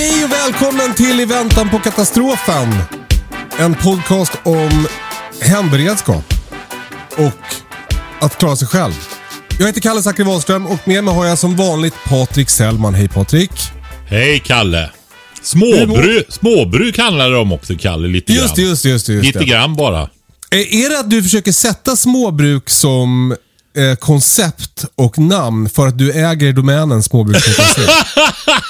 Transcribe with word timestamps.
Hej 0.00 0.24
och 0.24 0.32
välkommen 0.32 0.94
till 0.94 1.20
I 1.20 1.24
väntan 1.24 1.70
på 1.70 1.78
katastrofen. 1.78 2.74
En 3.58 3.74
podcast 3.74 4.32
om 4.44 4.86
hemberedskap 5.40 6.34
och 7.16 7.44
att 8.26 8.38
klara 8.38 8.56
sig 8.56 8.68
själv. 8.68 8.92
Jag 9.58 9.66
heter 9.66 9.80
Kalle 9.80 10.02
Zackari 10.02 10.26
Wahlström 10.26 10.66
och 10.66 10.88
med 10.88 11.04
mig 11.04 11.14
har 11.14 11.26
jag 11.26 11.38
som 11.38 11.56
vanligt 11.56 11.94
Patrik 12.08 12.50
Sellman. 12.50 12.94
Hej 12.94 13.08
Patrik. 13.08 13.50
Hej 14.08 14.42
Kalle! 14.44 14.90
Småbru, 15.42 16.24
småbruk 16.28 16.98
handlar 16.98 17.30
det 17.30 17.36
om 17.38 17.52
också 17.52 17.74
Kalle, 17.78 18.08
lite 18.08 18.32
Just 18.32 18.56
grann. 18.56 18.66
just 18.68 18.84
just. 18.84 19.08
Just 19.08 19.24
Lite 19.24 19.38
det. 19.38 19.44
grann 19.44 19.76
bara. 19.76 20.08
Är 20.50 20.90
det 20.90 20.98
att 21.00 21.10
du 21.10 21.22
försöker 21.22 21.52
sätta 21.52 21.96
småbruk 21.96 22.70
som 22.70 23.36
eh, 23.76 23.94
koncept 23.98 24.84
och 24.96 25.18
namn 25.18 25.68
för 25.70 25.86
att 25.86 25.98
du 25.98 26.12
äger 26.12 26.52
domänen 26.52 27.02
småbruk.se? 27.02 27.82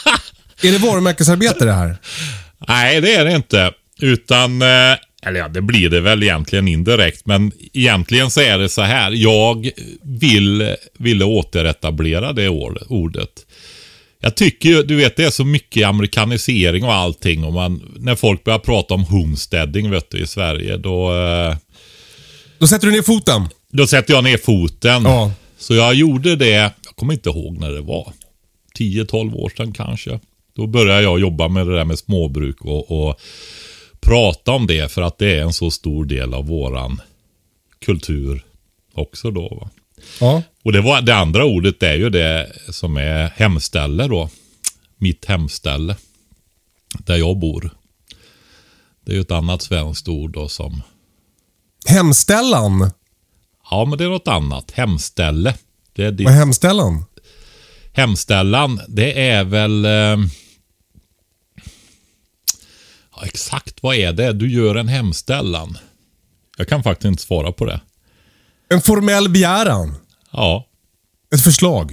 är 0.62 0.72
det 0.72 0.78
varumärkesarbete 0.78 1.64
det 1.64 1.72
här? 1.72 1.96
Nej, 2.68 3.00
det 3.00 3.14
är 3.14 3.24
det 3.24 3.32
inte. 3.36 3.72
Utan, 4.00 4.62
eh, 4.62 4.68
eller 5.22 5.38
ja, 5.40 5.48
det 5.48 5.60
blir 5.62 5.88
det 5.90 6.00
väl 6.00 6.22
egentligen 6.22 6.68
indirekt. 6.68 7.26
Men 7.26 7.52
egentligen 7.72 8.30
så 8.30 8.40
är 8.40 8.58
det 8.58 8.68
så 8.68 8.82
här. 8.82 9.10
Jag 9.10 9.70
vill, 10.02 10.74
ville 10.98 11.24
återetablera 11.24 12.32
det 12.32 12.48
ord- 12.48 12.82
ordet. 12.88 13.30
Jag 14.22 14.34
tycker 14.36 14.68
ju, 14.68 14.82
du 14.82 14.96
vet, 14.96 15.16
det 15.16 15.24
är 15.24 15.30
så 15.30 15.44
mycket 15.44 15.86
amerikanisering 15.86 16.84
och 16.84 16.94
allting. 16.94 17.44
Och 17.44 17.52
man, 17.52 17.94
när 17.96 18.14
folk 18.14 18.44
börjar 18.44 18.58
prata 18.58 18.94
om 18.94 19.04
homesteading, 19.04 19.90
vet 19.90 20.10
du, 20.10 20.18
i 20.18 20.26
Sverige, 20.26 20.76
då... 20.76 21.12
Eh, 21.18 21.56
Då 22.58 22.66
sätter 22.66 22.86
du 22.86 22.92
ner 22.92 23.02
foten. 23.02 23.48
Då 23.72 23.86
sätter 23.86 24.14
jag 24.14 24.24
ner 24.24 24.36
foten. 24.38 25.02
Ja. 25.02 25.32
Så 25.58 25.74
jag 25.74 25.94
gjorde 25.94 26.36
det, 26.36 26.48
jag 26.48 26.70
kommer 26.96 27.12
inte 27.12 27.28
ihåg 27.28 27.58
när 27.60 27.70
det 27.70 27.80
var. 27.80 28.12
10-12 28.78 29.34
år 29.34 29.52
sedan 29.56 29.72
kanske. 29.72 30.20
Då 30.60 30.66
började 30.66 31.02
jag 31.02 31.20
jobba 31.20 31.48
med 31.48 31.66
det 31.66 31.76
där 31.76 31.84
med 31.84 31.98
småbruk 31.98 32.60
och, 32.60 33.08
och 33.08 33.20
prata 34.00 34.52
om 34.52 34.66
det 34.66 34.92
för 34.92 35.02
att 35.02 35.18
det 35.18 35.36
är 35.36 35.42
en 35.42 35.52
så 35.52 35.70
stor 35.70 36.04
del 36.04 36.34
av 36.34 36.46
våran 36.46 37.00
kultur 37.84 38.44
också 38.94 39.30
då. 39.30 39.48
Va? 39.60 39.70
Ja. 40.20 40.42
Och 40.64 40.72
det, 40.72 40.80
var, 40.80 41.02
det 41.02 41.14
andra 41.14 41.44
ordet 41.44 41.82
är 41.82 41.94
ju 41.94 42.10
det 42.10 42.52
som 42.70 42.96
är 42.96 43.30
hemställe 43.36 44.06
då. 44.06 44.30
Mitt 44.96 45.24
hemställe. 45.24 45.96
Där 46.98 47.16
jag 47.16 47.38
bor. 47.38 47.70
Det 49.04 49.12
är 49.12 49.16
ju 49.16 49.20
ett 49.20 49.30
annat 49.30 49.62
svenskt 49.62 50.08
ord 50.08 50.30
då 50.32 50.48
som 50.48 50.82
Hemställan. 51.86 52.90
Ja, 53.70 53.84
men 53.84 53.98
det 53.98 54.04
är 54.04 54.08
något 54.08 54.28
annat. 54.28 54.70
Hemställe. 54.70 55.54
Det 55.92 56.04
är 56.04 56.12
ditt 56.12 56.24
Vad 56.24 56.34
är 56.34 56.38
hemställan? 56.38 57.04
hemställan. 57.92 58.80
Det 58.88 59.28
är 59.28 59.44
väl... 59.44 59.84
Eh, 59.84 60.16
exakt 63.24 63.82
vad 63.82 63.96
är 63.96 64.12
det? 64.12 64.32
Du 64.32 64.50
gör 64.50 64.74
en 64.74 64.88
hemställan. 64.88 65.78
Jag 66.56 66.68
kan 66.68 66.82
faktiskt 66.82 67.04
inte 67.04 67.22
svara 67.22 67.52
på 67.52 67.64
det. 67.64 67.80
En 68.70 68.80
formell 68.80 69.28
begäran. 69.28 69.94
Ja. 70.32 70.66
Ett 71.34 71.44
förslag. 71.44 71.92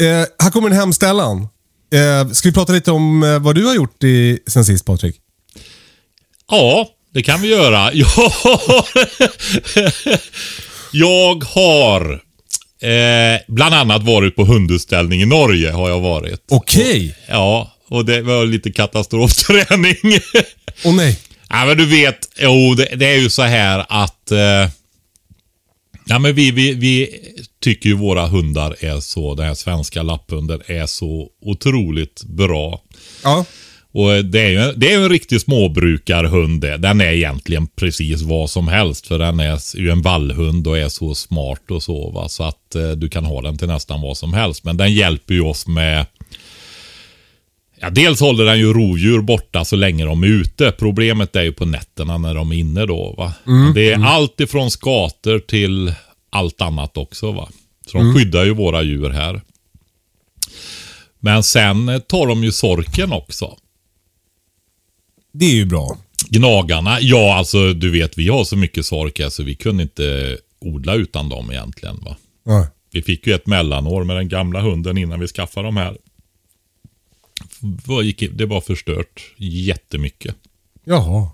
Eh, 0.00 0.06
här 0.38 0.50
kommer 0.50 0.70
en 0.70 0.76
hemställan. 0.76 1.48
Eh, 1.92 2.28
ska 2.32 2.48
vi 2.48 2.54
prata 2.54 2.72
lite 2.72 2.90
om 2.90 3.22
eh, 3.22 3.38
vad 3.38 3.54
du 3.54 3.66
har 3.66 3.74
gjort 3.74 4.04
i, 4.04 4.38
sen 4.46 4.64
sist 4.64 4.84
Patrik? 4.84 5.16
Ja, 6.50 6.88
det 7.14 7.22
kan 7.22 7.40
vi 7.40 7.48
göra. 7.48 7.92
Jag, 7.94 8.08
jag 10.92 11.44
har 11.44 12.12
eh, 12.82 13.40
bland 13.48 13.74
annat 13.74 14.02
varit 14.02 14.36
på 14.36 14.44
hundutställning 14.44 15.22
i 15.22 15.26
Norge. 15.26 15.70
Har 15.70 15.88
jag 15.88 16.00
varit. 16.00 16.44
Okej. 16.50 17.16
Ja, 17.28 17.71
och 17.92 18.04
det 18.04 18.22
var 18.22 18.46
lite 18.46 18.72
katastrofträning. 18.72 19.96
Åh 20.84 20.94
nej. 20.94 21.18
Ja, 21.48 21.64
men 21.66 21.76
du 21.76 21.86
vet, 21.86 22.28
jo, 22.38 22.74
det, 22.74 22.88
det 22.96 23.06
är 23.06 23.20
ju 23.20 23.30
så 23.30 23.42
här 23.42 23.86
att... 23.88 24.30
Eh, 24.30 24.68
ja, 26.06 26.18
men 26.18 26.34
vi, 26.34 26.50
vi, 26.50 26.74
vi 26.74 27.08
tycker 27.62 27.88
ju 27.88 27.94
våra 27.94 28.26
hundar 28.26 28.76
är 28.80 29.00
så, 29.00 29.34
den 29.34 29.46
här 29.46 29.54
svenska 29.54 30.02
lapphunden 30.02 30.62
är 30.66 30.86
så 30.86 31.28
otroligt 31.42 32.24
bra. 32.24 32.82
Ja. 33.24 33.44
Och 33.94 34.24
det 34.24 34.40
är 34.40 34.48
ju 34.48 34.72
det 34.76 34.92
är 34.92 34.98
en 34.98 35.08
riktig 35.08 35.40
småbrukarhund 35.40 36.60
det. 36.60 36.76
Den 36.76 37.00
är 37.00 37.12
egentligen 37.12 37.66
precis 37.66 38.22
vad 38.22 38.50
som 38.50 38.68
helst. 38.68 39.06
För 39.06 39.18
den 39.18 39.40
är 39.40 39.76
ju 39.76 39.90
en 39.90 40.02
vallhund 40.02 40.66
och 40.66 40.78
är 40.78 40.88
så 40.88 41.14
smart 41.14 41.70
och 41.70 41.82
så. 41.82 42.10
Va? 42.10 42.28
Så 42.28 42.44
att 42.44 42.74
eh, 42.74 42.90
du 42.90 43.08
kan 43.08 43.24
ha 43.24 43.42
den 43.42 43.58
till 43.58 43.68
nästan 43.68 44.00
vad 44.00 44.16
som 44.16 44.34
helst. 44.34 44.64
Men 44.64 44.76
den 44.76 44.94
hjälper 44.94 45.34
ju 45.34 45.40
oss 45.40 45.66
med 45.66 46.06
Ja, 47.82 47.90
dels 47.90 48.20
håller 48.20 48.44
den 48.44 48.58
ju 48.58 48.72
rovdjur 48.72 49.20
borta 49.20 49.64
så 49.64 49.76
länge 49.76 50.04
de 50.04 50.22
är 50.22 50.26
ute. 50.26 50.72
Problemet 50.78 51.36
är 51.36 51.42
ju 51.42 51.52
på 51.52 51.64
nätterna 51.64 52.18
när 52.18 52.34
de 52.34 52.52
är 52.52 52.56
inne 52.56 52.86
då. 52.86 53.14
Va? 53.18 53.34
Men 53.44 53.74
det 53.74 53.92
är 53.92 54.04
allt 54.04 54.40
ifrån 54.40 54.70
skator 54.70 55.38
till 55.38 55.94
allt 56.30 56.60
annat 56.60 56.96
också. 56.96 57.32
va. 57.32 57.48
Så 57.86 57.98
de 57.98 58.14
skyddar 58.14 58.44
ju 58.44 58.54
våra 58.54 58.82
djur 58.82 59.10
här. 59.10 59.40
Men 61.20 61.42
sen 61.42 62.02
tar 62.08 62.26
de 62.26 62.44
ju 62.44 62.52
sorken 62.52 63.12
också. 63.12 63.56
Det 65.32 65.44
är 65.44 65.54
ju 65.54 65.64
bra. 65.64 65.98
Gnagarna, 66.28 67.00
ja 67.00 67.34
alltså 67.34 67.72
du 67.72 67.90
vet 67.90 68.18
vi 68.18 68.28
har 68.28 68.44
så 68.44 68.56
mycket 68.56 68.86
sork 68.86 69.18
här 69.20 69.28
så 69.30 69.42
vi 69.42 69.54
kunde 69.54 69.82
inte 69.82 70.38
odla 70.60 70.94
utan 70.94 71.28
dem 71.28 71.50
egentligen. 71.50 72.00
va. 72.04 72.16
Ja. 72.44 72.66
Vi 72.92 73.02
fick 73.02 73.26
ju 73.26 73.32
ett 73.32 73.46
mellanår 73.46 74.04
med 74.04 74.16
den 74.16 74.28
gamla 74.28 74.60
hunden 74.60 74.98
innan 74.98 75.20
vi 75.20 75.28
skaffade 75.28 75.66
de 75.66 75.76
här. 75.76 75.96
Det 78.30 78.46
var 78.46 78.60
förstört 78.60 79.22
jättemycket. 79.36 80.34
Jaha. 80.84 81.30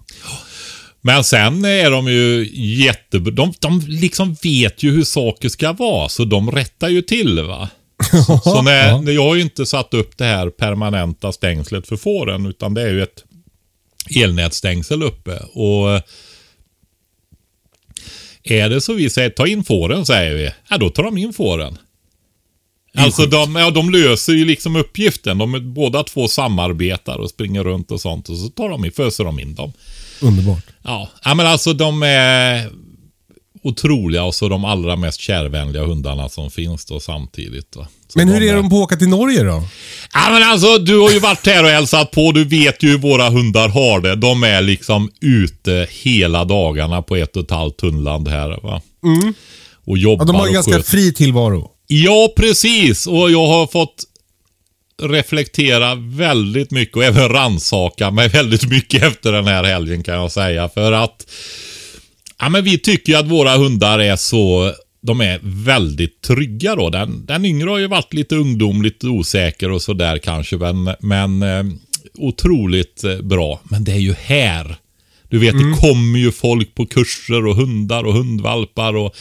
Men 1.01 1.25
sen 1.25 1.65
är 1.65 1.91
de 1.91 2.09
ju 2.09 2.49
jättebra. 2.55 3.35
De, 3.35 3.53
de 3.61 3.81
liksom 3.87 4.37
vet 4.43 4.83
ju 4.83 4.91
hur 4.91 5.05
saker 5.05 5.49
ska 5.49 5.73
vara, 5.73 6.09
så 6.09 6.25
de 6.25 6.51
rättar 6.51 6.89
ju 6.89 7.03
till 7.03 7.43
va. 7.43 7.69
Så, 8.27 8.39
så 8.39 8.63
när, 8.63 8.99
när 8.99 9.13
jag 9.13 9.23
har 9.23 9.35
ju 9.35 9.43
inte 9.43 9.67
satt 9.67 9.95
upp 9.95 10.19
det 10.19 10.25
här 10.25 10.51
permanenta 10.51 11.33
stängslet 11.33 11.89
för 11.89 11.97
fåren, 11.97 12.47
utan 12.47 12.75
det 12.75 12.83
är 12.83 12.89
ju 12.89 13.03
ett 13.03 13.25
elnätstängsel 14.17 15.03
uppe. 15.03 15.39
Och 15.39 16.03
är 18.43 18.69
det 18.69 18.81
så 18.81 18.93
vi 18.93 19.11
säger 19.11 19.31
ta 19.31 19.47
in 19.47 19.65
fåren, 19.65 20.07
säger 20.07 20.35
vi, 20.35 20.51
ja 20.71 20.79
då 20.79 20.91
tar 20.91 21.03
de 21.03 21.19
in 21.19 21.33
fåren. 21.33 21.79
Alltså 23.05 23.27
de, 23.27 23.57
ja, 23.57 23.71
de 23.71 23.91
löser 23.91 24.33
ju 24.33 24.45
liksom 24.45 24.77
uppgiften. 24.77 25.39
De 25.39 25.55
är, 25.55 25.61
båda 25.61 26.03
två 26.03 26.29
samarbetar 26.29 27.17
och 27.19 27.31
springer 27.31 27.65
runt 27.65 27.91
och 27.91 28.01
sånt. 28.01 28.29
Och 28.29 28.37
så 28.37 28.49
tar 28.49 28.69
de 28.69 28.85
in, 28.85 28.93
föser 28.93 29.25
de 29.25 29.41
in 29.41 29.55
dem. 29.55 29.73
Underbart. 30.21 30.65
Ja, 30.85 31.09
ja 31.25 31.35
men 31.35 31.47
alltså 31.47 31.73
de 31.73 32.03
är 32.03 32.71
otroliga 33.63 34.25
och 34.25 34.35
så 34.35 34.49
de 34.49 34.65
allra 34.65 34.97
mest 34.97 35.21
kärvänliga 35.21 35.85
hundarna 35.85 36.29
som 36.29 36.51
finns 36.51 36.85
då 36.85 37.01
samtidigt. 37.01 37.75
Så 37.75 37.87
Men 38.19 38.29
hur 38.29 38.43
är 38.43 38.55
de 38.57 38.71
på 38.71 38.77
att 38.77 38.83
åka 38.83 38.97
till 38.97 39.09
Norge 39.09 39.43
då? 39.43 39.63
Ja 40.15 40.31
men 40.31 40.43
alltså 40.43 40.79
du 40.79 40.99
har 40.99 41.11
ju 41.11 41.19
varit 41.19 41.47
här 41.47 41.65
och 41.65 41.71
hälsat 41.71 42.11
på. 42.11 42.33
Du 42.33 42.45
vet 42.45 42.83
ju 42.83 42.89
hur 42.91 42.99
våra 42.99 43.31
hundar 43.31 43.69
har 43.69 44.01
det. 44.01 44.15
De 44.17 44.43
är 44.43 44.63
liksom 44.63 45.11
ute 45.21 45.87
hela 45.91 46.45
dagarna 46.45 47.03
på 47.03 47.17
ett 47.17 47.37
och 47.37 47.43
ett 47.45 47.51
halvt 47.51 47.77
tunnland 47.77 48.29
här. 48.29 48.49
Va? 48.63 48.83
Och 49.03 49.09
Mm. 49.09 49.35
Ja, 49.87 49.97
jobbar 49.97 50.25
de 50.27 50.35
har 50.37 50.43
en 50.43 50.49
och 50.49 50.55
ganska 50.55 50.73
sköter- 50.73 50.91
fri 50.91 51.13
tillvaro. 51.13 51.71
Ja, 51.91 52.33
precis. 52.37 53.07
Och 53.07 53.31
jag 53.31 53.47
har 53.47 53.67
fått 53.67 54.05
reflektera 55.03 55.95
väldigt 55.95 56.71
mycket 56.71 56.97
och 56.97 57.05
även 57.05 57.29
ransaka 57.29 58.11
mig 58.11 58.29
väldigt 58.33 58.71
mycket 58.71 59.03
efter 59.03 59.33
den 59.33 59.47
här 59.47 59.65
helgen 59.65 60.03
kan 60.03 60.15
jag 60.15 60.33
säga. 60.33 60.69
För 60.69 60.93
att 60.93 61.31
ja, 62.39 62.49
men 62.49 62.65
vi 62.65 62.79
tycker 62.79 63.13
ju 63.13 63.19
att 63.19 63.29
våra 63.29 63.57
hundar 63.57 63.99
är 63.99 64.17
så 64.17 64.75
de 65.01 65.21
är 65.21 65.41
väldigt 65.43 66.23
trygga 66.23 66.77
då. 66.77 66.91
Den, 66.91 67.27
den 67.27 67.45
yngre 67.45 67.71
har 67.71 67.79
ju 67.79 67.87
varit 67.87 68.15
lite 68.15 68.37
ungdomligt 68.37 69.05
osäker 69.05 69.71
och 69.71 69.83
sådär 69.83 70.19
kanske. 70.19 70.57
Men, 70.57 70.91
men 71.01 71.43
eh, 71.43 71.65
otroligt 72.19 73.05
eh, 73.05 73.17
bra. 73.17 73.61
Men 73.65 73.85
det 73.85 73.93
är 73.93 73.99
ju 73.99 74.15
här. 74.23 74.77
Du 75.29 75.39
vet, 75.39 75.55
mm. 75.55 75.71
det 75.71 75.79
kommer 75.79 76.19
ju 76.19 76.33
folk 76.33 76.75
på 76.75 76.87
kurser 76.87 77.47
och 77.47 77.57
hundar 77.57 78.05
och 78.05 78.15
hundvalpar 78.15 78.97
och 78.97 79.17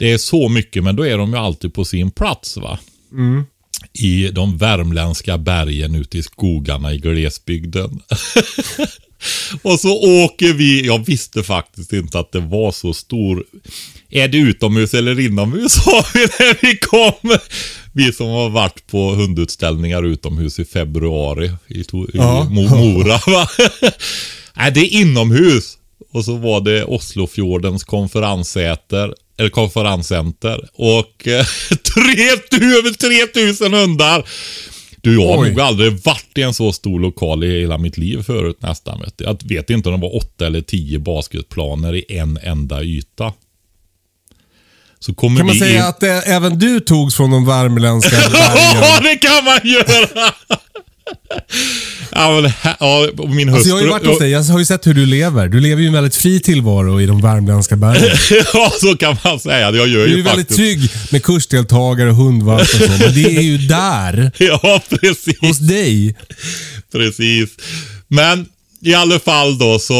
det 0.00 0.12
är 0.12 0.18
så 0.18 0.48
mycket. 0.48 0.84
Men 0.84 0.96
då 0.96 1.06
är 1.06 1.18
de 1.18 1.30
ju 1.30 1.38
alltid 1.38 1.74
på 1.74 1.84
sin 1.84 2.10
plats 2.10 2.56
va. 2.56 2.78
Mm 3.12 3.44
i 3.92 4.28
de 4.28 4.56
värmländska 4.56 5.38
bergen 5.38 5.94
ute 5.94 6.18
i 6.18 6.22
skogarna 6.22 6.92
i 6.92 6.98
glesbygden. 6.98 8.00
och 9.62 9.80
så 9.80 10.24
åker 10.24 10.52
vi, 10.52 10.86
jag 10.86 11.06
visste 11.06 11.42
faktiskt 11.42 11.92
inte 11.92 12.18
att 12.18 12.32
det 12.32 12.40
var 12.40 12.72
så 12.72 12.94
stor. 12.94 13.44
Är 14.10 14.28
det 14.28 14.38
utomhus 14.38 14.94
eller 14.94 15.20
inomhus 15.20 15.72
sa 15.84 16.04
vi 16.14 16.20
när 16.20 16.56
vi 16.62 16.76
kom. 16.76 17.38
Vi 17.92 18.12
som 18.12 18.26
har 18.26 18.50
varit 18.50 18.86
på 18.86 19.14
hundutställningar 19.14 20.02
utomhus 20.02 20.58
i 20.58 20.64
februari 20.64 21.52
i, 21.68 21.84
ja. 22.14 22.46
i 22.46 22.54
Mora. 22.54 23.20
Va? 23.26 23.48
Nej, 24.56 24.72
det 24.72 24.80
är 24.80 25.00
inomhus. 25.00 25.76
Och 26.12 26.24
så 26.24 26.36
var 26.36 26.60
det 26.60 26.84
Oslofjordens 26.84 27.84
konferenssäter 27.84 29.14
eller 29.40 29.50
konferenscenter. 29.50 30.68
Och 30.74 31.28
eh, 31.28 31.32
över 32.52 32.92
3000 32.92 33.72
hundar. 33.72 34.24
Du, 35.02 35.22
jag 35.22 35.36
har 35.36 35.46
nog 35.46 35.60
aldrig 35.60 35.92
varit 36.04 36.38
i 36.38 36.42
en 36.42 36.54
så 36.54 36.72
stor 36.72 37.00
lokal 37.00 37.44
i 37.44 37.60
hela 37.60 37.78
mitt 37.78 37.98
liv 37.98 38.22
förut 38.22 38.56
nästan. 38.62 39.00
Vet 39.00 39.14
jag 39.16 39.40
vet 39.44 39.70
inte 39.70 39.88
om 39.88 40.00
det 40.00 40.06
var 40.06 40.16
åtta 40.16 40.46
eller 40.46 40.60
tio 40.60 40.98
basketplaner 40.98 41.94
i 41.94 42.04
en 42.08 42.38
enda 42.42 42.82
yta. 42.82 43.32
Så 44.98 45.14
kommer 45.14 45.36
kan 45.36 45.46
man 45.46 45.56
säga 45.56 45.78
in... 45.78 45.84
att 45.84 46.00
det, 46.00 46.22
även 46.26 46.58
du 46.58 46.80
togs 46.80 47.16
från 47.16 47.30
de 47.30 47.46
värmländska 47.46 48.16
bergen? 48.32 48.82
Ja, 48.82 49.00
det 49.02 49.16
kan 49.16 49.44
man 49.44 49.60
göra! 49.64 50.32
Ja, 52.12 52.40
men, 52.40 52.52
ja, 52.80 53.08
min 53.16 53.48
hustru... 53.48 53.54
Alltså 53.54 53.68
jag 53.68 53.76
har 53.76 53.82
ju 53.82 53.88
varit 53.88 54.06
hos 54.06 54.18
dig. 54.18 54.30
Jag 54.30 54.42
har 54.42 54.58
ju 54.58 54.64
sett 54.64 54.86
hur 54.86 54.94
du 54.94 55.06
lever. 55.06 55.48
Du 55.48 55.60
lever 55.60 55.82
ju 55.82 55.88
en 55.88 55.92
väldigt 55.92 56.16
fri 56.16 56.40
tillvaro 56.40 57.00
i 57.00 57.06
de 57.06 57.20
värmländska 57.20 57.76
bergen. 57.76 58.16
ja, 58.54 58.72
så 58.80 58.96
kan 58.96 59.16
man 59.24 59.40
säga. 59.40 59.70
Jag 59.70 59.88
gör 59.88 60.06
du 60.06 60.12
är 60.12 60.16
ju 60.16 60.22
väldigt 60.22 60.48
trygg 60.48 60.90
med 61.10 61.22
kursdeltagare 61.22 62.10
och 62.10 62.16
hundvalp 62.16 62.60
och 62.60 62.66
så. 62.66 62.90
Men 62.90 63.14
det 63.14 63.36
är 63.36 63.42
ju 63.42 63.58
där. 63.58 64.32
ja, 64.38 64.82
precis. 64.88 65.40
Hos 65.40 65.58
dig. 65.58 66.16
Precis. 66.92 67.50
Men 68.08 68.46
i 68.80 68.94
alla 68.94 69.18
fall 69.18 69.58
då 69.58 69.78
så, 69.78 69.94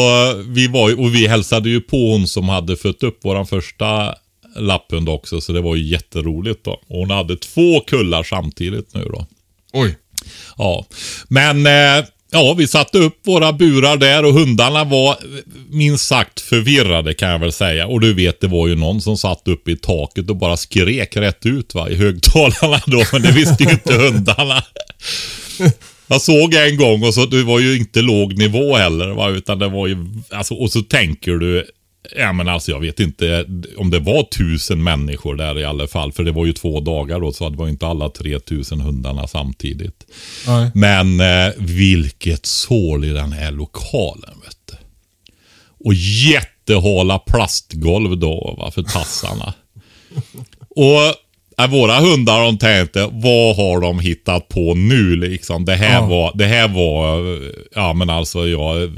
vi 0.47 0.67
var 0.67 0.99
och 0.99 1.15
vi 1.15 1.27
hälsade 1.27 1.69
ju 1.69 1.81
på 1.81 2.11
hon 2.11 2.27
som 2.27 2.49
hade 2.49 2.77
fött 2.77 3.03
upp 3.03 3.25
våran 3.25 3.47
första 3.47 4.15
lapphund 4.55 5.09
också. 5.09 5.41
Så 5.41 5.53
det 5.53 5.61
var 5.61 5.75
ju 5.75 5.83
jätteroligt 5.83 6.65
då. 6.65 6.71
Och 6.71 6.99
hon 6.99 7.09
hade 7.09 7.37
två 7.37 7.79
kullar 7.79 8.23
samtidigt 8.23 8.93
nu 8.93 9.03
då. 9.03 9.25
Oj. 9.73 9.95
Ja, 10.57 10.85
men 11.27 11.65
eh, 11.65 12.05
ja, 12.31 12.55
vi 12.57 12.67
satte 12.67 12.97
upp 12.97 13.17
våra 13.23 13.53
burar 13.53 13.97
där 13.97 14.25
och 14.25 14.33
hundarna 14.33 14.83
var 14.83 15.17
minst 15.69 16.07
sagt 16.07 16.41
förvirrade 16.41 17.13
kan 17.13 17.29
jag 17.29 17.39
väl 17.39 17.51
säga. 17.51 17.87
Och 17.87 18.01
du 18.01 18.13
vet, 18.13 18.41
det 18.41 18.47
var 18.47 18.67
ju 18.67 18.75
någon 18.75 19.01
som 19.01 19.17
satt 19.17 19.47
uppe 19.47 19.71
i 19.71 19.77
taket 19.77 20.29
och 20.29 20.35
bara 20.35 20.57
skrek 20.57 21.17
rätt 21.17 21.45
ut 21.45 21.75
va, 21.75 21.89
i 21.89 21.95
högtalarna 21.95 22.81
då. 22.85 23.03
Men 23.13 23.21
det 23.21 23.31
visste 23.31 23.63
ju 23.63 23.69
inte 23.69 23.93
hundarna. 23.93 24.63
Jag 26.07 26.21
såg 26.21 26.53
en 26.53 26.77
gång 26.77 27.03
och 27.03 27.13
så, 27.13 27.25
det 27.25 27.43
var 27.43 27.59
ju 27.59 27.77
inte 27.77 28.01
låg 28.01 28.37
nivå 28.37 28.75
heller 28.75 29.09
va, 29.09 29.29
utan 29.29 29.59
det 29.59 29.67
var 29.67 29.87
ju, 29.87 29.97
alltså, 30.29 30.53
och 30.53 30.71
så 30.71 30.81
tänker 30.81 31.31
du, 31.31 31.65
Ja 32.15 32.33
men 32.33 32.47
alltså 32.47 32.71
jag 32.71 32.79
vet 32.79 32.99
inte 32.99 33.45
om 33.77 33.89
det 33.89 33.99
var 33.99 34.23
tusen 34.23 34.83
människor 34.83 35.35
där 35.35 35.59
i 35.59 35.65
alla 35.65 35.87
fall. 35.87 36.11
För 36.11 36.23
det 36.23 36.31
var 36.31 36.45
ju 36.45 36.53
två 36.53 36.79
dagar 36.79 37.19
då 37.19 37.31
så 37.31 37.49
det 37.49 37.57
var 37.57 37.67
inte 37.67 37.87
alla 37.87 38.09
3000 38.09 38.81
hundarna 38.81 39.27
samtidigt. 39.27 40.05
Nej. 40.47 40.71
Men 40.73 41.19
eh, 41.19 41.53
vilket 41.57 42.45
sål 42.45 43.05
i 43.05 43.09
den 43.09 43.31
här 43.31 43.51
lokalen 43.51 44.33
vet 44.43 44.57
du. 44.65 44.75
Och 45.85 45.93
jättehala 45.93 47.19
plastgolv 47.19 48.17
då 48.17 48.55
va, 48.57 48.71
för 48.71 48.83
tassarna. 48.83 49.53
Och 50.69 51.01
äh, 51.63 51.69
våra 51.69 51.99
hundar 51.99 52.45
de 52.45 52.57
tänkte, 52.57 53.09
vad 53.11 53.55
har 53.55 53.81
de 53.81 53.99
hittat 53.99 54.47
på 54.47 54.73
nu 54.73 55.15
liksom? 55.15 55.65
Det 55.65 55.75
här 55.75 56.01
ja. 56.01 56.05
var, 56.05 56.31
det 56.35 56.45
här 56.45 56.67
var, 56.67 57.39
ja 57.75 57.93
men 57.93 58.09
alltså 58.09 58.47
jag 58.47 58.91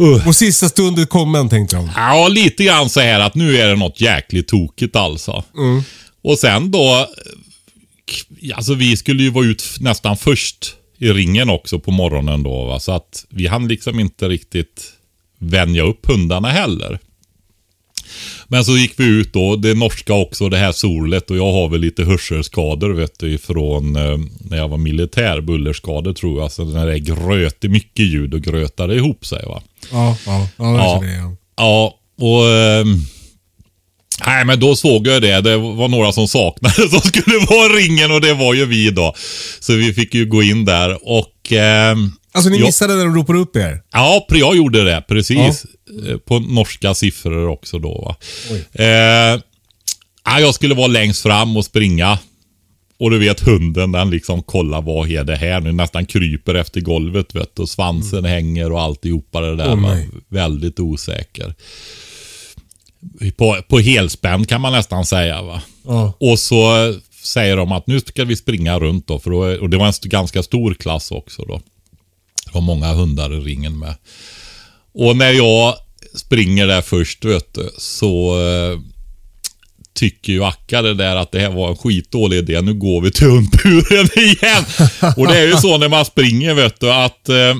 Uh. 0.00 0.28
Och 0.28 0.36
sista 0.36 0.68
stunden 0.68 1.06
kommen 1.06 1.48
tänkte 1.48 1.76
de. 1.76 1.90
Ja, 1.96 2.28
lite 2.28 2.64
grann 2.64 2.90
så 2.90 3.00
här 3.00 3.20
att 3.20 3.34
nu 3.34 3.56
är 3.56 3.68
det 3.68 3.76
något 3.76 4.00
jäkligt 4.00 4.48
tokigt 4.48 4.96
alltså. 4.96 5.44
Mm. 5.56 5.82
Och 6.22 6.38
sen 6.38 6.70
då, 6.70 7.06
alltså 8.54 8.74
vi 8.74 8.96
skulle 8.96 9.22
ju 9.22 9.30
vara 9.30 9.46
ut 9.46 9.64
nästan 9.80 10.16
först 10.16 10.74
i 10.98 11.12
ringen 11.12 11.50
också 11.50 11.78
på 11.78 11.90
morgonen 11.90 12.42
då. 12.42 12.64
Va? 12.64 12.80
Så 12.80 12.92
att 12.92 13.26
vi 13.28 13.46
hann 13.46 13.68
liksom 13.68 14.00
inte 14.00 14.28
riktigt 14.28 14.92
vänja 15.38 15.82
upp 15.82 16.06
hundarna 16.06 16.48
heller. 16.48 16.98
Men 18.52 18.64
så 18.64 18.76
gick 18.76 18.92
vi 18.96 19.04
ut 19.04 19.32
då, 19.32 19.56
det 19.56 19.74
norska 19.74 20.14
också, 20.14 20.48
det 20.48 20.56
här 20.56 20.72
solet 20.72 21.30
och 21.30 21.36
jag 21.36 21.52
har 21.52 21.68
väl 21.68 21.80
lite 21.80 22.04
hörselskador 22.04 22.90
vet 22.90 23.18
du 23.18 23.32
ifrån 23.34 23.96
eh, 23.96 24.18
när 24.40 24.56
jag 24.56 24.68
var 24.68 24.78
militär. 24.78 25.40
Bullerskador 25.40 26.12
tror 26.12 26.40
jag. 26.40 26.52
Så 26.52 26.64
när 26.64 26.86
det 26.86 26.92
är 26.92 26.98
gröt, 26.98 27.62
mycket 27.62 28.04
ljud 28.04 28.34
och 28.34 28.40
grötar 28.40 28.92
ihop 28.92 29.26
sig 29.26 29.44
va. 29.46 29.62
Ja, 29.92 30.16
ja, 30.26 30.48
ja, 30.56 30.76
ja. 30.76 31.00
Det, 31.02 31.12
ja. 31.12 31.36
ja 31.56 31.94
och... 32.20 32.48
Eh, 32.48 32.84
Nej 34.26 34.44
men 34.44 34.60
då 34.60 34.76
såg 34.76 35.06
jag 35.06 35.22
det. 35.22 35.40
Det 35.40 35.56
var 35.56 35.88
några 35.88 36.12
som 36.12 36.28
saknades 36.28 36.90
som 36.90 37.00
skulle 37.00 37.38
vara 37.38 37.68
ringen 37.68 38.12
och 38.12 38.20
det 38.20 38.34
var 38.34 38.54
ju 38.54 38.66
vi 38.66 38.90
då. 38.90 39.14
Så 39.60 39.72
vi 39.72 39.92
fick 39.92 40.14
ju 40.14 40.26
gå 40.26 40.42
in 40.42 40.64
där 40.64 40.98
och... 41.02 41.52
Eh, 41.52 41.96
alltså 42.32 42.50
ni 42.50 42.60
missade 42.60 42.94
när 42.94 43.04
de 43.04 43.14
ropade 43.14 43.38
upp 43.38 43.56
er? 43.56 43.82
Ja, 43.92 44.26
jag 44.28 44.56
gjorde 44.56 44.84
det. 44.84 45.04
Precis. 45.08 45.64
Ja. 45.84 46.10
Eh, 46.10 46.16
på 46.16 46.38
norska 46.38 46.94
siffror 46.94 47.48
också 47.48 47.78
då. 47.78 48.16
Eh, 48.72 49.40
jag 50.24 50.54
skulle 50.54 50.74
vara 50.74 50.86
längst 50.86 51.22
fram 51.22 51.56
och 51.56 51.64
springa. 51.64 52.18
Och 52.98 53.10
du 53.10 53.18
vet 53.18 53.40
hunden 53.40 53.92
den 53.92 54.10
liksom 54.10 54.42
kollar 54.42 54.82
vad 54.82 55.10
är 55.10 55.24
det 55.24 55.36
här 55.36 55.60
nu. 55.60 55.72
Nästan 55.72 56.06
kryper 56.06 56.54
efter 56.54 56.80
golvet 56.80 57.34
vet 57.34 57.56
du. 57.56 57.62
Och 57.62 57.68
svansen 57.68 58.18
mm. 58.18 58.30
hänger 58.30 58.72
och 58.72 58.80
alltihopa 58.80 59.40
det 59.40 59.56
där. 59.56 59.74
Oh, 59.74 59.96
väldigt 60.28 60.80
osäker. 60.80 61.54
På, 63.36 63.56
på 63.68 63.78
helspänn 63.78 64.46
kan 64.46 64.60
man 64.60 64.72
nästan 64.72 65.06
säga 65.06 65.42
va. 65.42 65.62
Oh. 65.84 66.12
Och 66.20 66.38
så 66.38 66.94
säger 67.22 67.56
de 67.56 67.72
att 67.72 67.86
nu 67.86 68.00
ska 68.00 68.24
vi 68.24 68.36
springa 68.36 68.78
runt 68.78 69.06
då. 69.06 69.18
För 69.18 69.30
då, 69.30 69.38
och 69.60 69.70
det 69.70 69.76
var 69.76 69.86
en 69.86 69.92
ganska 70.02 70.42
stor 70.42 70.74
klass 70.74 71.10
också 71.10 71.42
då. 71.42 71.60
Det 72.52 72.54
var 72.54 72.60
många 72.60 72.92
hundar 72.92 73.34
i 73.34 73.40
ringen 73.40 73.78
med. 73.78 73.94
Och 74.94 75.16
när 75.16 75.30
jag 75.30 75.74
springer 76.14 76.66
där 76.66 76.82
först 76.82 77.24
vet 77.24 77.54
du, 77.54 77.70
så 77.78 78.40
eh, 78.40 78.80
tycker 79.94 80.32
ju 80.32 80.44
Akka 80.44 80.82
det 80.82 80.94
där 80.94 81.16
att 81.16 81.32
det 81.32 81.40
här 81.40 81.50
var 81.50 81.68
en 81.68 81.76
skitdålig 81.76 82.36
idé. 82.38 82.60
Nu 82.60 82.74
går 82.74 83.00
vi 83.00 83.10
till 83.10 83.26
hundburen 83.26 84.08
igen. 84.16 84.64
och 85.16 85.26
det 85.26 85.38
är 85.38 85.46
ju 85.46 85.56
så 85.56 85.78
när 85.78 85.88
man 85.88 86.04
springer 86.04 86.54
vet 86.54 86.80
du 86.80 86.92
att 86.92 87.28
eh, 87.28 87.54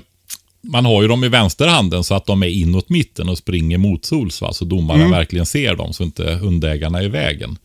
man 0.62 0.85
har 0.85 1.02
ju 1.02 1.09
dem 1.09 1.25
i 1.25 1.28
vänsterhanden 1.28 2.04
så 2.04 2.14
att 2.14 2.26
de 2.26 2.42
är 2.42 2.49
inåt 2.49 2.88
mitten 2.88 3.28
och 3.28 3.38
springer 3.38 3.78
motsols. 3.78 4.40
Va? 4.40 4.52
Så 4.52 4.64
domaren 4.64 5.00
mm. 5.00 5.12
verkligen 5.12 5.47
ser 5.47 5.75
dem 5.75 5.92
så 5.92 6.02
inte 6.02 6.32
hundägarna 6.32 6.99
är 6.99 7.04
i 7.04 7.09
vägen. 7.09 7.59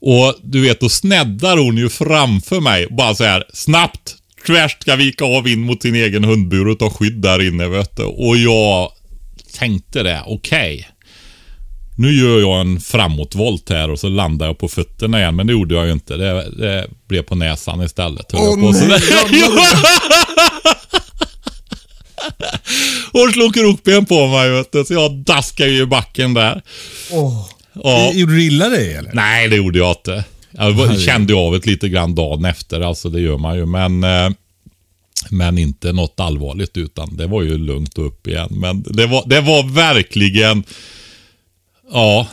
Och 0.00 0.34
du 0.42 0.60
vet, 0.60 0.80
då 0.80 0.88
sneddar 0.88 1.56
hon 1.56 1.76
ju 1.76 1.88
framför 1.88 2.60
mig. 2.60 2.86
Bara 2.90 3.14
så 3.14 3.24
här 3.24 3.44
snabbt. 3.52 4.16
Tvärt 4.46 4.82
ska 4.82 4.96
vika 4.96 5.24
av 5.24 5.48
in 5.48 5.60
mot 5.60 5.82
sin 5.82 5.94
egen 5.94 6.24
hundbur 6.24 6.68
och 6.68 6.78
ta 6.78 6.90
skydd 6.90 7.20
där 7.20 7.48
inne 7.48 7.68
vet 7.68 7.96
du. 7.96 8.02
Och 8.02 8.36
jag 8.36 8.92
tänkte 9.58 10.02
det, 10.02 10.22
okej. 10.26 10.76
Okay. 10.78 10.84
Nu 11.98 12.12
gör 12.12 12.40
jag 12.40 12.60
en 12.60 12.80
framåtvolt 12.80 13.70
här 13.70 13.90
och 13.90 14.00
så 14.00 14.08
landar 14.08 14.46
jag 14.46 14.58
på 14.58 14.68
fötterna 14.68 15.20
igen. 15.20 15.36
Men 15.36 15.46
det 15.46 15.52
gjorde 15.52 15.74
jag 15.74 15.86
ju 15.86 15.92
inte. 15.92 16.16
Det, 16.16 16.50
det 16.50 16.88
blev 17.08 17.22
på 17.22 17.34
näsan 17.34 17.82
istället. 17.82 18.34
Åh 18.34 18.40
oh, 18.40 18.56
nej! 18.88 19.00
Hon 23.12 23.32
slog 23.32 23.54
krokben 23.54 24.06
på 24.06 24.26
mig 24.26 24.50
vet 24.50 24.72
du, 24.72 24.84
så 24.84 24.94
jag 24.94 25.12
daskade 25.12 25.70
ju 25.70 25.82
i 25.82 25.86
backen 25.86 26.34
där. 26.34 26.62
Oh. 27.10 27.48
Ja. 27.72 28.12
Gjorde 28.12 28.32
du 28.32 28.44
illa 28.44 28.68
dig 28.68 28.94
eller? 28.94 29.10
Nej, 29.14 29.48
det 29.48 29.56
gjorde 29.56 29.78
jag 29.78 29.90
inte. 29.90 30.24
Jag 30.58 31.00
kände 31.00 31.34
av 31.34 31.52
det 31.52 31.66
lite 31.66 31.88
grann 31.88 32.14
dagen 32.14 32.44
efter, 32.44 32.80
alltså 32.80 33.08
det 33.08 33.20
gör 33.20 33.38
man 33.38 33.56
ju. 33.56 33.66
Men, 33.66 34.04
eh, 34.04 34.30
men 35.30 35.58
inte 35.58 35.92
något 35.92 36.20
allvarligt 36.20 36.76
utan 36.76 37.16
det 37.16 37.26
var 37.26 37.42
ju 37.42 37.58
lugnt 37.58 37.98
och 37.98 38.06
upp 38.06 38.26
igen. 38.26 38.48
Men 38.50 38.82
det 38.88 39.06
var, 39.06 39.22
det 39.26 39.40
var 39.40 39.62
verkligen, 39.74 40.64
ja. 41.92 42.26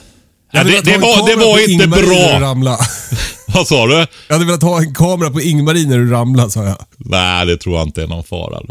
Jag 0.51 0.57
hade 0.59 0.69
det- 0.69 0.73
velat 0.73 0.85
det 0.85 0.93
en 0.93 1.01
var- 1.01 1.27
det 1.29 1.35
var 1.35 1.59
inte 1.71 1.83
Ingmarie 1.83 2.59
bra. 2.59 2.77
Vad 3.53 3.67
sa 3.67 3.87
du? 3.87 3.93
Jag 4.27 4.35
hade 4.35 4.45
velat 4.45 4.61
ha 4.63 4.79
en 4.79 4.93
kamera 4.95 5.29
på 5.29 5.41
Ingmarie 5.41 5.87
när 5.87 5.97
du 5.97 6.09
ramlade, 6.11 6.51
sa 6.51 6.63
jag. 6.65 6.77
Nej, 6.97 7.45
det 7.45 7.57
tror 7.57 7.77
jag 7.77 7.87
inte 7.87 8.03
är 8.03 8.07
någon 8.07 8.23
fara. 8.23 8.61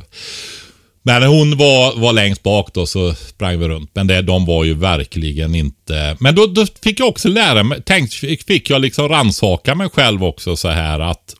Men 1.02 1.22
hon 1.22 1.56
var, 1.56 2.00
var 2.00 2.12
längst 2.12 2.42
bak 2.42 2.74
då, 2.74 2.86
så 2.86 3.14
sprang 3.14 3.58
vi 3.58 3.68
runt. 3.68 3.90
Men 3.94 4.06
det, 4.06 4.22
de 4.22 4.46
var 4.46 4.64
ju 4.64 4.74
verkligen 4.74 5.54
inte... 5.54 6.16
Men 6.20 6.34
då, 6.34 6.46
då 6.46 6.66
fick 6.82 7.00
jag 7.00 7.08
också 7.08 7.28
lära 7.28 7.62
mig, 7.62 7.82
Tänk 7.86 8.12
fick, 8.12 8.46
fick 8.46 8.70
jag 8.70 8.80
liksom 8.80 9.08
ransaka 9.08 9.74
mig 9.74 9.88
själv 9.90 10.24
också 10.24 10.56
så 10.56 10.68
här 10.68 11.00
att 11.00 11.34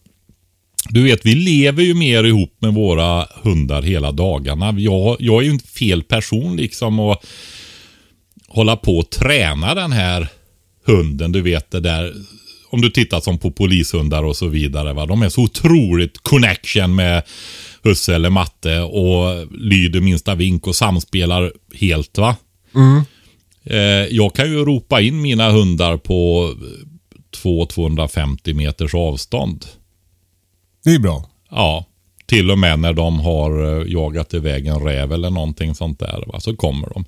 du 0.89 1.03
vet, 1.03 1.27
vi 1.27 1.35
lever 1.35 1.83
ju 1.83 1.95
mer 1.95 2.25
ihop 2.25 2.57
med 2.59 2.75
våra 2.75 3.27
hundar 3.43 3.83
hela 3.83 4.13
dagarna. 4.13 4.75
Jag, 4.79 5.17
jag 5.19 5.41
är 5.41 5.45
ju 5.45 5.51
inte 5.51 5.69
fel 5.69 6.03
person 6.03 6.57
liksom 6.57 7.01
att 7.01 7.27
hålla 8.49 8.77
på 8.77 8.99
och 8.99 9.11
träna 9.11 9.75
den 9.75 9.93
här 9.93 10.29
hunden. 10.87 11.33
Du 11.33 11.43
vet 11.43 11.71
det 11.71 11.81
där, 11.81 12.13
om 12.71 12.81
du 12.81 12.91
tittar 12.91 13.21
som 13.21 13.39
på 13.39 13.51
polishundar 13.51 14.23
och 14.25 14.37
så 14.37 14.47
vidare. 14.47 14.93
Va? 14.93 15.07
De 15.07 15.23
är 15.23 15.29
så 15.29 15.43
otroligt 15.43 16.19
connection 16.23 16.95
med 16.95 17.23
husse 17.83 18.15
eller 18.15 18.31
matte 18.31 18.81
och 18.81 19.47
lyder 19.51 20.01
minsta 20.01 20.35
vink 20.35 20.67
och 20.67 20.77
samspelar 20.77 21.53
helt. 21.75 22.19
va. 22.19 22.37
Eh, 23.65 23.79
jag 24.11 24.35
kan 24.35 24.51
ju 24.51 24.65
ropa 24.65 25.01
in 25.01 25.23
mina 25.23 25.51
hundar 25.51 25.97
på 25.97 26.51
200-250 27.43 28.55
meters 28.55 28.95
avstånd. 28.95 29.65
Det 30.85 30.91
är 30.91 30.99
bra. 30.99 31.29
Ja, 31.51 31.87
till 32.27 32.51
och 32.51 32.59
med 32.59 32.79
när 32.79 32.93
de 32.93 33.21
har 33.21 33.81
eh, 33.81 33.93
jagat 33.93 34.35
iväg 34.35 34.67
en 34.67 34.81
räv 34.81 35.13
eller 35.13 35.31
någonting 35.31 35.75
sånt 35.75 35.99
där. 35.99 36.25
Va? 36.27 36.41
Så 36.41 36.57
kommer 36.57 36.89
de. 36.95 37.05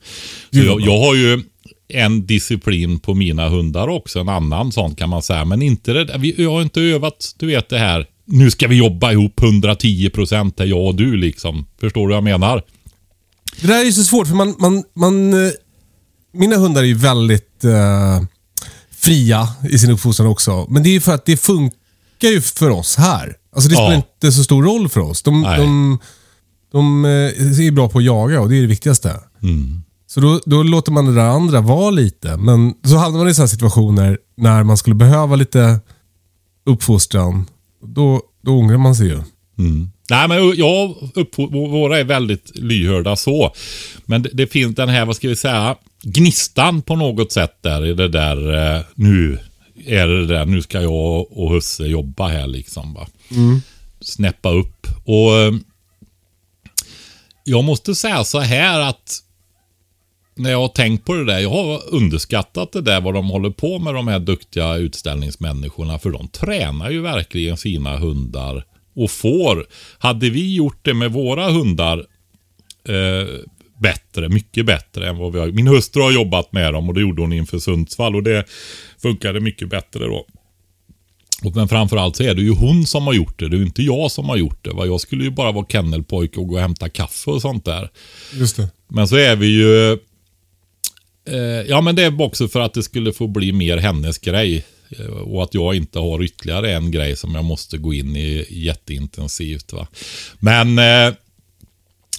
Så 0.51 0.59
jag, 0.59 0.81
jag 0.81 0.99
har 0.99 1.15
ju 1.15 1.43
en 1.89 2.27
disciplin 2.27 2.99
på 2.99 3.15
mina 3.15 3.49
hundar 3.49 3.89
också. 3.89 4.21
En 4.21 4.29
annan 4.29 4.73
sån 4.73 4.95
kan 4.95 5.09
man 5.09 5.23
säga. 5.23 5.45
Men 5.45 5.63
inte 5.63 5.93
det 5.93 6.05
där. 6.05 6.19
Vi, 6.19 6.45
har 6.45 6.63
inte 6.63 6.81
övat, 6.81 7.35
du 7.39 7.47
vet 7.47 7.69
det 7.69 7.79
här. 7.79 8.07
Nu 8.27 8.51
ska 8.51 8.69
vi 8.69 8.77
jobba 8.77 9.13
ihop 9.13 9.43
110 9.43 10.11
procent, 10.11 10.55
jag 10.59 10.87
och 10.87 10.95
du 10.95 11.17
liksom. 11.17 11.67
Förstår 11.81 12.01
du 12.01 12.15
vad 12.15 12.17
jag 12.17 12.25
menar? 12.41 12.63
Det 13.61 13.67
där 13.67 13.81
är 13.81 13.85
ju 13.85 13.93
så 13.93 14.05
svårt 14.05 14.27
för 14.27 14.35
man, 14.35 14.55
man, 14.59 14.85
man 14.95 15.47
eh, 15.47 15.51
mina 16.33 16.57
hundar 16.57 16.83
är 16.83 16.87
ju 16.87 16.95
väldigt 16.95 17.65
eh, 17.65 18.23
fria 18.91 19.49
i 19.71 19.79
sin 19.79 19.91
uppfostran 19.91 20.29
också. 20.29 20.67
Men 20.71 20.83
det 20.83 20.89
är 20.89 20.93
ju 20.93 21.01
för 21.01 21.15
att 21.15 21.27
det 21.27 21.37
funkar 21.37 22.29
ju 22.29 22.41
för 22.41 22.71
oss 22.71 22.97
här. 22.97 23.37
Alltså 23.57 23.69
det 23.69 23.75
Ja. 23.75 23.81
spelar 23.81 23.97
inte 23.97 24.33
så 24.33 24.45
stor 24.45 24.63
roll 24.63 24.89
för 24.89 25.01
oss. 25.01 25.23
De, 25.23 25.43
de, 25.43 25.99
de 26.73 27.05
eh, 27.05 27.11
är 27.67 27.71
bra 27.71 27.89
på 27.89 27.99
att 27.99 28.05
jaga 28.05 28.41
och 28.41 28.49
det 28.49 28.57
är 28.57 28.61
det 28.61 28.67
viktigaste. 28.67 29.21
Mm. 29.43 29.83
Så 30.07 30.21
då, 30.21 30.41
då 30.47 30.63
låter 30.63 30.93
man 30.93 31.05
det 31.07 31.15
där 31.15 31.29
andra 31.29 31.61
vara 31.61 31.91
lite. 31.91 32.37
Men 32.37 32.75
så 32.85 32.97
hamnar 32.97 33.19
man 33.19 33.29
i 33.29 33.35
sådana 33.35 33.49
situationer 33.49 34.19
när 34.37 34.63
man 34.63 34.77
skulle 34.77 34.95
behöva 34.97 35.37
lite 35.37 35.81
uppfostran. 36.67 37.47
Då, 37.87 38.23
då 38.43 38.53
ångrar 38.53 38.79
man 38.79 38.95
sig 38.95 39.07
ju. 39.07 39.19
Nej, 40.11 40.29
men 40.29 40.57
jag, 40.57 40.97
upp, 41.15 41.39
våra 41.53 41.99
är 41.99 42.05
väldigt 42.05 42.59
lyhörda 42.59 43.17
så. 43.17 43.55
Men 44.05 44.23
det, 44.23 44.31
det 44.33 44.47
finns 44.47 44.75
den 44.75 44.89
här, 44.89 45.05
vad 45.05 45.17
ska 45.17 45.29
vi 45.29 45.37
säga, 45.37 45.77
gnistan 46.03 46.83
på 46.83 46.97
något 46.97 47.33
sätt 47.33 47.59
där 47.61 47.87
i 47.87 47.95
det 47.95 48.09
där, 48.09 48.55
eh, 48.77 48.83
nu 48.95 49.39
är 49.87 50.07
det 50.07 50.27
där, 50.27 50.45
nu 50.45 50.63
ska 50.63 50.81
jag 50.81 51.33
och 51.39 51.51
husse 51.51 51.87
jobba 51.87 52.29
här 52.29 52.47
liksom. 52.47 52.95
Va? 52.95 53.07
Snäppa 54.01 54.51
upp. 54.51 54.87
Och 55.05 55.39
eh, 55.39 55.53
jag 57.45 57.65
måste 57.65 57.95
säga 57.95 58.25
så 58.25 58.41
här 58.41 58.81
att 58.81 59.24
när 60.35 60.51
jag 60.51 60.59
har 60.59 60.69
tänkt 60.69 61.05
på 61.05 61.15
det 61.15 61.25
där, 61.25 61.39
jag 61.39 61.51
har 61.51 61.95
underskattat 61.95 62.73
det 62.73 62.81
där 62.81 63.01
vad 63.01 63.15
de 63.15 63.29
håller 63.29 63.51
på 63.51 63.79
med 63.79 63.95
de 63.95 64.09
här 64.09 64.19
duktiga 64.19 64.77
utställningsmänniskorna. 64.77 65.99
För 65.99 66.11
de 66.11 66.29
tränar 66.29 66.91
ju 66.91 67.01
verkligen 67.01 67.57
sina 67.57 67.97
hundar 67.97 68.65
och 68.97 69.11
får. 69.11 69.67
Hade 69.99 70.31
vi 70.31 70.55
gjort 70.55 70.79
det 70.83 70.95
med 70.95 71.13
våra 71.13 71.51
hundar 71.51 71.99
eh, 72.89 73.29
bättre, 73.79 74.29
mycket 74.29 74.67
bättre 74.67 75.09
än 75.09 75.19
vad 75.19 75.33
vi 75.33 75.39
har. 75.39 75.47
Min 75.47 75.67
hustru 75.67 76.03
har 76.03 76.13
jobbat 76.13 76.53
med 76.53 76.73
dem 76.73 76.89
och 76.89 76.95
det 76.95 77.01
gjorde 77.01 77.23
hon 77.23 77.33
inför 77.33 77.59
Sundsvall 77.59 78.17
och 78.17 78.23
det 78.23 78.45
funkade 79.03 79.41
mycket 79.41 79.69
bättre 79.69 80.07
då. 80.07 80.27
Och 81.45 81.57
men 81.57 81.69
framförallt 81.69 82.17
så 82.17 82.23
är 82.23 82.35
det 82.35 82.43
ju 82.43 82.55
hon 82.55 82.87
som 82.87 83.07
har 83.07 83.15
gjort 83.15 83.39
det. 83.39 83.49
Det 83.49 83.57
är 83.57 83.59
ju 83.59 83.67
inte 83.67 83.83
jag 83.83 84.11
som 84.11 84.29
har 84.29 84.37
gjort 84.37 84.65
det. 84.65 84.71
Va? 84.71 84.87
Jag 84.87 85.01
skulle 85.01 85.25
ju 85.25 85.31
bara 85.31 85.53
vara 85.53 85.67
kennelpojke 85.69 86.41
och 86.41 86.49
gå 86.49 86.55
och 86.55 86.61
hämta 86.61 86.89
kaffe 86.89 87.31
och 87.31 87.43
sånt 87.43 87.65
där. 87.65 87.91
Just 88.33 88.57
det. 88.57 88.69
Men 88.89 89.09
så 89.09 89.17
är 89.17 89.37
vi 89.37 89.47
ju... 89.47 89.99
Eh, 91.29 91.39
ja, 91.69 91.81
men 91.81 91.97
det 91.97 92.05
är 92.05 92.23
också 92.23 92.49
för 92.49 92.61
att 92.61 92.75
det 92.75 92.83
skulle 92.83 93.13
få 93.13 93.27
bli 93.27 93.53
mer 93.53 93.77
hennes 93.77 94.19
grej. 94.19 94.65
Eh, 94.99 95.07
och 95.07 95.43
att 95.43 95.55
jag 95.55 95.75
inte 95.75 95.99
har 95.99 96.23
ytterligare 96.23 96.73
en 96.73 96.91
grej 96.91 97.17
som 97.17 97.35
jag 97.35 97.45
måste 97.45 97.79
gå 97.79 97.95
in 97.95 98.17
i 98.17 98.47
jätteintensivt. 98.51 99.73
Va? 99.73 99.87
Men 100.39 100.79
eh, 100.79 101.15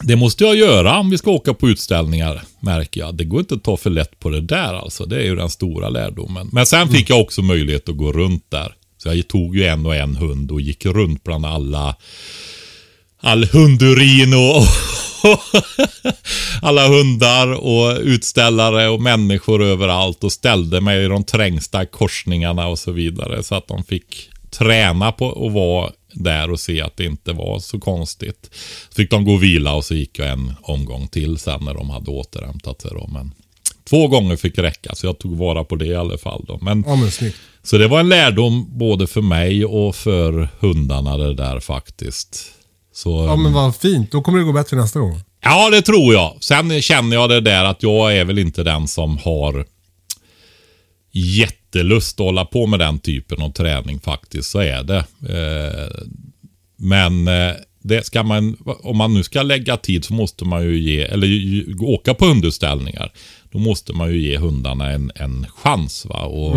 det 0.03 0.15
måste 0.15 0.43
jag 0.43 0.55
göra 0.55 0.99
om 0.99 1.09
vi 1.09 1.17
ska 1.17 1.31
åka 1.31 1.53
på 1.53 1.69
utställningar, 1.69 2.41
märker 2.59 3.01
jag. 3.01 3.15
Det 3.15 3.23
går 3.23 3.39
inte 3.39 3.55
att 3.55 3.63
ta 3.63 3.77
för 3.77 3.89
lätt 3.89 4.19
på 4.19 4.29
det 4.29 4.41
där 4.41 4.73
alltså. 4.73 5.05
Det 5.05 5.15
är 5.15 5.23
ju 5.23 5.35
den 5.35 5.49
stora 5.49 5.89
lärdomen. 5.89 6.49
Men 6.51 6.65
sen 6.65 6.89
fick 6.89 7.09
jag 7.09 7.21
också 7.21 7.41
möjlighet 7.41 7.89
att 7.89 7.97
gå 7.97 8.11
runt 8.11 8.45
där. 8.49 8.75
Så 8.97 9.09
jag 9.13 9.27
tog 9.27 9.55
ju 9.55 9.65
en 9.65 9.85
och 9.85 9.95
en 9.95 10.15
hund 10.15 10.51
och 10.51 10.61
gick 10.61 10.85
runt 10.85 11.23
bland 11.23 11.45
alla 11.45 11.95
all 13.19 13.45
hundurin 13.45 14.33
och 14.33 14.63
alla 16.61 16.87
hundar 16.87 17.53
och 17.53 17.99
utställare 18.01 18.89
och 18.89 19.01
människor 19.01 19.63
överallt 19.63 20.23
och 20.23 20.31
ställde 20.31 20.81
mig 20.81 21.05
i 21.05 21.07
de 21.07 21.23
trängsta 21.23 21.85
korsningarna 21.85 22.67
och 22.67 22.79
så 22.79 22.91
vidare. 22.91 23.43
Så 23.43 23.55
att 23.55 23.67
de 23.67 23.83
fick 23.83 24.29
träna 24.49 25.11
på 25.11 25.45
att 25.45 25.53
vara 25.53 25.91
där 26.13 26.51
och 26.51 26.59
se 26.59 26.81
att 26.81 26.97
det 26.97 27.05
inte 27.05 27.33
var 27.33 27.59
så 27.59 27.79
konstigt. 27.79 28.49
Så 28.89 28.95
fick 28.95 29.11
de 29.11 29.25
gå 29.25 29.33
och 29.33 29.43
vila 29.43 29.73
och 29.73 29.85
så 29.85 29.95
gick 29.95 30.19
jag 30.19 30.29
en 30.29 30.53
omgång 30.61 31.07
till 31.07 31.37
sen 31.37 31.65
när 31.65 31.73
de 31.73 31.89
hade 31.89 32.11
återhämtat 32.11 32.81
sig. 32.81 32.91
Då. 32.93 33.07
Men 33.07 33.31
två 33.89 34.07
gånger 34.07 34.35
fick 34.35 34.57
räcka 34.57 34.95
så 34.95 35.07
jag 35.07 35.19
tog 35.19 35.37
vara 35.37 35.63
på 35.63 35.75
det 35.75 35.85
i 35.85 35.95
alla 35.95 36.17
fall. 36.17 36.45
Då. 36.47 36.59
Men 36.61 36.83
Ja, 36.87 36.95
men 36.95 37.11
så 37.63 37.77
det 37.77 37.87
var 37.87 37.99
en 37.99 38.09
lärdom 38.09 38.77
både 38.77 39.07
för 39.07 39.21
mig 39.21 39.65
och 39.65 39.95
för 39.95 40.49
hundarna 40.59 41.17
det 41.17 41.33
där 41.33 41.59
faktiskt. 41.59 42.54
Så, 42.95 43.25
Ja, 43.25 43.35
men 43.35 43.53
vad 43.53 43.75
fint. 43.75 44.11
Då 44.11 44.21
kommer 44.21 44.39
det 44.39 44.45
gå 44.45 44.51
bättre 44.53 44.77
nästa 44.77 44.99
gång. 44.99 45.19
Ja, 45.43 45.69
det 45.69 45.81
tror 45.81 46.13
jag. 46.13 46.37
Sen 46.39 46.81
känner 46.81 47.15
jag 47.15 47.29
det 47.29 47.41
där 47.41 47.63
att 47.65 47.83
jag 47.83 48.17
är 48.17 48.25
väl 48.25 48.39
inte 48.39 48.63
den 48.63 48.87
som 48.87 49.17
har 49.17 49.65
jättelust 51.11 52.19
att 52.19 52.23
hålla 52.25 52.45
på 52.45 52.67
med 52.67 52.79
den 52.79 52.99
typen 52.99 53.41
av 53.41 53.49
träning 53.51 53.99
faktiskt. 53.99 54.49
Så 54.51 54.59
är 54.59 54.83
det. 54.83 54.97
Eh, 55.29 56.05
Men 56.77 57.27
eh, 57.27 57.53
det 57.83 58.05
ska 58.05 58.23
man, 58.23 58.57
om 58.83 58.97
man 58.97 59.13
nu 59.13 59.23
ska 59.23 59.41
lägga 59.41 59.77
tid 59.77 60.05
så 60.05 60.13
måste 60.13 60.45
man 60.45 60.63
ju 60.63 60.79
ge, 60.79 61.01
eller 61.01 61.29
åka 61.83 62.13
på 62.13 62.25
hundutställningar. 62.25 63.11
Då 63.51 63.59
måste 63.59 63.93
man 63.93 64.11
ju 64.11 64.21
ge 64.21 64.37
hundarna 64.37 64.91
en, 64.91 65.11
en 65.15 65.45
chans. 65.55 66.05
Va? 66.05 66.21
Och 66.23 66.55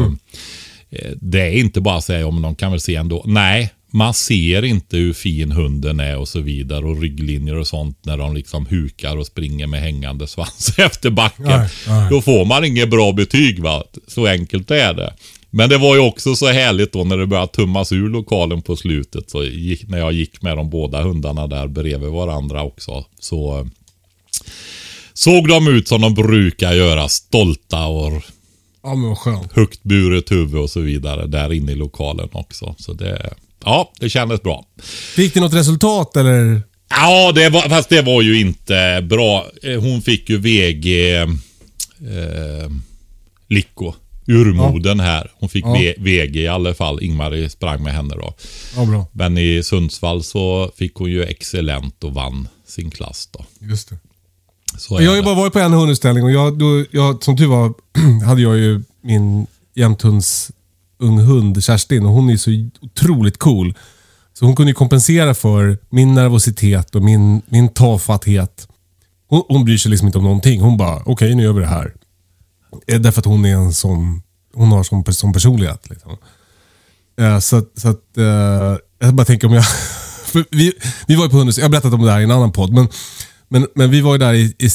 eh, 0.90 1.10
Det 1.14 1.40
är 1.40 1.52
inte 1.52 1.80
bara 1.80 1.96
att 1.96 2.04
säga, 2.04 2.30
men 2.30 2.42
de 2.42 2.54
kan 2.54 2.70
väl 2.70 2.80
se 2.80 2.94
ändå. 2.94 3.22
Nej, 3.26 3.70
man 3.90 4.14
ser 4.14 4.64
inte 4.64 4.96
hur 4.96 5.12
fin 5.12 5.52
hunden 5.52 6.00
är 6.00 6.16
och 6.16 6.28
så 6.28 6.40
vidare 6.40 6.84
och 6.84 7.00
rygglinjer 7.00 7.56
och 7.56 7.66
sånt 7.66 7.98
när 8.04 8.16
de 8.16 8.34
liksom 8.34 8.66
hukar 8.66 9.16
och 9.16 9.26
springer 9.26 9.66
med 9.66 9.80
hängande 9.80 10.26
svans 10.26 10.74
efter 10.78 11.10
backen. 11.10 11.44
Nej, 11.46 11.68
nej. 11.88 12.10
Då 12.10 12.22
får 12.22 12.44
man 12.44 12.64
inget 12.64 12.90
bra 12.90 13.12
betyg 13.12 13.62
va. 13.62 13.84
Så 14.06 14.26
enkelt 14.26 14.70
är 14.70 14.94
det. 14.94 15.14
Men 15.50 15.68
det 15.68 15.78
var 15.78 15.94
ju 15.94 16.00
också 16.00 16.36
så 16.36 16.46
härligt 16.46 16.92
då 16.92 17.04
när 17.04 17.16
det 17.16 17.26
började 17.26 17.52
tummas 17.52 17.92
ur 17.92 18.08
lokalen 18.08 18.62
på 18.62 18.76
slutet. 18.76 19.30
Så 19.30 19.44
gick, 19.44 19.88
när 19.88 19.98
jag 19.98 20.12
gick 20.12 20.42
med 20.42 20.56
de 20.56 20.70
båda 20.70 21.02
hundarna 21.02 21.46
där 21.46 21.66
bredvid 21.66 22.10
varandra 22.10 22.62
också. 22.62 23.04
Så 23.20 23.58
eh, 23.58 23.66
såg 25.12 25.48
de 25.48 25.68
ut 25.68 25.88
som 25.88 26.00
de 26.00 26.14
brukar 26.14 26.72
göra. 26.72 27.08
Stolta 27.08 27.86
och 27.86 28.22
Ja, 28.82 28.94
men 28.94 29.08
vad 29.08 29.18
skönt. 29.18 29.52
högt 29.52 29.82
buret 29.82 30.30
huvud 30.30 30.60
och 30.60 30.70
så 30.70 30.80
vidare. 30.80 31.26
Där 31.26 31.52
inne 31.52 31.72
i 31.72 31.74
lokalen 31.74 32.28
också. 32.32 32.74
Så 32.78 32.92
det, 32.92 33.32
ja, 33.64 33.92
det 34.00 34.10
kändes 34.10 34.42
bra. 34.42 34.64
Fick 35.16 35.34
det 35.34 35.40
något 35.40 35.54
resultat 35.54 36.16
eller? 36.16 36.62
Ja, 36.90 37.32
det 37.32 37.48
var, 37.48 37.60
fast 37.68 37.88
det 37.88 38.02
var 38.02 38.22
ju 38.22 38.40
inte 38.40 39.06
bra. 39.10 39.46
Eh, 39.62 39.80
Hon 39.80 40.02
fick 40.02 40.30
ju 40.30 40.36
VG 40.38 41.14
eh, 41.16 42.70
Licko. 43.48 43.92
Urmoden 44.30 45.00
här. 45.00 45.30
Hon 45.34 45.48
fick 45.48 45.64
Ja. 45.64 45.92
VG 45.98 46.36
i 46.42 46.48
alla 46.48 46.74
fall. 46.74 47.02
Ingmarie 47.02 47.48
sprang 47.50 47.82
med 47.82 47.92
henne 47.92 48.14
då. 48.14 48.34
Ja, 48.76 48.84
bra. 48.84 49.06
Men 49.12 49.38
i 49.38 49.62
Sundsvall 49.62 50.24
så 50.24 50.70
fick 50.76 50.94
hon 50.94 51.10
ju 51.10 51.22
excellent 51.24 52.04
och 52.04 52.14
vann 52.14 52.48
sin 52.66 52.90
klass 52.90 53.28
då. 53.32 53.44
Just 53.60 53.88
det. 53.88 53.98
Jag 54.90 55.10
har 55.10 55.16
ju 55.16 55.22
bara 55.22 55.34
varit 55.34 55.52
på 55.52 55.58
en 55.58 55.72
hundutställning 55.72 56.24
och 56.24 56.30
jag, 56.30 56.58
då, 56.58 56.84
jag, 56.90 57.24
som 57.24 57.36
tur 57.36 57.46
var 57.46 57.74
hade 58.26 58.42
jag 58.42 58.56
ju 58.56 58.82
min 59.02 59.46
jämthunds 59.74 60.50
ung 60.98 61.18
hund 61.18 61.64
Kerstin 61.64 62.06
och 62.06 62.12
hon 62.12 62.30
är 62.30 62.36
så 62.36 62.50
otroligt 62.80 63.38
cool. 63.38 63.74
Så 64.32 64.44
hon 64.44 64.56
kunde 64.56 64.70
ju 64.70 64.74
kompensera 64.74 65.34
för 65.34 65.78
min 65.90 66.14
nervositet 66.14 66.94
och 66.94 67.02
min, 67.02 67.42
min 67.46 67.68
tafatthet. 67.68 68.68
Hon, 69.28 69.42
hon 69.48 69.64
bryr 69.64 69.78
sig 69.78 69.90
liksom 69.90 70.08
inte 70.08 70.18
om 70.18 70.24
någonting. 70.24 70.60
Hon 70.60 70.76
bara, 70.76 71.02
okej 71.06 71.34
nu 71.34 71.42
gör 71.42 71.52
vi 71.52 71.60
det 71.60 71.66
här. 71.66 71.94
Eh, 72.86 73.00
Därför 73.00 73.20
att 73.20 73.26
hon 73.26 73.44
är 73.44 73.54
en 73.54 73.72
sån... 73.72 74.22
hon 74.54 74.72
har 74.72 74.82
som, 74.82 75.04
som 75.04 75.32
personlighet. 75.32 75.90
Liksom. 75.90 76.16
Eh, 77.20 77.38
så 77.38 77.56
att, 77.56 77.68
så 77.76 77.88
att 77.88 78.16
eh, 78.16 78.76
jag 78.98 79.14
bara 79.14 79.24
tänker 79.24 79.46
om 79.46 79.52
jag... 79.52 79.64
vi, 80.50 80.72
vi 81.06 81.14
var 81.14 81.24
ju 81.24 81.30
på 81.30 81.36
hundhus, 81.36 81.58
jag 81.58 81.64
har 81.64 81.70
berättat 81.70 81.94
om 81.94 82.02
det 82.02 82.12
här 82.12 82.20
i 82.20 82.24
en 82.24 82.30
annan 82.30 82.52
podd, 82.52 82.72
men, 82.72 82.88
men, 83.48 83.66
men 83.74 83.90
vi 83.90 84.00
var 84.00 84.12
ju 84.12 84.18
där 84.18 84.34
i, 84.34 84.54
i, 84.58 84.68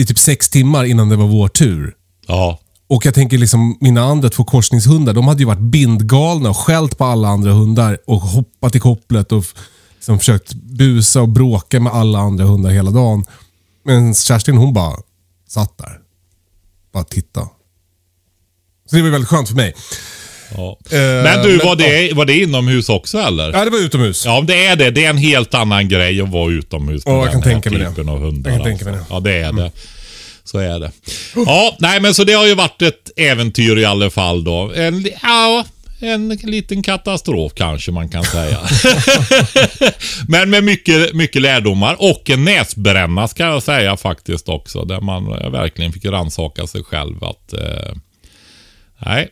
i 0.00 0.06
typ 0.06 0.18
sex 0.18 0.48
timmar 0.48 0.84
innan 0.84 1.08
det 1.08 1.16
var 1.16 1.26
vår 1.26 1.48
tur. 1.48 1.94
Ja. 2.26 2.58
Och 2.86 3.06
jag 3.06 3.14
tänker 3.14 3.38
liksom, 3.38 3.78
mina 3.80 4.02
andra 4.02 4.28
två 4.28 4.44
korsningshundar, 4.44 5.12
de 5.12 5.28
hade 5.28 5.40
ju 5.40 5.46
varit 5.46 5.60
bindgalna 5.60 6.50
och 6.50 6.56
skällt 6.56 6.98
på 6.98 7.04
alla 7.04 7.28
andra 7.28 7.52
hundar 7.52 7.98
och 8.06 8.20
hoppat 8.20 8.74
i 8.74 8.80
kopplet 8.80 9.32
och 9.32 9.44
liksom 9.94 10.18
försökt 10.18 10.54
busa 10.54 11.22
och 11.22 11.28
bråka 11.28 11.80
med 11.80 11.92
alla 11.92 12.18
andra 12.18 12.44
hundar 12.44 12.70
hela 12.70 12.90
dagen. 12.90 13.24
Men 13.84 14.14
Kerstin 14.14 14.56
hon 14.56 14.72
bara 14.72 14.96
satt 15.48 15.78
där. 15.78 15.98
Bara 16.92 17.04
titta. 17.04 17.48
Så 18.90 18.96
det 18.96 19.02
var 19.02 19.10
väldigt 19.10 19.28
skönt 19.28 19.48
för 19.48 19.56
mig. 19.56 19.74
Ja. 20.56 20.78
Eh, 20.90 20.98
Men 21.00 21.42
du, 21.42 21.56
men- 21.56 21.66
var 21.66 21.76
det, 21.76 22.12
var 22.12 22.24
det 22.24 22.38
inomhus 22.38 22.88
också 22.88 23.18
eller? 23.18 23.52
Ja, 23.52 23.64
det 23.64 23.70
var 23.70 23.78
utomhus. 23.78 24.24
Ja, 24.26 24.40
det 24.46 24.66
är 24.66 24.76
det. 24.76 24.90
Det 24.90 25.04
är 25.04 25.10
en 25.10 25.16
helt 25.16 25.54
annan 25.54 25.88
grej 25.88 26.20
att 26.20 26.28
vara 26.28 26.52
utomhus 26.52 27.02
Ja, 27.06 27.12
jag 27.12 27.24
den 27.24 27.32
kan 27.32 27.42
tänka 27.42 27.70
mig 27.70 27.78
det. 27.96 28.10
av 28.12 28.18
hundar. 28.20 28.50
Jag 28.50 28.58
kan 28.60 28.66
tänka 28.66 28.84
mig 28.84 28.94
alltså. 28.98 29.20
det. 29.20 29.38
Ja, 29.38 29.52
det 29.52 29.62
är 29.62 29.64
det. 29.64 29.70
Så 30.44 30.58
är 30.58 30.78
det. 30.80 30.90
Ja, 31.36 31.76
nej 31.78 32.00
men 32.00 32.14
så 32.14 32.24
det 32.24 32.32
har 32.32 32.46
ju 32.46 32.54
varit 32.54 32.82
ett 32.82 33.10
äventyr 33.16 33.76
i 33.78 33.84
alla 33.84 34.10
fall 34.10 34.44
då. 34.44 34.72
En, 34.76 35.06
ja, 35.22 35.64
en 36.00 36.28
liten 36.28 36.82
katastrof 36.82 37.52
kanske 37.54 37.92
man 37.92 38.08
kan 38.08 38.24
säga. 38.24 38.58
men 40.28 40.50
med 40.50 40.64
mycket, 40.64 41.14
mycket 41.14 41.42
lärdomar 41.42 41.96
och 41.98 42.30
en 42.30 42.44
näsbränna 42.44 43.28
ska 43.28 43.42
jag 43.44 43.62
säga 43.62 43.96
faktiskt 43.96 44.48
också. 44.48 44.84
Där 44.84 45.00
man 45.00 45.32
eh, 45.32 45.50
verkligen 45.50 45.92
fick 45.92 46.04
rannsaka 46.04 46.66
sig 46.66 46.84
själv 46.84 47.24
att 47.24 47.52
eh, 47.52 47.94
nej, 49.06 49.28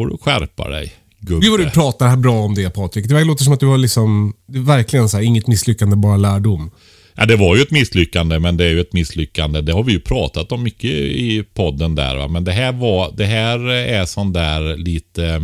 får 0.00 0.06
du 0.06 0.18
skärpa 0.18 0.68
dig. 0.68 0.92
Gubbe. 1.18 1.40
Gud 1.40 1.50
vad 1.50 1.60
du 1.60 1.70
pratar 1.70 2.08
här 2.08 2.16
bra 2.16 2.40
om 2.40 2.54
det 2.54 2.70
Patrik. 2.70 3.08
Det 3.08 3.24
låter 3.24 3.44
som 3.44 3.52
att 3.52 3.60
du 3.60 3.66
har 3.66 3.78
liksom, 3.78 4.34
det 4.46 4.58
verkligen 4.58 5.08
så 5.08 5.16
här, 5.16 5.24
inget 5.24 5.46
misslyckande, 5.46 5.96
bara 5.96 6.16
lärdom. 6.16 6.70
Ja, 7.14 7.26
det 7.26 7.36
var 7.36 7.56
ju 7.56 7.62
ett 7.62 7.70
misslyckande, 7.70 8.38
men 8.38 8.56
det 8.56 8.64
är 8.64 8.68
ju 8.68 8.80
ett 8.80 8.92
misslyckande. 8.92 9.60
Det 9.60 9.72
har 9.72 9.84
vi 9.84 9.92
ju 9.92 10.00
pratat 10.00 10.52
om 10.52 10.62
mycket 10.62 10.90
i 10.90 11.44
podden 11.54 11.94
där. 11.94 12.16
Va? 12.16 12.28
Men 12.28 12.44
det 12.44 12.52
här, 12.52 12.72
var, 12.72 13.12
det 13.16 13.24
här 13.24 13.68
är 13.68 14.04
sån 14.04 14.32
där 14.32 14.76
lite 14.76 15.26
eh, 15.26 15.40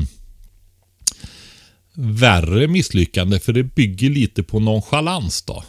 värre 1.95 2.69
misslyckande, 2.69 3.39
för 3.39 3.53
det 3.53 3.63
bygger 3.63 4.11
lite 4.11 4.43
på 4.43 4.61
nonchalans 4.61 5.43
då. 5.43 5.65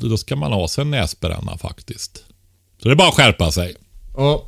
Då 0.00 0.16
ska 0.16 0.36
man 0.36 0.52
ha 0.52 0.68
sig 0.68 0.82
en 0.82 0.90
näsbränna 0.90 1.58
faktiskt. 1.58 2.24
Så 2.82 2.88
det 2.88 2.94
är 2.94 2.96
bara 2.96 3.08
att 3.08 3.14
skärpa 3.14 3.52
sig. 3.52 3.74
Ja, 4.16 4.46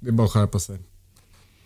det 0.00 0.08
är 0.08 0.12
bara 0.12 0.26
att 0.26 0.32
skärpa 0.32 0.60
sig. 0.60 0.78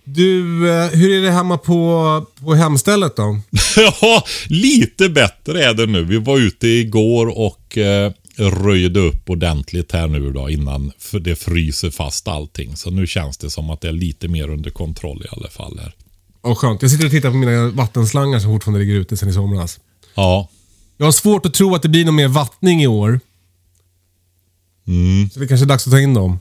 Du, 0.05 0.71
eh, 0.71 0.89
hur 0.89 1.19
är 1.19 1.23
det 1.23 1.31
hemma 1.31 1.59
på, 1.59 2.27
på 2.41 2.55
hemstället 2.55 3.17
då? 3.17 3.41
Ja, 4.01 4.25
lite 4.47 5.09
bättre 5.09 5.65
är 5.65 5.75
det 5.75 5.87
nu. 5.87 6.05
Vi 6.05 6.19
var 6.19 6.39
ute 6.39 6.69
igår 6.69 7.39
och 7.39 7.79
eh, 7.79 8.13
röjde 8.37 9.01
upp 9.01 9.31
ordentligt 9.31 9.93
här 9.93 10.07
nu 10.07 10.33
då 10.33 10.51
innan 10.51 10.93
det 11.21 11.37
fryser 11.37 11.91
fast 11.91 12.29
allting. 12.29 12.77
Så 12.77 12.91
nu 12.91 13.07
känns 13.07 13.39
det 13.39 13.51
som 13.51 13.71
att 13.71 13.81
det 13.81 13.89
är 13.89 13.93
lite 13.93 14.29
mer 14.29 14.49
under 14.51 14.71
kontroll 14.71 15.23
i 15.25 15.29
alla 15.37 15.49
fall 15.49 15.79
här. 15.83 15.95
Ja, 16.43 16.55
skönt. 16.55 16.83
Jag 16.83 16.91
sitter 16.91 17.05
och 17.05 17.11
tittar 17.11 17.31
på 17.31 17.37
mina 17.37 17.69
vattenslangar 17.69 18.39
som 18.39 18.51
fortfarande 18.51 18.81
ligger 18.81 18.95
ute 18.95 19.17
sedan 19.17 19.29
i 19.29 19.33
somras. 19.33 19.81
Ja, 20.15 20.49
Jag 20.97 21.07
har 21.07 21.13
svårt 21.13 21.47
att 21.47 21.55
tro 21.55 21.75
att 21.75 21.83
det 21.83 21.89
blir 21.89 22.05
någon 22.05 22.15
mer 22.15 22.29
vattning 22.29 22.83
i 22.83 22.87
år. 22.87 23.21
Så 25.33 25.41
det 25.41 25.47
kanske 25.47 25.65
är 25.65 25.69
dags 25.69 25.87
att 25.87 25.91
ta 25.93 26.01
in 26.01 26.15
dem. 26.15 26.39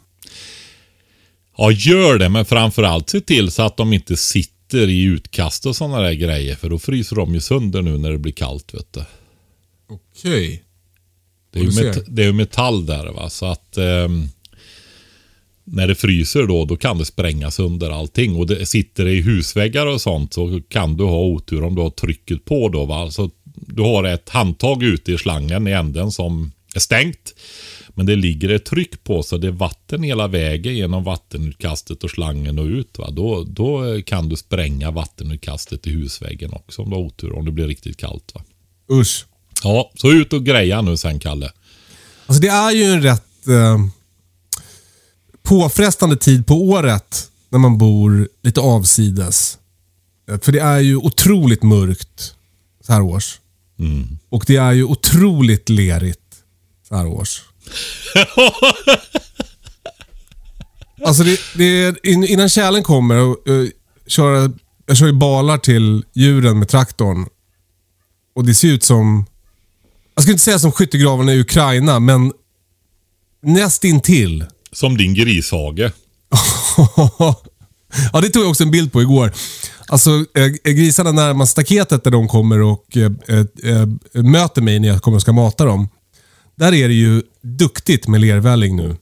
Ja 1.58 1.72
gör 1.72 2.20
det, 2.20 2.30
men 2.30 2.46
framförallt 2.46 3.10
se 3.10 3.22
till 3.22 3.52
så 3.52 3.64
att 3.64 3.78
de 3.78 3.94
inte 3.94 4.18
sitter 4.18 4.90
i 4.90 5.04
utkast 5.04 5.66
och 5.66 5.76
sådana 5.76 6.02
där 6.02 6.14
grejer. 6.14 6.56
För 6.56 6.70
då 6.70 6.80
fryser 6.80 7.16
de 7.16 7.34
ju 7.34 7.42
sönder 7.42 7.82
nu 7.82 7.98
när 7.98 8.12
det 8.12 8.18
blir 8.18 8.34
kallt. 8.34 8.74
vet 8.74 8.94
du. 8.94 9.04
Okej. 9.90 10.64
Det 11.52 11.60
är, 11.60 11.64
ju 11.64 11.94
det 12.08 12.22
är 12.22 12.26
ju 12.26 12.34
metall 12.34 12.86
där 12.86 13.06
va, 13.06 13.30
så 13.30 13.46
att 13.46 13.78
ehm, 13.78 14.28
när 15.64 15.88
det 15.88 15.96
fryser 15.96 16.44
då, 16.44 16.66
då 16.66 16.76
kan 16.76 16.98
det 16.98 17.06
sprängas 17.06 17.60
under 17.60 17.90
allting. 17.90 18.36
Och 18.36 18.48
det 18.48 18.66
sitter 18.66 19.06
det 19.06 19.12
i 19.12 19.22
husväggar 19.22 19.86
och 19.86 20.02
sånt 20.02 20.34
så 20.34 20.62
kan 20.70 20.98
du 20.98 21.04
ha 21.04 21.20
otur 21.24 21.64
om 21.64 21.76
du 21.76 21.82
har 21.82 21.90
trycket 21.90 22.46
på 22.46 22.70
då 22.70 22.86
va. 22.86 23.12
Så 23.12 23.30
du 23.44 23.82
har 23.82 24.04
ett 24.04 24.30
handtag 24.30 24.84
ute 24.84 25.12
i 25.12 25.18
slangen 25.18 25.68
i 25.68 25.72
änden 25.72 26.12
som 26.12 26.52
är 26.76 26.80
stängt. 26.80 27.34
Men 27.90 28.06
det 28.06 28.16
ligger 28.16 28.50
ett 28.50 28.66
tryck 28.66 29.04
på 29.04 29.24
så 29.24 29.38
det 29.38 29.48
är 29.48 29.52
vatten 29.52 30.04
hela 30.04 30.28
vägen 30.28 30.76
genom 30.76 31.04
vattenutkastet 31.04 32.04
och 32.04 32.12
slangen 32.12 32.60
och 32.60 32.66
ut. 32.66 32.98
Va? 32.98 33.10
Då, 33.12 33.44
då 33.44 34.02
kan 34.02 34.30
du 34.30 34.36
spränga 34.36 34.92
vattenutkastet 34.92 35.88
i 35.88 35.90
husväggen 35.90 36.54
också 36.54 36.82
om 36.82 36.90
du 36.90 36.96
har 36.96 37.04
otur. 37.04 37.34
Om 37.34 37.46
det 37.46 37.52
blir 37.52 37.68
riktigt 37.68 37.98
kallt. 37.98 38.32
Va? 38.36 38.42
Usch. 38.92 39.26
Ja, 39.64 39.92
så 39.96 40.12
ut 40.12 40.34
och 40.34 40.46
greja 40.46 40.82
nu 40.82 40.98
sen 40.98 41.20
Kalle. 41.20 41.52
Alltså 42.26 42.42
det 42.42 42.48
är 42.48 42.72
ju 42.72 42.84
en 42.84 43.02
rätt 43.02 43.48
eh, 43.48 43.86
påfrestande 45.44 46.18
tid 46.18 46.48
på 46.48 46.54
året 46.54 47.30
när 47.50 47.60
man 47.60 47.78
bor 47.78 48.30
lite 48.44 48.62
avsides. 48.62 49.58
För 50.42 50.52
det 50.52 50.60
är 50.60 50.80
ju 50.80 50.96
otroligt 50.96 51.64
mörkt 51.64 52.36
så 52.82 52.94
här 52.94 53.02
års. 53.02 53.40
Och 54.30 54.44
det 54.48 54.56
är 54.56 54.72
ju 54.72 54.84
otroligt 54.84 55.70
lerigt 55.70 56.23
här 56.94 57.08
års. 57.08 57.42
alltså 61.06 61.24
det, 61.24 61.40
det 61.54 62.06
innan 62.06 62.50
kärlen 62.50 62.84
kommer 62.84 63.16
och 63.18 63.38
uh, 63.50 63.70
köra, 64.08 64.52
jag 64.86 64.98
kör 64.98 65.06
ju 65.06 65.14
balar 65.14 65.58
till 65.58 66.06
djuren 66.14 66.60
med 66.60 66.70
traktorn. 66.70 67.28
Och 68.36 68.46
det 68.46 68.56
ser 68.56 68.68
ut 68.68 68.84
som, 68.84 69.26
jag 70.16 70.24
skulle 70.24 70.34
inte 70.34 70.44
säga 70.44 70.60
som 70.60 70.72
skyttegravarna 70.72 71.34
i 71.34 71.40
Ukraina, 71.40 72.00
men 72.00 72.34
nästintill. 73.42 74.46
Som 74.72 74.98
din 74.98 75.14
grishage. 75.14 75.92
ja, 78.14 78.22
det 78.22 78.30
tog 78.30 78.44
jag 78.44 78.50
också 78.50 78.64
en 78.64 78.72
bild 78.72 78.92
på 78.92 79.02
igår. 79.02 79.34
Alltså 79.88 80.10
eh, 80.10 80.48
grisarna 80.74 81.12
närmast 81.12 81.52
staketet 81.52 82.04
där 82.04 82.12
de 82.12 82.28
kommer 82.28 82.62
och 82.62 82.98
eh, 82.98 83.12
eh, 83.28 83.46
eh, 83.64 84.24
möter 84.24 84.62
mig 84.62 84.80
när 84.80 84.88
jag 84.88 85.02
kommer 85.02 85.16
och 85.16 85.22
ska 85.22 85.32
mata 85.32 85.66
dem. 85.66 85.90
Där 86.64 86.74
är 86.74 86.88
det 86.88 86.94
ju 86.94 87.22
duktigt 87.42 88.08
med 88.08 88.22
lervälling 88.22 88.76
nu. 88.76 88.96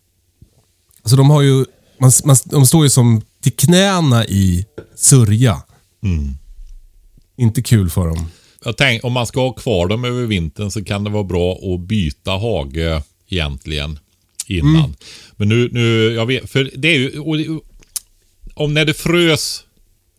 Alltså 1.01 1.15
de 1.15 1.29
har 1.29 1.41
ju, 1.41 1.65
man, 1.99 2.11
man, 2.25 2.35
de 2.45 2.65
står 2.65 2.83
ju 2.83 2.89
som 2.89 3.21
till 3.41 3.51
knäna 3.51 4.25
i 4.25 4.65
sörja. 4.95 5.61
Inte 7.37 7.61
kul 7.61 7.89
för 7.89 8.07
dem. 8.07 8.27
Jag 8.65 8.77
tänk, 8.77 9.03
om 9.03 9.13
man 9.13 9.27
ska 9.27 9.41
ha 9.41 9.53
kvar 9.53 9.87
dem 9.87 10.05
över 10.05 10.25
vintern 10.25 10.71
så 10.71 10.83
kan 10.83 11.03
det 11.03 11.09
vara 11.09 11.23
bra 11.23 11.53
att 11.53 11.79
byta 11.79 12.31
hage 12.31 13.03
egentligen 13.29 13.99
innan. 14.47 14.95
Men 15.35 15.49
nu, 15.49 15.69
nu, 15.71 16.13
jag 16.13 16.25
vet, 16.25 16.49
för 16.49 16.71
det 16.75 16.87
är 16.87 16.97
ju, 16.97 17.19
och 17.19 17.61
om 18.53 18.73
när 18.73 18.85
det 18.85 18.93
frös, 18.93 19.63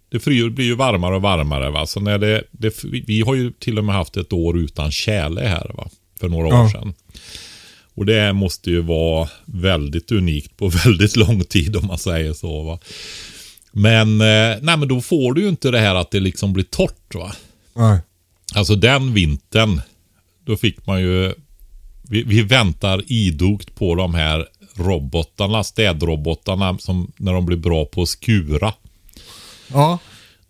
det 0.09 0.21
fry, 0.21 0.51
blir 0.51 0.67
ju 0.67 0.75
varmare 0.75 1.17
och 1.17 1.23
varmare 1.23 1.71
va. 1.71 1.87
Så 1.87 2.01
när 2.01 2.19
det, 2.19 2.45
det, 2.51 2.85
vi 2.85 3.23
har 3.23 3.35
ju 3.35 3.53
till 3.53 3.79
och 3.79 3.85
med 3.85 3.95
haft 3.95 4.17
ett 4.17 4.33
år 4.33 4.59
utan 4.59 4.91
tjäle 4.91 5.41
här 5.41 5.71
va. 5.75 5.91
För 6.23 6.29
några 6.29 6.49
Ja. 6.49 6.65
år 6.65 6.69
sedan. 6.69 6.95
Och 7.95 8.07
det 8.07 8.33
måste 8.33 8.71
ju 8.71 8.81
vara 8.83 9.29
väldigt 9.45 10.13
unikt 10.13 10.57
på 10.57 10.69
väldigt 10.85 11.17
lång 11.17 11.45
tid 11.45 11.77
om 11.77 11.87
man 11.87 11.99
säger 11.99 12.33
så 12.33 12.63
va. 12.63 12.79
Men, 13.73 14.21
eh, 14.21 14.57
nej 14.61 14.77
men 14.77 14.89
då 14.89 15.01
får 15.01 15.35
du 15.35 15.43
ju 15.43 15.49
inte 15.49 15.71
det 15.71 15.79
här 15.79 15.95
att 15.95 16.11
det 16.11 16.21
liksom 16.21 16.53
blir 16.53 16.65
torrt 16.65 17.15
va. 17.15 17.33
Nej. 17.75 17.99
Alltså 18.55 18.75
den 18.75 19.15
vintern, 19.15 19.81
då 20.45 20.57
fick 20.57 20.87
man 20.87 21.01
ju... 21.01 21.35
Vi, 22.03 22.23
vi 22.23 22.43
väntar 22.43 23.03
idogt 23.07 23.75
på 23.75 23.95
de 23.95 24.15
här 24.15 24.47
robotarna, 24.77 25.65
städrobotarna, 25.65 26.79
som 26.79 27.13
när 27.17 27.33
de 27.33 27.47
blir 27.47 27.57
bra 27.57 27.85
på 27.85 28.03
att 28.03 28.09
skura. 28.09 28.73
Ja, 29.69 29.99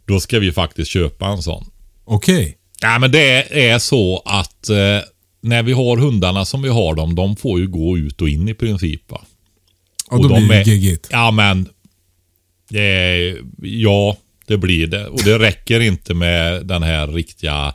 Då 0.05 0.21
ska 0.21 0.39
vi 0.39 0.53
faktiskt 0.53 0.91
köpa 0.91 1.27
en 1.27 1.43
sån. 1.43 1.65
okej. 2.05 2.59
Ja, 2.81 2.99
men 2.99 3.13
det 3.13 3.61
är 3.71 3.79
så 3.79 4.23
att 4.25 4.69
eh, 4.69 4.99
när 5.43 5.63
vi 5.63 5.73
har 5.73 5.97
hundarna 5.97 6.45
som 6.45 6.63
vi 6.63 6.69
har 6.69 6.95
dem, 6.95 7.15
de 7.15 7.37
får 7.37 7.61
ju 7.61 7.67
gå 7.67 7.99
ut 7.99 8.23
och 8.23 8.29
in 8.29 8.49
i 8.49 8.55
princip. 8.55 9.11
Va? 9.11 9.21
Ja, 10.11 10.17
då 10.17 10.29
de 10.29 10.49
blir 10.49 10.65
det 10.65 10.71
geggigt. 10.71 11.09
Ja, 11.11 11.31
men... 11.31 11.69
Eh, 12.75 13.37
ja, 13.63 14.17
det 14.47 14.57
blir 14.57 14.87
det. 14.87 15.07
Och 15.07 15.23
det 15.25 15.39
räcker 15.39 15.81
inte 15.81 16.15
med 16.15 16.67
den 16.67 16.83
här 16.83 17.07
riktiga 17.07 17.75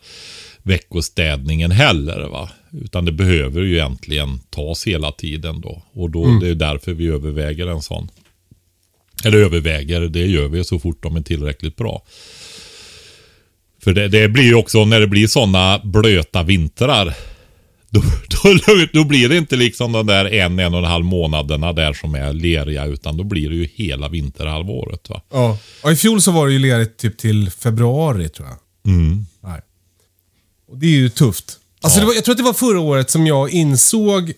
veckostädningen 0.63 1.71
heller. 1.71 2.27
va. 2.27 2.49
Utan 2.71 3.05
det 3.05 3.11
behöver 3.11 3.61
ju 3.61 3.73
egentligen 3.73 4.39
tas 4.49 4.87
hela 4.87 5.11
tiden 5.11 5.61
då. 5.61 5.83
Och 5.93 6.09
då, 6.09 6.39
det 6.41 6.49
är 6.49 6.55
därför 6.55 6.93
vi 6.93 7.07
överväger 7.07 7.67
en 7.67 7.81
sån. 7.81 8.09
Eller 9.25 9.37
överväger, 9.37 10.01
det 10.01 10.25
gör 10.25 10.47
vi 10.47 10.63
så 10.63 10.79
fort 10.79 11.03
de 11.03 11.15
är 11.15 11.21
tillräckligt 11.21 11.75
bra. 11.75 12.03
För 13.83 13.93
det, 13.93 14.07
det 14.07 14.29
blir 14.29 14.43
ju 14.43 14.55
också 14.55 14.85
när 14.85 14.99
det 14.99 15.07
blir 15.07 15.27
sådana 15.27 15.81
blöta 15.83 16.43
vintrar. 16.43 17.13
Då, 18.43 18.53
då, 18.65 18.85
då 18.93 19.03
blir 19.03 19.29
det 19.29 19.37
inte 19.37 19.55
liksom 19.55 19.91
de 19.91 20.07
där 20.07 20.33
en, 20.33 20.59
en 20.59 20.73
och 20.73 20.79
en 20.79 20.85
halv 20.85 21.05
månaderna 21.05 21.73
där 21.73 21.93
som 21.93 22.15
är 22.15 22.33
leriga. 22.33 22.85
Utan 22.85 23.17
då 23.17 23.23
blir 23.23 23.49
det 23.49 23.55
ju 23.55 23.67
hela 23.75 24.09
vinterhalvåret. 24.09 25.09
Va? 25.09 25.21
Ja. 25.31 25.57
ja, 25.83 25.91
i 25.91 25.95
fjol 25.95 26.21
så 26.21 26.31
var 26.31 26.47
det 26.47 26.53
ju 26.53 26.59
lerigt 26.59 26.97
typ 26.99 27.17
till 27.17 27.49
februari 27.51 28.29
tror 28.29 28.47
jag. 28.47 28.93
Mm. 28.93 29.25
Nej. 29.43 29.61
Och 30.69 30.77
det 30.77 30.85
är 30.87 30.91
ju 30.91 31.09
tufft. 31.09 31.57
Alltså 31.81 31.99
Ja. 31.99 32.05
var, 32.05 32.13
jag 32.13 32.23
tror 32.23 32.31
att 32.33 32.37
det 32.37 32.43
var 32.43 32.53
förra 32.53 32.79
året 32.79 33.09
som 33.09 33.27
jag 33.27 33.49
insåg 33.49 34.33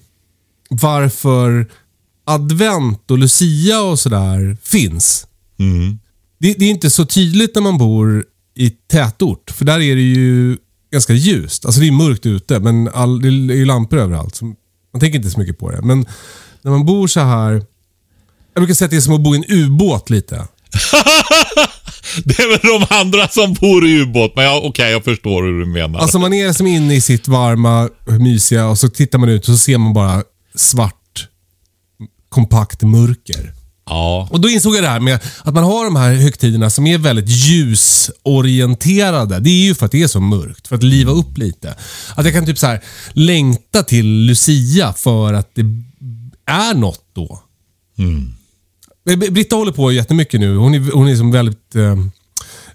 varför 0.70 1.68
advent 2.26 3.12
och 3.12 3.18
lucia 3.18 3.82
och 3.82 4.00
sådär 4.00 4.58
finns. 4.64 5.28
Mm. 5.60 6.00
Det, 6.40 6.54
det 6.54 6.66
är 6.66 6.70
inte 6.70 6.90
så 6.90 7.06
tydligt 7.06 7.56
när 7.56 7.62
man 7.62 7.78
bor 7.78 8.26
i 8.56 8.70
tätort. 8.70 9.52
För 9.52 9.66
där 9.66 9.80
är 9.82 9.96
det 9.96 10.02
ju 10.02 10.58
ganska 10.92 11.14
ljust. 11.14 11.66
Alltså 11.66 11.82
det 11.82 11.88
är 11.88 11.92
mörkt 11.92 12.26
ute, 12.26 12.60
men 12.60 12.90
all, 12.94 13.22
det 13.22 13.28
är 13.28 13.58
ju 13.58 13.66
lampor 13.66 14.00
överallt. 14.00 14.36
Så 14.36 14.46
man 14.94 15.00
tänker 15.00 15.18
inte 15.18 15.30
så 15.30 15.40
mycket 15.40 15.60
på 15.60 15.72
det. 15.72 15.82
Men 15.82 16.06
när 16.62 16.72
man 16.72 16.86
bor 16.86 17.08
så 17.08 17.20
här. 17.20 17.54
Jag 18.54 18.62
brukar 18.62 18.74
säga 18.74 18.86
att 18.86 18.92
det 18.92 18.98
är 18.98 19.02
som 19.02 19.14
att 19.14 19.22
bo 19.22 19.36
i 19.36 19.38
en 19.38 19.46
ubåt 19.48 20.10
lite. 20.10 20.36
Det 22.24 22.40
är 22.40 22.50
väl 22.50 22.80
de 22.80 22.96
andra 22.96 23.28
som 23.28 23.54
bor 23.54 23.88
i 23.88 24.02
ubåt. 24.02 24.36
Men 24.36 24.46
ja, 24.46 24.62
okej, 24.64 24.92
jag 24.92 25.04
förstår 25.04 25.44
hur 25.44 25.60
du 25.60 25.66
menar. 25.66 26.00
Alltså 26.00 26.20
man 26.20 26.34
är 26.34 26.54
som 26.54 26.68
inne 26.68 26.96
i 26.96 27.02
sitt 27.02 27.28
varma, 27.28 27.90
mysiga 28.20 28.68
och 28.68 28.78
så 28.78 28.90
tittar 28.90 29.20
man 29.20 29.30
ut 29.30 29.42
och 29.42 29.54
så 29.54 29.58
ser 29.58 29.78
man 29.78 29.94
bara 29.94 30.24
svart, 30.56 31.28
kompakt 32.30 32.82
mörker. 32.82 33.54
Ja. 33.90 34.28
Och 34.32 34.42
då 34.42 34.50
insåg 34.50 34.76
jag 34.76 34.84
det 34.84 34.90
här 34.90 35.00
med 35.00 35.20
att 35.44 35.54
man 35.54 35.64
har 35.64 35.86
de 35.86 35.96
här 35.96 36.14
högtiderna 36.14 36.70
som 36.70 36.88
är 36.88 36.98
väldigt 36.98 37.30
ljusorienterade. 37.30 39.40
Det 39.40 39.50
är 39.50 39.64
ju 39.64 39.76
för 39.76 39.86
att 39.86 39.92
det 39.92 40.04
är 40.04 40.08
så 40.08 40.20
mörkt, 40.20 40.68
för 40.68 40.76
att 40.76 40.84
liva 40.84 41.12
upp 41.12 41.38
lite. 41.38 41.76
Att 42.16 42.26
jag 42.26 42.34
kan 42.34 42.46
typ 42.46 42.58
så 42.58 42.68
här 42.68 42.84
längta 43.14 43.84
till 43.84 44.06
Lucia 44.06 44.94
för 44.94 45.34
att 45.34 45.56
det 45.56 45.66
är 46.46 46.74
något 46.74 47.04
då. 47.14 47.44
Eh, 49.10 49.18
Britta 49.18 49.56
håller 49.56 49.72
på 49.72 49.92
jättemycket 49.92 50.40
nu. 50.40 50.56
Hon 50.56 50.74
är, 50.74 50.92
hon 50.92 51.08
är 51.08 51.16
som 51.16 51.32
väldigt 51.32 51.76
eh, 51.76 51.98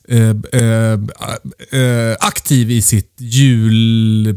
eh, 0.09 0.37
eh, 0.53 0.93
eh, 1.81 2.17
aktiv 2.21 2.71
i, 2.71 2.83
sitt 2.83 3.15
jul, 3.19 4.27
eh, 4.29 4.35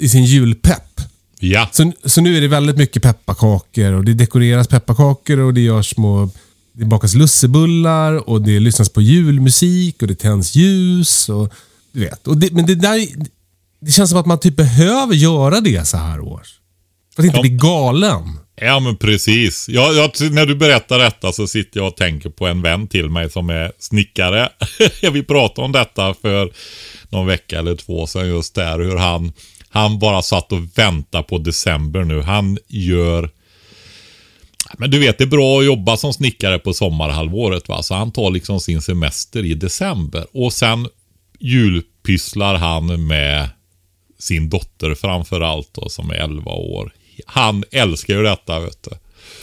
i 0.00 0.08
sin 0.08 0.24
julpepp. 0.24 0.95
Ja. 1.40 1.68
Så, 1.72 1.92
så 2.04 2.20
nu 2.20 2.36
är 2.36 2.40
det 2.40 2.48
väldigt 2.48 2.76
mycket 2.76 3.02
pepparkakor 3.02 3.92
och 3.92 4.04
det 4.04 4.14
dekoreras 4.14 4.68
pepparkakor 4.68 5.38
och 5.38 5.54
det 5.54 5.60
görs 5.60 5.90
små... 5.90 6.30
Det 6.72 6.84
bakas 6.84 7.14
lussebullar 7.14 8.28
och 8.28 8.42
det 8.42 8.60
lyssnas 8.60 8.88
på 8.88 9.00
julmusik 9.02 10.02
och 10.02 10.08
det 10.08 10.14
tänds 10.14 10.54
ljus. 10.54 11.28
Och, 11.28 11.52
du 11.92 12.00
vet. 12.00 12.26
Och 12.26 12.36
det, 12.36 12.52
men 12.52 12.66
det 12.66 12.74
där... 12.74 13.06
Det 13.80 13.90
känns 13.92 14.10
som 14.10 14.18
att 14.18 14.26
man 14.26 14.40
typ 14.40 14.56
behöver 14.56 15.14
göra 15.14 15.60
det 15.60 15.88
så 15.88 15.96
här 15.96 16.20
års. 16.20 16.48
För 17.16 17.22
att 17.22 17.26
inte 17.26 17.38
Ja. 17.38 17.42
bli 17.42 17.50
galen. 17.50 18.38
Ja 18.60 18.80
men 18.80 18.96
precis. 18.96 19.68
Jag, 19.68 19.94
jag, 19.94 20.32
när 20.32 20.46
du 20.46 20.54
berättar 20.54 20.98
detta 20.98 21.32
så 21.32 21.46
sitter 21.46 21.80
jag 21.80 21.86
och 21.86 21.96
tänker 21.96 22.30
på 22.30 22.46
en 22.46 22.62
vän 22.62 22.86
till 22.88 23.10
mig 23.10 23.30
som 23.30 23.50
är 23.50 23.72
snickare. 23.78 24.48
Vi 25.12 25.22
pratade 25.22 25.64
om 25.64 25.72
detta 25.72 26.14
för 26.14 26.52
någon 27.08 27.26
vecka 27.26 27.58
eller 27.58 27.76
två 27.76 28.06
sedan 28.06 28.28
just 28.28 28.54
där. 28.54 28.78
Hur 28.78 28.96
han, 28.96 29.32
han 29.76 29.98
bara 29.98 30.22
satt 30.22 30.52
och 30.52 30.78
väntade 30.78 31.24
på 31.24 31.38
december 31.38 32.04
nu. 32.04 32.22
Han 32.22 32.58
gör 32.68 33.30
men 34.78 34.90
du 34.90 34.98
vet, 34.98 35.18
det 35.18 35.24
är 35.24 35.28
bra 35.28 35.58
att 35.58 35.64
jobba 35.66 35.96
som 35.96 36.12
snickare 36.12 36.58
på 36.58 36.72
sommarhalvåret. 36.72 37.68
Va? 37.68 37.82
Så 37.82 37.94
han 37.94 38.12
tar 38.12 38.30
liksom 38.30 38.60
sin 38.60 38.82
semester 38.82 39.44
i 39.44 39.54
december. 39.54 40.26
Och 40.32 40.52
sen 40.52 40.88
julpysslar 41.38 42.54
han 42.54 43.06
med 43.06 43.48
sin 44.18 44.48
dotter 44.48 44.94
framför 44.94 45.40
allt 45.40 45.68
då, 45.72 45.88
som 45.88 46.10
är 46.10 46.14
11 46.14 46.50
år. 46.50 46.92
Han 47.26 47.64
älskar 47.70 48.14
ju 48.14 48.22
detta 48.22 48.60
vet 48.60 48.82
du. 48.82 48.90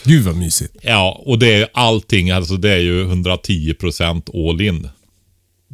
Gud 0.04 0.24
vad 0.24 0.36
mysigt. 0.36 0.76
Ja, 0.82 1.22
och 1.26 1.38
det 1.38 1.54
är 1.54 1.68
allting, 1.74 2.30
alltså 2.30 2.56
det 2.56 2.70
är 2.70 2.78
ju 2.78 3.04
110% 3.06 4.50
all 4.50 4.60
in. 4.60 4.88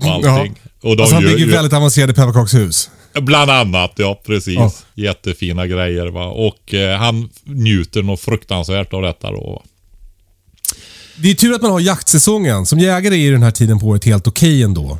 på 0.01 0.09
Allting. 0.09 0.55
Och 0.81 0.97
de 0.97 1.03
alltså 1.03 1.15
han 1.15 1.25
bygger 1.25 1.39
ju- 1.39 1.51
väldigt 1.51 1.73
avancerade 1.73 2.15
pepparkakshus. 2.15 2.91
Bland 3.15 3.51
annat, 3.51 3.93
ja 3.97 4.21
precis. 4.27 4.55
Ja. 4.55 4.73
Jättefina 4.95 5.67
grejer 5.67 6.07
va. 6.07 6.27
Och 6.27 6.75
eh, 6.75 6.99
han 6.99 7.31
njuter 7.45 8.03
nog 8.03 8.21
fruktansvärt 8.21 8.93
av 8.93 9.03
detta 9.03 9.31
då. 9.31 9.53
va. 9.53 9.63
Det 11.17 11.31
är 11.31 11.35
tur 11.35 11.55
att 11.55 11.63
man 11.63 11.71
har 11.71 11.81
jaktsäsongen. 11.81 12.67
Som 12.67 12.79
jägare 12.79 13.27
är 13.27 13.33
den 13.33 13.43
här 13.43 13.51
tiden 13.51 13.79
på 13.79 13.87
året 13.87 14.05
helt 14.05 14.27
okej 14.27 14.63
ändå. 14.63 14.99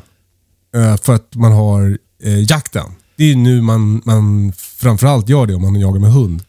Eh, 0.75 0.97
för 0.97 1.13
att 1.15 1.35
man 1.35 1.51
har 1.51 1.97
eh, 2.23 2.39
jakten. 2.39 2.85
Det 3.15 3.23
är 3.23 3.27
ju 3.27 3.35
nu 3.35 3.61
man, 3.61 4.01
man 4.05 4.53
framförallt 4.57 5.29
gör 5.29 5.45
det 5.45 5.55
om 5.55 5.61
man 5.61 5.75
jagar 5.79 5.99
med 5.99 6.11
hund. 6.11 6.43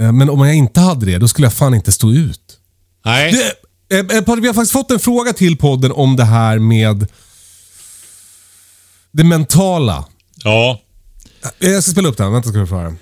Eh, 0.00 0.12
men 0.12 0.30
om 0.30 0.46
jag 0.46 0.54
inte 0.56 0.80
hade 0.80 1.06
det, 1.06 1.18
då 1.18 1.28
skulle 1.28 1.46
jag 1.46 1.52
fan 1.54 1.74
inte 1.74 1.92
stå 1.92 2.10
ut. 2.12 2.40
Nej, 3.04 3.32
Du, 3.32 3.96
eh, 3.96 4.18
eh, 4.18 4.36
vi 4.36 4.46
har 4.46 4.54
faktiskt 4.54 4.72
fått 4.72 4.90
en 4.90 4.98
fråga 4.98 5.32
till 5.32 5.56
podden 5.56 5.92
om 5.92 6.16
det 6.16 6.24
här 6.24 6.58
med 6.58 7.06
det 9.16 9.24
mentala. 9.24 10.04
ja. 10.44 10.78
Eh, 11.60 11.70
Jag 11.70 11.82
ska 11.82 11.92
spela 11.92 12.08
upp 12.08 12.16
den. 12.16 12.32
Vänta 12.32 12.48
ska 12.48 12.58
du 12.58 12.66
få 12.66 12.74
höra. 12.76 12.94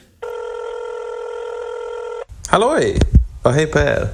Halloj 2.48 2.98
och 3.42 3.52
hej 3.52 3.66
på 3.66 3.78
er. 3.78 4.08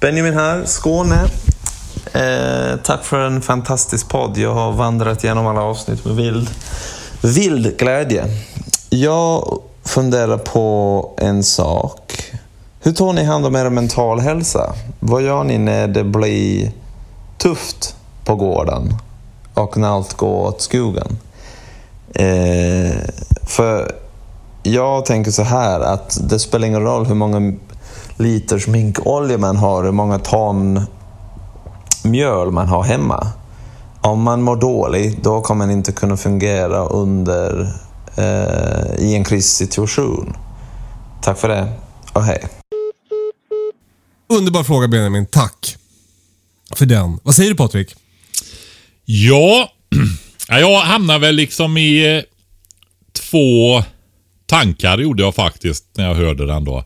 Benjamin 0.00 0.34
här, 0.34 0.64
Skåne. 0.64 1.24
Eh, 2.12 2.76
tack 2.84 3.04
för 3.04 3.18
en 3.18 3.42
fantastisk 3.42 4.08
podd. 4.08 4.38
Jag 4.38 4.54
har 4.54 4.72
vandrat 4.72 5.24
igenom 5.24 5.46
alla 5.46 5.60
avsnitt 5.62 6.04
med 6.04 6.16
vild, 6.16 6.50
vild 7.22 7.78
glädje. 7.78 8.24
Jag 8.90 9.60
funderar 9.84 10.38
på 10.38 11.14
en 11.18 11.42
sak. 11.44 12.12
Hur 12.80 12.92
tar 12.92 13.12
ni 13.12 13.24
hand 13.24 13.46
om 13.46 13.56
er 13.56 13.70
mental 13.70 14.20
hälsa? 14.20 14.74
Vad 15.00 15.22
gör 15.22 15.44
ni 15.44 15.58
när 15.58 15.88
det 15.88 16.04
blir 16.04 16.72
tufft 17.38 17.96
på 18.24 18.34
gården 18.36 18.94
och 19.54 19.76
när 19.76 19.88
allt 19.88 20.14
går 20.14 20.46
åt 20.46 20.62
skogen? 20.62 21.18
Eh, 22.14 22.96
för 23.42 23.94
jag 24.62 25.06
tänker 25.06 25.30
så 25.30 25.42
här 25.42 25.80
att 25.80 26.18
det 26.28 26.38
spelar 26.38 26.68
ingen 26.68 26.82
roll 26.82 27.06
hur 27.06 27.14
många 27.14 27.52
liter 28.16 28.58
sminkolja 28.58 29.38
man 29.38 29.56
har, 29.56 29.84
hur 29.84 29.92
många 29.92 30.18
ton 30.18 30.80
mjöl 32.02 32.50
man 32.50 32.68
har 32.68 32.82
hemma. 32.82 33.26
Om 34.00 34.22
man 34.22 34.42
mår 34.42 34.56
dåligt, 34.56 35.22
då 35.22 35.40
kommer 35.40 35.66
man 35.66 35.74
inte 35.74 35.92
kunna 35.92 36.16
fungera 36.16 36.86
under 36.86 37.74
eh, 38.16 38.94
i 38.98 39.14
en 39.14 39.24
krissituation. 39.24 40.36
Tack 41.22 41.38
för 41.38 41.48
det 41.48 41.68
och 42.12 42.22
hej. 42.22 42.44
Underbar 44.28 44.62
fråga 44.62 44.88
Benjamin. 44.88 45.26
Tack 45.26 45.76
för 46.74 46.86
den. 46.86 47.18
Vad 47.22 47.34
säger 47.34 47.50
du 47.50 47.56
Patrik? 47.56 47.96
Ja, 49.04 49.72
Ja, 50.48 50.60
jag 50.60 50.80
hamnar 50.80 51.18
väl 51.18 51.34
liksom 51.34 51.76
i 51.76 52.16
eh, 52.16 52.22
två 53.30 53.82
tankar 54.46 54.98
gjorde 54.98 55.22
jag 55.22 55.34
faktiskt 55.34 55.84
när 55.96 56.08
jag 56.08 56.14
hörde 56.14 56.46
den 56.46 56.64
då. 56.64 56.84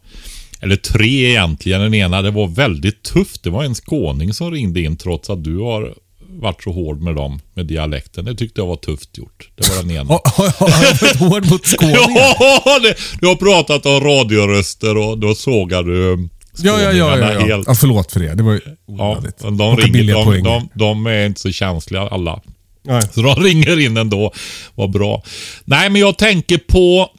Eller 0.61 0.77
tre 0.77 1.31
egentligen. 1.31 1.81
Den 1.81 1.95
ena, 1.95 2.23
det 2.23 2.31
var 2.31 2.49
väldigt 2.49 3.03
tufft. 3.03 3.43
Det 3.43 3.51
var 3.51 3.65
en 3.65 3.75
skåning 3.75 4.35
som 4.35 4.51
ringde 4.51 4.81
in 4.81 4.97
trots 4.97 5.31
att 5.31 5.45
du 5.45 5.57
har 5.59 5.95
varit 6.29 6.63
så 6.63 6.73
hård 6.73 7.03
med 7.03 7.15
dem, 7.15 7.41
med 7.55 7.67
dialekten. 7.67 8.25
Det 8.25 8.35
tyckte 8.35 8.61
jag 8.61 8.67
var 8.67 8.77
tufft 8.77 9.19
gjort. 9.19 9.51
Det 9.55 9.69
var 9.69 9.83
den 9.83 9.91
ena. 9.91 10.05
Har 10.59 10.85
jag 10.85 11.01
varit 11.01 11.17
hård 11.17 11.51
mot 11.51 11.67
skåningar? 11.77 12.37
Ja, 12.65 12.79
det, 12.83 12.95
du 13.21 13.27
har 13.27 13.37
pratat 13.37 13.87
om 13.87 14.01
radioröster 14.01 14.97
och 14.97 15.19
då 15.19 15.35
sågar 15.35 15.83
du 15.83 16.29
Ja, 16.63 16.81
ja, 16.81 16.93
ja. 16.93 17.19
ja, 17.19 17.33
ja. 17.33 17.41
helt. 17.41 17.67
ja 17.69 17.75
förlåt 17.75 18.13
för 18.13 18.21
det. 18.21 18.35
Det 18.35 18.43
var 18.43 18.53
ju 18.53 18.61
Ja, 18.87 19.11
onödigt. 19.13 19.39
de, 19.39 19.57
Plocka 19.57 19.83
ringer, 19.87 20.15
de, 20.15 20.43
de, 20.43 20.69
de 20.75 21.07
är 21.07 21.27
inte 21.27 21.41
så 21.41 21.53
känsliga 21.53 22.03
alla. 22.09 22.41
Nej. 22.83 23.03
Så 23.13 23.23
de 23.23 23.35
ringer 23.43 23.81
in 23.81 23.97
ändå. 23.97 24.33
Vad 24.75 24.91
bra. 24.91 25.23
Nej, 25.65 25.91
men 25.91 26.01
jag 26.01 26.19
tänker 26.19 26.59
på, 26.59 27.11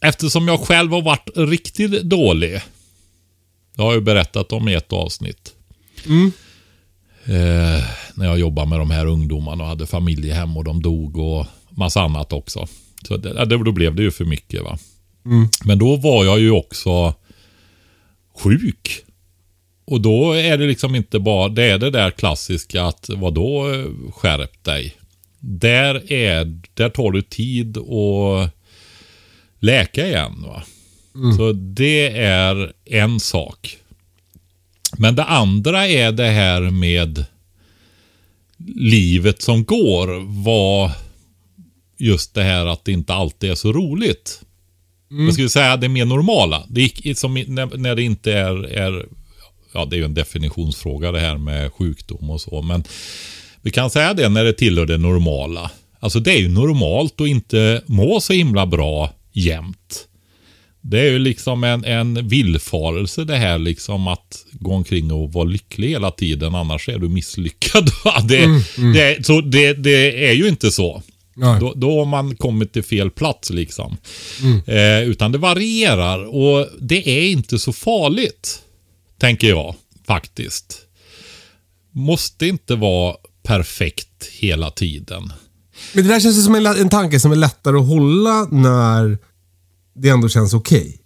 eftersom 0.00 0.48
jag 0.48 0.60
själv 0.60 0.92
har 0.92 1.02
varit 1.02 1.30
riktigt 1.36 2.02
dålig. 2.02 2.60
Det 3.76 3.82
har 3.82 3.88
jag 3.88 3.94
ju 3.94 4.00
berättat 4.04 4.52
om 4.52 4.68
i 4.68 4.74
ett 4.74 4.92
avsnitt. 4.92 5.52
Eh, 7.24 7.84
när 8.14 8.26
jag 8.26 8.38
jobbade 8.38 8.68
med 8.68 8.78
de 8.78 8.90
här 8.90 9.06
ungdomarna 9.06 9.64
och 9.64 9.68
hade 9.68 9.86
familjehem 9.86 10.56
och 10.56 10.64
de 10.64 10.82
dog 10.82 11.16
och 11.18 11.46
massa 11.70 12.02
annat 12.02 12.32
också. 12.32 12.66
Så 13.08 13.16
det, 13.16 13.32
ja, 13.36 13.44
då 13.44 13.72
blev 13.72 13.94
det 13.94 14.02
ju 14.02 14.10
för 14.10 14.24
mycket. 14.24 14.62
va. 14.62 14.78
Men 15.64 15.78
då 15.78 15.96
var 15.96 16.24
jag 16.24 16.40
ju 16.40 16.50
också 16.50 17.14
sjuk. 18.42 19.04
Och 19.84 20.00
då 20.00 20.32
är 20.32 20.58
det 20.58 20.66
liksom 20.66 20.94
inte 20.94 21.18
bara, 21.18 21.48
det 21.48 21.64
är 21.64 21.78
det 21.78 21.90
där 21.90 22.10
klassiska 22.10 22.84
att 22.84 23.10
vadå 23.16 23.84
skärp 24.14 24.64
dig. 24.64 24.96
Där, 25.38 26.12
är, 26.12 26.60
där 26.74 26.88
tar 26.88 27.10
du 27.10 27.22
tid 27.22 27.78
att 27.78 28.50
läka 29.58 30.06
igen. 30.06 30.42
Va? 30.42 30.62
Så 31.36 31.52
det 31.52 32.16
är 32.16 32.72
en 32.84 33.20
sak. 33.20 33.76
Men 34.98 35.14
det 35.14 35.24
andra 35.24 35.88
är 35.88 36.12
det 36.12 36.30
här 36.30 36.60
med 36.60 37.24
livet 38.76 39.42
som 39.42 39.64
går. 39.64 40.42
Var 40.44 40.92
just 41.96 42.34
det 42.34 42.42
här 42.42 42.66
att 42.66 42.84
det 42.84 42.92
inte 42.92 43.14
alltid 43.14 43.50
är 43.50 43.54
så 43.54 43.72
roligt. 43.72 44.42
Jag 45.10 45.32
skulle 45.32 45.48
säga 45.48 45.76
det 45.76 45.88
mer 45.88 46.04
normala. 46.04 46.66
Det 46.68 46.80
gick, 46.80 47.18
som, 47.18 47.34
när, 47.34 47.76
när 47.76 47.94
det 47.94 48.02
inte 48.02 48.32
är, 48.32 48.64
är, 48.64 49.06
ja 49.74 49.84
det 49.84 49.96
är 49.96 49.98
ju 49.98 50.04
en 50.04 50.14
definitionsfråga 50.14 51.12
det 51.12 51.20
här 51.20 51.38
med 51.38 51.72
sjukdom 51.72 52.30
och 52.30 52.40
så, 52.40 52.62
men 52.62 52.84
vi 53.62 53.70
kan 53.70 53.90
säga 53.90 54.14
det 54.14 54.28
när 54.28 54.44
det 54.44 54.52
tillhör 54.52 54.86
det 54.86 54.98
normala. 54.98 55.70
Alltså 56.00 56.20
det 56.20 56.32
är 56.32 56.38
ju 56.38 56.48
normalt 56.48 57.20
att 57.20 57.28
inte 57.28 57.82
må 57.86 58.20
så 58.20 58.32
himla 58.32 58.66
bra 58.66 59.10
jämt. 59.32 60.06
Det 60.80 61.00
är 61.00 61.10
ju 61.10 61.18
liksom 61.18 61.64
en, 61.64 61.84
en 61.84 62.28
villfarelse 62.28 63.24
det 63.24 63.36
här 63.36 63.58
liksom 63.58 64.08
att 64.08 64.46
gå 64.52 64.72
omkring 64.72 65.12
och 65.12 65.32
vara 65.32 65.44
lycklig 65.44 65.88
hela 65.88 66.10
tiden, 66.10 66.54
annars 66.54 66.88
är 66.88 66.98
du 66.98 67.08
misslyckad. 67.08 67.90
det, 68.28 68.46
Det, 68.94 69.26
så 69.26 69.40
det, 69.40 69.72
det 69.72 70.28
är 70.28 70.32
ju 70.32 70.48
inte 70.48 70.70
så. 70.70 71.02
Då, 71.60 71.72
då 71.76 71.98
har 71.98 72.06
man 72.06 72.36
kommit 72.36 72.72
till 72.72 72.82
fel 72.82 73.10
plats 73.10 73.50
liksom. 73.50 73.96
Eh, 74.66 75.02
utan 75.02 75.32
det 75.32 75.38
varierar 75.38 76.24
och 76.24 76.68
det 76.80 77.08
är 77.08 77.30
inte 77.30 77.58
så 77.58 77.72
farligt. 77.72 78.62
Tänker 79.18 79.48
jag 79.48 79.74
faktiskt. 80.06 80.78
Måste 81.90 82.46
inte 82.46 82.74
vara 82.74 83.16
perfekt 83.42 84.26
hela 84.32 84.70
tiden. 84.70 85.32
Men 85.94 86.04
det 86.04 86.10
där 86.10 86.20
känns 86.20 86.44
som 86.44 86.54
en, 86.54 86.66
en 86.66 86.88
tanke 86.88 87.20
som 87.20 87.32
är 87.32 87.36
lättare 87.36 87.76
att 87.76 87.88
hålla 87.88 88.44
när 88.50 89.18
det 89.94 90.08
ändå 90.08 90.28
känns 90.28 90.54
okej. 90.54 91.00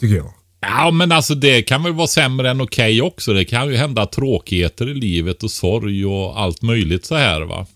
Tycker 0.00 0.16
jag. 0.16 0.32
Ja, 0.60 0.90
men 0.90 1.12
alltså 1.12 1.34
det 1.34 1.62
kan 1.62 1.82
väl 1.82 1.92
vara 1.92 2.06
sämre 2.06 2.50
än 2.50 2.60
okej 2.60 3.02
också. 3.02 3.32
Det 3.32 3.44
kan 3.44 3.68
ju 3.68 3.76
hända 3.76 4.06
tråkigheter 4.06 4.88
i 4.88 4.94
livet 4.94 5.42
och 5.42 5.50
sorg 5.50 6.06
och 6.06 6.40
allt 6.40 6.62
möjligt 6.62 7.04
så 7.06 7.14
här 7.14 7.40
va. 7.40 7.66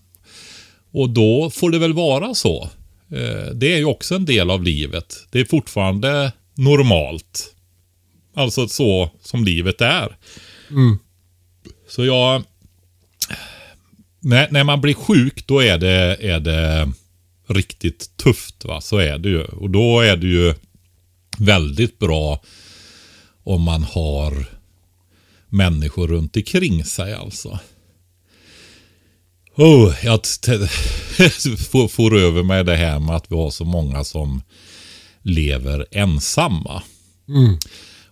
Och 0.97 1.09
då 1.09 1.49
får 1.49 1.71
det 1.71 1.79
väl 1.79 1.93
vara 1.93 2.33
så. 2.35 2.69
Eh, 3.11 3.53
Det 3.55 3.73
är 3.73 3.77
ju 3.77 3.85
också 3.85 4.15
en 4.15 4.25
del 4.25 4.49
av 4.49 4.63
livet. 4.63 5.25
Det 5.31 5.39
är 5.39 5.45
fortfarande 5.45 6.31
normalt. 6.55 7.55
Alltså 8.35 8.67
så 8.67 9.09
som 9.21 9.45
livet 9.45 9.81
är. 9.81 10.17
Så 11.89 12.05
jag... 12.05 12.43
När, 14.19 14.51
när 14.51 14.63
man 14.63 14.81
blir 14.81 14.93
sjuk 14.93 15.47
då 15.47 15.59
är 15.59 15.77
det, 15.77 16.17
är 16.21 16.39
det 16.39 16.91
riktigt 17.47 18.17
tufft. 18.17 18.65
va. 18.65 18.81
Så 18.81 18.97
är 18.97 19.17
det 19.17 19.29
ju. 19.29 19.43
Och 19.43 19.69
då 19.69 19.99
är 19.99 20.17
det 20.17 20.27
ju 20.27 20.53
väldigt 21.37 21.99
bra 21.99 22.41
om 23.43 23.61
man 23.61 23.83
har 23.83 24.45
människor 25.49 26.07
runt 26.07 26.35
omkring 26.37 26.85
sig 26.85 27.13
alltså. 27.13 27.59
Oh, 29.57 29.93
jag 30.03 30.19
får, 31.71 31.87
får 31.87 32.17
över 32.17 32.43
mig 32.43 32.63
det 32.63 32.75
här 32.75 32.99
med 32.99 33.15
att 33.15 33.31
vi 33.31 33.35
har 33.35 33.49
så 33.49 33.65
många 33.65 34.03
som 34.03 34.41
lever 35.21 35.85
ensamma. 35.91 36.83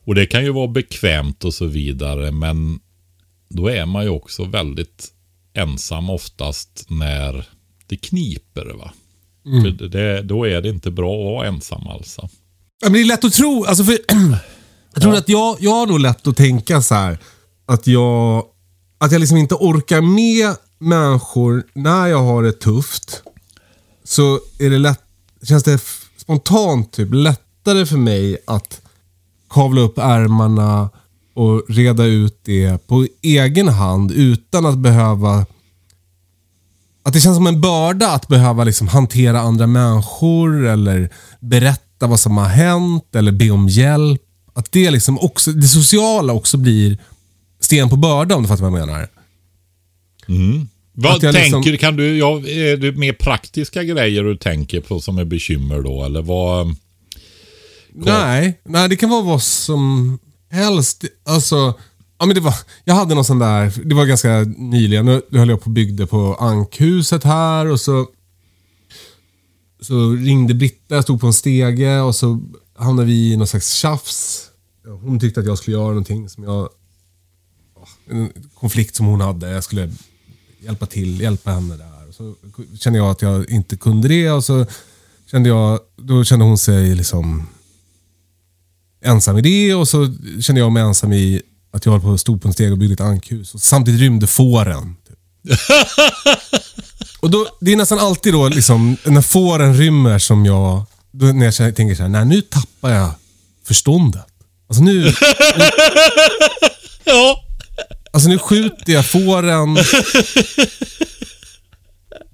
Och 0.06 0.16
det 0.16 0.26
kan 0.26 0.44
ju 0.44 0.52
vara 0.54 0.68
bekvämt 0.68 1.44
och 1.44 1.54
så 1.54 1.66
vidare 1.66 2.32
men 2.32 2.80
då 3.50 3.68
är 3.68 3.86
man 3.86 4.04
ju 4.04 4.10
också 4.10 4.46
väldigt 4.46 5.08
ensam 5.54 6.10
oftast 6.10 6.86
när 6.90 7.46
det 7.88 7.98
kniper. 7.98 8.66
va. 8.78 8.94
För 9.64 9.88
det- 9.88 10.22
då 10.22 10.44
är 10.48 10.62
det 10.62 10.70
inte 10.70 10.92
bra 10.92 11.14
att 11.20 11.26
vara 11.34 11.48
ensam 11.48 11.88
alltså. 11.88 12.22
Ja, 12.82 12.90
men 12.90 12.94
det 12.94 13.00
är 13.02 13.06
lätt 13.06 13.24
att 13.26 13.34
tro. 13.34 13.66
Alltså 13.66 13.84
för, 13.84 13.98
jag 14.94 15.02
tror 15.02 15.16
att 15.16 15.30
jag, 15.30 15.58
jag 15.60 15.72
har 15.72 15.88
nog 15.88 16.00
lätt 16.00 16.28
att 16.28 16.38
tänka 16.38 16.82
så 16.82 16.96
här. 16.96 17.18
Att 17.66 17.88
jag, 17.88 18.44
att 18.98 19.12
jag 19.12 19.20
liksom 19.20 19.38
inte 19.38 19.56
orkar 19.56 20.02
med 20.02 20.56
människor 20.80 21.64
när 21.74 22.08
jag 22.08 22.24
har 22.24 22.44
det 22.44 22.52
tufft. 22.52 23.22
Så 24.04 24.40
är 24.60 24.70
det 24.70 24.78
lätt, 24.78 25.02
känns 25.44 25.64
det 25.64 25.82
spontant 26.18 26.92
typ 26.92 27.10
lättare 27.14 27.86
för 27.86 27.98
mig 27.98 28.38
att 28.48 28.82
kavla 29.50 29.82
upp 29.82 29.98
ärmarna 29.98 30.90
och 31.34 31.64
reda 31.70 32.04
ut 32.04 32.40
det 32.44 32.88
på 32.88 33.08
egen 33.22 33.68
hand 33.68 34.12
utan 34.12 34.66
att 34.66 34.78
behöva 34.78 35.46
att 37.04 37.14
det 37.14 37.20
känns 37.20 37.38
som 37.38 37.48
en 37.48 37.62
börda 37.62 38.12
att 38.12 38.28
behöva 38.28 38.64
liksom 38.64 38.88
hantera 38.88 39.40
andra 39.40 39.68
människor 39.68 40.66
eller 40.66 41.10
berätta 41.40 42.08
vad 42.08 42.20
som 42.20 42.38
har 42.38 42.46
hänt 42.46 43.16
eller 43.16 43.32
be 43.32 43.52
om 43.52 43.70
hjälp. 43.70 44.22
Att 44.54 44.72
det 44.72 44.92
liksom 44.92 45.20
också, 45.20 45.52
det 45.52 45.68
sociala 45.68 46.34
också 46.34 46.58
blir 46.58 46.98
sten 47.60 47.90
på 47.90 47.96
börda 47.96 48.36
om 48.36 48.42
du 48.42 48.48
fattar 48.48 48.70
vad 48.70 48.80
jag 48.80 48.88
menar. 48.88 49.10
Vad 50.98 51.16
Att 51.16 51.24
jag 51.24 51.34
tänker 51.36 51.58
liksom- 51.72 51.78
kan 51.78 51.96
du, 51.96 52.18
ja, 52.18 52.38
är 52.48 52.78
det 52.78 52.92
mer 52.92 53.14
praktiska 53.14 53.84
grejer 53.84 54.24
du 54.24 54.38
tänker 54.38 54.82
på 54.82 55.00
som 55.00 55.18
är 55.18 55.26
bekymmer 55.26 55.82
då? 55.82 56.04
Eller 56.04 56.22
vad? 56.22 56.76
Nej, 57.94 58.60
nej, 58.64 58.90
det 58.90 58.96
kan 58.96 59.10
vara 59.10 59.22
vad 59.22 59.44
som 59.44 60.20
helst. 60.50 61.06
Alltså, 61.26 61.74
ja, 62.20 62.26
men 62.26 62.36
det 62.36 62.42
var, 62.42 62.54
jag 62.84 62.96
hade 62.96 63.16
någon 63.16 63.26
sån 63.26 63.40
där, 63.40 63.74
det 63.86 63.96
var 63.96 64.06
ganska 64.06 64.40
nyligen, 64.58 65.06
nu 65.06 65.22
höll 65.40 65.50
jag 65.50 65.60
på 65.62 65.66
och 65.66 65.72
byggde 65.72 66.08
på 66.08 66.36
ankhuset 66.40 67.24
här 67.24 67.66
och 67.66 67.80
så 67.80 68.08
så 69.82 70.12
ringde 70.12 70.54
Britta, 70.54 70.96
jag 70.96 71.04
stod 71.04 71.22
på 71.22 71.28
en 71.28 71.34
stege 71.34 72.00
och 72.00 72.16
så 72.16 72.42
hamnade 72.78 73.08
vi 73.08 73.32
i 73.32 73.38
någon 73.38 73.48
slags 73.48 73.74
tjafs. 73.74 74.42
Hon 75.02 75.20
tyckte 75.20 75.40
att 75.40 75.46
jag 75.46 75.58
skulle 75.58 75.78
göra 75.78 75.88
någonting 75.88 76.30
som 76.30 76.44
jag... 76.44 76.70
ja, 77.76 77.88
En 78.10 78.32
konflikt 78.54 78.96
som 78.96 79.06
hon 79.06 79.22
hade. 79.22 79.50
Jag 79.50 79.64
skulle 79.64 79.92
hjälpa 80.60 80.86
till, 80.86 81.22
hjälpa 81.22 81.52
henne 81.52 81.78
där. 81.78 82.12
Så 82.12 82.36
kände 82.80 83.00
jag 83.00 83.10
att 83.10 83.22
jag 83.22 83.50
inte 83.50 83.78
kunde 83.78 84.08
det 84.08 84.32
och 84.32 84.44
så 84.44 84.65
kände 85.32 85.50
jag, 85.50 85.80
då 85.96 86.24
kände 86.24 86.46
hon 86.46 86.58
sig 86.58 86.96
liksom 86.96 87.48
ensam 89.04 89.38
i 89.38 89.41
det 89.41 89.74
och 89.74 89.88
så 89.88 90.13
kände 90.41 90.62
jag 90.62 90.72
mig 90.72 90.84
ensam 90.84 91.13
i 91.13 91.41
att 91.72 91.86
jag 91.86 91.91
höll 91.91 92.02
på 92.02 92.18
stå 92.18 92.38
på 92.38 92.48
en 92.48 92.54
steg 92.54 92.72
och 92.72 92.78
byggde 92.78 92.94
ett 92.94 93.02
ankhus. 93.02 93.54
Och 93.54 93.62
samtidigt 93.62 94.02
rymde 94.02 94.28
fåren. 94.28 94.96
Typ. 95.08 95.20
och 97.20 97.30
då, 97.30 97.48
det 97.62 97.72
är 97.72 97.76
nästan 97.76 98.00
alltid 98.00 98.34
då 98.34 98.50
liksom, 98.50 98.98
när 99.04 99.22
fåren 99.22 99.78
rymmer 99.78 100.20
som 100.20 100.46
jag, 100.46 100.86
då 101.12 101.26
när 101.26 101.62
jag 101.62 101.76
tänker 101.76 101.96
så 101.96 102.02
här, 102.02 102.10
nej 102.10 102.26
nu 102.26 102.41
tappar 102.41 102.89
jag 102.89 103.12
förståndet. 103.63 104.26
Alltså 104.68 104.84
nu, 104.84 105.04
Ja. 107.04 107.45
Alltså 108.15 108.30
nu 108.30 108.39
skjuter 108.39 108.93
jag 108.93 109.06
fåren. 109.06 109.78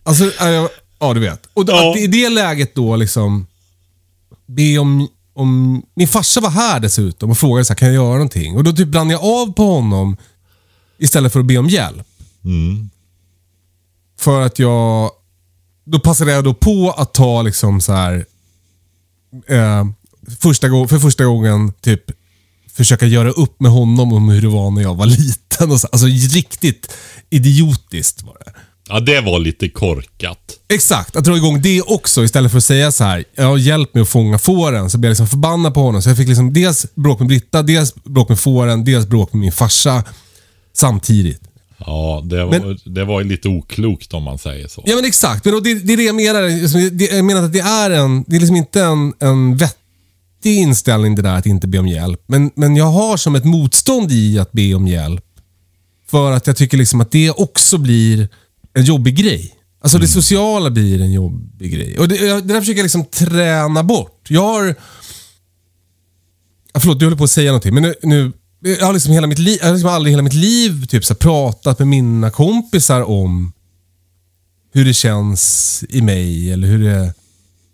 Alltså, 0.04 0.32
ja, 0.40 0.70
ja 1.00 1.14
du 1.14 1.20
vet. 1.20 1.50
Och 1.54 1.66
Ja. 1.68 1.92
att 1.92 1.98
i 1.98 2.08
det 2.08 2.30
läget 2.30 2.76
då 2.76 2.96
liksom 2.96 3.48
be 4.46 4.78
om, 4.78 5.08
om... 5.34 5.82
Min 5.94 6.08
farsa 6.08 6.42
var 6.42 6.50
här 6.50 6.80
dessutom 6.80 7.30
och 7.32 7.38
frågade 7.38 7.66
så 7.66 7.74
här, 7.74 7.78
kan 7.78 7.88
jag 7.88 7.96
göra 7.96 8.14
någonting? 8.14 8.56
Och 8.58 8.64
då 8.64 8.72
typ 8.72 8.88
brann 8.88 9.10
jag 9.10 9.24
av 9.24 9.54
på 9.54 9.64
honom 9.64 10.18
istället 10.98 11.34
för 11.34 11.40
att 11.40 11.46
be 11.46 11.58
om 11.58 11.70
hjälp. 11.70 12.08
För 14.20 14.42
att 14.42 14.60
jag... 14.60 15.12
Då 15.86 16.00
passade 16.00 16.32
jag 16.32 16.44
då 16.44 16.54
på 16.54 16.92
att 16.98 17.14
ta 17.14 17.42
liksom 17.42 17.82
så 17.82 17.94
här... 17.94 18.26
Eh, 19.48 19.86
första 20.40 20.68
för 20.70 21.00
första 21.00 21.26
gången 21.26 21.74
typ 21.82 22.04
försöka 22.74 23.06
göra 23.06 23.32
upp 23.32 23.60
med 23.60 23.72
honom 23.72 24.14
om 24.14 24.30
hur 24.30 24.42
det 24.42 24.48
var 24.48 24.72
när 24.72 24.82
jag 24.82 24.96
var 24.96 25.06
liten. 25.18 25.72
Och 25.72 25.80
så, 25.82 25.88
alltså 25.92 26.08
riktigt 26.08 26.94
idiotiskt 27.30 28.24
var 28.24 28.38
det. 28.46 28.52
ja, 28.90 29.00
det 29.00 29.22
var 29.22 29.40
lite 29.40 29.70
korkat. 29.70 30.38
Exakt, 30.74 31.16
att 31.16 31.24
dra 31.26 31.38
igång 31.38 31.62
det 31.62 31.82
också 31.82 32.24
istället 32.24 32.52
för 32.52 32.58
att 32.58 32.64
säga 32.64 32.92
så 32.92 33.04
här. 33.04 33.24
Ja, 33.36 33.58
hjälp 33.58 33.94
mig 33.94 34.02
att 34.02 34.10
fånga 34.10 34.40
fåren. 34.40 34.90
Så 34.90 34.98
blev 34.98 35.10
jag 35.10 35.12
liksom 35.14 35.28
förbannad 35.28 35.74
på 35.74 35.80
honom. 35.82 36.02
Så 36.02 36.10
jag 36.10 36.18
fick 36.18 36.28
liksom 36.28 36.54
dels 36.54 36.86
bråk 36.96 37.20
med 37.20 37.28
Britta, 37.28 37.62
dels 37.62 37.96
bråk 38.04 38.30
med 38.30 38.40
fåren, 38.40 38.86
dels 38.86 39.06
bråk 39.08 39.34
med 39.34 39.40
min 39.40 39.52
farsa. 39.52 40.04
Samtidigt. 40.74 41.42
Ja, 41.86 42.22
det 42.26 42.44
var, 42.46 42.52
Men- 42.60 42.94
det 42.94 43.06
var 43.06 43.24
lite 43.24 43.48
oklokt 43.48 44.14
om 44.14 44.24
man 44.24 44.38
säger 44.38 44.68
så. 44.68 44.84
Ja 44.86 44.96
men 44.96 45.06
exakt, 45.06 45.46
men 45.46 45.54
då, 45.54 45.60
det, 45.60 45.74
det 45.74 45.94
är 45.94 45.98
det 45.98 46.04
jag 46.04 46.16
menar. 46.16 46.50
Liksom, 46.62 46.90
det- 46.98 47.12
Jag 47.12 47.26
menar 47.26 47.44
att 47.44 47.54
det 47.54 47.60
är 47.60 47.90
en, 47.92 48.24
det 48.28 48.36
är 48.36 48.40
liksom 48.40 48.56
inte 48.56 48.82
en, 48.84 49.14
en 49.20 49.58
vettig 49.58 49.81
inställning 50.50 51.16
det 51.16 51.22
där 51.22 51.36
att 51.36 51.46
inte 51.46 51.68
be 51.68 51.80
om 51.80 51.88
hjälp. 51.88 52.24
Men, 52.28 52.52
men 52.56 52.76
jag 52.76 52.86
har 52.86 53.18
som 53.18 53.36
ett 53.36 53.46
motstånd 53.46 54.12
i 54.12 54.40
att 54.40 54.52
be 54.52 54.74
om 54.74 54.88
hjälp. 54.88 55.26
För 56.10 56.32
att 56.32 56.48
jag 56.48 56.58
tycker 56.58 56.78
liksom 56.78 57.02
att 57.02 57.12
det 57.12 57.30
också 57.32 57.78
blir 57.78 58.30
en 58.74 58.84
jobbig 58.84 59.16
grej. 59.16 59.56
Alltså 59.84 59.98
det 59.98 60.08
sociala 60.08 60.70
blir 60.70 61.02
en 61.02 61.12
jobbig 61.12 61.74
grej. 61.74 61.98
Och 62.00 62.08
det, 62.08 62.16
jag- 62.16 62.48
det 62.48 62.54
där 62.54 62.60
försöker 62.62 62.80
jag 62.80 62.84
liksom 62.84 63.06
träna 63.06 63.84
bort. 63.84 64.26
Jag 64.30 64.42
har... 64.42 64.76
Ja, 66.74 66.80
förlåt, 66.80 67.00
du 67.00 67.06
håller 67.06 67.18
på 67.18 67.24
att 67.24 67.32
säga 67.32 67.52
någonting. 67.52 67.74
Men 67.74 67.84
nu, 67.84 67.94
nu 68.04 68.32
jag 68.80 68.86
har 68.86 68.94
liksom 68.94 69.14
hela 69.14 69.28
mitt 69.28 69.40
liv, 69.40 69.58
jag 69.62 69.68
har 69.68 69.74
liksom 69.74 69.90
aldrig 69.92 70.14
hela 70.14 70.24
mitt 70.24 70.34
liv 70.34 70.86
typ, 70.86 71.06
så 71.06 71.14
här, 71.14 71.18
pratat 71.20 71.80
med 71.80 71.88
mina 71.88 72.30
kompisar 72.30 73.02
om 73.02 73.52
hur 74.74 74.86
det 74.86 74.94
känns 74.94 75.84
i 75.90 76.02
mig 76.02 76.52
eller 76.52 76.68
hur, 76.68 76.84
det, 76.84 77.14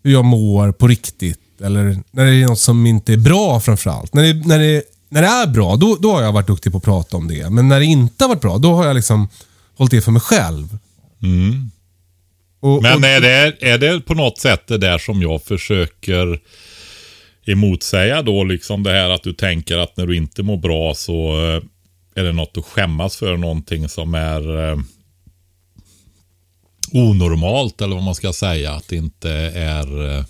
hur 0.04 0.12
jag 0.12 0.26
mår 0.26 0.72
på 0.72 0.88
riktigt. 0.88 1.40
Eller 1.62 1.98
när 2.12 2.26
det 2.26 2.36
är 2.36 2.48
något 2.48 2.60
som 2.60 2.86
inte 2.86 3.14
är 3.14 3.18
bra 3.18 3.60
framförallt. 3.60 4.14
När 4.14 4.24
det, 4.24 4.48
när 4.48 4.60
det, 4.60 4.84
när 5.10 5.22
det 5.22 5.28
är 5.28 5.48
bra, 5.48 5.76
då, 5.76 5.98
då 6.00 6.12
har 6.12 6.22
jag 6.22 6.32
varit 6.32 6.48
duktig 6.48 6.72
på 6.72 6.78
att 6.78 6.84
prata 6.84 7.18
om 7.18 7.28
det. 7.28 7.50
Men 7.50 7.68
när 7.68 7.80
det 7.80 7.86
inte 7.86 8.24
har 8.24 8.30
varit 8.30 8.42
bra, 8.42 8.58
då 8.58 8.74
har 8.74 8.86
jag 8.86 8.96
liksom 8.96 9.30
hållit 9.76 9.92
det 9.92 10.02
för 10.02 10.12
mig 10.12 10.22
själv. 10.22 10.78
Och, 12.60 12.82
Men 12.82 12.98
och, 12.98 13.10
är 13.10 13.22
det, 13.22 13.58
är 13.62 13.78
det 13.78 14.02
på 14.02 14.14
något 14.14 14.38
sätt 14.38 14.68
det 14.68 14.78
där 14.78 14.98
som 14.98 15.22
jag 15.22 15.44
försöker 15.44 16.40
emotsäga 17.46 18.22
då 18.22 18.44
liksom 18.44 18.84
det 18.84 18.92
här 18.92 19.10
att 19.10 19.24
du 19.24 19.34
tänker 19.34 19.78
att 19.78 19.98
när 19.98 20.08
du 20.08 20.18
inte 20.18 20.44
mår 20.44 20.58
bra 20.58 20.94
så 20.94 21.30
eh, 21.30 21.64
är 22.16 22.24
det 22.24 22.32
något 22.32 22.58
att 22.58 22.66
skämmas 22.66 23.18
för 23.18 23.38
någonting 23.38 23.90
som 23.90 24.14
är 24.14 24.70
eh, 24.72 24.78
onormalt 26.92 27.82
eller 27.82 27.96
vad 27.96 28.04
man 28.04 28.16
ska 28.16 28.34
säga. 28.34 28.72
Att 28.72 28.88
det 28.88 28.96
inte 28.96 29.32
är... 29.56 30.18
Eh, 30.18 30.26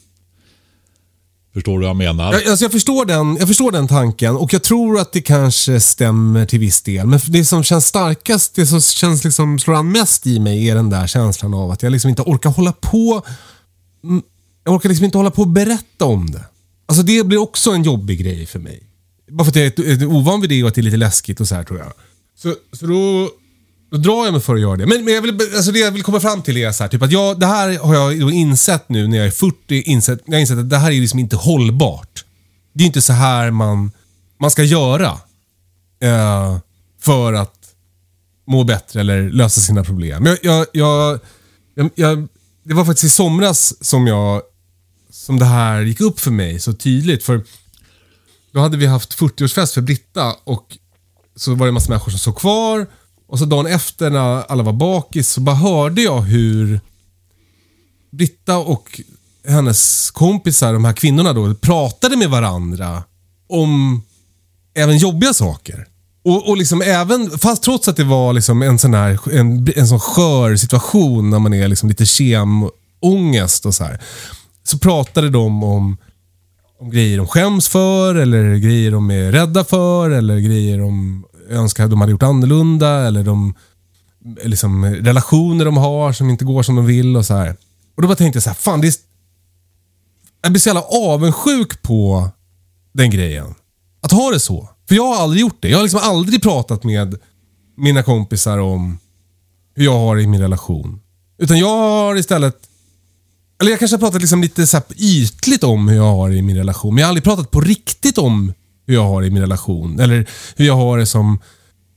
förstår 1.57 1.79
du 1.79 1.85
vad 1.85 1.89
jag 1.89 1.95
menar? 1.95 2.33
Jag, 2.33 2.47
alltså 2.47 2.65
jag, 2.65 2.71
förstår 2.71 3.05
den, 3.05 3.37
jag 3.39 3.47
förstår 3.47 3.71
den 3.71 3.87
tanken 3.87 4.35
och 4.35 4.53
jag 4.53 4.63
tror 4.63 4.99
att 4.99 5.11
det 5.11 5.21
kanske 5.21 5.79
stämmer 5.79 6.45
till 6.45 6.59
viss 6.59 6.81
del. 6.81 7.07
Men 7.07 7.19
det 7.27 7.45
som 7.45 7.63
känns 7.63 7.85
starkast, 7.85 8.55
det 8.55 8.65
som 8.65 8.81
känns 8.81 9.23
liksom 9.23 9.59
slår 9.59 9.75
an 9.75 9.91
mest 9.91 10.27
i 10.27 10.39
mig 10.39 10.69
är 10.69 10.75
den 10.75 10.89
där 10.89 11.07
känslan 11.07 11.53
av 11.53 11.71
att 11.71 11.83
jag 11.83 11.91
liksom 11.91 12.09
inte 12.09 12.21
orkar 12.21 12.49
hålla 12.49 12.71
på. 12.71 13.21
Mm, 14.03 14.21
jag 14.63 14.73
orkar 14.73 14.89
liksom 14.89 15.05
inte 15.05 15.17
hålla 15.17 15.31
på 15.31 15.41
och 15.41 15.47
berätta 15.47 16.05
om 16.05 16.31
det. 16.31 16.43
Alltså 16.85 17.03
det 17.03 17.25
blir 17.25 17.37
också 17.37 17.71
en 17.71 17.83
jobbig 17.83 18.19
grej 18.19 18.45
för 18.45 18.59
mig. 18.59 18.83
Bara 19.29 19.43
för 19.43 19.51
att 19.51 19.55
jag 19.55 19.65
är, 19.65 20.03
är 20.03 20.05
ovan 20.05 20.41
vid 20.41 20.49
det 20.49 20.63
och 20.63 20.69
att 20.69 20.75
det 20.75 20.81
är 20.81 20.83
lite 20.83 20.97
läskigt 20.97 21.39
och 21.41 21.47
så 21.47 21.55
här 21.55 21.63
tror 21.63 21.79
jag. 21.79 21.93
Så, 22.35 22.55
så 22.73 22.87
då, 22.87 23.29
då 23.91 23.97
drar 23.97 24.25
jag 24.25 24.31
mig 24.33 24.41
för 24.41 24.55
att 24.55 24.61
göra 24.61 24.75
det. 24.75 24.85
Men, 24.85 25.05
men 25.05 25.13
jag 25.13 25.21
vill, 25.21 25.39
alltså 25.55 25.71
det 25.71 25.79
jag 25.79 25.91
vill 25.91 26.03
komma 26.03 26.19
fram 26.19 26.41
till 26.41 26.57
är 26.57 26.71
så 26.71 26.83
här, 26.83 26.89
typ 26.89 27.01
att 27.01 27.11
jag, 27.11 27.39
det 27.39 27.45
här 27.45 27.79
har 27.79 27.95
jag 27.95 28.19
då 28.19 28.31
insett 28.31 28.89
nu 28.89 29.07
när 29.07 29.17
jag 29.17 29.27
är 29.27 29.31
40. 29.31 29.81
Insett, 29.81 30.19
jag 30.25 30.33
har 30.33 30.39
insett 30.39 30.57
att 30.57 30.69
det 30.69 30.77
här 30.77 30.91
är 30.91 31.01
liksom 31.01 31.19
inte 31.19 31.35
hållbart. 31.35 32.25
Det 32.73 32.83
är 32.83 32.85
inte 32.85 33.01
så 33.01 33.13
här 33.13 33.51
man, 33.51 33.91
man 34.39 34.51
ska 34.51 34.63
göra. 34.63 35.17
Eh, 36.01 36.57
för 37.01 37.33
att 37.33 37.53
må 38.47 38.63
bättre 38.63 38.99
eller 38.99 39.29
lösa 39.29 39.61
sina 39.61 39.83
problem. 39.83 40.25
Jag, 40.25 40.37
jag, 40.41 40.65
jag, 40.73 41.19
jag, 41.75 41.89
jag, 41.95 42.27
det 42.63 42.73
var 42.73 42.85
faktiskt 42.85 43.13
i 43.13 43.15
somras 43.15 43.83
som 43.85 44.07
jag 44.07 44.41
som 45.11 45.39
det 45.39 45.45
här 45.45 45.81
gick 45.81 46.01
upp 46.01 46.19
för 46.19 46.31
mig 46.31 46.59
så 46.59 46.73
tydligt. 46.73 47.23
För 47.23 47.43
då 48.51 48.59
hade 48.59 48.77
vi 48.77 48.85
haft 48.85 49.19
40-årsfest 49.19 49.73
för 49.73 49.81
Britta 49.81 50.35
och 50.43 50.77
så 51.35 51.55
var 51.55 51.65
det 51.65 51.69
en 51.69 51.73
massa 51.73 51.89
människor 51.89 52.11
som 52.11 52.19
såg 52.19 52.37
kvar. 52.37 52.87
Och 53.27 53.39
så 53.39 53.45
dagen 53.45 53.65
efter 53.65 54.09
när 54.09 54.51
alla 54.51 54.63
var 54.63 54.73
bakis 54.73 55.29
så 55.29 55.41
bara 55.41 55.55
hörde 55.55 56.01
jag 56.01 56.21
hur 56.21 56.79
Britta 58.11 58.57
och 58.57 59.01
hennes 59.47 60.11
kompisar, 60.11 60.73
de 60.73 60.85
här 60.85 60.93
kvinnorna 60.93 61.33
då, 61.33 61.55
pratade 61.55 62.17
med 62.17 62.29
varandra 62.29 63.03
om 63.49 64.01
även 64.75 64.97
jobbiga 64.97 65.33
saker. 65.33 65.87
Och, 66.23 66.49
och 66.49 66.57
liksom 66.57 66.81
även, 66.81 67.39
fast 67.39 67.63
trots 67.63 67.87
att 67.87 67.97
det 67.97 68.03
var 68.03 68.33
liksom 68.33 68.61
en 68.61 68.79
sån 68.79 68.93
här 68.93 69.19
en, 69.31 69.67
en 69.75 69.87
sån 69.87 69.99
skör 69.99 70.55
situation 70.55 71.29
när 71.29 71.39
man 71.39 71.53
är 71.53 71.67
liksom 71.67 71.89
lite 71.89 72.05
kemångest 72.05 73.65
och 73.65 73.75
så 73.75 73.83
här. 73.83 74.01
Så 74.63 74.77
pratade 74.79 75.29
de 75.29 75.63
om, 75.63 75.97
om 76.79 76.89
grejer 76.89 77.17
de 77.17 77.27
skäms 77.27 77.67
för 77.67 78.15
eller 78.15 78.55
grejer 78.55 78.91
de 78.91 79.11
är 79.11 79.31
rädda 79.31 79.63
för 79.63 80.09
eller 80.09 80.39
grejer 80.39 80.77
de 80.77 81.23
önskar 81.49 81.83
att 81.83 81.89
de 81.89 82.01
hade 82.01 82.11
gjort 82.11 82.23
annorlunda 82.23 83.07
eller 83.07 83.23
de 83.23 83.53
liksom, 84.43 84.85
relationer 84.85 85.65
de 85.65 85.77
har 85.77 86.13
som 86.13 86.29
inte 86.29 86.45
går 86.45 86.63
som 86.63 86.75
de 86.75 86.85
vill 86.85 87.17
och 87.17 87.25
så 87.25 87.33
här. 87.33 87.55
Och 87.95 88.01
då 88.01 88.07
bara 88.07 88.15
tänkte 88.15 88.37
jag 88.37 88.43
så 88.43 88.49
här, 88.49 88.55
fan 88.55 88.81
det 88.81 88.87
är, 88.87 88.93
jag 90.41 90.51
blir 90.51 90.59
så 90.59 90.69
jävla 90.69 90.81
avundsjuk 90.81 91.81
på 91.81 92.29
den 92.93 93.09
grejen. 93.09 93.55
Att 94.01 94.11
ha 94.11 94.31
det 94.31 94.39
så. 94.39 94.69
För 94.87 94.95
jag 94.95 95.03
har 95.03 95.23
aldrig 95.23 95.41
gjort 95.41 95.57
det. 95.59 95.69
Jag 95.69 95.77
har 95.77 95.83
liksom 95.83 95.99
aldrig 96.03 96.41
pratat 96.41 96.83
med 96.83 97.15
mina 97.77 98.03
kompisar 98.03 98.57
om 98.57 98.97
hur 99.75 99.83
jag 99.85 99.99
har 99.99 100.15
det 100.15 100.21
i 100.21 100.27
min 100.27 100.41
relation. 100.41 100.99
Utan 101.37 101.59
jag 101.59 101.77
har 101.77 102.15
istället 102.15 102.67
eller 103.59 103.71
jag 103.71 103.79
kanske 103.79 103.95
har 103.95 103.99
pratat 103.99 104.21
liksom 104.21 104.41
lite 104.41 104.67
så 104.67 104.77
här 104.77 104.85
ytligt 104.95 105.63
om 105.63 105.87
hur 105.87 105.95
jag 105.95 106.11
har 106.11 106.29
det 106.29 106.35
i 106.35 106.41
min 106.41 106.57
relation. 106.57 106.95
Men 106.95 107.01
jag 107.01 107.07
har 107.07 107.09
aldrig 107.09 107.23
pratat 107.23 107.51
på 107.51 107.61
riktigt 107.61 108.17
om 108.17 108.53
hur 108.87 108.93
jag 108.93 109.03
har 109.03 109.21
det 109.21 109.27
i 109.27 109.31
min 109.31 109.41
relation. 109.41 109.99
Eller 109.99 110.25
hur 110.55 110.65
jag 110.65 110.75
har 110.75 110.97
det 110.97 111.05
som 111.05 111.39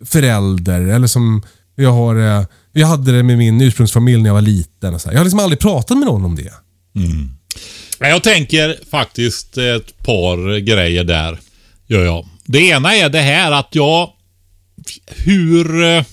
förälder. 0.04 0.80
Eller 0.80 1.06
som 1.06 1.42
hur 1.76 1.84
jag 1.84 1.92
har 1.92 2.14
det... 2.14 2.46
hur 2.72 2.80
Jag 2.80 2.88
hade 2.88 3.12
det 3.12 3.22
med 3.22 3.38
min 3.38 3.60
ursprungsfamilj 3.60 4.22
när 4.22 4.28
jag 4.28 4.34
var 4.34 4.42
liten. 4.42 4.94
Och 4.94 5.00
så 5.00 5.08
här. 5.08 5.14
Jag 5.14 5.20
har 5.20 5.24
liksom 5.24 5.40
aldrig 5.40 5.60
pratat 5.60 5.98
med 5.98 6.06
någon 6.06 6.24
om 6.24 6.36
det. 6.36 6.52
Mm. 6.96 7.30
Jag 7.98 8.22
tänker 8.22 8.78
faktiskt 8.90 9.58
ett 9.58 9.98
par 9.98 10.58
grejer 10.58 11.04
där. 11.04 11.38
Gör 11.86 12.04
jag. 12.04 12.26
Det 12.44 12.58
ena 12.58 12.96
är 12.96 13.08
det 13.08 13.20
här 13.20 13.52
att 13.52 13.68
jag... 13.70 14.10
Hur... 15.06 15.82
Eh, 15.82 16.04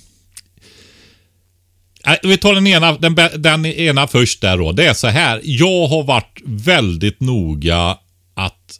äh, 2.05 2.15
vi 2.23 2.37
tar 2.37 2.53
den 2.53 2.67
ena, 2.67 2.97
den, 2.97 3.15
den 3.37 3.65
ena 3.65 4.07
först 4.07 4.41
där 4.41 4.57
då. 4.57 4.71
Det 4.71 4.85
är 4.85 4.93
så 4.93 5.07
här. 5.07 5.41
Jag 5.43 5.87
har 5.87 6.03
varit 6.03 6.41
väldigt 6.45 7.19
noga 7.19 7.97
att 8.35 8.79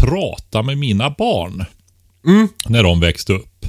prata 0.00 0.62
med 0.62 0.78
mina 0.78 1.10
barn. 1.10 1.64
När 2.66 2.82
de 2.82 3.00
växte 3.00 3.32
upp. 3.32 3.66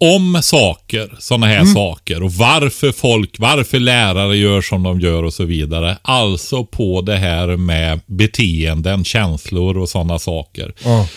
Om 0.00 0.40
saker, 0.42 1.16
sådana 1.18 1.46
här 1.46 1.64
saker. 1.64 2.22
Och 2.22 2.32
varför 2.32 2.92
folk, 2.92 3.38
varför 3.38 3.78
lärare 3.78 4.36
gör 4.36 4.60
som 4.60 4.82
de 4.82 5.00
gör 5.00 5.22
och 5.22 5.34
så 5.34 5.44
vidare. 5.44 5.98
Alltså 6.02 6.64
på 6.64 7.00
det 7.00 7.16
här 7.16 7.56
med 7.56 8.00
beteenden, 8.06 9.04
känslor 9.04 9.78
och 9.78 9.88
sådana 9.88 10.18
saker. 10.18 10.74
Ja. 10.84 11.08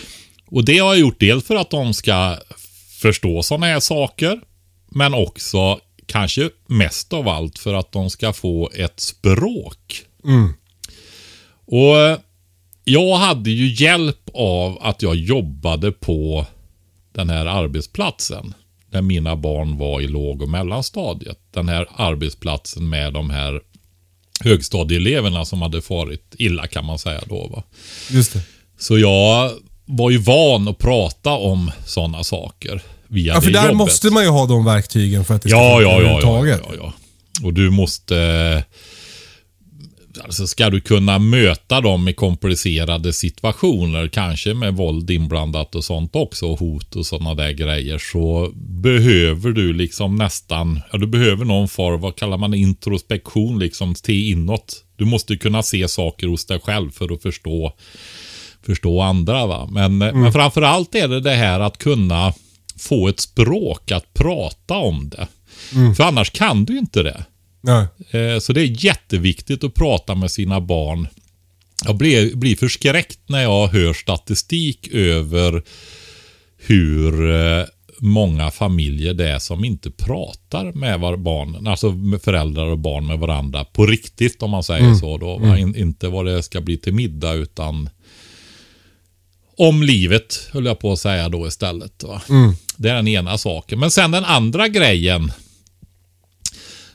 Och 0.46 0.64
det 0.64 0.78
har 0.78 0.88
jag 0.94 1.00
gjort 1.00 1.20
dels 1.20 1.44
för 1.44 1.56
att 1.56 1.70
de 1.70 1.94
ska 1.94 2.36
förstå 3.00 3.42
sådana 3.42 3.66
här 3.66 3.80
saker. 3.80 4.40
Men 4.90 5.14
också 5.14 5.78
kanske 6.06 6.50
mest 6.66 7.12
av 7.12 7.28
allt 7.28 7.58
för 7.58 7.74
att 7.74 7.92
de 7.92 8.10
ska 8.10 8.32
få 8.32 8.70
ett 8.74 9.00
språk. 9.00 10.02
Och 11.66 11.96
jag 12.84 13.16
hade 13.16 13.50
ju 13.50 13.84
hjälp 13.84 14.30
av 14.34 14.78
att 14.80 15.02
jag 15.02 15.16
jobbade 15.16 15.92
på 15.92 16.46
den 17.14 17.30
här 17.30 17.46
arbetsplatsen. 17.46 18.54
När 18.90 19.02
mina 19.02 19.36
barn 19.36 19.78
var 19.78 20.00
i 20.00 20.06
låg 20.08 20.42
och 20.42 20.48
mellanstadiet. 20.48 21.38
Den 21.54 21.68
här 21.68 21.86
arbetsplatsen 21.96 22.88
med 22.88 23.12
de 23.12 23.30
här 23.30 23.60
högstadieeleverna 24.40 25.44
som 25.44 25.62
hade 25.62 25.82
farit 25.82 26.34
illa 26.38 26.66
kan 26.66 26.84
man 26.84 26.98
säga 26.98 27.20
då. 27.28 27.48
Va? 27.48 27.62
Just 28.10 28.32
det. 28.32 28.40
Så 28.78 28.98
jag 28.98 29.50
var 29.84 30.10
ju 30.10 30.18
van 30.18 30.68
att 30.68 30.78
prata 30.78 31.30
om 31.30 31.70
sådana 31.86 32.24
saker 32.24 32.82
via 33.08 33.34
Ja, 33.34 33.40
för 33.40 33.50
det 33.50 33.58
där 33.58 33.62
jobbet. 33.62 33.76
måste 33.76 34.10
man 34.10 34.22
ju 34.22 34.28
ha 34.28 34.46
de 34.46 34.64
verktygen 34.64 35.24
för 35.24 35.34
att 35.34 35.42
det 35.42 35.48
ska 35.48 35.58
Ja, 35.58 35.82
ja, 35.82 36.02
ja, 36.02 36.20
ja, 36.22 36.46
ja, 36.46 36.74
ja. 36.76 36.92
Och 37.42 37.54
du 37.54 37.70
måste... 37.70 38.64
Alltså 40.24 40.46
ska 40.46 40.70
du 40.70 40.80
kunna 40.80 41.18
möta 41.18 41.80
dem 41.80 42.08
i 42.08 42.12
komplicerade 42.12 43.12
situationer, 43.12 44.08
kanske 44.08 44.54
med 44.54 44.74
våld 44.74 45.10
inblandat 45.10 45.74
och 45.74 45.84
sånt 45.84 46.16
också, 46.16 46.46
och 46.46 46.58
hot 46.58 46.96
och 46.96 47.06
sådana 47.06 47.34
där 47.34 47.52
grejer, 47.52 47.98
så 47.98 48.52
behöver 48.54 49.50
du 49.50 49.72
liksom 49.72 50.16
nästan, 50.16 50.80
ja 50.92 50.98
du 50.98 51.06
behöver 51.06 51.44
någon 51.44 51.68
form, 51.68 52.00
vad 52.00 52.16
kallar 52.16 52.38
man 52.38 52.54
introspektion 52.54 53.58
liksom 53.58 53.94
till 53.94 54.30
inåt. 54.30 54.84
Du 54.96 55.04
måste 55.04 55.36
kunna 55.36 55.62
se 55.62 55.88
saker 55.88 56.26
hos 56.26 56.46
dig 56.46 56.60
själv 56.60 56.90
för 56.90 57.14
att 57.14 57.22
förstå, 57.22 57.72
förstå 58.66 59.00
andra. 59.00 59.46
Va? 59.46 59.68
Men, 59.70 59.98
men 59.98 60.32
framförallt 60.32 60.94
är 60.94 61.08
det 61.08 61.20
det 61.20 61.34
här 61.34 61.60
att 61.60 61.78
kunna 61.78 62.32
få 62.78 63.08
ett 63.08 63.20
språk 63.20 63.90
att 63.90 64.14
prata 64.14 64.74
om 64.74 65.08
det. 65.08 65.28
För 65.96 66.04
annars 66.04 66.30
kan 66.30 66.64
du 66.64 66.78
inte 66.78 67.02
det. 67.02 67.24
Nej. 67.62 67.86
Eh, 68.10 68.38
Så 68.38 68.52
det 68.52 68.60
är 68.60 68.84
jätteviktigt 68.84 69.64
att 69.64 69.74
prata 69.74 70.14
med 70.14 70.30
sina 70.30 70.60
barn. 70.60 71.08
Jag 71.84 71.96
blir, 71.96 72.36
blir 72.36 72.56
förskräckt 72.56 73.18
när 73.26 73.42
jag 73.42 73.66
hör 73.68 73.92
statistik 73.92 74.88
över 74.92 75.62
hur 76.66 77.30
eh, 77.34 77.64
många 77.98 78.50
familjer 78.50 79.14
det 79.14 79.28
är 79.28 79.38
som 79.38 79.64
inte 79.64 79.90
pratar 79.90 80.72
med 80.72 81.00
var 81.00 81.16
barnen, 81.16 81.66
alltså 81.66 81.92
med 81.92 82.22
föräldrar 82.22 82.66
och 82.66 82.78
barn 82.78 83.06
med 83.06 83.18
varandra 83.18 83.64
på 83.64 83.86
riktigt 83.86 84.42
om 84.42 84.50
man 84.50 84.62
säger 84.64 84.84
så 84.94 85.18
då. 85.18 85.56
In, 85.56 85.76
inte 85.76 86.08
vad 86.08 86.26
det 86.26 86.42
ska 86.42 86.60
bli 86.60 86.76
till 86.78 86.94
middag 86.94 87.32
utan 87.32 87.90
om 89.56 89.82
livet 89.82 90.48
höll 90.52 90.66
jag 90.66 90.78
på 90.78 90.92
att 90.92 90.98
säga 90.98 91.28
då 91.28 91.46
istället. 91.46 92.02
Va? 92.02 92.22
Det 92.76 92.88
är 92.88 92.94
den 92.94 93.08
ena 93.08 93.38
saken. 93.38 93.78
Men 93.78 93.90
sen 93.90 94.10
den 94.10 94.24
andra 94.24 94.68
grejen 94.68 95.32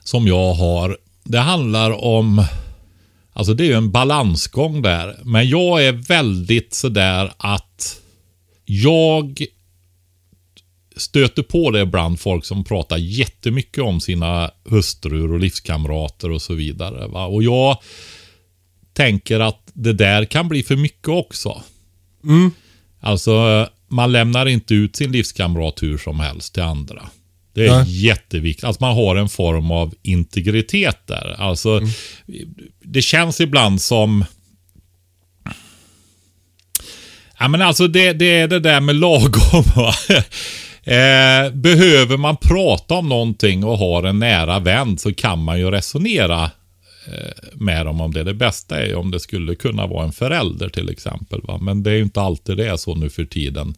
som 0.07 0.27
jag 0.27 0.53
har. 0.53 0.97
Det 1.23 1.39
handlar 1.39 1.91
om, 1.91 2.45
alltså 3.33 3.53
det 3.53 3.63
är 3.63 3.67
ju 3.67 3.73
en 3.73 3.91
balansgång 3.91 4.81
där. 4.81 5.19
Men 5.23 5.49
jag 5.49 5.85
är 5.85 5.91
väldigt 5.91 6.73
sådär 6.73 7.31
att 7.37 8.01
jag 8.65 9.45
stöter 10.97 11.43
på 11.43 11.71
det 11.71 11.81
ibland 11.81 12.19
folk 12.19 12.45
som 12.45 12.63
pratar 12.63 12.97
jättemycket 12.97 13.83
om 13.83 14.01
sina 14.01 14.51
hustrur 14.63 15.33
och 15.33 15.39
livskamrater 15.39 16.31
och 16.31 16.41
så 16.41 16.53
vidare. 16.53 17.07
Va? 17.07 17.25
Och 17.25 17.43
jag 17.43 17.77
tänker 18.93 19.39
att 19.39 19.71
det 19.73 19.93
där 19.93 20.25
kan 20.25 20.49
bli 20.49 20.63
för 20.63 20.75
mycket 20.75 21.09
också. 21.09 21.61
Alltså, 22.99 23.67
man 23.87 24.11
lämnar 24.11 24.45
inte 24.45 24.73
ut 24.73 24.95
sin 24.95 25.11
livskamrat 25.11 25.83
hur 25.83 25.97
som 25.97 26.19
helst 26.19 26.53
till 26.53 26.63
andra. 26.63 27.09
Det 27.57 27.67
är 27.67 27.77
Nej. 27.77 28.05
jätteviktigt. 28.05 28.63
Alltså 28.63 28.83
man 28.83 28.95
har 28.95 29.15
en 29.15 29.29
form 29.29 29.71
av 29.71 29.93
integritet 30.01 30.97
där. 31.05 31.35
Alltså, 31.37 31.81
Det 32.83 33.01
känns 33.01 33.41
ibland 33.41 33.81
som... 33.81 34.25
Ja, 37.39 37.47
men 37.47 37.61
alltså 37.61 37.87
det, 37.87 38.13
det 38.13 38.25
är 38.25 38.47
det 38.47 38.59
där 38.59 38.79
med 38.79 38.95
lagom. 38.95 39.63
Eh, 40.83 41.51
behöver 41.51 42.17
man 42.17 42.37
prata 42.37 42.93
om 42.93 43.09
någonting 43.09 43.63
och 43.63 43.77
har 43.77 44.03
en 44.03 44.19
nära 44.19 44.59
vän 44.59 44.97
så 44.97 45.13
kan 45.13 45.43
man 45.43 45.59
ju 45.59 45.71
resonera 45.71 46.43
eh, 47.07 47.33
med 47.53 47.85
dem 47.85 48.01
om 48.01 48.13
det. 48.13 48.23
Det 48.23 48.33
bästa 48.33 48.79
är 48.79 48.85
ju 48.85 48.95
om 48.95 49.11
det 49.11 49.19
skulle 49.19 49.55
kunna 49.55 49.87
vara 49.87 50.05
en 50.05 50.11
förälder 50.11 50.69
till 50.69 50.89
exempel. 50.89 51.41
Va? 51.43 51.57
Men 51.57 51.83
det 51.83 51.91
är 51.91 51.95
ju 51.95 52.03
inte 52.03 52.21
alltid 52.21 52.57
det 52.57 52.67
är 52.67 52.77
så 52.77 52.95
nu 52.95 53.09
för 53.09 53.25
tiden. 53.25 53.75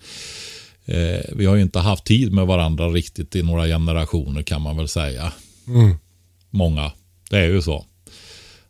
Eh, 0.89 1.21
vi 1.31 1.45
har 1.45 1.55
ju 1.55 1.61
inte 1.61 1.79
haft 1.79 2.05
tid 2.05 2.33
med 2.33 2.47
varandra 2.47 2.87
riktigt 2.87 3.35
i 3.35 3.43
några 3.43 3.65
generationer 3.65 4.41
kan 4.41 4.61
man 4.61 4.77
väl 4.77 4.87
säga. 4.87 5.31
Många. 6.49 6.91
Det 7.29 7.37
är 7.37 7.47
ju 7.47 7.61
så. 7.61 7.85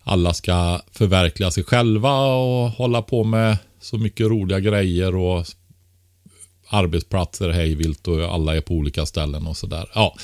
Alla 0.03 0.33
ska 0.33 0.81
förverkliga 0.91 1.51
sig 1.51 1.63
själva 1.63 2.25
och 2.25 2.69
hålla 2.69 3.01
på 3.01 3.23
med 3.23 3.57
så 3.81 3.97
mycket 3.97 4.27
roliga 4.27 4.59
grejer 4.59 5.15
och 5.15 5.45
arbetsplatser 6.69 7.49
hejvilt 7.49 8.07
och 8.07 8.33
alla 8.33 8.55
är 8.55 8.61
på 8.61 8.73
olika 8.73 9.05
ställen 9.05 9.47
och 9.47 9.57
sådär. 9.57 9.89
Ja. 9.95 10.15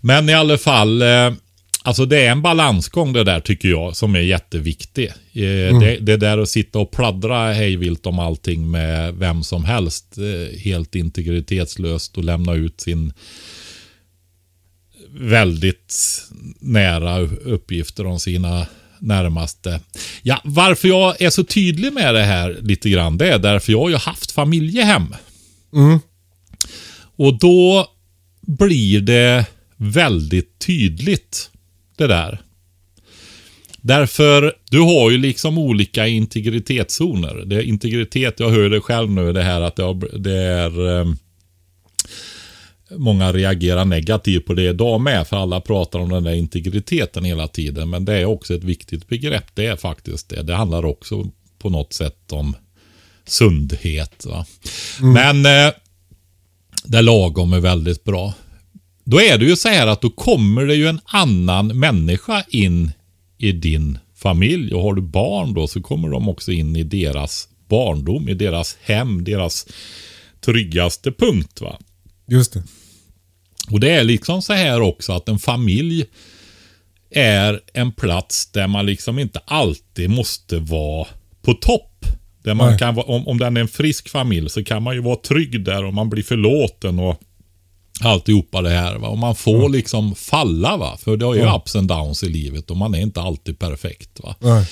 Men 0.00 0.28
i 0.28 0.34
alla 0.34 0.58
fall, 0.58 1.02
eh, 1.02 1.32
alltså 1.84 2.06
det 2.06 2.26
är 2.26 2.30
en 2.30 2.42
balansgång 2.42 3.12
det 3.12 3.24
där 3.24 3.40
tycker 3.40 3.68
jag 3.68 3.96
som 3.96 4.14
är 4.14 4.20
jätteviktig. 4.20 5.06
Eh, 5.32 5.78
det, 5.80 5.98
det 6.00 6.16
där 6.16 6.38
att 6.38 6.48
sitta 6.48 6.78
och 6.78 6.90
pladdra 6.90 7.52
hejvilt 7.52 8.06
om 8.06 8.18
allting 8.18 8.70
med 8.70 9.14
vem 9.14 9.44
som 9.44 9.64
helst, 9.64 10.18
eh, 10.18 10.58
helt 10.58 10.94
integritetslöst 10.94 12.16
och 12.16 12.24
lämna 12.24 12.54
ut 12.54 12.80
sin 12.80 13.12
väldigt 15.10 16.22
nära 16.60 17.18
uppgifter 17.20 18.06
om 18.06 18.20
sina 18.20 18.66
närmaste. 18.98 19.80
Ja, 20.22 20.40
varför 20.44 20.88
jag 20.88 21.22
är 21.22 21.30
så 21.30 21.44
tydlig 21.44 21.92
med 21.92 22.14
det 22.14 22.22
här 22.22 22.58
lite 22.60 22.90
grann, 22.90 23.18
det 23.18 23.28
är 23.28 23.38
därför 23.38 23.72
jag 23.72 23.80
har 23.80 23.90
ju 23.90 23.96
haft 23.96 24.32
familjehem. 24.32 25.14
Och 27.16 27.38
då 27.38 27.88
blir 28.40 29.00
det 29.00 29.46
väldigt 29.76 30.58
tydligt 30.58 31.50
det 31.96 32.06
där. 32.06 32.40
Därför, 33.80 34.54
du 34.70 34.80
har 34.80 35.10
ju 35.10 35.18
liksom 35.18 35.58
olika 35.58 36.06
integritetszoner. 36.06 37.42
Det 37.46 37.56
är 37.56 37.62
integritet, 37.62 38.40
jag 38.40 38.50
hör 38.50 38.70
det 38.70 38.80
själv 38.80 39.10
nu, 39.10 39.32
det 39.32 39.42
här 39.42 39.60
att 39.60 39.76
det, 39.76 39.82
har, 39.82 40.18
det 40.18 40.36
är... 40.36 41.00
Eh, 41.00 41.06
många 42.90 43.32
reagerar 43.32 43.84
negativt 43.84 44.46
på 44.46 44.54
det 44.54 44.62
idag 44.62 45.00
med, 45.00 45.26
för 45.26 45.36
alla 45.36 45.60
pratar 45.60 45.98
om 45.98 46.08
den 46.08 46.24
där 46.24 46.34
integriteten 46.34 47.24
hela 47.24 47.48
tiden. 47.48 47.90
Men 47.90 48.04
det 48.04 48.14
är 48.14 48.24
också 48.24 48.54
ett 48.54 48.64
viktigt 48.64 49.08
begrepp. 49.08 49.44
Det 49.54 49.66
är 49.66 49.76
faktiskt 49.76 50.28
det. 50.28 50.42
Det 50.42 50.54
handlar 50.54 50.84
också 50.84 51.26
på 51.58 51.70
något 51.70 51.92
sätt 51.92 52.32
om 52.32 52.56
sundhet. 53.26 54.26
Va? 54.26 54.46
Men 55.00 55.46
eh, 55.46 55.72
där 56.84 57.02
lagom 57.02 57.52
är 57.52 57.60
väldigt 57.60 58.04
bra. 58.04 58.34
Då 59.04 59.20
är 59.20 59.38
det 59.38 59.44
ju 59.44 59.56
så 59.56 59.68
här 59.68 59.86
att 59.86 60.00
då 60.00 60.10
kommer 60.10 60.66
det 60.66 60.74
ju 60.74 60.86
en 60.86 61.00
annan 61.04 61.78
människa 61.78 62.44
in 62.48 62.92
i 63.38 63.52
din 63.52 63.98
familj. 64.14 64.74
Och 64.74 64.82
har 64.82 64.94
du 64.94 65.02
barn 65.02 65.54
då 65.54 65.66
så 65.66 65.82
kommer 65.82 66.08
de 66.08 66.28
också 66.28 66.52
in 66.52 66.76
i 66.76 66.82
deras 66.82 67.48
barndom, 67.68 68.28
i 68.28 68.34
deras 68.34 68.76
hem, 68.82 69.24
deras 69.24 69.66
tryggaste 70.40 71.12
punkt. 71.12 71.60
va. 71.60 71.78
Just 72.26 72.52
det. 72.52 72.62
Och 73.70 73.80
det 73.80 73.90
är 73.90 74.04
liksom 74.04 74.42
så 74.42 74.52
här 74.52 74.80
också 74.80 75.12
att 75.12 75.28
en 75.28 75.38
familj 75.38 76.04
är 77.10 77.60
en 77.72 77.92
plats 77.92 78.46
där 78.52 78.66
man 78.66 78.86
liksom 78.86 79.18
inte 79.18 79.40
alltid 79.44 80.10
måste 80.10 80.58
vara 80.58 81.06
på 81.42 81.54
topp. 81.54 82.06
Där 82.42 82.54
man 82.54 82.68
Nej. 82.68 82.78
kan 82.78 82.98
om, 82.98 83.28
om 83.28 83.38
den 83.38 83.56
är 83.56 83.60
en 83.60 83.68
frisk 83.68 84.08
familj 84.08 84.50
så 84.50 84.64
kan 84.64 84.82
man 84.82 84.94
ju 84.94 85.00
vara 85.00 85.16
trygg 85.16 85.64
där 85.64 85.84
och 85.84 85.94
man 85.94 86.10
blir 86.10 86.22
förlåten 86.22 86.98
och 86.98 87.20
alltihopa 88.00 88.62
det 88.62 88.70
här. 88.70 88.96
Va? 88.98 89.08
Och 89.08 89.18
man 89.18 89.34
får 89.34 89.68
liksom 89.68 90.14
falla 90.14 90.76
va. 90.76 90.96
För 91.04 91.16
det 91.16 91.24
har 91.24 91.34
ju 91.34 91.40
Ja. 91.40 91.56
ups 91.56 91.76
and 91.76 91.88
downs 91.88 92.22
i 92.22 92.28
livet 92.28 92.70
och 92.70 92.76
man 92.76 92.94
är 92.94 93.00
inte 93.00 93.20
alltid 93.20 93.58
perfekt 93.58 94.20
va. 94.20 94.34
Nej. 94.40 94.66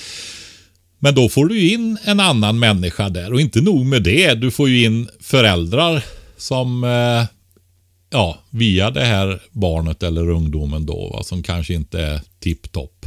Men 0.99 1.15
då 1.15 1.29
får 1.29 1.45
du 1.45 1.69
in 1.73 1.97
en 2.03 2.19
annan 2.19 2.59
människa 2.59 3.09
där 3.09 3.33
och 3.33 3.41
inte 3.41 3.61
nog 3.61 3.85
med 3.85 4.03
det. 4.03 4.33
Du 4.33 4.51
får 4.51 4.69
ju 4.69 4.85
in 4.85 5.09
föräldrar 5.19 6.03
som 6.37 6.83
eh, 6.83 7.25
ja, 8.09 8.37
via 8.49 8.91
det 8.91 9.05
här 9.05 9.41
barnet 9.51 10.03
eller 10.03 10.29
ungdomen 10.29 10.85
då, 10.85 11.09
va, 11.09 11.23
som 11.23 11.43
kanske 11.43 11.73
inte 11.73 12.01
är 12.01 12.21
tipptopp. 12.39 13.05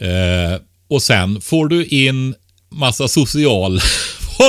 Eh, 0.00 0.60
och 0.88 1.02
sen 1.02 1.40
får 1.40 1.68
du 1.68 1.84
in 1.86 2.34
massa 2.70 3.08
social 3.08 3.80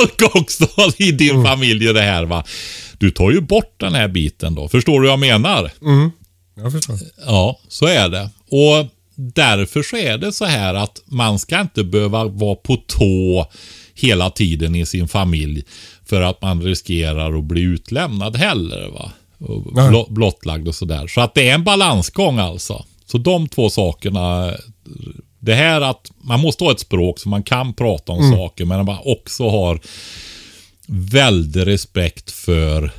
folk 0.00 0.22
också 0.36 0.66
i 1.02 1.12
din 1.12 1.44
familj 1.44 1.88
i 1.88 1.92
det 1.92 2.02
här 2.02 2.24
va. 2.24 2.44
Du 2.98 3.10
tar 3.10 3.30
ju 3.30 3.40
bort 3.40 3.74
den 3.76 3.94
här 3.94 4.08
biten 4.08 4.54
då. 4.54 4.68
Förstår 4.68 5.00
du 5.00 5.06
vad 5.08 5.12
jag 5.12 5.18
menar? 5.20 5.70
Jag 6.56 6.72
förstår. 6.72 6.98
Ja, 7.26 7.58
så 7.68 7.86
är 7.86 8.08
det. 8.08 8.30
Och 8.50 8.86
därför 9.14 9.82
så 9.82 9.96
är 9.96 10.18
det 10.18 10.32
så 10.32 10.44
här 10.44 10.74
att 10.74 11.02
man 11.06 11.38
ska 11.38 11.60
inte 11.60 11.84
behöva 11.84 12.24
vara 12.24 12.54
på 12.54 12.76
tå 12.76 13.46
hela 13.94 14.30
tiden 14.30 14.74
i 14.74 14.86
sin 14.86 15.08
familj 15.08 15.64
för 16.06 16.20
att 16.22 16.42
man 16.42 16.62
riskerar 16.62 17.38
att 17.38 17.44
bli 17.44 17.60
utlämnad 17.60 18.36
heller. 18.36 18.88
Va? 18.88 19.12
Blo- 19.90 20.12
blottlagd 20.12 20.68
och 20.68 20.74
sådär. 20.74 21.06
Så 21.06 21.20
att 21.20 21.34
det 21.34 21.48
är 21.48 21.54
en 21.54 21.64
balansgång 21.64 22.38
alltså. 22.38 22.84
Så 23.06 23.18
de 23.18 23.48
två 23.48 23.70
sakerna. 23.70 24.54
Det 25.44 25.54
här 25.54 25.80
att 25.80 26.10
man 26.16 26.40
måste 26.40 26.64
ha 26.64 26.72
ett 26.72 26.80
språk 26.80 27.18
så 27.18 27.28
man 27.28 27.42
kan 27.42 27.74
prata 27.74 28.12
om 28.12 28.32
saker 28.32 28.64
men 28.64 28.84
man 28.84 28.98
också 29.04 29.48
har 29.48 29.80
väldig 30.88 31.66
respekt 31.66 32.30
för 32.30 32.92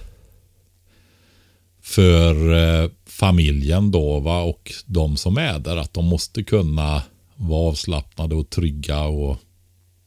för 1.81 2.53
eh, 2.53 2.89
familjen 3.05 3.91
då 3.91 4.19
va 4.19 4.41
och 4.41 4.71
de 4.85 5.17
som 5.17 5.37
är 5.37 5.59
där 5.59 5.77
att 5.77 5.93
de 5.93 6.05
måste 6.05 6.43
kunna 6.43 7.03
vara 7.35 7.69
avslappnade 7.69 8.35
och 8.35 8.49
trygga 8.49 9.03
och 9.03 9.37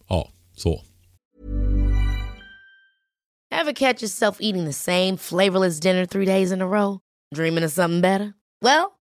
ja, 0.08 0.28
så. 0.56 0.82
Ever 3.54 3.72
catch 3.72 4.02
yourself 4.02 4.36
eating 4.40 4.66
the 4.66 4.72
same 4.72 5.16
flavorless 5.16 5.80
dinner 5.80 6.06
three 6.06 6.26
days 6.26 6.52
in 6.52 6.62
a 6.62 6.66
row? 6.66 6.98
Dreaming 7.34 7.64
of 7.64 7.72
something 7.72 8.00
better? 8.00 8.32
Well, 8.64 8.97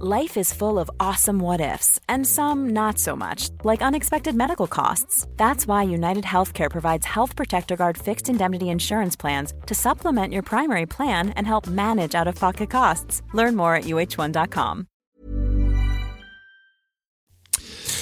Life 0.00 0.36
is 0.36 0.52
full 0.52 0.78
of 0.78 0.90
awesome 1.00 1.38
what 1.38 1.60
ifs, 1.74 1.98
and 2.06 2.26
some 2.26 2.68
not 2.74 2.98
so 2.98 3.16
much, 3.16 3.48
like 3.64 3.80
unexpected 3.80 4.34
medical 4.34 4.66
costs. 4.66 5.26
That's 5.38 5.66
why 5.66 5.84
United 5.94 6.24
Healthcare 6.24 6.70
provides 6.70 7.06
Health 7.06 7.34
Protector 7.36 7.76
Guard 7.76 7.96
fixed 7.98 8.28
indemnity 8.28 8.66
insurance 8.66 9.16
plans 9.16 9.54
to 9.66 9.74
supplement 9.74 10.34
your 10.34 10.42
primary 10.42 10.86
plan 10.86 11.30
and 11.36 11.46
help 11.46 11.66
manage 11.66 12.14
out 12.14 12.28
of 12.28 12.38
pocket 12.38 12.70
costs. 12.70 13.22
Learn 13.34 13.56
more 13.56 13.74
at 13.78 13.84
uh1.com. 13.84 14.86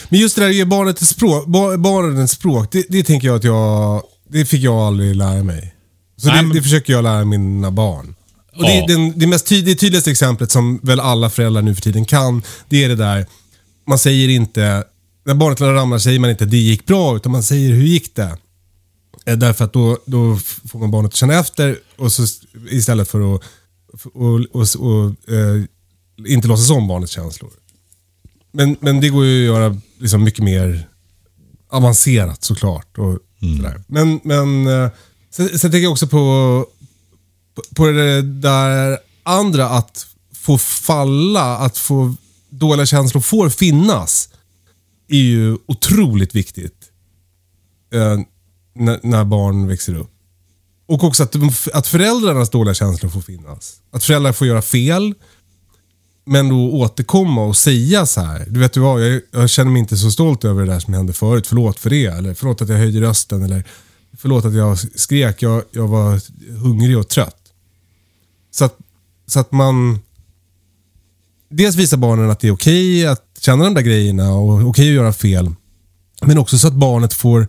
Men 0.09 0.21
just 0.21 0.37
det 0.37 0.43
där 0.43 0.49
att 0.49 0.55
ge 0.55 0.65
barnet 0.65 1.03
ett 1.03 1.09
språk, 1.09 1.47
ba- 1.47 1.77
barnen 1.77 2.29
språk 2.29 2.73
det, 2.73 2.85
det 2.89 3.03
tänker 3.03 3.29
jag 3.29 3.37
att 3.37 3.45
jag, 3.45 4.03
det 4.29 4.45
fick 4.45 4.63
jag 4.63 4.75
aldrig 4.75 5.17
lära 5.17 5.43
mig. 5.43 5.75
Så 6.17 6.29
Nej, 6.29 6.37
det, 6.37 6.43
men- 6.47 6.57
det 6.57 6.63
försöker 6.63 6.93
jag 6.93 7.03
lära 7.03 7.25
mina 7.25 7.71
barn. 7.71 8.15
Och 8.57 8.65
Ja. 8.65 8.87
det, 8.87 8.93
den, 8.93 9.19
det, 9.19 9.27
mest 9.27 9.47
ty, 9.47 9.63
det 9.63 9.75
tydligaste 9.75 10.11
exemplet 10.11 10.51
som 10.51 10.81
väl 10.83 11.01
alla 11.01 11.31
föräldrar 11.31 11.63
nu 11.63 11.75
för 11.75 11.83
tiden 11.83 12.05
kan, 12.05 12.43
det 12.69 12.85
är 12.85 12.89
det 12.89 12.97
där, 12.97 13.27
man 13.87 13.99
säger 13.99 14.29
inte, 14.29 14.85
när 15.27 15.35
barnet 15.35 15.61
ramlar 15.61 15.99
säger 15.99 16.19
man 16.19 16.31
inte 16.31 16.45
det 16.45 16.57
gick 16.57 16.87
bra, 16.87 17.17
utan 17.17 17.33
man 17.33 17.43
säger 17.43 17.73
hur 17.73 17.85
gick 17.87 18.15
det? 18.17 18.37
Eh, 19.27 19.37
Därför 19.37 19.65
att 19.65 19.73
då, 19.73 19.99
då 20.07 20.39
får 20.69 20.79
man 20.79 20.91
barnet 20.91 21.09
att 21.11 21.17
känna 21.17 21.35
efter 21.35 21.79
och 21.97 22.13
så, 22.13 22.27
istället 22.71 23.09
för 23.09 23.35
att 23.35 23.43
och, 24.15 24.41
och, 24.53 24.67
och, 24.79 25.33
eh, 25.35 25.65
inte 26.27 26.49
låtsas 26.49 26.71
om 26.71 26.89
barnets 26.89 27.13
känslor. 27.13 27.51
Men, 28.53 28.77
men 28.81 29.01
det 29.01 29.09
går 29.09 29.25
ju 29.25 29.51
att 29.51 29.55
göra 29.57 29.81
liksom 29.99 30.25
mycket 30.25 30.45
mer 30.45 30.89
avancerat 31.71 32.45
såklart. 32.45 32.99
Och 32.99 33.19
sådär. 33.57 33.83
Men, 33.87 34.21
men 34.25 34.67
eh, 34.67 34.91
sen, 35.31 35.49
sen 35.49 35.71
tänker 35.71 35.79
jag 35.79 35.93
också 35.93 36.07
på, 36.07 36.67
på, 37.55 37.63
på 37.75 37.87
det 37.87 38.23
där 38.23 38.99
andra 39.23 39.69
att 39.69 40.07
få 40.35 40.59
falla, 40.59 41.57
att 41.57 41.79
få 41.79 42.15
dåliga 42.51 42.87
känslor 42.87 43.21
får 43.21 43.49
finnas. 43.49 44.29
Är 45.09 45.19
ju 45.19 45.59
otroligt 45.67 46.35
viktigt. 46.35 46.91
Eh, 47.95 48.19
när, 48.75 49.01
när 49.03 49.25
barn 49.25 49.67
växer 49.69 49.95
upp. 49.95 50.11
Och 50.87 51.05
också 51.05 51.23
att, 51.23 51.37
att 51.75 51.87
föräldrarnas 51.87 52.51
dåliga 52.51 52.75
känslor 52.75 53.11
får 53.11 53.21
finnas. 53.21 53.81
Att 53.91 54.05
föräldrar 54.05 54.33
får 54.33 54.47
göra 54.47 54.63
fel. 54.63 55.15
Men 56.27 56.49
då 56.49 56.73
återkomma 56.73 57.45
och 57.45 57.57
säga 57.57 58.07
så 58.07 58.21
här. 58.21 58.47
Du 58.49 58.61
vet 58.61 58.73
du 58.73 58.81
vad, 58.81 59.07
jag, 59.07 59.21
jag 59.31 59.51
känner 59.51 59.71
mig 59.71 59.81
inte 59.81 59.97
så 59.97 60.11
stolt 60.11 60.45
över 60.45 60.67
det 60.67 60.73
där 60.73 60.81
som 60.81 60.95
hände 60.95 61.13
förut. 61.13 61.47
Förlåt 61.47 61.79
för 61.79 61.91
det. 61.91 62.07
Eller 62.07 62.35
förlåt 62.35 62.63
att 62.63 62.69
jag 62.69 62.77
höjde 62.77 63.01
rösten. 63.01 63.43
Eller 63.43 63.65
förlåt 64.17 64.45
att 64.45 64.55
jag 64.55 64.79
skrek. 64.79 65.43
Jag, 65.43 65.63
jag 65.71 65.89
var 65.89 66.21
hungrig 66.59 66.99
och 66.99 67.09
trött. 67.09 67.44
Så 68.55 68.65
att, 68.65 68.79
så 69.27 69.41
att 69.41 69.53
man 69.53 69.99
dels 71.51 71.77
visar 71.77 71.97
barnen 71.97 72.31
att 72.31 72.41
det 72.41 72.49
är 72.49 72.53
okej 72.53 73.07
att 73.07 73.39
känna 73.41 73.65
de 73.65 73.75
där 73.75 73.83
grejerna 73.83 74.33
och 74.33 74.69
okej 74.69 74.89
att 74.89 74.95
göra 74.95 75.13
fel. 75.13 75.55
Men 76.23 76.39
också 76.39 76.59
så 76.59 76.69
att 76.69 76.75
barnet 76.75 77.13
får 77.13 77.49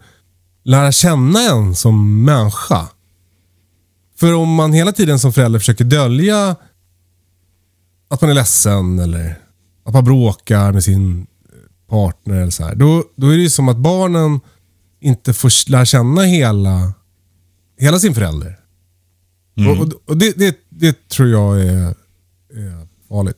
lära 0.64 0.92
känna 0.92 1.40
en 1.40 1.76
som 1.76 2.24
människa. 2.24 2.88
För 4.20 4.34
om 4.34 4.56
man 4.56 4.74
hela 4.74 4.92
tiden 4.92 5.20
som 5.20 5.34
förälder 5.34 5.60
försöker 5.60 5.86
dölja 5.86 6.56
att 8.08 8.22
man 8.22 8.30
är 8.30 8.34
ledsen 8.34 9.00
eller 9.00 9.40
att 9.86 9.94
man 9.94 10.04
bråkar 10.04 10.72
med 10.72 10.84
sin 10.84 11.28
partner 11.90 12.36
eller 12.36 12.52
så 12.52 12.64
här, 12.64 12.76
då, 12.76 13.04
då 13.16 13.30
är 13.30 13.38
det 13.38 13.44
ju 13.44 13.50
som 13.50 13.70
att 13.70 13.78
barnen 13.78 14.40
inte 15.02 15.34
får 15.34 15.72
lära 15.72 15.86
känna 15.86 16.22
hela, 16.22 16.94
hela 17.80 18.00
sin 18.00 18.14
förälder. 18.14 18.65
Och, 19.56 19.78
och, 19.82 19.94
och 20.06 20.18
det, 20.18 20.38
det, 20.38 20.56
det 20.70 21.10
tror 21.10 21.30
jag 21.30 21.62
är, 21.62 21.88
är 22.54 22.88
farligt. 23.10 23.38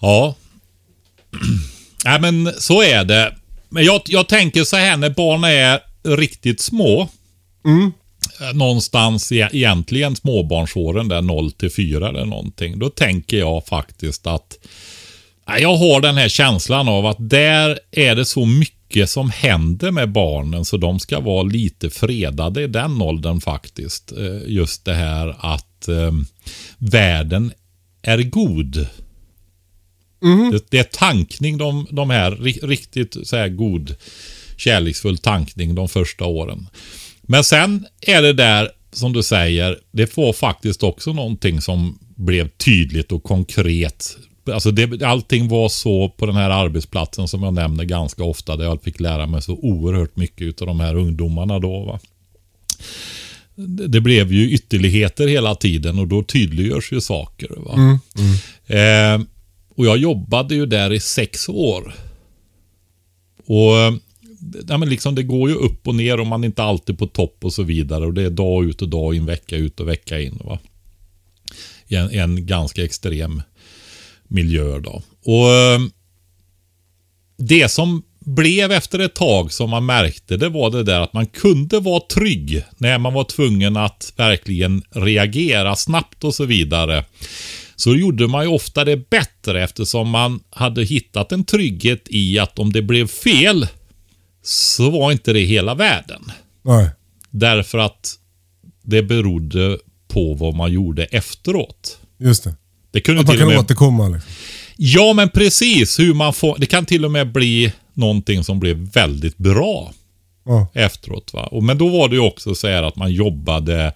Ja. 0.00 0.34
Nej 2.04 2.20
men 2.20 2.52
så 2.58 2.82
är 2.82 3.04
det. 3.04 3.36
Men 3.68 3.84
jag, 3.84 4.00
jag 4.06 4.28
tänker 4.28 4.64
så 4.64 4.76
här 4.76 4.96
när 4.96 5.10
barn 5.10 5.44
är 5.44 5.80
riktigt 6.16 6.60
små. 6.60 7.08
eh, 8.40 8.54
Någonstans 8.56 9.32
e- 9.32 9.48
egentligen 9.52 10.16
småbarnsåren 10.16 11.08
där 11.08 11.22
0 11.22 11.52
till 11.52 11.70
4 11.72 12.08
eller 12.08 12.24
någonting. 12.24 12.78
Då 12.78 12.88
tänker 12.90 13.38
jag 13.38 13.66
faktiskt 13.66 14.26
att 14.26 14.58
jag 15.60 15.76
har 15.76 16.00
den 16.00 16.16
här 16.16 16.28
känslan 16.28 16.88
av 16.88 17.06
att 17.06 17.16
där 17.30 17.78
är 17.90 18.14
det 18.16 18.24
så 18.24 18.46
mycket 18.46 18.76
som 19.06 19.30
händer 19.30 19.90
med 19.90 20.12
barnen 20.12 20.64
så 20.64 20.76
de 20.76 21.00
ska 21.00 21.20
vara 21.20 21.42
lite 21.42 21.90
fredade 21.90 22.62
i 22.62 22.66
den 22.66 23.02
åldern 23.02 23.40
faktiskt. 23.40 24.12
Eh, 24.12 24.40
Just 24.46 24.84
det 24.84 24.94
här 24.94 25.36
att 25.38 25.88
eh, 25.88 26.12
världen 26.78 27.52
är 28.02 28.18
god. 28.22 28.86
Det, 30.52 30.70
det 30.70 30.78
är 30.78 30.84
tankning 30.84 31.58
de, 31.58 31.86
de 31.90 32.10
här, 32.10 32.30
ri- 32.30 32.66
riktigt 32.66 33.16
så 33.28 33.36
här 33.36 33.48
god 33.48 33.94
kärleksfull 34.56 35.18
tankning 35.18 35.74
de 35.74 35.88
första 35.88 36.24
åren. 36.24 36.66
Men 37.22 37.44
sen 37.44 37.86
är 38.00 38.22
det 38.22 38.32
där 38.32 38.68
som 38.92 39.12
du 39.12 39.22
säger, 39.22 39.78
det 39.90 40.06
får 40.06 40.32
faktiskt 40.32 40.82
också 40.82 41.12
någonting 41.12 41.60
som 41.60 41.98
blev 42.16 42.48
tydligt 42.48 43.12
och 43.12 43.22
konkret. 43.22 44.16
Alltså 44.44 44.70
det, 44.70 45.02
allting 45.02 45.48
var 45.48 45.68
så 45.68 46.08
på 46.08 46.26
den 46.26 46.36
här 46.36 46.50
arbetsplatsen 46.50 47.28
som 47.28 47.42
jag 47.42 47.54
nämner 47.54 47.84
ganska 47.84 48.24
ofta 48.24 48.56
där 48.56 48.64
jag 48.64 48.82
fick 48.82 49.00
lära 49.00 49.26
mig 49.26 49.42
så 49.42 49.52
oerhört 49.52 50.16
mycket 50.16 50.60
av 50.60 50.66
de 50.66 50.80
här 50.80 50.94
ungdomarna 50.94 51.58
då. 51.58 51.84
Va? 51.84 52.00
Det 53.88 54.00
blev 54.00 54.32
ju 54.32 54.50
ytterligheter 54.50 55.28
hela 55.28 55.54
tiden 55.54 55.98
och 55.98 56.08
då 56.08 56.22
tydliggörs 56.22 56.92
ju 56.92 57.00
saker. 57.00 57.48
Va? 57.56 57.98
Eh, 58.76 59.20
och 59.76 59.86
jag 59.86 59.98
jobbade 59.98 60.54
ju 60.54 60.66
där 60.66 60.92
i 60.92 61.00
sex 61.00 61.48
år. 61.48 61.94
Och 63.46 64.00
ja, 64.68 64.78
men 64.78 64.88
liksom 64.88 65.14
Det 65.14 65.22
går 65.22 65.50
ju 65.50 65.54
upp 65.54 65.88
och 65.88 65.94
ner 65.94 66.20
och 66.20 66.26
man 66.26 66.44
är 66.44 66.46
inte 66.46 66.62
alltid 66.62 66.98
på 66.98 67.06
topp 67.06 67.44
och 67.44 67.52
så 67.52 67.62
vidare. 67.62 68.06
Och 68.06 68.14
det 68.14 68.22
är 68.22 68.30
dag 68.30 68.64
ut 68.64 68.82
och 68.82 68.88
dag 68.88 69.14
in, 69.14 69.26
vecka 69.26 69.56
ut 69.56 69.80
och 69.80 69.88
vecka 69.88 70.20
in. 70.20 70.40
Va? 70.44 70.58
I 71.88 71.94
en, 71.94 72.10
en 72.10 72.46
ganska 72.46 72.84
extrem 72.84 73.42
miljö 74.30 74.78
då. 74.78 75.02
Och 75.24 75.52
eh, 75.52 75.80
det 77.36 77.68
som 77.68 78.02
blev 78.24 78.72
efter 78.72 78.98
ett 78.98 79.14
tag 79.14 79.52
som 79.52 79.70
man 79.70 79.86
märkte 79.86 80.36
det 80.36 80.48
var 80.48 80.70
det 80.70 80.82
där 80.82 81.00
att 81.00 81.12
man 81.12 81.26
kunde 81.26 81.80
vara 81.80 82.00
trygg 82.00 82.64
när 82.76 82.98
man 82.98 83.14
var 83.14 83.24
tvungen 83.24 83.76
att 83.76 84.12
verkligen 84.16 84.82
reagera 84.90 85.76
snabbt 85.76 86.24
och 86.24 86.34
så 86.34 86.44
vidare. 86.44 87.04
Så 87.76 87.96
gjorde 87.96 88.26
man 88.26 88.44
ju 88.44 88.50
ofta 88.50 88.84
det 88.84 89.10
bättre 89.10 89.64
eftersom 89.64 90.10
man 90.10 90.40
hade 90.50 90.84
hittat 90.84 91.32
en 91.32 91.44
trygghet 91.44 92.02
i 92.06 92.38
att 92.38 92.58
om 92.58 92.72
det 92.72 92.82
blev 92.82 93.06
fel 93.06 93.66
så 94.42 94.90
var 94.90 95.12
inte 95.12 95.32
det 95.32 95.40
hela 95.40 95.74
världen. 95.74 96.32
Nej. 96.62 96.90
Därför 97.30 97.78
att 97.78 98.18
det 98.82 99.02
berodde 99.02 99.78
på 100.08 100.34
vad 100.34 100.54
man 100.54 100.72
gjorde 100.72 101.04
efteråt. 101.04 102.00
Just 102.18 102.44
det. 102.44 102.54
Det 102.90 103.00
kunde 103.00 103.20
Att 103.20 103.26
man 103.26 103.36
till 103.36 103.42
och 103.42 103.48
kan 103.48 103.54
med 103.54 103.64
återkomma. 103.64 104.08
Liksom. 104.08 104.30
Ja, 104.76 105.12
men 105.12 105.28
precis. 105.28 105.98
Hur 105.98 106.14
man 106.14 106.32
får, 106.32 106.56
det 106.58 106.66
kan 106.66 106.86
till 106.86 107.04
och 107.04 107.10
med 107.10 107.32
bli 107.32 107.72
någonting 107.94 108.44
som 108.44 108.60
blev 108.60 108.76
väldigt 108.76 109.36
bra 109.38 109.92
Ja. 110.44 110.66
efteråt. 110.74 111.32
Va? 111.32 111.42
Och, 111.46 111.62
men 111.62 111.78
då 111.78 111.88
var 111.88 112.08
det 112.08 112.14
ju 112.14 112.20
också 112.20 112.54
så 112.54 112.68
här 112.68 112.82
att 112.82 112.96
man 112.96 113.12
jobbade 113.12 113.92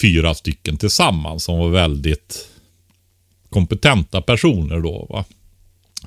fyra 0.00 0.34
stycken 0.34 0.76
tillsammans 0.76 1.44
som 1.44 1.58
var 1.58 1.68
väldigt 1.68 2.48
kompetenta 3.50 4.22
personer 4.22 4.80
då. 4.80 5.06
Va? 5.10 5.24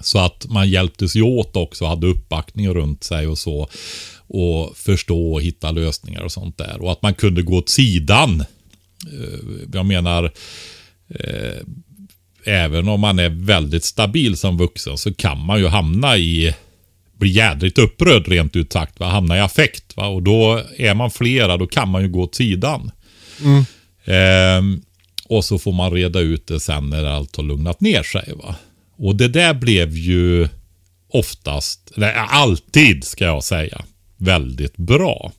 Så 0.02 0.20
att 0.20 0.46
man 0.50 0.70
hjälptes 0.70 1.16
ju 1.16 1.22
åt 1.22 1.56
också, 1.56 1.86
hade 1.86 2.08
uppbackning 2.08 2.70
runt 2.70 3.04
sig 3.04 3.28
och 3.28 3.38
så. 3.38 3.70
Och 4.28 4.78
förstå 4.78 5.34
och 5.34 5.42
hitta 5.42 5.72
lösningar 5.72 6.22
och 6.22 6.32
sånt 6.32 6.58
där. 6.58 6.82
Och 6.82 6.92
att 6.92 7.02
man 7.02 7.14
kunde 7.14 7.42
gå 7.42 7.58
åt 7.58 7.70
sidan. 7.70 8.42
Eh, 9.14 9.40
Jag 9.74 9.86
menar, 9.86 10.32
eh, 11.10 11.62
även 12.46 12.88
om 12.88 13.00
man 13.00 13.20
är 13.20 13.30
väldigt 13.30 13.84
stabil 13.84 14.38
som 14.38 14.58
vuxen 14.58 14.98
så 14.98 15.14
kan 15.14 15.46
man 15.46 15.60
ju 15.60 15.68
hamna 15.68 16.18
i 16.18 16.56
bli 17.18 17.30
jädrigt 17.30 17.78
upprörd 17.78 18.28
rent 18.28 18.56
ut 18.56 18.74
sagt. 18.74 19.00
Va? 19.00 19.10
Hamna 19.10 19.38
i 19.38 19.40
affekt. 19.40 19.98
Va? 19.98 20.08
Och 20.08 20.24
då 20.24 20.62
är 20.78 20.94
man 20.94 21.12
flera, 21.12 21.58
då 21.58 21.68
kan 21.68 21.90
man 21.90 22.02
ju 22.02 22.10
gå 22.10 22.22
åt 22.22 22.36
sidan. 22.36 22.92
Ehm, 24.06 24.82
och 25.28 25.46
så 25.46 25.60
får 25.60 25.74
man 25.74 25.92
reda 25.92 26.20
ut 26.20 26.48
det 26.48 26.60
sen 26.60 26.90
när 26.90 27.06
allt 27.06 27.36
har 27.36 27.44
lugnat 27.44 27.82
ner 27.82 28.04
sig. 28.04 28.34
Va? 28.36 28.56
Och 28.98 29.16
det 29.16 29.28
där 29.28 29.54
blev 29.54 29.98
ju 29.98 30.48
oftast, 31.10 31.92
eller 31.96 32.14
alltid 32.14 33.04
ska 33.04 33.26
jag 33.26 33.44
säga, 33.44 33.82
väldigt 34.18 34.78
bra. 34.78 35.32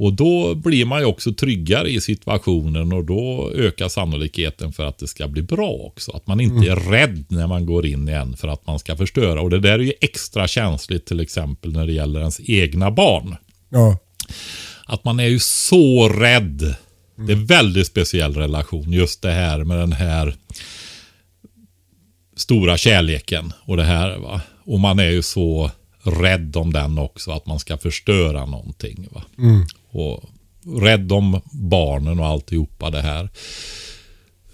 Och 0.00 0.12
då 0.12 0.54
blir 0.54 0.84
man 0.84 1.00
ju 1.00 1.04
också 1.04 1.34
tryggare 1.34 1.90
i 1.90 2.00
situationen 2.00 2.92
och 2.92 3.04
då 3.04 3.52
ökar 3.54 3.88
sannolikheten 3.88 4.72
för 4.72 4.84
att 4.84 4.98
det 4.98 5.06
ska 5.06 5.28
bli 5.28 5.42
bra 5.42 5.70
också. 5.70 6.12
Att 6.12 6.26
man 6.26 6.40
inte 6.40 6.68
är 6.68 6.76
rädd 6.76 7.24
när 7.28 7.46
man 7.46 7.66
går 7.66 7.86
in 7.86 8.08
igen 8.08 8.36
för 8.36 8.48
att 8.48 8.66
man 8.66 8.78
ska 8.78 8.96
förstöra. 8.96 9.40
Och 9.40 9.50
det 9.50 9.60
där 9.60 9.72
är 9.72 9.82
ju 9.82 9.92
extra 10.00 10.48
känsligt 10.48 11.06
till 11.06 11.20
exempel 11.20 11.72
när 11.72 11.86
det 11.86 11.92
gäller 11.92 12.20
ens 12.20 12.40
egna 12.44 12.90
barn. 12.90 13.36
Ja. 13.68 13.98
Att 14.86 15.04
man 15.04 15.20
är 15.20 15.26
ju 15.26 15.38
så 15.38 16.08
rädd. 16.08 16.74
Det 17.16 17.32
är 17.32 17.36
en 17.36 17.46
väldigt 17.46 17.86
speciell 17.86 18.34
relation. 18.34 18.92
Just 18.92 19.22
det 19.22 19.32
här 19.32 19.64
med 19.64 19.78
den 19.78 19.92
här 19.92 20.34
stora 22.36 22.76
kärleken 22.76 23.52
och 23.64 23.76
det 23.76 23.84
här. 23.84 24.18
Va? 24.18 24.40
Och 24.64 24.80
man 24.80 24.98
är 24.98 25.10
ju 25.10 25.22
så 25.22 25.70
rädd 26.10 26.56
om 26.56 26.72
den 26.72 26.98
också. 26.98 27.30
Att 27.30 27.46
man 27.46 27.58
ska 27.58 27.78
förstöra 27.78 28.46
någonting. 28.46 29.08
Va? 29.10 29.22
Och 29.90 30.24
rädd 30.82 31.12
om 31.12 31.40
barnen 31.52 32.20
och 32.20 32.26
alltihopa 32.26 32.90
det 32.90 33.02
här. 33.02 33.28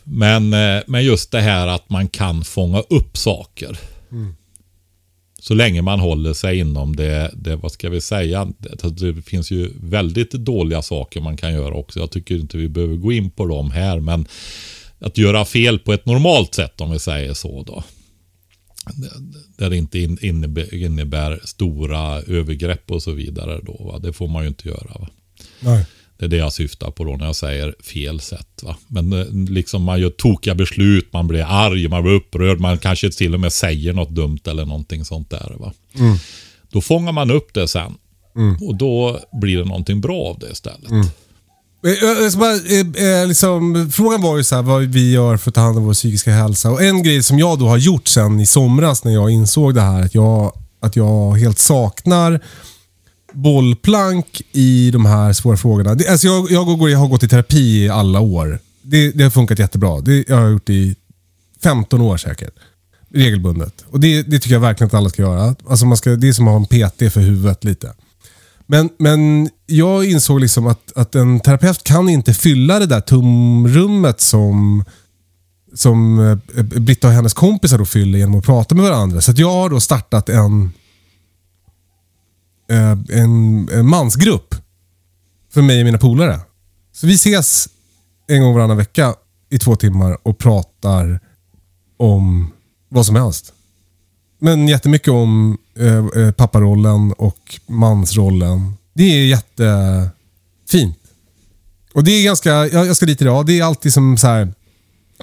Men, 0.05 0.52
eh, 0.52 0.82
men 0.86 1.05
just 1.05 1.30
det 1.30 1.40
här 1.40 1.66
att 1.66 1.90
man 1.90 2.09
kan 2.09 2.44
fånga 2.44 2.80
upp 2.80 3.16
saker. 3.16 3.78
Så 5.40 5.55
länge 5.55 5.82
man 5.82 6.00
håller 6.00 6.32
sig 6.32 6.59
inom 6.59 6.96
det, 6.96 7.30
det 7.34 7.57
vad 7.57 7.72
ska 7.72 7.90
vi 7.90 8.00
säga, 8.00 8.48
det, 8.59 9.14
det 9.14 9.22
finns 9.22 9.50
ju 9.50 9.70
väldigt 9.80 10.30
dåliga 10.30 10.82
saker 10.82 11.20
man 11.20 11.36
kan 11.36 11.52
göra 11.52 11.74
också. 11.74 12.00
Jag 12.00 12.11
tycker 12.11 12.34
inte 12.34 12.57
vi 12.57 12.68
behöver 12.68 12.96
gå 12.96 13.12
in 13.12 13.30
på 13.30 13.46
dem 13.46 13.70
här, 13.70 14.00
men 14.00 14.26
att 14.98 15.18
göra 15.18 15.44
fel 15.44 15.78
på 15.78 15.92
ett 15.92 16.07
normalt 16.07 16.55
sätt 16.55 16.80
om 16.80 16.90
vi 16.90 16.98
säger 16.98 17.34
så 17.34 17.62
då. 17.62 17.82
Där 19.57 19.70
det 19.70 19.76
inte 19.76 19.99
in- 19.99 20.18
innebär, 20.72 21.41
stora 21.45 22.22
övergrepp 22.22 22.91
och 22.91 23.03
så 23.03 23.12
vidare 23.12 23.61
då. 23.62 23.85
Va? 23.85 23.99
Det 23.99 24.12
får 24.12 24.28
man 24.28 24.43
ju 24.43 24.49
inte 24.49 24.68
göra. 24.68 24.99
Va? 25.01 25.09
Nej. 25.61 25.87
Det 26.18 26.24
är 26.24 26.28
det 26.28 26.37
jag 26.37 26.53
syftar 26.53 26.91
på 26.91 27.05
då 27.05 27.16
när 27.16 27.26
jag 27.26 27.37
säger 27.37 27.74
fel 27.82 28.20
sätt. 28.20 28.62
Va? 28.62 28.76
Men 28.89 29.12
eh, 29.12 29.26
liksom 29.32 29.82
man 29.82 30.01
gör 30.01 30.11
tokiga 30.11 30.55
beslut, 30.55 31.12
man 31.12 31.28
blir 31.28 31.45
arg, 31.49 31.89
man 31.89 32.03
blir 32.03 32.12
upprörd, 32.12 32.61
man 32.61 32.78
kanske 32.78 33.11
till 33.11 33.35
och 33.35 33.41
med 33.41 33.53
säger 33.53 33.93
något 33.93 34.11
dumt 34.11 34.39
eller 34.47 34.64
någonting 34.64 35.05
sånt 35.05 35.30
där. 35.30 35.53
Va? 35.59 35.72
Då 36.70 36.80
fångar 36.80 37.12
man 37.12 37.30
upp 37.30 37.55
det 37.55 37.68
sen. 37.68 37.95
Och 38.61 38.76
då 38.76 39.20
blir 39.41 39.59
det 39.59 39.64
någonting 39.64 40.01
bra 40.01 40.22
av 40.22 40.39
det 40.39 40.51
istället. 40.53 40.91
Eh, 40.91 41.07
jag 41.91 42.32
bara, 42.32 42.55
eh, 42.55 43.20
eh, 43.20 43.26
liksom, 43.26 43.91
frågan 43.93 44.22
var 44.22 44.37
ju 44.37 44.45
så 44.45 44.55
här, 44.55 44.62
vad 44.62 44.82
vi 44.82 45.12
gör 45.12 45.37
för 45.37 45.51
att 45.51 45.55
ta 45.55 45.61
hand 45.61 45.78
om 45.78 45.85
vår 45.85 45.95
psykiska 45.95 46.32
hälsa. 46.32 46.70
Och 46.70 46.82
En 46.82 47.03
grej 47.03 47.22
som 47.22 47.39
jag 47.39 47.59
då 47.59 47.68
har 47.68 47.76
gjort 47.76 48.09
sen 48.09 48.41
i 48.41 48.47
somras 48.47 49.05
när 49.05 49.12
jag 49.12 49.30
insåg 49.30 49.74
det 49.74 49.80
här, 49.80 50.03
att 50.03 50.14
jag, 50.14 50.53
att 50.80 50.97
jag 50.97 51.32
helt 51.32 51.59
saknar 51.59 52.41
bollplank 53.35 54.43
i 54.53 54.91
de 54.91 55.07
här 55.07 55.32
svåra 55.32 55.57
frågorna. 55.57 55.95
Det, 55.95 56.09
alltså 56.09 56.26
jag, 56.26 56.51
jag, 56.51 56.66
går, 56.78 56.91
jag 56.91 56.99
har 56.99 57.09
gått 57.09 57.22
i 57.22 57.28
terapi 57.28 57.85
i 57.85 57.89
alla 57.89 58.20
år. 58.20 58.59
Det, 58.82 59.11
det 59.11 59.24
har 59.24 59.30
funkat 59.30 59.59
jättebra. 59.59 60.01
Det 60.01 60.24
jag 60.28 60.37
har 60.37 60.49
gjort 60.49 60.70
i 60.70 60.97
15 61.62 62.01
år 62.01 62.16
säkert. 62.16 62.55
Regelbundet. 63.14 63.85
Och 63.91 64.01
det, 64.01 64.22
det 64.22 64.39
tycker 64.39 64.55
jag 64.55 64.61
verkligen 64.61 64.87
att 64.87 64.95
alla 64.95 65.09
ska 65.09 65.22
göra. 65.22 65.57
Alltså 65.68 65.87
man 65.87 65.97
ska, 65.97 66.11
det 66.11 66.28
är 66.28 66.32
som 66.32 66.49
att 66.49 66.53
ha 66.53 66.80
en 66.80 66.91
PT 66.91 67.12
för 67.12 67.20
huvudet 67.20 67.64
lite. 67.64 67.93
Men, 68.66 68.90
men 68.98 69.50
jag 69.66 70.04
insåg 70.04 70.40
liksom 70.40 70.66
att, 70.66 70.92
att 70.96 71.14
en 71.14 71.40
terapeut 71.40 71.84
kan 71.84 72.08
inte 72.08 72.34
fylla 72.34 72.78
det 72.78 72.86
där 72.86 73.00
tomrummet 73.00 74.20
som, 74.20 74.84
som 75.74 76.18
eh, 76.18 76.62
Britta 76.62 77.08
och 77.08 77.12
hennes 77.12 77.34
kompisar 77.34 77.78
då 77.78 77.84
fyller 77.84 78.18
genom 78.18 78.38
att 78.38 78.44
prata 78.44 78.74
med 78.74 78.84
varandra. 78.84 79.20
Så 79.20 79.30
att 79.30 79.38
jag 79.38 79.50
har 79.50 79.70
då 79.70 79.80
startat 79.80 80.28
en, 80.28 80.72
eh, 82.70 82.98
en, 83.10 83.68
en 83.72 83.86
mansgrupp 83.88 84.54
för 85.52 85.62
mig 85.62 85.80
och 85.80 85.84
mina 85.84 85.98
polare. 85.98 86.40
Så 86.92 87.06
vi 87.06 87.14
ses 87.14 87.68
en 88.26 88.42
gång 88.42 88.54
varannan 88.54 88.76
vecka 88.76 89.14
i 89.50 89.58
två 89.58 89.76
timmar 89.76 90.18
och 90.22 90.38
pratar 90.38 91.20
om 91.96 92.52
vad 92.88 93.06
som 93.06 93.16
helst. 93.16 93.52
Men 94.38 94.68
jättemycket 94.68 95.08
om 95.08 95.58
Eh, 95.78 96.22
eh, 96.22 96.32
papparollen 96.32 97.12
och 97.12 97.60
mansrollen. 97.66 98.74
Det 98.94 99.04
är 99.04 99.26
jättefint. 99.26 100.98
Och 101.92 102.04
det 102.04 102.10
är 102.10 102.24
ganska, 102.24 102.50
jag, 102.50 102.86
jag 102.86 102.96
ska 102.96 103.06
dit 103.06 103.22
idag. 103.22 103.46
Det 103.46 103.58
är 103.58 103.64
alltid 103.64 103.92
som 103.92 104.18
så 104.18 104.26
här, 104.26 104.54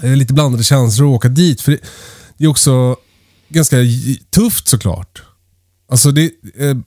eh, 0.02 0.16
lite 0.16 0.34
blandade 0.34 0.64
känslor 0.64 1.10
att 1.10 1.16
åka 1.16 1.30
dit. 1.30 1.62
För 1.62 1.72
det, 1.72 1.80
det 2.38 2.44
är 2.44 2.48
också 2.48 2.96
ganska 3.50 3.78
tufft 4.30 4.68
såklart. 4.68 5.22
Alltså 5.90 6.12
det, 6.12 6.32
eh, 6.58 6.78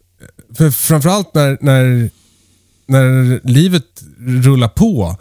för 0.55 0.71
framförallt 0.71 1.35
när, 1.35 1.59
när, 1.61 2.11
när 2.87 3.41
livet 3.45 4.03
rullar 4.19 4.69
på. 4.69 5.17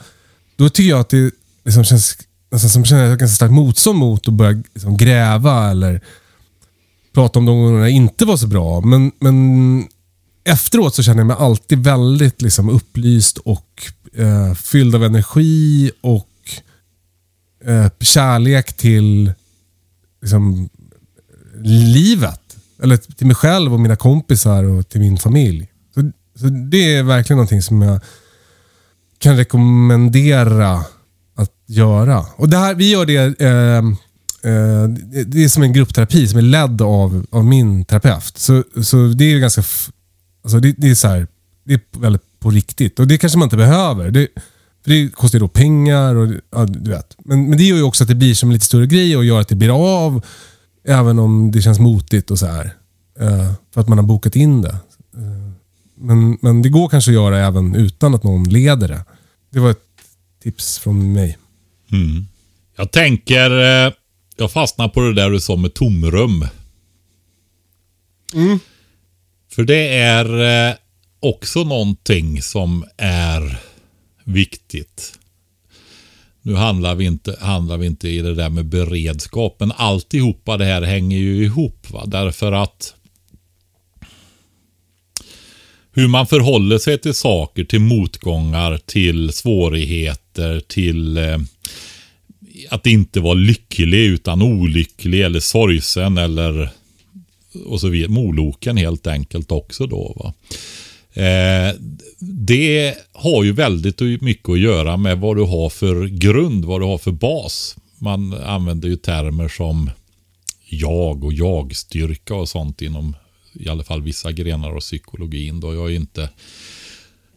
Då 0.56 0.70
tycker 0.70 0.90
jag 0.90 1.00
att 1.00 1.10
det 1.10 1.32
liksom 1.66 1.84
känns 1.84 2.18
nästan 2.52 2.70
som 2.70 2.86
känner 2.86 3.06
jag 3.06 3.20
ganska 3.20 3.36
starkt 3.36 3.54
motstånd 3.54 4.00
mot 4.00 4.28
att 4.28 4.34
börja 4.34 4.64
liksom 4.74 4.98
gräva 4.98 5.72
eller 5.72 6.02
prata 7.14 7.40
om 7.40 7.46
de 7.46 7.58
gångerna 7.58 7.90
inte 7.90 8.26
var 8.26 8.38
så 8.38 8.48
bra. 8.48 8.82
Men, 8.82 9.12
men 9.20 9.88
efteråt 10.44 10.96
så 10.96 11.04
känner 11.04 11.20
jag 11.20 11.28
mig 11.28 11.36
alltid 11.40 11.84
väldigt 11.84 12.42
liksom 12.42 12.70
upplyst 12.70 13.38
och 13.38 13.84
eh, 14.14 14.54
fylld 14.54 14.96
av 14.96 15.04
energi 15.04 15.92
och 16.02 16.30
eh, 17.66 17.88
kärlek 18.00 18.74
till 18.74 19.34
liksom, 20.22 20.70
livet. 21.64 22.40
Eller 22.84 22.98
till 22.98 23.28
mig 23.28 23.36
själv 23.36 23.74
och 23.74 23.80
mina 23.80 23.96
kompisar 23.96 24.64
och 24.64 24.90
till 24.90 25.02
min 25.02 25.18
familj. 25.18 25.68
Så, 25.96 26.12
så 26.40 26.46
Det 26.46 26.96
är 26.96 27.04
verkligen 27.04 27.38
någonting 27.38 27.62
som 27.62 27.82
jag 27.82 28.00
kan 29.18 29.38
rekommendera 29.38 30.86
att 31.36 31.54
göra. 31.66 32.26
Och 32.36 32.50
det 32.50 32.58
här, 32.58 32.76
vi 32.76 32.92
gör 32.92 33.06
det 33.06 33.42
Eh, 33.42 33.84
Eh, 34.44 34.88
det- 35.26 35.44
är 35.44 35.48
som 35.48 35.64
en 35.64 35.74
gruppterapi 35.74 36.28
som 36.28 36.38
är 36.38 36.42
ledd 36.42 36.82
av, 36.82 37.26
av 37.30 37.46
min 37.46 37.86
terapeut. 37.86 38.38
Så, 38.38 38.64
så 38.84 39.08
det 39.08 39.26
är 39.34 39.40
ganska... 39.40 39.64
Alltså 40.44 40.60
det, 40.60 40.76
det 40.78 40.90
är 40.90 40.96
så 40.96 41.08
här, 41.08 41.28
det 41.64 41.74
är 41.74 41.82
väldigt 42.00 42.40
på 42.40 42.50
riktigt. 42.50 43.00
Och 43.00 43.08
det 43.08 43.18
kanske 43.18 43.40
man 43.40 43.46
inte 43.46 43.58
behöver. 43.58 44.12
Det, 44.12 44.28
för 44.84 44.90
det 44.92 45.10
kostar 45.10 45.40
ju 45.40 45.40
då 45.40 45.48
pengar 45.48 46.16
och 46.16 46.34
ja, 46.52 46.66
du 46.66 46.90
vet. 46.90 47.16
Men, 47.26 47.50
men 47.50 47.58
det 47.58 47.64
gör 47.64 47.78
ju 47.78 47.84
också 47.84 48.04
att 48.04 48.08
det 48.08 48.16
blir 48.16 48.34
som 48.34 48.50
en 48.50 48.54
lite 48.54 48.66
större 48.66 48.88
grej 48.88 49.18
och 49.18 49.26
gör 49.26 49.42
att 49.42 49.48
det 49.48 49.56
blir 49.56 50.06
av. 50.06 50.26
Även 50.88 51.20
om 51.20 51.52
det 51.52 51.62
känns 51.62 51.80
motigt 51.80 52.32
och 52.32 52.40
så 52.40 52.46
här. 52.46 52.74
Eh, 53.20 53.52
för 53.74 53.82
att 53.82 53.88
man 53.88 53.98
har 53.98 54.06
bokat 54.06 54.36
in 54.36 54.62
det. 54.62 54.78
Eh, 55.18 55.52
men, 55.98 56.38
men 56.42 56.62
det 56.62 56.70
går 56.70 56.90
kanske 56.90 57.12
att 57.12 57.16
göra 57.16 57.40
även 57.48 57.76
utan 57.76 58.16
att 58.16 58.24
någon 58.24 58.44
leder 58.44 58.88
det. 58.88 59.06
Det 59.54 59.60
var 59.60 59.72
ett 59.72 59.84
tips 60.44 60.80
från 60.80 61.14
mig. 61.14 61.38
Mm. 61.92 62.26
Jag 62.78 62.92
tänker, 62.92 63.52
eh, 63.86 63.94
jag 64.36 64.52
fastnar 64.52 64.88
på 64.88 65.02
det 65.02 65.14
där 65.14 65.30
du 65.30 65.40
sa 65.40 65.56
med 65.56 65.74
tomrum. 65.74 66.48
För 69.52 69.64
det 69.64 69.88
är 69.88 70.42
eh, 70.70 70.76
också 71.20 71.64
någonting 71.64 72.42
som 72.42 72.86
är 72.98 73.58
viktigt. 74.24 75.20
Nu 76.42 76.56
handlar 76.56 76.96
vi 76.96 77.06
inte, 77.06 77.38
handlar 77.42 77.78
vi 77.78 77.88
inte 77.88 78.10
i 78.10 78.22
det 78.22 78.36
där 78.36 78.50
med 78.50 78.66
beredskap, 78.66 79.56
men 79.60 79.72
alltihopa 79.72 80.58
det 80.58 80.66
här 80.66 80.82
hänger 80.82 81.18
ju 81.18 81.44
ihop. 81.44 81.92
Va? 81.92 82.04
Därför 82.06 82.52
att 82.52 82.96
hur 85.92 86.08
man 86.08 86.28
förhåller 86.28 86.78
sig 86.78 86.98
till 86.98 87.14
saker, 87.14 87.64
till 87.64 87.80
motgångar, 87.80 88.80
till 88.86 89.34
svårigheter, 89.34 90.60
till 90.68 91.18
eh, 91.18 91.38
att 92.70 92.88
inte 92.88 93.20
vara 93.20 93.34
lycklig 93.34 94.06
utan 94.06 94.42
olycklig 94.42 95.22
eller 95.22 95.40
sorgsen 95.40 96.18
eller 96.18 96.70
och 97.66 97.82
så 97.82 97.88
vidare. 97.88 98.12
Moloken 98.12 98.78
helt 98.78 99.08
enkelt 99.08 99.52
också 99.52 99.88
då. 99.88 100.14
Va? 100.16 100.34
Eh, 101.24 101.76
det 102.20 102.96
har 103.12 103.44
ju 103.44 103.52
väldigt 103.52 104.22
mycket 104.22 104.50
att 104.50 104.60
göra 104.60 104.98
med 104.98 105.20
vad 105.20 105.38
du 105.38 105.44
har 105.44 105.70
för 105.70 106.06
grund, 106.06 106.66
vad 106.66 106.82
du 106.82 106.86
har 106.86 106.98
för 106.98 107.12
bas. 107.12 107.76
Man 108.00 108.34
använder 108.34 108.90
ju 108.90 108.96
termer 108.96 109.48
som 109.48 109.90
jag 110.70 111.24
och 111.24 111.34
jag-styrka 111.34 112.36
och 112.36 112.50
sånt 112.50 112.82
inom 112.82 113.16
i 113.54 113.70
alla 113.70 113.84
fall 113.84 114.02
vissa 114.02 114.32
grenar 114.32 114.72
av 114.72 114.80
psykologin. 114.80 115.60
Då 115.60 115.74
jag 115.74 115.92
är 115.92 115.96
inte 115.96 116.30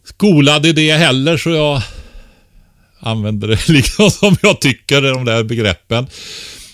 skolad 0.03 0.65
i 0.65 0.73
det 0.73 0.91
heller 0.91 1.37
så 1.37 1.49
jag 1.49 1.81
använder 2.99 3.47
det 3.47 3.67
liksom 3.69 4.11
som 4.11 4.35
jag 4.41 4.61
tycker, 4.61 5.01
de 5.01 5.25
där 5.25 5.43
begreppen. 5.43 6.07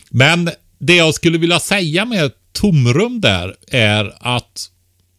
Men 0.09 0.49
det 0.79 0.95
jag 0.95 1.13
skulle 1.13 1.37
vilja 1.37 1.59
säga 1.59 2.05
med 2.05 2.31
tomrum 2.51 3.21
där 3.21 3.55
är 3.67 4.13
att 4.19 4.69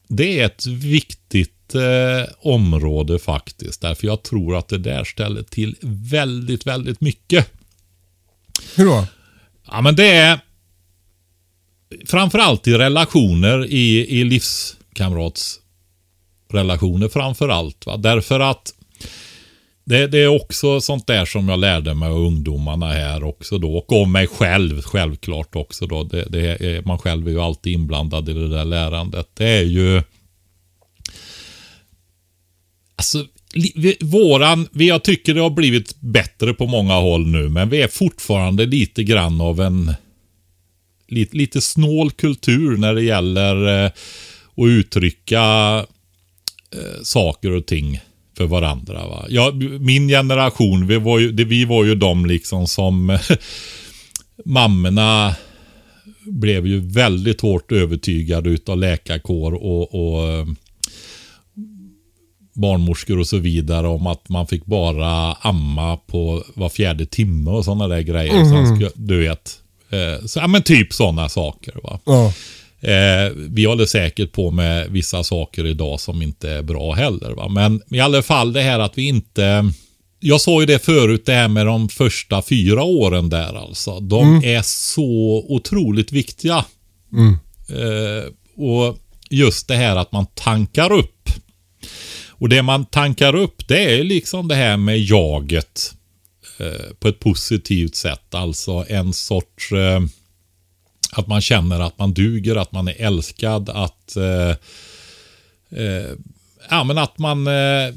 det 0.08 0.40
är 0.40 0.46
ett 0.46 0.66
viktigt 0.66 1.74
eh, 1.74 2.24
område 2.38 3.18
faktiskt. 3.18 3.80
Därför 3.80 4.06
jag 4.06 4.22
tror 4.22 4.56
att 4.56 4.68
det 4.68 4.78
där 4.78 5.04
ställer 5.04 5.42
till 5.42 5.76
väldigt, 6.10 6.66
väldigt 6.66 7.00
mycket. 7.00 7.52
Hur 8.74 8.84
då? 8.84 9.06
Ja, 9.66 9.80
men 9.80 9.96
det 9.96 10.10
är 10.10 10.40
framförallt 12.06 12.66
i 12.66 12.72
relationer, 12.72 13.66
i, 13.66 14.20
i 14.20 14.24
livskamratsrelationer 14.24 17.08
framförallt. 17.08 17.86
Va? 17.86 17.96
Därför 17.96 18.40
att 18.40 18.74
det, 19.84 20.06
det 20.06 20.18
är 20.18 20.28
också 20.28 20.80
sånt 20.80 21.06
där 21.06 21.24
som 21.24 21.48
jag 21.48 21.58
lärde 21.58 21.94
mig 21.94 22.08
av 22.08 22.18
ungdomarna 22.18 22.92
här 22.92 23.24
också 23.24 23.58
då. 23.58 23.76
Och 23.76 23.92
av 23.92 24.08
mig 24.08 24.26
själv 24.26 24.82
självklart 24.82 25.56
också 25.56 25.86
då. 25.86 26.04
Det, 26.04 26.24
det 26.28 26.64
är, 26.64 26.82
man 26.82 26.98
själv 26.98 27.28
är 27.28 27.32
ju 27.32 27.40
alltid 27.40 27.72
inblandad 27.72 28.28
i 28.28 28.32
det 28.32 28.48
där 28.48 28.64
lärandet. 28.64 29.28
Det 29.34 29.48
är 29.48 29.62
ju... 29.62 30.02
Alltså, 32.96 33.26
li- 33.54 33.72
vi, 33.76 33.96
våran, 34.00 34.68
vi, 34.72 34.88
jag 34.88 35.04
tycker 35.04 35.34
det 35.34 35.40
har 35.40 35.50
blivit 35.50 36.00
bättre 36.00 36.54
på 36.54 36.66
många 36.66 36.94
håll 36.94 37.26
nu, 37.26 37.48
men 37.48 37.68
vi 37.68 37.82
är 37.82 37.88
fortfarande 37.88 38.66
lite 38.66 39.04
grann 39.04 39.40
av 39.40 39.60
en 39.60 39.94
lite, 41.08 41.36
lite 41.36 41.60
snål 41.60 42.10
kultur 42.10 42.76
när 42.76 42.94
det 42.94 43.02
gäller 43.02 43.84
eh, 43.84 43.90
att 44.56 44.68
uttrycka 44.68 45.76
eh, 46.72 47.02
saker 47.02 47.50
och 47.50 47.66
ting 47.66 48.00
för 48.36 48.44
varandra. 48.44 49.06
Va? 49.06 49.26
Ja, 49.28 49.52
min 49.80 50.08
generation, 50.08 50.86
vi 50.86 50.98
var 50.98 51.18
ju, 51.18 51.32
det, 51.32 51.44
vi 51.44 51.64
var 51.64 51.84
ju 51.84 51.94
de 51.94 52.26
liksom 52.26 52.66
som 52.66 53.18
mammorna 54.44 55.34
blev 56.26 56.66
ju 56.66 56.80
väldigt 56.80 57.40
hårt 57.40 57.72
övertygade 57.72 58.50
utav 58.50 58.78
läkarkår 58.78 59.52
och, 59.54 59.94
och 59.94 60.46
barnmorskor 62.54 63.18
och 63.18 63.26
så 63.26 63.38
vidare 63.38 63.88
om 63.88 64.06
att 64.06 64.28
man 64.28 64.46
fick 64.46 64.66
bara 64.66 65.32
amma 65.32 65.96
på 65.96 66.44
var 66.54 66.68
fjärde 66.68 67.06
timme 67.06 67.50
och 67.50 67.64
sådana 67.64 67.88
där 67.88 68.00
grejer. 68.00 68.44
Sen 68.44 68.76
ska, 68.76 68.90
du 68.94 69.18
vet. 69.18 69.60
Eh, 69.90 70.26
så, 70.26 70.38
ja, 70.38 70.46
men 70.46 70.62
typ 70.62 70.92
sådana 70.92 71.28
saker. 71.28 71.74
Va? 71.82 72.00
Ja. 72.04 72.32
Eh, 72.84 73.32
vi 73.34 73.64
håller 73.64 73.86
säkert 73.86 74.32
på 74.32 74.50
med 74.50 74.90
vissa 74.90 75.24
saker 75.24 75.66
idag 75.66 76.00
som 76.00 76.22
inte 76.22 76.50
är 76.50 76.62
bra 76.62 76.92
heller. 76.92 77.30
Va? 77.30 77.48
Men 77.48 77.82
i 77.90 78.00
alla 78.00 78.22
fall 78.22 78.52
det 78.52 78.62
här 78.62 78.78
att 78.78 78.98
vi 78.98 79.08
inte 79.08 79.72
jag 80.20 80.40
sa 80.40 80.60
ju 80.60 80.66
det 80.66 80.84
förut, 80.84 81.26
det 81.26 81.32
här 81.32 81.48
med 81.48 81.66
de 81.66 81.88
första 81.88 82.42
fyra 82.42 82.82
åren 82.82 83.28
där 83.28 83.54
alltså. 83.54 84.00
De 84.00 84.28
mm. 84.28 84.44
är 84.44 84.62
så 84.62 85.44
otroligt 85.48 86.12
viktiga. 86.12 86.64
Mm. 87.12 87.38
Eh, 87.68 88.24
och 88.56 88.98
just 89.30 89.68
det 89.68 89.76
här 89.76 89.96
att 89.96 90.12
man 90.12 90.26
tankar 90.26 90.92
upp. 90.92 91.28
Och 92.28 92.48
det 92.48 92.62
man 92.62 92.84
tankar 92.84 93.34
upp 93.34 93.68
det 93.68 93.98
är 93.98 94.04
liksom 94.04 94.48
det 94.48 94.54
här 94.54 94.76
med 94.76 95.00
jaget. 95.00 95.94
Eh, 96.58 96.94
på 96.98 97.08
ett 97.08 97.20
positivt 97.20 97.94
sätt. 97.94 98.34
Alltså 98.34 98.84
en 98.88 99.12
sorts 99.12 99.72
eh, 99.72 100.00
att 101.12 101.26
man 101.26 101.40
känner 101.40 101.80
att 101.80 101.98
man 101.98 102.12
duger, 102.12 102.56
att 102.56 102.72
man 102.72 102.88
är 102.88 102.94
älskad, 102.98 103.68
att 103.68 104.16
eh, 104.16 104.56
eh 105.80 106.10
ja, 106.70 106.84
men 106.84 106.98
att 106.98 107.18
man 107.18 107.46
eh, 107.46 107.94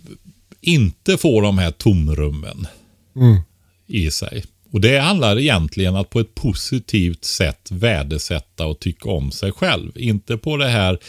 inte 0.61 1.17
får 1.17 1.41
de 1.41 1.57
här 1.57 1.71
tomrummen 1.71 2.67
mm. 3.15 3.41
i 3.87 4.11
sig. 4.11 4.43
Och 4.71 4.81
det 4.81 4.99
handlar 4.99 5.39
egentligen 5.39 5.95
att 5.95 6.09
på 6.09 6.19
ett 6.19 6.35
positivt 6.35 7.23
sätt 7.23 7.71
värdesätta 7.71 8.65
och 8.65 8.79
tycka 8.79 9.09
om 9.09 9.31
sig 9.31 9.51
själv. 9.51 9.91
Inte 9.95 10.37
på 10.37 10.57
det 10.57 10.67
här 10.67 10.99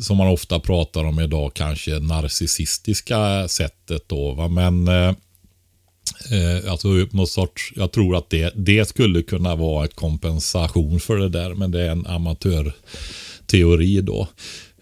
som 0.00 0.16
man 0.16 0.28
ofta 0.28 0.60
pratar 0.60 1.04
om 1.04 1.20
idag, 1.20 1.54
kanske 1.54 1.98
narcissistiska 1.98 3.48
sättet 3.48 4.08
då. 4.08 4.32
Va? 4.32 4.48
Men 4.48 4.88
eh, 6.30 6.70
alltså 6.70 6.88
något 6.88 7.30
sorts, 7.30 7.72
jag 7.76 7.92
tror 7.92 8.16
att 8.16 8.30
det, 8.30 8.52
det 8.56 8.88
skulle 8.88 9.22
kunna 9.22 9.56
vara 9.56 9.84
ett 9.84 9.94
kompensation 9.94 11.00
för 11.00 11.16
det 11.16 11.28
där. 11.28 11.54
Men 11.54 11.70
det 11.70 11.82
är 11.82 11.90
en 11.90 12.06
amatörteori 12.06 14.00
då. 14.00 14.28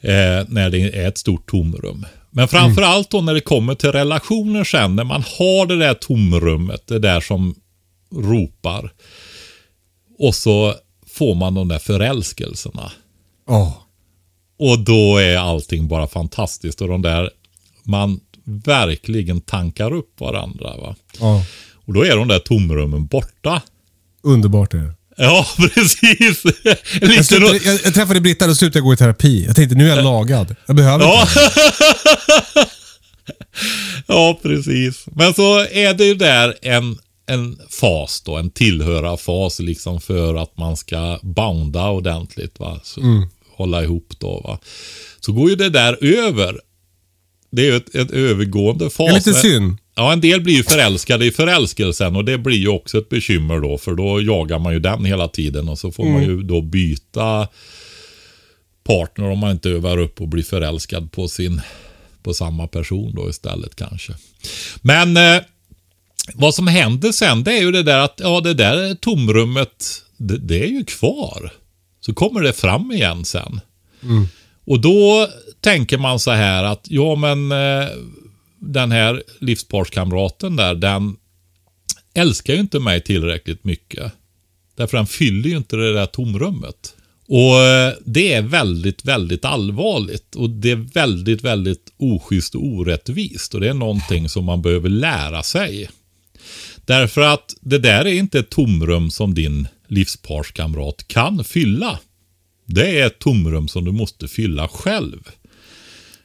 Eh, 0.01 0.45
när 0.49 0.71
det 0.71 0.79
är 0.79 1.09
ett 1.09 1.19
stort 1.19 1.51
tomrum. 1.51 2.07
Men 2.31 2.49
framförallt 2.49 3.11
då 3.11 3.21
när 3.21 3.35
det 3.35 3.41
kommer 3.41 3.75
till 3.75 3.93
relationer 3.93 4.65
sen, 4.65 4.97
när 4.97 5.05
man 5.05 5.23
har 5.39 5.67
det 5.67 5.77
där 5.77 5.95
tomrummet, 5.95 6.87
det 6.87 6.99
där 6.99 7.21
som 7.21 7.55
ropar. 8.15 8.93
Och 10.19 10.35
så 10.35 10.75
får 11.07 11.35
man 11.35 11.55
de 11.55 11.69
där 11.69 11.79
förälskelserna. 11.79 12.93
Oh. 13.47 13.77
Och 14.59 14.79
då 14.79 15.17
är 15.17 15.37
allting 15.37 15.89
bara 15.89 16.07
fantastiskt. 16.07 16.81
Och 16.81 16.89
de 16.89 17.03
där, 17.03 17.31
man 17.85 18.21
verkligen 18.47 19.41
tankar 19.41 19.93
upp 19.95 20.21
varandra. 20.21 20.77
Va? 20.77 20.97
Oh. 21.21 21.43
Och 21.87 21.93
då 21.93 22.05
är 22.05 22.17
de 22.17 22.29
där 22.29 22.39
tomrummen 22.39 23.07
borta. 23.07 23.63
Underbart 24.23 24.75
är 24.75 24.79
det. 24.79 24.95
Ja, 25.17 25.47
precis. 25.57 26.43
jag, 27.01 27.25
slutade, 27.25 27.59
jag, 27.65 27.81
jag 27.85 27.95
träffade 27.95 28.21
Britta 28.21 28.51
och 28.51 28.57
slutade 28.57 28.83
gå 28.83 28.93
i 28.93 28.97
terapi. 28.97 29.45
Jag 29.47 29.57
tänkte, 29.57 29.77
nu 29.77 29.91
är 29.91 29.97
jag 29.97 30.05
lagad. 30.05 30.57
Jag 30.67 30.77
behöver 30.77 31.05
ja. 31.05 31.21
inte. 31.23 31.41
ja, 34.07 34.39
precis. 34.43 35.07
Men 35.07 35.35
så 35.35 35.59
är 35.59 35.95
det 35.95 36.05
ju 36.05 36.15
där 36.15 36.55
en, 36.63 36.99
en 37.27 37.59
fas 37.81 38.21
då, 38.21 38.37
en 38.37 38.51
tillhöra-fas 38.51 39.59
liksom 39.59 40.01
för 40.01 40.35
att 40.35 40.59
man 40.59 40.77
ska 40.77 41.19
bounda 41.23 41.89
ordentligt. 41.89 42.61
Va? 42.61 42.81
Så, 42.83 43.01
mm. 43.01 43.29
Hålla 43.57 43.83
ihop 43.83 44.13
då. 44.19 44.41
Va? 44.41 44.59
Så 45.21 45.33
går 45.33 45.51
ju 45.51 45.57
det 45.57 45.71
där 45.71 46.05
över. 46.05 46.61
Det 47.57 47.63
är 47.63 47.67
ju 47.67 47.77
ett, 47.77 47.95
ett 47.95 48.11
övergående 48.11 48.91
fas. 48.91 49.07
Det 49.07 49.13
är 49.13 49.15
lite 49.15 49.35
synd. 49.35 49.79
Ja, 49.95 50.13
en 50.13 50.21
del 50.21 50.41
blir 50.41 50.55
ju 50.55 50.63
förälskade 50.63 51.27
i 51.27 51.31
förälskelsen 51.31 52.17
och 52.17 52.25
det 52.25 52.39
blir 52.39 52.57
ju 52.57 52.69
också 52.69 52.99
ett 52.99 53.09
bekymmer 53.09 53.61
då. 53.61 53.79
För 53.79 53.95
då 53.95 54.21
jagar 54.23 54.59
man 54.59 54.73
ju 54.73 54.81
den 54.81 55.05
hela 55.05 55.29
tiden 55.29 55.69
och 55.69 55.79
så 55.79 55.93
får 55.93 56.03
mm. 56.03 56.15
man 56.15 56.25
ju 56.25 56.43
då 56.43 56.61
byta 56.61 57.49
partner 58.85 59.31
om 59.31 59.39
man 59.39 59.51
inte 59.51 59.71
övar 59.71 59.99
upp 59.99 60.21
och 60.21 60.29
blir 60.29 60.43
förälskad 60.43 61.13
på 61.13 61.29
sin 61.29 61.61
på 62.23 62.35
samma 62.35 62.67
person 62.67 63.15
då 63.15 63.31
istället 63.31 63.77
kanske. 63.77 64.13
Men 64.81 65.17
eh, 65.17 65.43
vad 66.35 66.55
som 66.55 66.67
händer 66.67 67.13
sen 67.13 67.45
det 67.45 67.53
är 67.53 67.61
ju 67.61 67.73
det 67.73 67.83
där 67.83 67.99
att 67.99 68.21
ja, 68.23 68.41
det 68.41 68.55
där 68.55 68.95
tomrummet 68.95 70.03
det, 70.17 70.39
det 70.39 70.65
är 70.65 70.69
ju 70.69 70.85
kvar. 70.85 71.53
Så 72.01 72.15
kommer 72.15 72.41
det 72.41 72.53
fram 72.53 72.93
igen 72.93 73.25
sen. 73.25 73.61
Mm. 74.03 74.29
Och 74.67 74.81
då 74.81 75.29
tänker 75.61 75.99
man 75.99 76.21
så 76.21 76.31
här 76.31 76.65
att 76.65 76.87
ja 76.91 77.15
men 77.15 77.53
eh, 77.53 77.89
den 78.59 78.93
här 78.93 79.23
livsparskamraten 79.41 80.57
där, 80.57 80.75
den 80.75 81.17
älskar 82.15 82.55
ju 82.55 82.61
inte 82.61 82.81
mig 82.81 83.01
tillräckligt 83.01 83.65
mycket. 83.65 84.13
Därför 84.77 84.97
den 84.97 85.07
fyller 85.07 85.49
ju 85.49 85.57
inte 85.57 85.77
det 85.77 85.93
där 85.93 86.07
tomrummet. 86.07 86.95
Och 87.29 87.61
eh, 87.61 87.95
det 88.05 88.33
är 88.33 88.43
väldigt, 88.43 89.05
väldigt 89.05 89.45
allvarligt. 89.45 90.35
Och 90.35 90.51
det 90.51 90.71
är 90.71 90.93
väldigt, 90.95 91.45
väldigt 91.45 91.93
oschysst 91.97 92.55
och 92.55 92.65
orättvist. 92.65 93.55
Och 93.55 93.61
det 93.61 93.69
är 93.69 93.75
någonting 93.75 94.29
som 94.29 94.45
man 94.45 94.63
behöver 94.63 94.89
lära 94.89 95.43
sig. 95.43 95.89
Därför 96.85 97.21
att 97.21 97.55
det 97.61 97.79
där 97.79 98.07
är 98.07 98.13
inte 98.13 98.39
ett 98.39 98.51
tomrum 98.51 99.11
som 99.11 99.35
din 99.35 99.69
livsparskamrat 99.89 101.09
kan 101.09 101.45
fylla. 101.45 101.99
Det 102.67 103.01
är 103.01 103.07
ett 103.07 103.19
tomrum 103.19 103.69
som 103.69 103.85
du 103.85 103.93
måste 103.93 104.29
fylla 104.29 104.69
själv. 104.69 105.21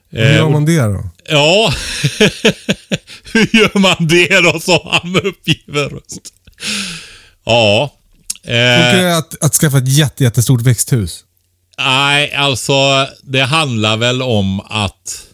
Hur 0.10 0.36
gör 0.36 0.50
man 0.50 0.66
det 0.66 0.82
då? 0.82 1.10
Ja, 1.30 1.74
hur 3.34 3.56
gör 3.56 3.80
man 3.80 4.08
det 4.08 4.42
då, 4.42 4.60
sa 4.60 5.00
han 5.02 5.12
med 5.12 5.26
uppgiven 5.26 5.89
röst. 5.89 6.34
Ja. 7.44 7.94
Det 8.44 9.18
att, 9.18 9.44
att 9.46 9.54
skaffa 9.54 9.78
ett 9.78 9.98
jätte, 9.98 10.24
jättestort 10.24 10.62
växthus? 10.62 11.26
Nej, 11.78 12.34
alltså 12.34 13.08
det 13.24 13.42
handlar 13.42 13.98
väl 13.98 14.22
om 14.22 14.60
att 14.60 15.28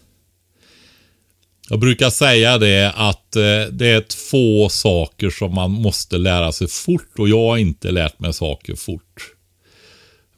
jag 1.68 1.80
brukar 1.80 2.10
säga 2.10 2.58
det 2.58 2.92
att 2.96 3.36
eh, 3.36 3.72
det 3.72 3.86
är 3.86 4.00
två 4.30 4.68
saker 4.68 5.30
som 5.30 5.54
man 5.54 5.70
måste 5.70 6.18
lära 6.18 6.52
sig 6.52 6.68
fort 6.68 7.18
och 7.18 7.28
jag 7.28 7.48
har 7.48 7.56
inte 7.56 7.90
lärt 7.90 8.20
mig 8.20 8.32
saker 8.32 8.74
fort. 8.74 9.37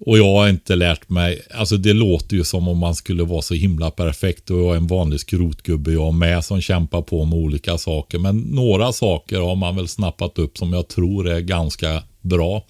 Och 0.06 0.18
jag 0.18 0.34
har 0.34 0.48
inte 0.48 0.76
lärt 0.76 1.08
mig, 1.08 1.42
alltså 1.54 1.76
det 1.76 1.92
låter 1.92 2.36
ju 2.36 2.44
som 2.44 2.68
om 2.68 2.78
man 2.78 2.94
skulle 2.94 3.22
vara 3.22 3.42
så 3.42 3.54
himla 3.54 3.90
perfekt 3.90 4.50
och 4.50 4.60
jag 4.60 4.72
är 4.72 4.76
en 4.76 4.86
vanlig 4.86 5.20
skrotgubbe 5.20 5.92
jag 5.92 6.14
med 6.14 6.44
som 6.44 6.60
kämpar 6.60 7.02
på 7.02 7.24
med 7.24 7.38
olika 7.38 7.78
saker. 7.78 8.18
Men 8.18 8.38
några 8.38 8.92
saker 8.92 9.40
har 9.40 9.56
man 9.56 9.76
väl 9.76 9.88
snappat 9.88 10.38
upp 10.38 10.58
som 10.58 10.72
jag 10.72 10.88
tror 10.88 11.28
är 11.28 11.40
ganska 11.40 12.02
bra. 12.20 12.66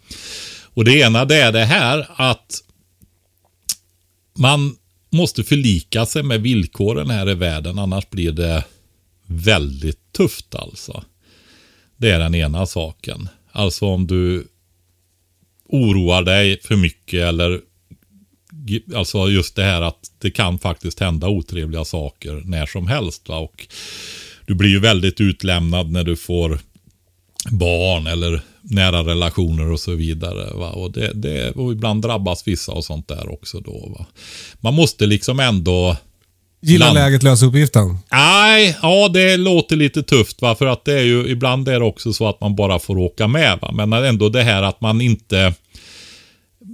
Och 0.74 0.84
det 0.84 0.98
ena 0.98 1.24
det 1.24 1.36
är 1.36 1.52
det 1.52 1.64
här 1.64 2.06
att 2.16 2.62
man 4.38 4.76
måste 5.10 5.44
förlika 5.44 6.06
sig 6.06 6.22
med 6.22 6.42
villkoren 6.42 7.10
här 7.10 7.30
i 7.30 7.34
världen 7.34 7.78
annars 7.78 8.10
blir 8.10 8.32
det 8.32 8.64
väldigt 9.26 10.12
tufft 10.12 10.54
alltså. 10.54 11.04
Det 11.96 12.10
är 12.10 12.18
den 12.18 12.34
ena 12.34 12.66
saken. 12.66 13.28
Alltså 13.52 13.86
om 13.86 14.06
du 14.06 14.46
oroar 15.72 16.22
dig 16.22 16.60
för 16.62 16.76
mycket 16.76 17.20
eller 17.20 17.60
Alltså 18.94 19.28
just 19.28 19.56
det 19.56 19.62
här 19.62 19.82
att 19.82 20.10
det 20.18 20.30
kan 20.30 20.58
faktiskt 20.58 21.00
hända 21.00 21.28
otrevliga 21.28 21.84
saker 21.84 22.42
när 22.44 22.66
som 22.66 22.86
helst. 22.86 23.28
Va? 23.28 23.38
Och 23.38 23.66
du 24.46 24.54
blir 24.54 24.70
ju 24.70 24.80
väldigt 24.80 25.20
utlämnad 25.20 25.90
när 25.90 26.04
du 26.04 26.16
får 26.16 26.60
barn 27.50 28.06
eller 28.06 28.42
nära 28.62 29.04
relationer 29.04 29.70
och 29.70 29.80
så 29.80 29.94
vidare. 29.94 30.54
Va? 30.54 30.70
Och, 30.70 30.92
det, 30.92 31.12
det, 31.14 31.50
och 31.50 31.72
ibland 31.72 32.02
drabbas 32.02 32.48
vissa 32.48 32.72
och 32.72 32.84
sånt 32.84 33.08
där 33.08 33.32
också. 33.32 33.60
Då, 33.60 33.94
va? 33.98 34.06
Man 34.60 34.74
måste 34.74 35.06
liksom 35.06 35.40
ändå 35.40 35.96
Gilla 36.62 36.84
land... 36.84 36.94
läget, 36.94 37.22
lösa 37.22 37.46
uppgiften? 37.46 37.98
Nej, 38.12 38.76
ja 38.82 39.08
det 39.08 39.36
låter 39.36 39.76
lite 39.76 40.02
tufft 40.02 40.42
va. 40.42 40.54
För 40.54 40.66
att 40.66 40.84
det 40.84 40.92
är 40.92 41.04
ju, 41.04 41.28
ibland 41.28 41.68
är 41.68 41.80
det 41.80 41.86
också 41.86 42.12
så 42.12 42.28
att 42.28 42.40
man 42.40 42.56
bara 42.56 42.78
får 42.78 42.98
åka 42.98 43.26
med 43.26 43.58
va. 43.62 43.72
Men 43.72 43.92
ändå 43.92 44.28
det 44.28 44.42
här 44.42 44.62
att 44.62 44.80
man 44.80 45.00
inte 45.00 45.54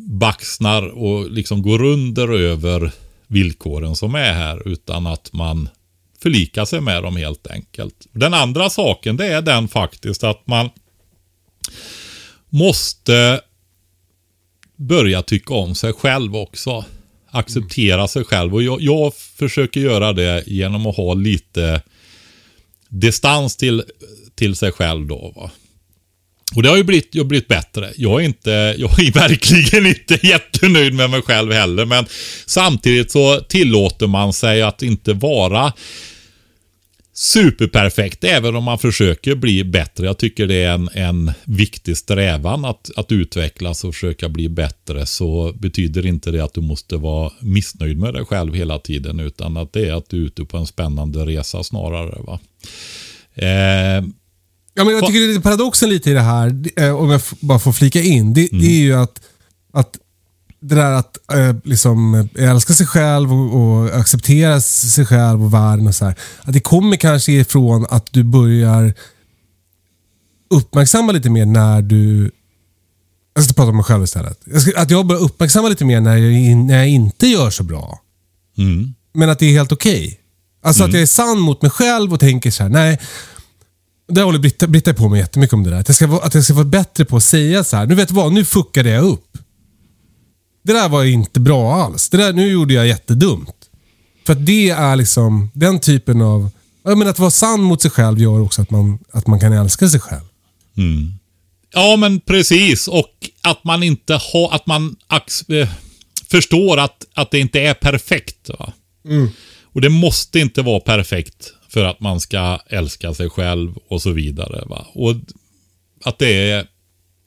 baxnar 0.08 0.88
och 0.88 1.30
liksom 1.30 1.62
går 1.62 1.82
under 1.82 2.28
över 2.28 2.92
villkoren 3.26 3.96
som 3.96 4.14
är 4.14 4.32
här. 4.32 4.68
Utan 4.68 5.06
att 5.06 5.32
man 5.32 5.68
förlikar 6.22 6.64
sig 6.64 6.80
med 6.80 7.02
dem 7.02 7.16
helt 7.16 7.46
enkelt. 7.46 8.06
Den 8.12 8.34
andra 8.34 8.70
saken 8.70 9.16
det 9.16 9.26
är 9.26 9.42
den 9.42 9.68
faktiskt 9.68 10.24
att 10.24 10.46
man 10.46 10.70
måste 12.48 13.40
börja 14.76 15.22
tycka 15.22 15.54
om 15.54 15.74
sig 15.74 15.92
själv 15.92 16.36
också 16.36 16.84
acceptera 17.30 18.08
sig 18.08 18.24
själv. 18.24 18.54
Och 18.54 18.62
jag, 18.62 18.80
jag, 18.80 19.14
försöker 19.14 19.80
göra 19.80 20.12
det 20.12 20.44
genom 20.46 20.86
att 20.86 20.96
ha 20.96 21.14
lite 21.14 21.82
distans 22.88 23.56
till, 23.56 23.82
till 24.34 24.56
sig 24.56 24.72
själv 24.72 25.06
då. 25.06 25.32
Va? 25.36 25.50
Och 26.54 26.62
det 26.62 26.68
har 26.68 26.76
ju 26.76 26.84
blivit, 26.84 27.08
jag 27.14 27.24
har 27.24 27.28
blivit 27.28 27.48
bättre. 27.48 27.92
Jag 27.96 28.20
är, 28.20 28.24
inte, 28.24 28.74
jag 28.78 29.00
är 29.00 29.12
verkligen 29.28 29.86
inte 29.86 30.26
jättenöjd 30.26 30.94
med 30.94 31.10
mig 31.10 31.22
själv 31.22 31.52
heller. 31.52 31.84
Men 31.84 32.06
samtidigt 32.46 33.10
så 33.10 33.40
tillåter 33.40 34.06
man 34.06 34.32
sig 34.32 34.62
att 34.62 34.82
inte 34.82 35.12
vara 35.12 35.72
superperfekt, 37.18 38.24
även 38.24 38.56
om 38.56 38.64
man 38.64 38.78
försöker 38.78 39.34
bli 39.34 39.64
bättre. 39.64 40.06
Jag 40.06 40.18
tycker 40.18 40.46
det 40.46 40.62
är 40.62 40.74
en, 40.74 40.88
en 40.92 41.32
viktig 41.44 41.96
strävan 41.96 42.64
att, 42.64 42.90
att 42.96 43.12
utvecklas 43.12 43.84
och 43.84 43.94
försöka 43.94 44.28
bli 44.28 44.48
bättre. 44.48 45.06
Så 45.06 45.52
betyder 45.58 46.06
inte 46.06 46.30
det 46.30 46.44
att 46.44 46.54
du 46.54 46.60
måste 46.60 46.96
vara 46.96 47.32
missnöjd 47.40 47.98
med 47.98 48.14
dig 48.14 48.24
själv 48.24 48.54
hela 48.54 48.78
tiden, 48.78 49.20
utan 49.20 49.56
att 49.56 49.72
det 49.72 49.88
är 49.88 49.92
att 49.92 50.10
du 50.10 50.22
är 50.22 50.26
ute 50.26 50.44
på 50.44 50.56
en 50.56 50.66
spännande 50.66 51.26
resa 51.26 51.62
snarare. 51.62 52.22
Va? 52.22 52.38
Eh, 53.34 54.04
Ja, 54.78 54.84
men 54.84 54.94
jag 54.94 55.06
tycker 55.06 55.20
det 55.20 55.34
är 55.34 55.40
paradoxen 55.40 55.88
lite 55.88 56.10
i 56.10 56.12
det 56.12 56.20
här, 56.20 56.54
eh, 56.76 56.96
om 56.96 57.10
jag 57.10 57.20
bara 57.40 57.58
får 57.58 57.72
flika 57.72 58.00
in. 58.00 58.34
Det, 58.34 58.48
det 58.52 58.66
är 58.66 58.80
ju 58.80 58.94
att, 58.94 59.20
att 59.72 59.98
det 60.60 60.74
där 60.74 60.92
att 60.92 61.32
eh, 61.32 61.56
liksom, 61.64 62.28
älska 62.38 62.72
sig 62.72 62.86
själv 62.86 63.32
och, 63.32 63.54
och 63.60 63.96
acceptera 64.00 64.60
sig 64.60 65.06
själv 65.06 65.44
och 65.44 65.54
världen 65.54 65.86
och 65.86 65.94
så 65.94 66.04
här. 66.04 66.14
Att 66.42 66.52
det 66.52 66.60
kommer 66.60 66.96
kanske 66.96 67.32
ifrån 67.32 67.86
att 67.90 68.06
du 68.12 68.22
börjar 68.24 68.94
uppmärksamma 70.50 71.12
lite 71.12 71.30
mer 71.30 71.46
när 71.46 71.82
du... 71.82 72.30
Jag 73.34 73.44
ska 73.44 73.52
prata 73.54 73.70
om 73.70 73.76
mig 73.76 73.84
själv 73.84 74.04
istället. 74.04 74.40
Jag 74.44 74.62
ska, 74.62 74.80
att 74.80 74.90
jag 74.90 75.06
börjar 75.06 75.22
uppmärksamma 75.22 75.68
lite 75.68 75.84
mer 75.84 76.00
när 76.00 76.16
jag, 76.16 76.56
när 76.56 76.76
jag 76.76 76.88
inte 76.88 77.26
gör 77.26 77.50
så 77.50 77.62
bra. 77.62 78.00
mm, 78.58 78.94
Men 79.14 79.30
att 79.30 79.38
det 79.38 79.46
är 79.46 79.52
helt 79.52 79.72
okej. 79.72 80.20
Alltså 80.62 80.84
att 80.84 80.92
jag 80.92 81.02
är 81.02 81.06
sann 81.06 81.38
mot 81.38 81.62
mig 81.62 81.70
själv 81.70 82.12
och 82.12 82.20
tänker 82.20 82.50
så 82.50 82.62
här, 82.62 82.70
nej. 82.70 82.98
Det 84.08 84.22
håller 84.22 84.38
Britta, 84.38 84.66
Britta 84.66 84.94
på 84.94 85.08
mig 85.08 85.20
jättemycket 85.20 85.54
om 85.54 85.64
det 85.64 85.70
där. 85.70 85.80
Att 85.80 85.88
jag, 85.88 85.94
ska, 85.96 86.20
att 86.22 86.34
jag 86.34 86.44
ska 86.44 86.54
vara 86.54 86.64
bättre 86.64 87.04
på 87.04 87.16
att 87.16 87.22
säga 87.24 87.64
så 87.64 87.76
här, 87.76 87.86
nu 87.86 87.94
vet 87.94 88.08
du 88.08 88.14
vad, 88.14 88.32
nu 88.32 88.44
fuckade 88.44 88.90
jag 88.90 89.04
upp. 89.04 89.38
Det 90.66 90.72
där 90.72 90.88
var 90.88 91.04
inte 91.04 91.40
bra 91.40 91.74
alls. 91.74 92.08
Det 92.08 92.16
där, 92.16 92.32
nu 92.32 92.48
gjorde 92.48 92.74
jag 92.74 92.86
jättedumt. 92.86 93.70
För 94.26 94.32
att 94.32 94.46
det 94.46 94.70
är 94.70 94.96
liksom 94.96 95.50
den 95.54 95.80
typen 95.80 96.22
av... 96.22 96.50
Jag 96.82 96.98
menar 96.98 97.10
att 97.10 97.18
vara 97.18 97.30
sann 97.30 97.62
mot 97.62 97.82
sig 97.82 97.90
själv 97.90 98.18
gör 98.18 98.40
också 98.40 98.62
att 98.62 98.70
man, 98.70 98.98
att 99.12 99.26
man 99.26 99.40
kan 99.40 99.52
älska 99.52 99.88
sig 99.88 100.00
själv. 100.00 100.24
Ja, 101.74 101.96
men 101.96 102.20
precis. 102.20 102.88
Och 102.88 103.30
att 103.42 103.64
man 103.64 103.82
inte 103.82 104.14
har, 104.14 104.54
att 104.54 104.66
man 104.66 104.96
eh, 105.48 105.68
förstår 106.30 106.78
att, 106.78 107.06
att 107.14 107.30
det 107.30 107.38
inte 107.38 107.60
är 107.60 107.74
perfekt. 107.74 108.50
Va? 108.58 108.72
Och 109.62 109.80
det 109.80 109.90
måste 109.90 110.38
inte 110.38 110.62
vara 110.62 110.80
perfekt 110.80 111.52
för 111.68 111.84
att 111.84 112.00
man 112.00 112.20
ska 112.20 112.58
älska 112.68 113.14
sig 113.14 113.30
själv 113.30 113.74
och 113.88 114.02
så 114.02 114.10
vidare. 114.10 114.64
Va? 114.66 114.86
Och 114.92 115.14
att 116.04 116.18
det 116.18 116.50
är, 116.50 116.66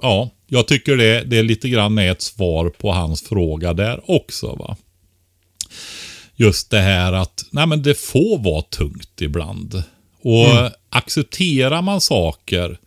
ja, 0.02 0.32
jag 0.50 0.68
tycker 0.68 0.98
det, 0.98 1.24
det 1.24 1.38
är 1.38 1.44
lite 1.44 1.70
grann 1.70 1.98
är 1.98 2.12
ett 2.12 2.22
svar 2.22 2.70
på 2.70 2.92
hans 2.92 3.24
fråga 3.24 3.74
där 3.74 4.02
också. 4.12 4.56
va. 4.56 4.78
Just 6.36 6.70
det 6.70 6.80
här 6.80 7.14
att, 7.14 7.46
nej 7.52 7.68
men 7.68 7.82
det 7.82 8.00
får 8.00 8.38
vara 8.38 8.62
tungt 8.62 9.22
ibland. 9.22 9.84
Och 10.22 10.72
accepterar 10.90 11.82
man 11.82 12.02
saker 12.02 12.80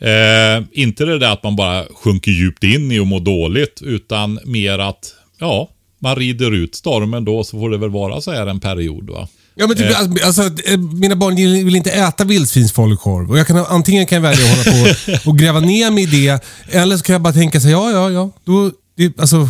Eh, 0.00 0.62
inte 0.72 1.04
det 1.04 1.18
där 1.18 1.32
att 1.32 1.42
man 1.42 1.56
bara 1.56 1.84
sjunker 1.94 2.30
djupt 2.30 2.64
in 2.64 2.92
i 2.92 2.98
och 2.98 3.06
mår 3.06 3.20
dåligt, 3.20 3.82
utan 3.82 4.38
mer 4.44 4.78
att, 4.78 5.14
ja, 5.38 5.70
man 5.98 6.16
rider 6.16 6.54
ut 6.54 6.74
stormen 6.74 7.24
då, 7.24 7.44
så 7.44 7.58
får 7.60 7.70
det 7.70 7.78
väl 7.78 7.90
vara 7.90 8.20
så 8.20 8.32
här 8.32 8.46
en 8.46 8.60
period. 8.60 9.10
va. 9.10 9.28
Ja, 9.60 9.66
men 9.66 9.76
typ, 9.76 9.96
alltså, 9.96 10.24
alltså, 10.26 10.62
eh, 10.70 10.78
mina 10.78 11.16
barn 11.16 11.34
vill 11.64 11.76
inte 11.76 11.90
äta 11.90 12.24
vildsvinsfalukorv. 12.24 13.30
Och 13.30 13.38
jag 13.38 13.46
kan, 13.46 13.56
antingen 13.56 14.06
kan 14.06 14.16
jag 14.16 14.22
välja 14.22 14.52
att 14.52 14.66
hålla 14.66 14.94
på 14.94 15.30
och 15.30 15.38
gräva 15.38 15.60
ner 15.60 15.90
mig 15.90 16.02
i 16.02 16.06
det, 16.06 16.44
eller 16.74 16.96
så 16.96 17.02
kan 17.02 17.12
jag 17.12 17.22
bara 17.22 17.32
tänka 17.32 17.60
så 17.60 17.66
här, 17.66 17.72
ja, 17.72 17.90
ja, 17.90 18.10
ja. 18.10 18.30
Då, 18.44 18.70
det, 18.96 19.20
alltså, 19.20 19.48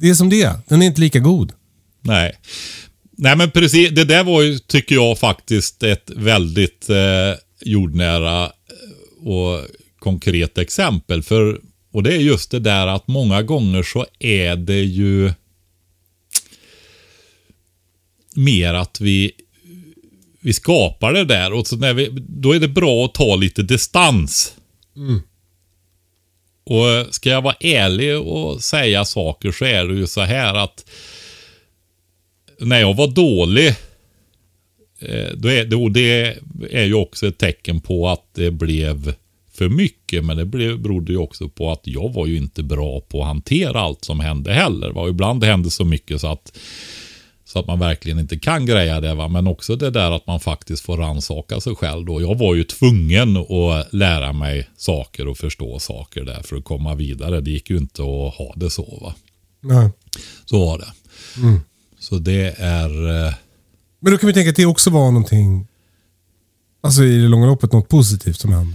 det 0.00 0.10
är 0.10 0.14
som 0.14 0.30
det. 0.30 0.52
Den 0.68 0.82
är 0.82 0.86
inte 0.86 1.00
lika 1.00 1.18
god. 1.18 1.52
Nej. 2.02 2.32
Nej 3.16 3.36
men 3.36 3.50
precis, 3.50 3.90
det 3.90 4.04
där 4.04 4.24
var 4.24 4.42
ju, 4.42 4.58
tycker 4.58 4.94
jag 4.94 5.18
faktiskt, 5.18 5.82
ett 5.82 6.10
väldigt 6.16 6.90
eh, 6.90 7.38
jordnära 7.60 8.44
eh, 8.44 9.28
och 9.28 9.64
konkret 9.98 10.58
exempel. 10.58 11.22
För, 11.22 11.60
och 11.92 12.02
det 12.02 12.12
är 12.12 12.18
just 12.18 12.50
det 12.50 12.60
där 12.60 12.86
att 12.86 13.08
många 13.08 13.42
gånger 13.42 13.82
så 13.82 14.06
är 14.18 14.56
det 14.56 14.82
ju 14.82 15.32
mer 18.38 18.74
att 18.74 19.00
vi, 19.00 19.32
vi 20.40 20.52
skapar 20.52 21.12
det 21.12 21.24
där 21.24 21.52
och 21.52 21.66
så 21.66 21.76
när 21.76 21.94
vi, 21.94 22.08
då 22.28 22.52
är 22.52 22.60
det 22.60 22.68
bra 22.68 23.04
att 23.04 23.14
ta 23.14 23.36
lite 23.36 23.62
distans. 23.62 24.54
Och 26.64 27.14
ska 27.14 27.30
jag 27.30 27.42
vara 27.42 27.56
ärlig 27.60 28.18
och 28.18 28.62
säga 28.62 29.04
saker 29.04 29.52
så 29.52 29.64
är 29.64 29.84
det 29.84 29.94
ju 29.94 30.06
så 30.06 30.20
här 30.20 30.54
att 30.54 30.84
när 32.60 32.80
jag 32.80 32.94
var 32.94 33.08
dålig, 33.08 33.68
eh, 34.98 35.28
då 35.34 35.48
är, 35.48 35.64
då 35.64 35.88
det 35.88 36.38
är 36.70 36.84
ju 36.84 36.94
också 36.94 37.26
ett 37.26 37.38
tecken 37.38 37.80
på 37.80 38.08
att 38.08 38.34
det 38.34 38.50
blev 38.50 39.14
för 39.52 39.68
mycket. 39.68 40.24
Men 40.24 40.36
det 40.36 40.44
blev, 40.44 40.78
berodde 40.78 41.12
ju 41.12 41.18
också 41.18 41.48
på 41.48 41.72
att 41.72 41.86
jag 41.86 42.12
var 42.12 42.26
ju 42.26 42.36
inte 42.36 42.62
bra 42.62 43.00
på 43.00 43.20
att 43.20 43.26
hantera 43.26 43.80
allt 43.80 44.04
som 44.04 44.20
hände 44.20 44.52
heller. 44.52 44.90
Va? 44.90 45.08
Ibland 45.08 45.44
hände 45.44 45.70
så 45.70 45.84
mycket 45.84 46.20
så 46.20 46.26
att, 46.26 46.58
så 47.48 47.58
att 47.58 47.66
man 47.66 47.78
verkligen 47.78 48.18
inte 48.18 48.38
kan 48.38 48.66
greja 48.66 49.00
det. 49.00 49.14
Va? 49.14 49.28
Men 49.28 49.46
också 49.46 49.76
det 49.76 49.90
där 49.90 50.10
att 50.10 50.26
man 50.26 50.40
faktiskt 50.40 50.84
får 50.84 50.96
rannsaka 50.96 51.60
sig 51.60 51.74
själv. 51.74 52.06
Då. 52.06 52.20
Jag 52.20 52.38
var 52.38 52.54
ju 52.54 52.64
tvungen 52.64 53.36
att 53.36 53.92
lära 53.92 54.32
mig 54.32 54.68
saker 54.76 55.28
och 55.28 55.38
förstå 55.38 55.78
saker 55.78 56.24
där 56.24 56.42
för 56.42 56.56
att 56.56 56.64
komma 56.64 56.94
vidare. 56.94 57.40
Det 57.40 57.50
gick 57.50 57.70
ju 57.70 57.76
inte 57.76 58.02
att 58.02 58.34
ha 58.34 58.52
det 58.56 58.70
så. 58.70 58.98
Va? 59.02 59.14
Nej. 59.60 59.90
Så 60.44 60.66
var 60.66 60.78
det. 60.78 60.92
Så 61.98 62.18
det 62.18 62.54
är... 62.58 63.26
eh, 63.26 63.34
Men 64.00 64.12
då 64.12 64.18
kan 64.18 64.26
vi 64.26 64.32
tänka 64.32 64.50
att 64.50 64.56
det 64.56 64.66
också 64.66 64.90
var 64.90 65.04
någonting, 65.10 65.66
alltså 66.80 67.04
i 67.04 67.18
det 67.18 67.28
långa 67.28 67.46
loppet, 67.46 67.72
något 67.72 67.88
positivt 67.88 68.40
som 68.40 68.52
hände. 68.52 68.74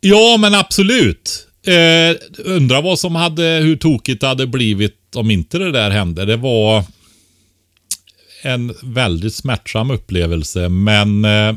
Ja, 0.00 0.36
men 0.40 0.54
absolut. 0.54 1.46
Eh, 1.66 2.16
undrar 2.44 2.82
vad 2.82 2.98
som 2.98 3.14
hade, 3.14 3.42
hur 3.42 3.76
tokigt 3.76 4.20
det 4.20 4.26
hade 4.26 4.46
blivit 4.46 5.16
om 5.16 5.30
inte 5.30 5.58
det 5.58 5.72
där 5.72 5.90
hände. 5.90 6.24
Det 6.24 6.36
var 6.36 6.84
en 8.42 8.74
väldigt 8.82 9.34
smärtsam 9.34 9.90
upplevelse, 9.90 10.68
men 10.68 11.24
eh, 11.24 11.54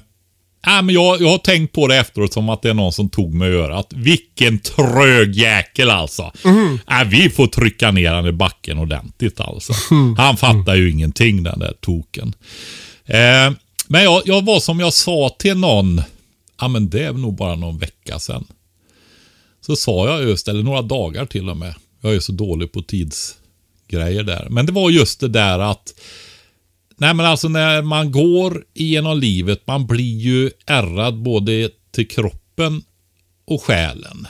Ja, 0.68 0.82
men 0.82 0.96
jag, 0.96 1.22
jag 1.22 1.30
har 1.30 1.38
tänkt 1.38 1.74
på 1.74 1.88
det 1.88 1.98
efteråt 1.98 2.34
som 2.34 2.50
att 2.50 2.62
det 2.62 2.70
är 2.70 2.74
någon 2.74 2.94
som 2.94 3.10
tog 3.10 3.34
mig 3.34 3.50
i 3.50 3.54
örat. 3.56 3.94
Vilken 3.96 4.60
trög 4.60 5.36
jäkel 5.36 5.90
alltså. 5.90 6.32
Ja, 6.88 7.04
vi 7.08 7.30
får 7.30 7.48
trycka 7.48 7.92
ner 7.92 8.12
han 8.12 8.28
i 8.28 8.32
backen 8.32 8.78
ordentligt 8.78 9.40
alltså. 9.40 9.74
Han 10.18 10.38
fattar 10.38 10.76
ju 10.76 10.92
ingenting 10.92 11.44
den 11.44 11.60
där 11.60 11.74
token. 11.82 12.34
Eh, 13.06 13.52
men 13.88 14.04
jag, 14.04 14.22
jag 14.26 14.46
var 14.46 14.60
som 14.60 14.80
jag 14.80 14.94
sa 14.94 15.36
till 15.40 15.58
någon, 15.58 16.02
ja 16.62 16.68
men 16.68 16.90
det 16.90 17.04
är 17.04 17.14
nog 17.14 17.36
bara 17.36 17.56
någon 17.56 17.78
vecka 17.78 18.20
sedan. 18.20 18.46
Så 19.66 19.76
sa 19.76 20.08
jag 20.08 20.30
just, 20.30 20.48
eller 20.48 20.64
några 20.64 20.82
dagar 20.82 21.26
till 21.26 21.50
och 21.50 21.58
med. 21.58 21.76
Jag 22.02 22.16
är 22.16 22.20
så 22.20 22.32
dålig 22.32 22.72
på 22.72 22.82
tidsgrejer 22.82 24.24
där. 24.24 24.48
Men 24.50 24.66
det 24.66 24.72
var 24.72 24.90
just 24.90 25.20
det 25.20 25.28
där 25.28 25.60
att 25.60 25.94
Nej 26.98 27.14
men 27.14 27.26
alltså 27.26 27.48
när 27.48 27.82
man 27.82 28.12
går 28.12 28.66
igenom 28.74 29.20
livet, 29.20 29.68
man 29.68 29.88
blir 29.88 30.18
ju 30.18 30.52
ärrad 30.66 31.18
både 31.18 31.70
till 31.92 32.08
kroppen 32.08 32.84
och 33.46 33.64
själen. 33.64 34.28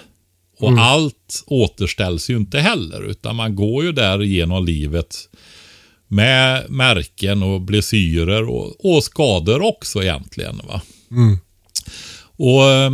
Och 0.57 0.72
allt 0.80 1.43
återställs 1.47 2.30
ju 2.30 2.38
inte 2.38 2.59
heller, 2.59 3.01
utan 3.01 3.36
man 3.36 3.55
går 3.55 3.84
ju 3.84 3.91
där 3.91 4.20
genom 4.20 4.66
livet 4.66 5.16
med 6.07 6.70
märken 6.70 7.43
och 7.43 7.61
blessyrer 7.61 8.49
och, 8.49 8.86
och 8.86 9.03
skador 9.03 9.61
också 9.61 10.03
egentligen. 10.03 10.61
va. 10.68 10.82
Och 12.38 12.72
eh, 12.72 12.91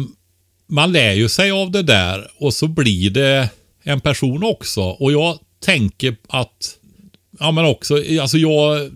man 0.68 0.92
lär 0.92 1.14
ju 1.14 1.30
sig 1.30 1.52
av 1.52 1.72
det 1.72 1.84
där 1.84 2.32
och 2.40 2.54
så 2.54 2.68
blir 2.68 3.10
det 3.10 3.50
en 3.84 4.02
person 4.02 4.44
också. 4.44 4.82
Och 4.82 5.12
jag 5.12 5.40
tänker 5.60 6.16
att, 6.28 6.78
ja 7.40 7.52
men 7.52 7.66
också, 7.66 8.04
alltså 8.22 8.38
jag 8.38 8.92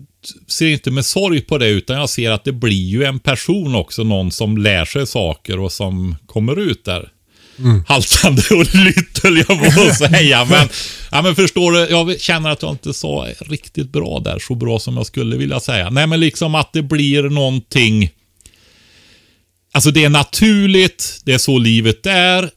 ser 0.46 0.66
inte 0.66 0.90
med 0.90 1.06
sorg 1.06 1.40
på 1.40 1.58
det 1.58 1.68
utan 1.68 1.96
jag 1.96 2.10
ser 2.10 2.30
att 2.30 2.44
det 2.44 2.52
blir 2.52 2.88
ju 2.88 3.04
en 3.04 3.18
person 3.18 3.74
också, 3.74 4.04
någon 4.04 4.30
som 4.30 4.58
lär 4.58 4.84
sig 4.84 5.06
saker 5.06 5.60
och 5.60 5.72
som 5.72 6.16
kommer 6.26 6.58
ut 6.58 6.84
där. 6.84 7.08
Haltande 7.86 8.42
och 8.50 8.74
lytt 8.74 9.18
höll 9.22 9.36
jag 9.36 9.46
på 9.46 9.82
att 9.82 9.98
säga. 9.98 10.44
Men, 10.50 10.68
ja, 11.10 11.22
men 11.22 11.36
förstår 11.36 11.72
du, 11.72 11.78
jag 11.78 12.20
känner 12.20 12.50
att 12.50 12.62
jag 12.62 12.70
inte 12.70 12.94
sa 12.94 13.28
riktigt 13.38 13.92
bra 13.92 14.20
där, 14.20 14.38
så 14.38 14.54
bra 14.54 14.78
som 14.78 14.96
jag 14.96 15.06
skulle 15.06 15.36
vilja 15.36 15.60
säga. 15.60 15.90
Nej 15.90 16.06
men 16.06 16.20
liksom 16.20 16.54
att 16.54 16.72
det 16.72 16.82
blir 16.82 17.22
någonting 17.22 18.10
Alltså 19.72 19.90
det 19.90 20.04
är 20.04 20.08
naturligt, 20.08 21.20
det 21.24 21.32
är 21.32 21.38
så 21.38 21.58
livet 21.58 22.06
är 22.06 22.50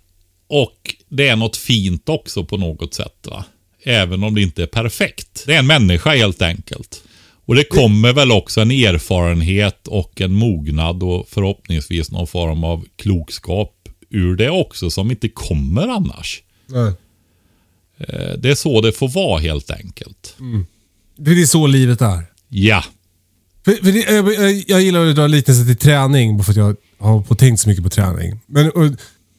och 0.47 0.95
det 1.09 1.27
är 1.27 1.35
något 1.35 1.57
fint 1.57 2.09
också 2.09 2.45
på 2.45 2.57
något 2.57 2.93
sätt. 2.93 3.27
va. 3.27 3.45
Även 3.83 4.23
om 4.23 4.35
det 4.35 4.41
inte 4.41 4.63
är 4.63 4.67
perfekt. 4.67 5.43
Det 5.45 5.53
är 5.53 5.59
en 5.59 5.67
människa 5.67 6.09
helt 6.15 6.41
enkelt. 6.41 7.03
Och 7.49 7.55
det 7.55 7.63
kommer 7.63 8.13
väl 8.13 8.31
också 8.31 8.61
en 8.61 8.71
erfarenhet 8.71 9.87
och 9.87 10.21
en 10.21 10.33
mognad 10.33 11.03
och 11.03 11.27
förhoppningsvis 11.29 12.11
någon 12.11 12.27
form 12.27 12.63
av 12.63 12.85
klokskap 12.95 13.89
ur 14.09 14.35
det 14.35 14.49
också 14.49 14.89
som 14.89 15.11
inte 15.11 15.29
kommer 15.29 15.87
annars. 15.87 16.43
Nej. 16.65 16.93
Eh, 17.97 18.37
Det 18.37 18.51
är 18.51 18.55
så 18.55 18.81
det 18.81 18.91
får 18.91 19.09
vara 19.09 19.39
helt 19.39 19.71
enkelt. 19.71 20.35
Det 21.17 21.31
är 21.31 21.45
så 21.45 21.67
livet 21.67 22.01
är. 22.01 22.23
Ja. 22.49 22.83
För, 23.65 23.71
för 23.71 23.91
det, 23.91 24.33
jag, 24.33 24.63
jag, 24.67 24.81
gillar 24.81 25.05
att 25.05 25.15
dra 25.15 25.27
liknelser 25.27 25.65
till 25.65 25.77
träning, 25.77 26.37
bara 26.37 26.43
för 26.43 26.51
att 26.51 26.57
jag 26.57 26.75
har 26.99 27.21
på 27.21 27.35
tänkt 27.35 27.59
så 27.59 27.69
mycket 27.69 27.83
på 27.83 27.89
träning. 27.89 28.39
Men, 28.45 28.71
och, 28.71 28.85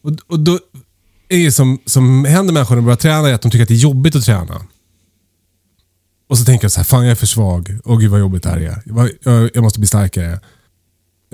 och, 0.03 0.17
och 0.27 0.41
då 0.41 0.59
är 1.29 1.45
det 1.45 1.53
som, 1.53 1.79
som 1.87 2.25
händer 2.25 2.53
människor 2.53 2.75
när 2.75 2.83
de 2.83 2.85
börjar 2.85 2.97
träna 2.97 3.29
är 3.29 3.35
att 3.35 3.43
de 3.43 3.51
tycker 3.51 3.63
att 3.63 3.69
det 3.69 3.75
är 3.75 3.79
jobbigt 3.79 4.17
att 4.17 4.25
träna. 4.25 4.67
Och 6.31 6.39
så 6.39 6.45
tänker 6.45 6.65
jag 6.65 6.73
så 6.73 6.81
här, 6.81 6.85
fan 6.85 7.05
jag 7.05 7.11
är 7.11 7.15
för 7.15 7.27
svag. 7.27 7.79
Åh 7.85 7.99
gud 7.99 8.11
vad 8.11 8.21
jobbigt 8.21 8.43
det 8.43 8.49
här 8.49 8.57
är. 8.57 8.83
Jag, 8.85 9.11
jag, 9.23 9.51
jag 9.55 9.63
måste 9.63 9.81
bli 9.81 9.87
starkare. 9.87 10.41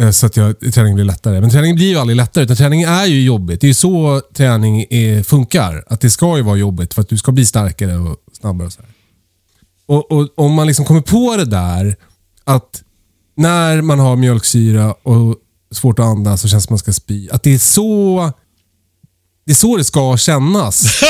Eh, 0.00 0.10
Så 0.10 0.26
att 0.26 0.36
jag, 0.36 0.60
träningen 0.74 0.94
blir 0.94 1.04
lättare. 1.04 1.40
Men 1.40 1.50
träning 1.50 1.74
blir 1.74 1.86
ju 1.88 1.96
aldrig 1.96 2.16
lättare. 2.16 2.44
Utan 2.44 2.56
träning 2.56 2.82
är 2.82 3.04
ju 3.04 3.22
jobbigt. 3.24 3.60
Det 3.60 3.64
är 3.64 3.68
ju 3.68 3.74
så 3.74 4.22
träning 4.34 4.86
är, 4.90 5.22
funkar. 5.22 5.84
Att 5.86 6.00
det 6.00 6.10
ska 6.10 6.36
ju 6.36 6.42
vara 6.42 6.56
jobbigt 6.56 6.94
för 6.94 7.02
att 7.02 7.08
du 7.08 7.16
ska 7.18 7.32
bli 7.32 7.46
starkare 7.46 7.96
och 7.96 8.16
snabbare. 8.40 8.66
Och 8.66 8.72
så. 8.72 8.80
Och, 9.86 10.12
och 10.12 10.28
Om 10.36 10.52
man 10.52 10.66
liksom 10.66 10.84
kommer 10.84 11.00
på 11.00 11.36
det 11.36 11.44
där 11.44 11.96
att 12.44 12.82
när 13.36 13.82
man 13.82 13.98
har 13.98 14.16
mjölksyra 14.16 14.92
och 14.92 15.36
svårt 15.72 15.98
att 15.98 16.04
andas 16.06 16.44
och 16.44 16.50
känns 16.50 16.64
som 16.64 16.72
man 16.72 16.78
ska 16.78 16.92
spy. 16.92 17.28
Att 17.30 17.42
det 17.42 17.54
är 17.54 17.58
så 17.58 18.32
det 19.46 19.52
är 19.52 19.56
så 19.56 19.76
det 19.76 19.84
ska 19.84 20.16
kännas 20.16 20.84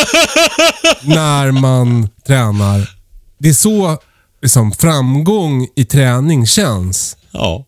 när 1.03 1.51
man 1.51 2.09
tränar. 2.27 2.96
Det 3.39 3.49
är 3.49 3.53
så 3.53 3.99
liksom, 4.43 4.73
framgång 4.73 5.69
i 5.75 5.85
träning 5.85 6.47
känns. 6.47 7.17
Ja. 7.31 7.65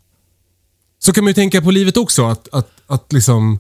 Så 0.98 1.12
kan 1.12 1.24
man 1.24 1.30
ju 1.30 1.34
tänka 1.34 1.62
på 1.62 1.70
livet 1.70 1.96
också. 1.96 2.26
Att, 2.26 2.48
att, 2.54 2.68
att 2.86 3.12
liksom, 3.12 3.58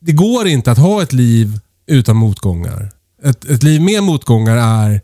det 0.00 0.12
går 0.12 0.46
inte 0.46 0.72
att 0.72 0.78
ha 0.78 1.02
ett 1.02 1.12
liv 1.12 1.60
utan 1.86 2.16
motgångar. 2.16 2.90
Ett, 3.22 3.44
ett 3.44 3.62
liv 3.62 3.82
med 3.82 4.02
motgångar 4.02 4.56
är... 4.56 5.00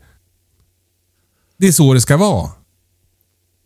Det 1.57 1.67
är 1.67 1.71
så 1.71 1.93
det 1.93 2.01
ska 2.01 2.17
vara. 2.17 2.49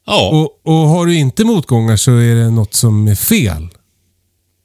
Ja. 0.05 0.29
Och, 0.29 0.73
och 0.73 0.87
har 0.87 1.05
du 1.05 1.15
inte 1.15 1.45
motgångar 1.45 1.95
så 1.95 2.11
är 2.11 2.35
det 2.35 2.49
något 2.49 2.73
som 2.73 3.07
är 3.07 3.15
fel. 3.15 3.69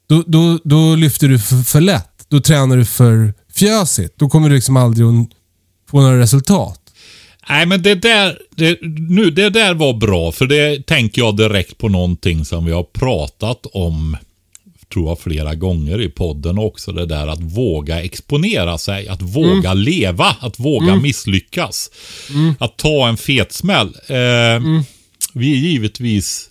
Då, 0.07 0.25
då, 0.27 0.59
då 0.65 0.95
lyfter 0.95 1.29
du 1.29 1.39
för, 1.39 1.63
för 1.63 1.81
lätt. 1.81 2.27
Då 2.29 2.41
tränar 2.41 2.77
du 2.77 2.85
för 2.85 3.35
fjösigt. 3.53 4.19
Då 4.19 4.29
kommer 4.29 4.49
du 4.49 4.55
liksom 4.55 4.77
aldrig 4.77 5.07
att 5.07 5.29
få 5.91 6.01
några 6.01 6.19
resultat. 6.19 6.82
Nej, 7.49 7.67
men 7.67 7.83
det 7.83 7.95
där, 7.95 8.39
det, 8.51 8.79
nu, 9.09 9.31
det 9.31 9.51
där 9.51 9.75
var 9.75 9.93
bra, 9.95 10.33
för 10.33 10.47
det 10.47 10.87
tänker 10.87 11.23
jag 11.23 11.37
direkt 11.37 11.79
på 11.79 11.89
någonting 11.89 12.45
som 12.45 12.65
vi 12.67 12.73
har 12.73 12.83
pratat 12.83 13.67
om, 13.73 14.17
tror 14.93 15.09
jag, 15.09 15.19
flera 15.21 15.55
gånger 15.55 16.01
i 16.01 16.09
podden 16.09 16.59
också. 16.59 16.93
Det 16.93 17.07
där 17.07 17.27
att 17.27 17.41
våga 17.41 18.03
exponera 18.03 18.79
sig, 18.79 19.09
att 19.09 19.23
våga 19.23 19.75
leva, 19.75 20.37
att 20.41 20.59
våga 20.61 20.97
misslyckas. 20.97 21.91
Att 22.59 22.77
ta 22.77 23.09
en 23.09 23.17
fetsmäll. 23.17 23.89
Eh, 24.07 24.61
Vi 25.35 25.53
är 25.53 25.57
givetvis 25.57 26.49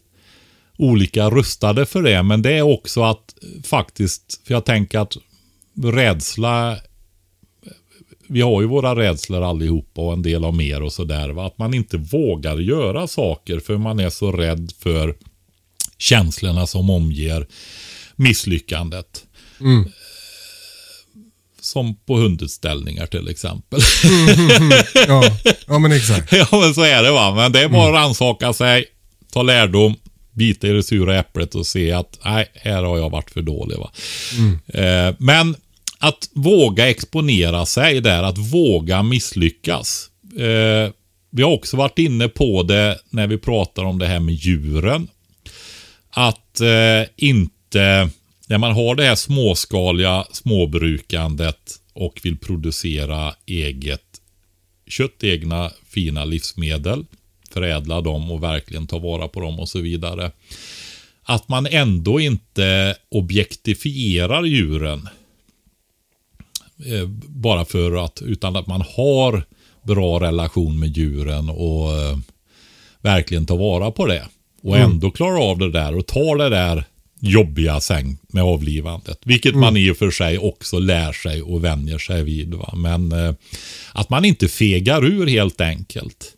olika 0.77 1.29
rustade 1.29 1.85
för 1.85 2.01
det, 2.03 2.23
men 2.23 2.41
det 2.41 2.51
är 2.51 2.61
också 2.61 3.03
att 3.03 3.33
faktiskt, 3.63 4.41
för 4.47 4.53
jag 4.53 4.65
tänker 4.65 4.99
att 4.99 5.17
rädsla 5.83 6.77
vi 8.31 8.41
har 8.41 8.61
ju 8.61 8.67
våra 8.67 8.95
rädslor 8.95 9.43
allihopa 9.43 10.01
och 10.01 10.13
en 10.13 10.21
del 10.21 10.43
har 10.43 10.51
mer 10.51 10.83
och 10.83 10.93
sådär. 10.93 11.45
Att 11.45 11.57
man 11.57 11.73
inte 11.73 11.97
vågar 11.97 12.57
göra 12.57 13.07
saker 13.07 13.59
för 13.59 13.77
man 13.77 13.99
är 13.99 14.09
så 14.09 14.31
rädd 14.31 14.71
för 14.79 15.15
känslorna 15.97 16.67
som 16.67 16.89
omger 16.89 17.47
misslyckandet. 18.15 19.23
Som 21.61 21.95
på 21.95 22.17
hundutställningar 22.17 23.05
till 23.05 23.27
exempel. 23.27 23.79
Ja, 25.07 25.23
ja 25.67 25.79
men 25.79 25.91
exakt. 25.91 26.31
ja 26.31 26.47
men 26.51 26.73
så 26.73 26.81
är 26.81 27.03
det 27.03 27.11
va. 27.11 27.35
Men 27.35 27.51
det 27.51 27.61
är 27.61 27.69
bara 27.69 27.87
att 27.87 27.93
rannsaka 27.93 28.53
sig, 28.53 28.85
ta 29.33 29.41
lärdom, 29.41 29.95
bita 30.31 30.67
i 30.67 30.71
det 30.71 30.83
sura 30.83 31.19
äpplet 31.19 31.55
och 31.55 31.67
se 31.67 31.91
att 31.91 32.19
nej, 32.25 32.51
här 32.53 32.83
har 32.83 32.97
jag 32.97 33.09
varit 33.09 33.31
för 33.31 33.41
dålig. 33.41 33.77
Va? 33.77 33.91
Eh, 34.67 35.15
men 35.17 35.55
att 36.01 36.29
våga 36.33 36.89
exponera 36.89 37.65
sig 37.65 38.01
där, 38.01 38.23
att 38.23 38.37
våga 38.37 39.03
misslyckas. 39.03 40.09
Eh, 40.37 40.93
vi 41.29 41.43
har 41.43 41.51
också 41.51 41.77
varit 41.77 41.99
inne 41.99 42.27
på 42.27 42.63
det 42.63 42.99
när 43.09 43.27
vi 43.27 43.37
pratar 43.37 43.83
om 43.83 43.99
det 43.99 44.07
här 44.07 44.19
med 44.19 44.33
djuren. 44.33 45.07
Att 46.09 46.61
eh, 46.61 47.09
inte, 47.15 48.09
när 48.47 48.57
man 48.57 48.71
har 48.71 48.95
det 48.95 49.03
här 49.03 49.15
småskaliga 49.15 50.25
småbrukandet 50.31 51.79
och 51.93 52.19
vill 52.23 52.37
producera 52.37 53.33
eget 53.45 54.21
kött, 54.87 55.23
egna 55.23 55.71
fina 55.89 56.25
livsmedel, 56.25 57.05
förädla 57.53 58.01
dem 58.01 58.31
och 58.31 58.43
verkligen 58.43 58.87
ta 58.87 58.99
vara 58.99 59.27
på 59.27 59.39
dem 59.39 59.59
och 59.59 59.69
så 59.69 59.79
vidare. 59.79 60.31
Att 61.23 61.49
man 61.49 61.67
ändå 61.67 62.19
inte 62.19 62.95
objektifierar 63.09 64.43
djuren 64.43 65.09
eh, 66.85 67.07
bara 67.27 67.65
för 67.65 68.05
att, 68.05 68.21
utan 68.21 68.55
att 68.55 68.67
man 68.67 68.83
har 68.95 69.43
bra 69.83 70.19
relation 70.19 70.79
med 70.79 70.97
djuren 70.97 71.49
och 71.49 71.93
eh, 71.93 72.17
verkligen 73.01 73.45
tar 73.45 73.57
vara 73.57 73.91
på 73.91 74.05
det. 74.05 74.27
Och 74.63 74.77
ändå 74.77 75.11
klarar 75.11 75.49
av 75.51 75.57
det 75.57 75.71
där 75.71 75.97
och 75.97 76.05
tar 76.07 76.37
det 76.37 76.49
där 76.49 76.83
jobbiga 77.19 77.79
sen 77.79 78.17
med 78.27 78.43
avlivandet. 78.43 79.19
Vilket 79.25 79.55
man 79.55 79.77
i 79.77 79.91
och 79.91 79.97
för 79.97 80.11
sig 80.11 80.37
också 80.37 80.79
lär 80.79 81.11
sig 81.11 81.41
och 81.41 81.63
vänjer 81.63 81.97
sig 81.97 82.23
vid. 82.23 82.53
Va? 82.53 82.73
Men 82.75 83.11
eh, 83.11 83.33
att 83.93 84.09
man 84.09 84.25
inte 84.25 84.47
fegar 84.47 85.05
ur 85.05 85.27
helt 85.27 85.61
enkelt. 85.61 86.35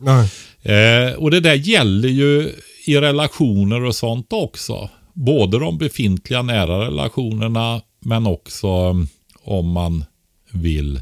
Eh, 0.62 1.14
och 1.14 1.32
det 1.32 1.39
där 1.39 1.54
gäller 1.54 2.10
ju 2.10 2.52
i 2.86 2.98
relationer 2.98 3.84
och 3.84 3.96
sånt 3.96 4.34
också. 4.34 4.89
Både 5.14 5.60
de 5.60 5.78
befintliga 5.78 6.41
nära 6.41 6.86
relationerna 6.86 7.82
men 8.00 8.28
också 8.28 8.68
mm, 8.68 9.08
om 9.44 9.72
man 9.72 10.06
vill 10.54 11.01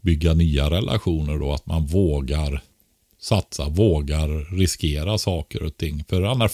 bygga 0.00 0.34
nya 0.34 0.70
relationer 0.70 1.38
då. 1.38 1.52
Att 1.52 1.66
man 1.66 1.86
vågar 1.86 2.62
satsa, 3.20 3.68
vågar 3.68 4.56
riskera 4.56 5.18
saker 5.18 5.62
och 5.62 5.76
ting. 5.76 6.04
För 6.08 6.22
annars 6.22 6.52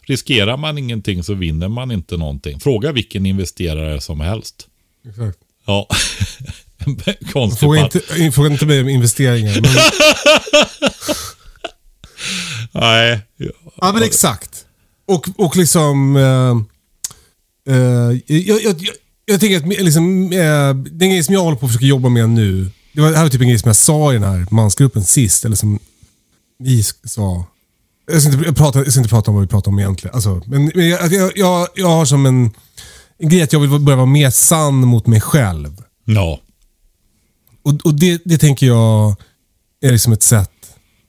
riskerar 0.00 0.56
man 0.56 0.78
ingenting 0.78 1.22
så 1.24 1.34
vinner 1.34 1.68
man 1.68 1.90
inte 1.90 2.16
någonting. 2.16 2.60
Fråga 2.60 2.92
vilken 2.92 3.26
investerare 3.26 4.00
som 4.00 4.20
helst. 4.20 4.66
exakt. 5.08 5.38
Ja. 5.66 5.88
Konstigt. 7.32 7.60
Fråga 7.60 7.84
att- 7.84 7.94
inte, 7.94 8.32
fråga 8.32 8.50
inte 8.50 8.66
mig 8.66 8.80
om 8.80 8.88
investeringar. 8.88 9.60
Men, 9.60 9.70
Nej. 12.72 13.20
ja 13.76 13.92
men 13.92 14.02
exakt. 14.02 14.66
Och, 15.06 15.26
och 15.36 15.56
liksom... 15.56 16.16
eh, 16.16 16.56
eh, 17.74 18.12
jag, 18.26 18.62
jag, 18.62 18.80
jag, 19.26 19.40
tänker 19.40 19.56
att 19.56 19.66
liksom, 19.66 20.32
eh, 20.32 20.74
den 20.74 21.10
grej 21.10 21.22
som 21.22 21.34
jag 21.34 21.42
håller 21.42 21.56
på 21.56 21.66
att 21.66 21.72
försöka 21.72 21.86
jobba 21.86 22.08
med 22.08 22.28
nu. 22.28 22.70
Det, 22.92 23.00
var, 23.00 23.10
det 23.10 23.16
här 23.16 23.22
var 23.22 23.30
typ 23.30 23.40
en 23.40 23.48
grej 23.48 23.58
som 23.58 23.68
jag 23.68 23.76
sa 23.76 24.12
i 24.12 24.14
den 24.18 24.22
här 24.22 24.46
mansgruppen 24.50 25.04
sist. 25.04 25.44
Eller 25.44 25.56
som 25.56 25.78
vi 26.58 26.82
sa. 27.04 27.44
Jag 28.12 28.22
ska, 28.22 28.32
inte 28.32 28.52
prata, 28.52 28.78
jag 28.78 28.92
ska 28.92 29.00
inte 29.00 29.10
prata 29.10 29.30
om 29.30 29.34
vad 29.34 29.42
vi 29.42 29.48
pratar 29.48 29.70
om 29.70 29.78
egentligen. 29.78 30.14
Alltså, 30.14 30.42
men 30.46 30.72
men 30.74 30.88
jag, 30.88 31.12
jag, 31.12 31.32
jag, 31.36 31.68
jag 31.74 31.88
har 31.88 32.04
som 32.04 32.26
en, 32.26 32.50
en 33.18 33.28
grej 33.28 33.42
att 33.42 33.52
jag 33.52 33.60
vill 33.60 33.80
börja 33.80 33.96
vara 33.96 34.06
mer 34.06 34.30
sann 34.30 34.74
mot 34.74 35.06
mig 35.06 35.20
själv. 35.20 35.82
Ja. 36.04 36.40
Och, 37.62 37.72
och 37.84 37.94
det, 37.94 38.22
det 38.24 38.38
tänker 38.38 38.66
jag 38.66 39.16
är 39.80 39.92
liksom 39.92 40.12
ett 40.12 40.22
sätt 40.22 40.50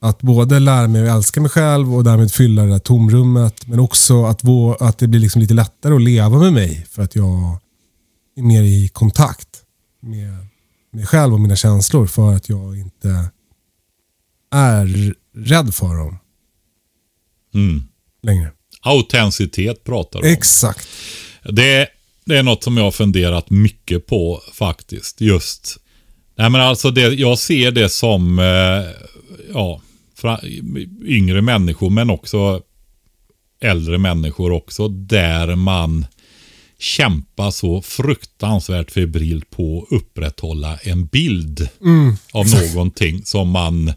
att 0.00 0.22
både 0.22 0.58
lära 0.58 0.88
mig 0.88 1.08
att 1.08 1.16
älska 1.16 1.40
mig 1.40 1.50
själv 1.50 1.94
och 1.94 2.04
därmed 2.04 2.32
fylla 2.32 2.62
det 2.62 2.68
där 2.68 2.78
tomrummet. 2.78 3.66
Men 3.66 3.80
också 3.80 4.24
att, 4.24 4.44
vå, 4.44 4.74
att 4.74 4.98
det 4.98 5.08
blir 5.08 5.20
liksom 5.20 5.40
lite 5.40 5.54
lättare 5.54 5.94
att 5.94 6.02
leva 6.02 6.38
med 6.38 6.52
mig 6.52 6.86
för 6.90 7.02
att 7.02 7.16
jag 7.16 7.58
är 8.38 8.42
mer 8.42 8.62
i 8.62 8.88
kontakt 8.88 9.48
med 10.00 10.46
mig 10.92 11.06
själv 11.06 11.34
och 11.34 11.40
mina 11.40 11.56
känslor 11.56 12.06
för 12.06 12.34
att 12.34 12.48
jag 12.48 12.78
inte 12.78 13.30
är 14.50 15.14
rädd 15.36 15.74
för 15.74 15.94
dem 15.94 16.18
Mm. 17.54 17.82
längre. 18.22 18.52
Autenticitet 18.80 19.84
pratar 19.84 20.20
du 20.22 20.26
om. 20.28 20.32
Exakt. 20.32 20.88
Det, 21.44 21.88
det 22.24 22.38
är 22.38 22.42
något 22.42 22.64
som 22.64 22.76
jag 22.76 22.84
har 22.84 22.90
funderat 22.90 23.50
mycket 23.50 24.06
på 24.06 24.42
faktiskt. 24.52 25.20
Just. 25.20 25.76
Nej 26.36 26.50
men 26.50 26.60
alltså 26.60 26.90
det, 26.90 27.00
jag 27.14 27.38
ser 27.38 27.70
det 27.70 27.88
som 27.88 28.38
eh, 28.38 28.84
ja, 29.54 29.80
fra, 30.14 30.40
yngre 31.04 31.42
människor 31.42 31.90
men 31.90 32.10
också 32.10 32.62
äldre 33.60 33.98
människor 33.98 34.52
också. 34.52 34.88
Där 34.88 35.54
man 35.56 36.06
kämpar 36.78 37.50
så 37.50 37.82
fruktansvärt 37.82 38.90
febrilt 38.90 39.50
på 39.50 39.82
att 39.82 39.96
upprätthålla 39.96 40.76
en 40.76 41.06
bild 41.06 41.68
av 42.32 42.46
någonting 42.74 43.24
som 43.24 43.48
man 43.48 43.92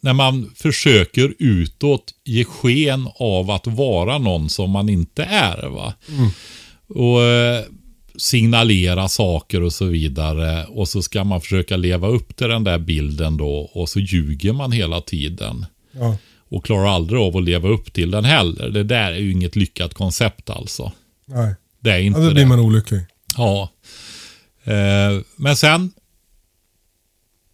när 0.00 0.12
man 0.12 0.50
försöker 0.54 1.34
utåt 1.38 2.14
ge 2.24 2.44
sken 2.44 3.08
av 3.14 3.50
att 3.50 3.66
vara 3.66 4.18
någon 4.18 4.48
som 4.50 4.70
man 4.70 4.88
inte 4.88 5.24
är. 5.24 5.66
Va? 5.68 5.94
Och 6.86 7.22
eh, 7.22 7.64
signalera 8.16 9.08
saker 9.08 9.62
och 9.62 9.72
så 9.72 9.84
vidare. 9.84 10.66
Och 10.66 10.88
så 10.88 11.02
ska 11.02 11.24
man 11.24 11.40
försöka 11.40 11.76
leva 11.76 12.08
upp 12.08 12.36
till 12.36 12.48
den 12.48 12.64
där 12.64 12.78
bilden 12.78 13.36
då. 13.36 13.70
Och 13.72 13.88
så 13.88 14.00
ljuger 14.00 14.52
man 14.52 14.72
hela 14.72 15.00
tiden. 15.00 15.66
Ja. 15.92 16.16
Och 16.54 16.64
klarar 16.64 16.86
aldrig 16.86 17.20
av 17.20 17.36
att 17.36 17.44
leva 17.44 17.68
upp 17.68 17.92
till 17.92 18.10
den 18.10 18.24
heller. 18.24 18.68
Det 18.68 18.82
där 18.84 19.12
är 19.12 19.16
ju 19.18 19.32
inget 19.32 19.56
lyckat 19.56 19.94
koncept 19.94 20.50
alltså. 20.50 20.92
Nej. 21.26 21.54
Det 21.80 21.90
är 21.90 21.94
Ja, 21.98 22.00
inte 22.04 22.20
då 22.20 22.28
det. 22.28 22.34
blir 22.34 22.46
man 22.46 22.60
olycklig. 22.60 23.00
Ja. 23.36 23.70
Eh, 24.64 25.20
men 25.36 25.56
sen. 25.56 25.92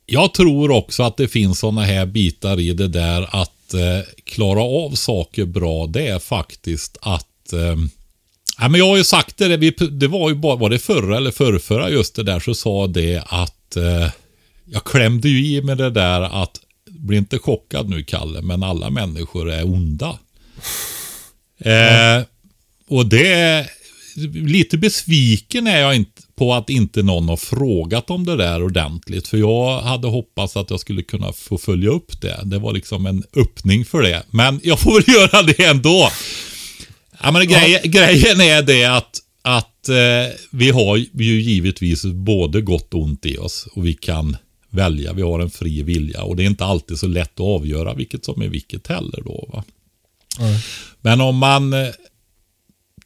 Jag 0.06 0.34
tror 0.34 0.70
också 0.70 1.02
att 1.02 1.16
det 1.16 1.28
finns 1.28 1.58
sådana 1.58 1.82
här 1.82 2.06
bitar 2.06 2.60
i 2.60 2.72
det 2.72 2.88
där 2.88 3.22
att 3.42 3.74
eh, 3.74 4.06
klara 4.24 4.62
av 4.62 4.90
saker 4.94 5.44
bra. 5.44 5.86
Det 5.86 6.06
är 6.08 6.18
faktiskt 6.18 6.98
att 7.00 7.52
eh, 7.52 7.76
ja, 8.58 8.68
men 8.68 8.74
jag 8.74 8.86
har 8.88 8.96
ju 8.96 9.04
sagt 9.04 9.36
det, 9.38 9.56
vi, 9.56 9.70
det 9.70 10.08
var 10.08 10.28
ju 10.28 10.34
bara, 10.34 10.56
var 10.56 10.70
det 10.70 10.78
förra 10.78 11.16
eller 11.16 11.30
förrförra 11.30 11.90
just 11.90 12.14
det 12.16 12.22
där 12.22 12.40
så 12.40 12.54
sa 12.54 12.86
det 12.86 13.22
att 13.26 13.76
eh, 13.76 14.10
jag 14.64 14.84
klämde 14.84 15.28
ju 15.28 15.46
i 15.56 15.62
med 15.62 15.78
det 15.78 15.90
där 15.90 16.20
att 16.42 16.60
bli 16.98 17.16
inte 17.16 17.38
chockad 17.38 17.88
nu 17.88 18.02
Kalle, 18.02 18.42
men 18.42 18.62
alla 18.62 18.90
människor 18.90 19.50
är 19.50 19.64
onda. 19.64 20.18
Eh, 21.58 22.22
och 22.88 23.06
det 23.06 23.68
lite 24.34 24.78
besviken 24.78 25.66
är 25.66 25.80
jag 25.80 25.96
inte 25.96 26.22
på 26.36 26.54
att 26.54 26.70
inte 26.70 27.02
någon 27.02 27.28
har 27.28 27.36
frågat 27.36 28.10
om 28.10 28.24
det 28.24 28.36
där 28.36 28.62
ordentligt. 28.62 29.28
För 29.28 29.36
jag 29.36 29.80
hade 29.80 30.08
hoppats 30.08 30.56
att 30.56 30.70
jag 30.70 30.80
skulle 30.80 31.02
kunna 31.02 31.32
få 31.32 31.58
följa 31.58 31.90
upp 31.90 32.20
det. 32.20 32.40
Det 32.44 32.58
var 32.58 32.72
liksom 32.72 33.06
en 33.06 33.24
öppning 33.36 33.84
för 33.84 34.02
det. 34.02 34.22
Men 34.30 34.60
jag 34.62 34.80
får 34.80 34.94
väl 34.94 35.04
göra 35.14 35.42
det 35.42 35.64
ändå. 35.64 36.10
Ja, 37.22 37.30
men 37.30 37.48
grej, 37.48 37.80
Grejen 37.84 38.40
är 38.40 38.62
det 38.62 38.84
att, 38.84 39.18
att 39.42 39.88
eh, 39.88 40.34
vi 40.50 40.70
har 40.70 40.96
ju 40.96 41.40
givetvis 41.40 42.04
både 42.04 42.60
gott 42.60 42.94
och 42.94 43.00
ont 43.02 43.26
i 43.26 43.38
oss. 43.38 43.68
Och 43.72 43.86
vi 43.86 43.94
kan 43.94 44.36
välja. 44.70 45.12
Vi 45.12 45.22
har 45.22 45.40
en 45.40 45.50
fri 45.50 45.82
vilja. 45.82 46.22
Och 46.22 46.36
det 46.36 46.42
är 46.42 46.46
inte 46.46 46.64
alltid 46.64 46.98
så 46.98 47.06
lätt 47.06 47.32
att 47.34 47.46
avgöra 47.46 47.94
vilket 47.94 48.24
som 48.24 48.42
är 48.42 48.48
vilket 48.48 48.86
heller. 48.86 49.22
Då, 49.24 49.48
va? 49.52 49.64
Men 51.00 51.20
om 51.20 51.36
man 51.36 51.72
eh, 51.72 51.88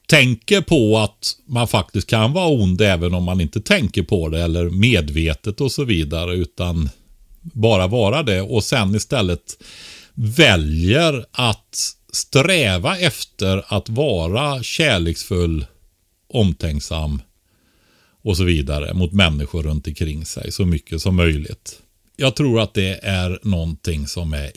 tänker 0.07 0.61
på 0.61 0.99
att 0.99 1.37
man 1.47 1.69
faktiskt 1.69 2.09
kan 2.09 2.33
vara 2.33 2.49
ond 2.49 2.81
även 2.81 3.15
om 3.15 3.25
man 3.25 3.41
inte 3.41 3.61
tänker 3.61 4.03
på 4.03 4.29
det 4.29 4.43
eller 4.43 4.71
medvetet 4.71 5.61
och 5.61 5.73
så 5.73 5.85
vidare 5.85 6.35
utan 6.35 6.89
bara 7.41 7.87
vara 7.87 8.23
det 8.23 8.43
och 8.43 8.65
sen 8.65 8.95
istället 8.95 9.63
väljer 10.15 11.27
att 11.33 11.97
sträva 12.13 12.99
efter 12.99 13.65
att 13.67 13.89
vara 13.89 14.63
kärleksfull, 14.63 15.67
omtänksam 16.29 17.23
och 18.23 18.37
så 18.37 18.45
vidare 18.45 18.95
mot 18.95 19.13
människor 19.13 19.63
runt 19.63 19.87
omkring 19.87 20.25
sig 20.25 20.53
så 20.53 20.67
mycket 20.67 21.01
som 21.01 21.17
möjligt. 21.17 21.79
Jag 22.17 22.37
tror 22.37 22.61
att 22.61 22.75
det 22.75 23.01
är 23.03 23.39
någonting 23.43 24.07
som 24.07 24.33
är 24.33 24.51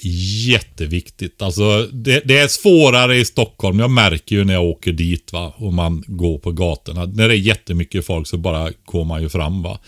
jätteviktigt. 0.48 1.42
Alltså, 1.42 1.88
det, 1.92 2.22
det 2.26 2.38
är 2.38 2.48
svårare 2.48 3.18
i 3.18 3.26
Stockholm. 3.26 3.80
Jag 3.80 3.92
märker 3.92 4.36
ju 4.36 4.44
när 4.44 4.54
jag 4.54 4.64
åker 4.64 4.92
dit 4.92 5.34
va, 5.34 5.54
och 5.58 5.74
man 5.74 6.04
går 6.08 6.38
på 6.38 6.52
gatorna. 6.52 7.06
När 7.06 7.28
det 7.28 7.34
är 7.34 7.38
jättemycket 7.38 8.06
folk 8.06 8.28
så 8.28 8.38
bara 8.38 8.72
går 8.86 9.06
man 9.06 9.22
ju 9.22 9.30
fram. 9.30 9.64
va. 9.64 9.80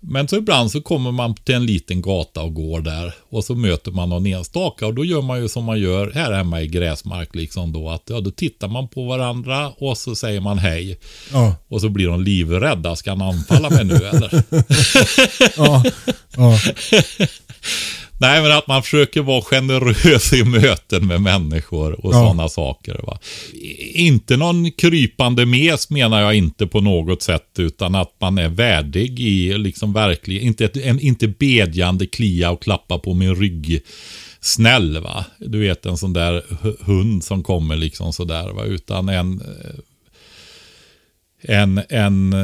Men 0.00 0.28
så 0.28 0.36
ibland 0.36 0.70
så 0.70 0.80
kommer 0.80 1.12
man 1.12 1.34
till 1.34 1.54
en 1.54 1.66
liten 1.66 2.02
gata 2.02 2.42
och 2.42 2.54
går 2.54 2.80
där 2.80 3.14
och 3.30 3.44
så 3.44 3.54
möter 3.54 3.90
man 3.90 4.08
någon 4.08 4.26
enstaka 4.26 4.86
och 4.86 4.94
då 4.94 5.04
gör 5.04 5.22
man 5.22 5.42
ju 5.42 5.48
som 5.48 5.64
man 5.64 5.80
gör 5.80 6.10
här 6.14 6.32
hemma 6.32 6.62
i 6.62 6.66
Gräsmark 6.66 7.34
liksom 7.34 7.72
då 7.72 7.90
att 7.90 8.02
ja, 8.06 8.20
då 8.20 8.30
tittar 8.30 8.68
man 8.68 8.88
på 8.88 9.04
varandra 9.04 9.68
och 9.68 9.98
så 9.98 10.14
säger 10.14 10.40
man 10.40 10.58
hej. 10.58 10.98
Ja. 11.32 11.56
Och 11.68 11.80
så 11.80 11.88
blir 11.88 12.06
de 12.06 12.22
livrädda. 12.22 12.96
Ska 12.96 13.10
han 13.10 13.22
anfalla 13.22 13.70
mig 13.70 13.84
nu 13.84 13.94
eller? 13.94 14.42
Ja. 15.56 15.84
Ja. 16.36 16.58
Nej, 18.20 18.42
men 18.42 18.52
att 18.52 18.66
man 18.66 18.82
försöker 18.82 19.22
vara 19.22 19.42
generös 19.42 20.32
i 20.32 20.44
möten 20.44 21.06
med 21.06 21.20
människor 21.22 22.04
och 22.06 22.14
Ja. 22.14 22.18
sådana 22.18 22.48
saker. 22.48 23.00
Va? 23.06 23.18
Inte 23.94 24.36
någon 24.36 24.70
krypande 24.72 25.46
mes 25.46 25.90
menar 25.90 26.20
jag 26.20 26.34
inte 26.34 26.66
på 26.66 26.80
något 26.80 27.22
sätt, 27.22 27.48
utan 27.58 27.94
att 27.94 28.14
man 28.20 28.38
är 28.38 28.48
värdig 28.48 29.20
i 29.20 29.58
liksom 29.58 29.92
verkligen, 29.92 30.42
inte, 30.42 30.64
ett, 30.64 30.76
en, 30.76 31.00
inte 31.00 31.28
bedjande 31.28 32.06
klia 32.06 32.50
och 32.50 32.62
klappa 32.62 32.98
på 32.98 33.14
min 33.14 33.34
rygg. 33.36 33.80
Snäll 34.40 35.00
va, 35.02 35.24
du 35.38 35.58
vet 35.58 35.86
en 35.86 35.96
sån 35.98 36.12
där 36.12 36.42
hu- 36.62 36.76
hund 36.84 37.24
som 37.24 37.42
kommer 37.42 37.76
liksom 37.76 38.12
sådär 38.12 38.48
va, 38.52 38.64
utan 38.64 39.08
en, 39.08 39.42
en, 41.42 41.80
en 41.88 42.34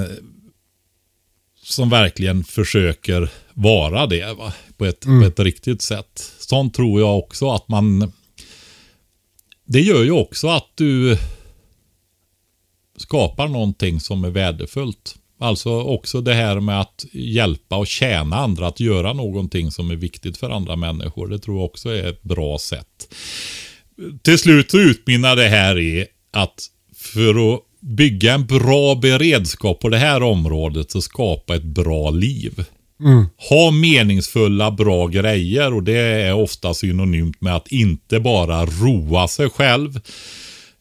som 1.62 1.90
verkligen 1.90 2.44
försöker 2.44 3.28
vara 3.54 4.06
det 4.06 4.34
va? 4.34 4.52
På, 4.76 4.84
ett, 4.84 5.00
på 5.00 5.22
ett 5.26 5.40
riktigt 5.40 5.82
sätt. 5.82 6.32
Sånt 6.38 6.74
tror 6.74 7.00
jag 7.00 7.18
också 7.18 7.50
att 7.50 7.68
man... 7.68 8.12
Det 9.66 9.80
gör 9.80 10.04
ju 10.04 10.10
också 10.10 10.48
att 10.48 10.68
du 10.74 11.18
skapar 12.96 13.48
någonting 13.48 14.00
som 14.00 14.24
är 14.24 14.30
värdefullt. 14.30 15.16
Alltså 15.40 15.82
också 15.82 16.20
det 16.20 16.34
här 16.34 16.60
med 16.60 16.80
att 16.80 17.06
hjälpa 17.12 17.76
och 17.76 17.86
tjäna 17.86 18.36
andra 18.36 18.66
att 18.66 18.80
göra 18.80 19.12
någonting 19.12 19.70
som 19.70 19.90
är 19.90 19.96
viktigt 19.96 20.36
för 20.36 20.50
andra 20.50 20.76
människor. 20.76 21.28
Det 21.28 21.38
tror 21.38 21.56
jag 21.56 21.64
också 21.64 21.88
är 21.88 22.08
ett 22.08 22.22
bra 22.22 22.58
sätt. 22.58 23.14
Till 24.22 24.38
slut 24.38 24.70
så 24.70 24.78
utmynnar 24.78 25.36
det 25.36 25.48
här 25.48 25.78
i 25.78 26.06
att 26.32 26.70
för 26.96 27.54
att 27.54 27.60
bygga 27.80 28.34
en 28.34 28.46
bra 28.46 28.94
beredskap 28.94 29.80
på 29.80 29.88
det 29.88 29.98
här 29.98 30.22
området 30.22 30.90
så 30.90 31.02
skapa 31.02 31.56
ett 31.56 31.64
bra 31.64 32.10
liv. 32.10 32.64
Ha 33.50 33.70
meningsfulla, 33.70 34.70
bra 34.70 35.06
grejer 35.06 35.74
och 35.74 35.82
det 35.82 35.98
är 35.98 36.34
ofta 36.34 36.74
synonymt 36.74 37.40
med 37.40 37.56
att 37.56 37.68
inte 37.68 38.20
bara 38.20 38.66
roa 38.66 39.28
sig 39.28 39.50
själv. 39.50 40.00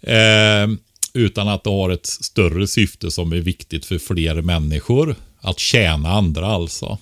Eh, 0.01 0.67
utan 1.13 1.47
att 1.47 1.63
det 1.63 1.69
har 1.69 1.89
ett 1.89 2.05
större 2.05 2.67
syfte 2.67 3.11
som 3.11 3.33
är 3.33 3.39
viktigt 3.39 3.85
för 3.85 3.97
fler 3.97 4.41
människor. 4.41 5.15
Att 5.41 5.59
tjäna 5.59 6.09
andra 6.09 6.47
alltså. 6.47 6.97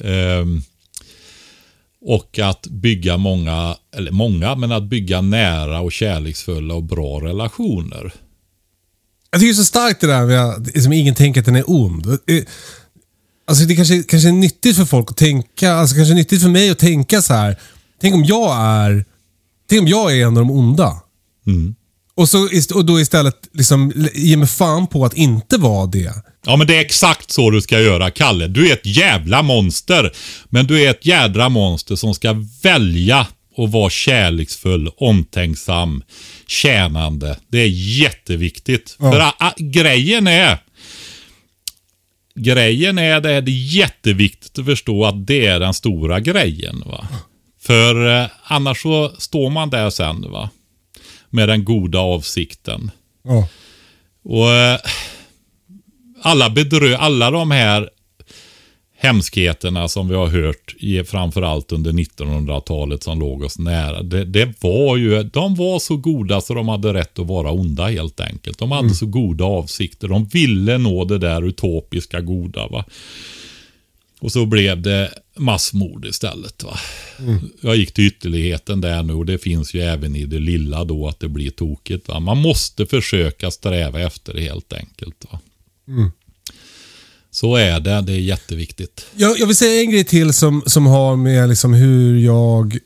Eh, 0.00 0.44
och 2.02 2.38
att 2.38 2.66
bygga 2.66 3.16
många, 3.16 3.76
eller 3.96 4.10
många, 4.10 4.54
men 4.54 4.72
att 4.72 4.82
bygga 4.82 5.20
nära 5.20 5.80
och 5.80 5.92
kärleksfulla 5.92 6.74
och 6.74 6.82
bra 6.82 7.20
relationer. 7.20 8.12
Jag 9.30 9.40
tycker 9.40 9.52
det 9.52 9.52
är 9.52 9.62
så 9.62 9.64
starkt 9.64 10.00
det 10.00 10.06
där 10.06 10.26
med 10.26 10.44
att 10.44 10.66
liksom, 10.66 10.92
ingen 10.92 11.14
tänker 11.14 11.40
att 11.40 11.46
den 11.46 11.56
är 11.56 11.64
ond. 11.66 12.18
Alltså 13.46 13.64
det 13.64 13.76
kanske, 13.76 14.02
kanske 14.02 14.28
är 14.28 14.32
nyttigt 14.32 14.76
för 14.76 14.84
folk 14.84 15.10
att 15.10 15.16
tänka, 15.16 15.72
alltså 15.72 15.96
kanske 15.96 16.12
är 16.12 16.16
nyttigt 16.16 16.42
för 16.42 16.48
mig 16.48 16.70
att 16.70 16.78
tänka 16.78 17.22
så 17.22 17.34
här. 17.34 17.56
Tänk 18.00 18.14
om 18.14 18.24
jag 18.24 18.56
är, 18.60 19.04
tänk 19.68 19.82
om 19.82 19.88
jag 19.88 20.16
är 20.16 20.22
en 20.22 20.28
av 20.28 20.34
de 20.34 20.50
onda. 20.50 21.02
Och, 22.14 22.28
så, 22.28 22.48
och 22.74 22.84
då 22.84 23.00
istället 23.00 23.36
liksom 23.52 24.08
ge 24.14 24.36
mig 24.36 24.48
fan 24.48 24.86
på 24.86 25.04
att 25.04 25.14
inte 25.14 25.56
vara 25.56 25.86
det. 25.86 26.12
Ja, 26.46 26.56
men 26.56 26.66
det 26.66 26.76
är 26.76 26.80
exakt 26.80 27.30
så 27.30 27.50
du 27.50 27.60
ska 27.60 27.80
göra, 27.80 28.10
Kalle. 28.10 28.46
Du 28.46 28.68
är 28.68 28.72
ett 28.72 28.86
jävla 28.86 29.42
monster. 29.42 30.12
Men 30.48 30.66
du 30.66 30.82
är 30.82 30.90
ett 30.90 31.06
jädra 31.06 31.48
monster 31.48 31.96
som 31.96 32.14
ska 32.14 32.46
välja 32.62 33.26
att 33.56 33.70
vara 33.70 33.90
kärleksfull, 33.90 34.90
omtänksam, 34.96 36.02
tjänande. 36.46 37.36
Det 37.48 37.58
är 37.58 37.68
jätteviktigt. 38.00 38.96
För 38.98 39.20
a, 39.20 39.34
a, 39.38 39.52
grejen 39.58 40.26
är... 40.26 40.58
Grejen 42.34 42.98
är 42.98 43.20
det, 43.20 43.40
det 43.40 43.50
är 43.50 43.76
jätteviktigt 43.76 44.58
att 44.58 44.64
förstå 44.64 45.04
att 45.04 45.26
det 45.26 45.46
är 45.46 45.60
den 45.60 45.74
stora 45.74 46.20
grejen. 46.20 46.82
va. 46.86 47.08
För 47.60 48.22
eh, 48.22 48.28
annars 48.44 48.82
så 48.82 49.12
står 49.18 49.50
man 49.50 49.70
där 49.70 49.90
sen 49.90 50.30
va. 50.30 50.50
Med 51.30 51.48
den 51.48 51.64
goda 51.64 51.98
avsikten. 51.98 52.90
Ja. 53.24 53.48
Och 54.24 54.50
eh, 54.52 54.78
alla 56.22 56.50
bedrö 56.50 56.96
alla 56.96 57.30
de 57.30 57.50
här 57.50 57.90
hemskheterna 59.02 59.88
som 59.88 60.08
vi 60.08 60.14
har 60.14 60.26
hört, 60.26 60.74
framförallt 61.06 61.72
under 61.72 61.92
1900-talet 61.92 63.02
som 63.02 63.20
låg 63.20 63.42
oss 63.42 63.58
nära. 63.58 64.02
Det, 64.02 64.24
det 64.24 64.54
var 64.60 64.96
ju, 64.96 65.22
de 65.22 65.54
var 65.54 65.78
så 65.78 65.96
goda 65.96 66.40
så 66.40 66.54
de 66.54 66.68
hade 66.68 66.94
rätt 66.94 67.18
att 67.18 67.26
vara 67.26 67.50
onda 67.50 67.86
helt 67.86 68.20
enkelt. 68.20 68.58
De 68.58 68.72
hade 68.72 68.94
så 68.94 69.06
goda 69.06 69.44
avsikter. 69.44 70.08
De 70.08 70.24
ville 70.24 70.78
nå 70.78 71.04
det 71.04 71.18
där 71.18 71.42
utopiska 71.42 72.20
goda. 72.20 72.68
Va? 72.68 72.84
Och 74.20 74.32
så 74.32 74.46
blev 74.46 74.82
det 74.82 75.10
massmord 75.36 76.04
istället. 76.04 76.64
Va? 76.64 76.76
Jag 77.60 77.76
gick 77.76 77.92
till 77.92 78.06
ytterligheten 78.06 78.80
där 78.80 79.02
nu 79.02 79.12
och 79.12 79.26
det 79.26 79.38
finns 79.38 79.74
ju 79.74 79.80
även 79.80 80.16
i 80.16 80.24
det 80.24 80.38
lilla 80.38 80.84
då 80.84 81.08
att 81.08 81.20
det 81.20 81.28
blir 81.28 81.50
tokigt. 81.50 82.08
Va? 82.08 82.20
Man 82.20 82.38
måste 82.38 82.86
försöka 82.86 83.50
sträva 83.50 84.00
efter 84.00 84.34
det 84.34 84.40
helt 84.40 84.72
enkelt. 84.72 85.26
Va? 85.30 85.40
Så 87.30 87.56
är 87.56 87.80
det, 87.80 88.00
det 88.00 88.12
är 88.12 88.20
jätteviktigt. 88.20 89.06
Jag, 89.16 89.38
jag 89.38 89.46
vill 89.46 89.56
säga 89.56 89.80
en 89.80 89.90
grej 89.90 90.04
till 90.04 90.32
som, 90.32 90.62
som 90.66 90.86
har 90.86 91.16
med 91.16 91.48
liksom 91.48 91.74
hur 91.74 92.18
jag 92.18 92.78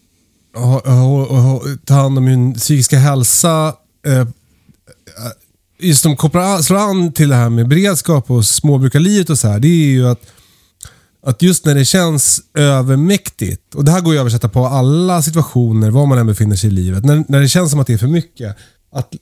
har, 0.54 0.80
har, 0.90 1.40
har, 1.40 1.86
tar 1.86 1.94
hand 1.94 2.18
om 2.18 2.24
min 2.24 2.54
psykiska 2.54 2.98
hälsa. 2.98 3.74
Eh, 4.06 4.26
just 5.80 6.02
som 6.02 6.16
kopplar 6.16 6.42
an, 6.42 6.62
slår 6.62 6.78
an 6.78 7.12
till 7.12 7.28
det 7.28 7.34
här 7.34 7.50
med 7.50 7.68
beredskap 7.68 8.30
och 8.30 8.46
småbrukarlivet 8.46 9.30
och 9.30 9.38
så 9.38 9.48
här. 9.48 9.58
Det 9.58 9.68
är 9.68 9.86
ju 9.86 10.08
att 10.08 10.20
Att 11.26 11.42
just 11.42 11.64
när 11.64 11.74
det 11.74 11.84
känns 11.84 12.40
övermäktigt, 12.54 13.74
och 13.74 13.84
det 13.84 13.90
här 13.90 14.00
går 14.00 14.12
ju 14.12 14.18
att 14.18 14.20
översätta 14.20 14.48
på 14.48 14.66
alla 14.66 15.22
situationer, 15.22 15.90
var 15.90 16.06
man 16.06 16.18
än 16.18 16.26
befinner 16.26 16.56
sig 16.56 16.68
i 16.68 16.72
livet. 16.72 17.04
När, 17.04 17.24
när 17.28 17.40
det 17.40 17.48
känns 17.48 17.70
som 17.70 17.80
att 17.80 17.86
det 17.86 17.92
är 17.94 17.98
för 17.98 18.06
mycket. 18.06 18.56
Att 18.92 19.14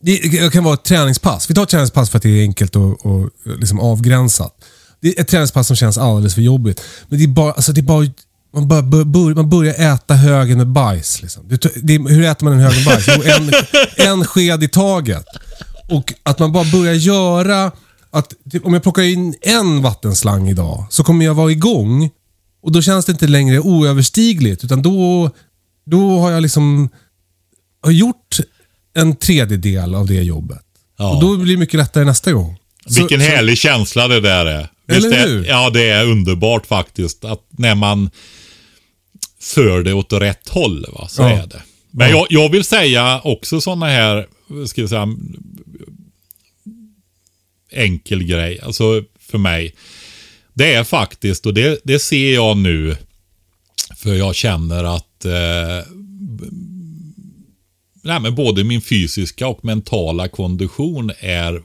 det 0.00 0.52
kan 0.52 0.64
vara 0.64 0.74
ett 0.74 0.84
träningspass. 0.84 1.50
Vi 1.50 1.54
tar 1.54 1.62
ett 1.62 1.68
träningspass 1.68 2.10
för 2.10 2.16
att 2.16 2.22
det 2.22 2.28
är 2.28 2.42
enkelt 2.42 2.76
och, 2.76 3.06
och 3.06 3.30
liksom 3.44 3.80
avgränsat. 3.80 4.64
Det 5.00 5.08
är 5.08 5.20
ett 5.20 5.28
träningspass 5.28 5.66
som 5.66 5.76
känns 5.76 5.98
alldeles 5.98 6.34
för 6.34 6.42
jobbigt. 6.42 6.80
Men 7.08 7.18
det 7.18 7.24
är 7.24 7.28
bara, 7.28 7.52
alltså 7.52 7.72
det 7.72 7.80
är 7.80 7.82
bara 7.82 8.06
man, 8.54 8.68
bör, 8.68 9.04
bör, 9.04 9.34
man 9.34 9.50
börjar 9.50 9.94
äta 9.94 10.14
högen 10.14 10.58
med 10.58 10.66
bajs. 10.66 11.22
Liksom. 11.22 11.48
Det, 11.48 11.60
det, 11.82 11.98
hur 11.98 12.24
äter 12.24 12.44
man 12.44 12.52
en 12.52 12.60
hög 12.60 12.74
med 12.74 12.84
bajs? 12.84 13.06
Jo, 13.08 13.22
en, 13.24 13.52
en 14.08 14.24
sked 14.24 14.64
i 14.64 14.68
taget. 14.68 15.26
Och 15.88 16.12
att 16.22 16.38
man 16.38 16.52
bara 16.52 16.64
börjar 16.72 16.94
göra 16.94 17.72
att 18.10 18.32
typ, 18.50 18.66
om 18.66 18.74
jag 18.74 18.82
plockar 18.82 19.02
in 19.02 19.34
en 19.40 19.82
vattenslang 19.82 20.48
idag 20.48 20.86
så 20.90 21.04
kommer 21.04 21.24
jag 21.24 21.34
vara 21.34 21.50
igång. 21.50 22.10
Och 22.62 22.72
då 22.72 22.82
känns 22.82 23.04
det 23.04 23.12
inte 23.12 23.26
längre 23.26 23.60
oöverstigligt. 23.60 24.64
Utan 24.64 24.82
då, 24.82 25.30
då 25.86 26.18
har 26.18 26.30
jag 26.30 26.42
liksom 26.42 26.88
har 27.82 27.90
gjort 27.90 28.40
en 28.96 29.16
tredjedel 29.16 29.94
av 29.94 30.06
det 30.06 30.22
jobbet. 30.22 30.62
Ja. 30.98 31.14
Och 31.14 31.20
då 31.20 31.36
blir 31.36 31.54
det 31.54 31.58
mycket 31.60 31.78
lättare 31.78 32.04
nästa 32.04 32.32
gång. 32.32 32.58
Vilken 32.98 33.20
så, 33.20 33.26
härlig 33.26 33.58
känsla 33.58 34.08
det 34.08 34.20
där 34.20 34.46
är. 34.46 34.68
Eller 34.88 35.10
det, 35.10 35.16
hur? 35.16 35.44
Ja, 35.44 35.70
det 35.70 35.88
är 35.90 36.04
underbart 36.06 36.66
faktiskt. 36.66 37.24
Att 37.24 37.42
när 37.50 37.74
man 37.74 38.10
för 39.40 39.82
det 39.82 39.92
åt 39.92 40.12
rätt 40.12 40.48
håll, 40.48 40.86
va, 40.92 41.08
så 41.08 41.22
Ja. 41.22 41.28
är 41.30 41.46
det. 41.46 41.62
Men 41.90 42.10
jag, 42.10 42.26
jag 42.30 42.48
vill 42.48 42.64
säga 42.64 43.20
också 43.24 43.60
sådana 43.60 43.86
här, 43.86 44.26
ska 44.66 44.82
vi 44.82 44.88
säga, 44.88 45.08
enkel 47.72 48.24
grej. 48.24 48.60
Alltså 48.62 49.02
för 49.20 49.38
mig. 49.38 49.74
Det 50.54 50.74
är 50.74 50.84
faktiskt, 50.84 51.46
och 51.46 51.54
det, 51.54 51.80
det 51.84 51.98
ser 51.98 52.34
jag 52.34 52.56
nu, 52.56 52.96
för 53.96 54.14
jag 54.14 54.34
känner 54.34 54.84
att 54.96 55.24
eh, 55.24 55.92
nej, 58.06 58.20
men 58.20 58.34
både 58.34 58.64
min 58.64 58.82
fysiska 58.82 59.48
och 59.48 59.64
mentala 59.64 60.28
kondition 60.28 61.10
är 61.18 61.62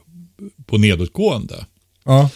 på 0.66 0.78
nedåtgående. 0.78 1.66
Ja. 2.04 2.30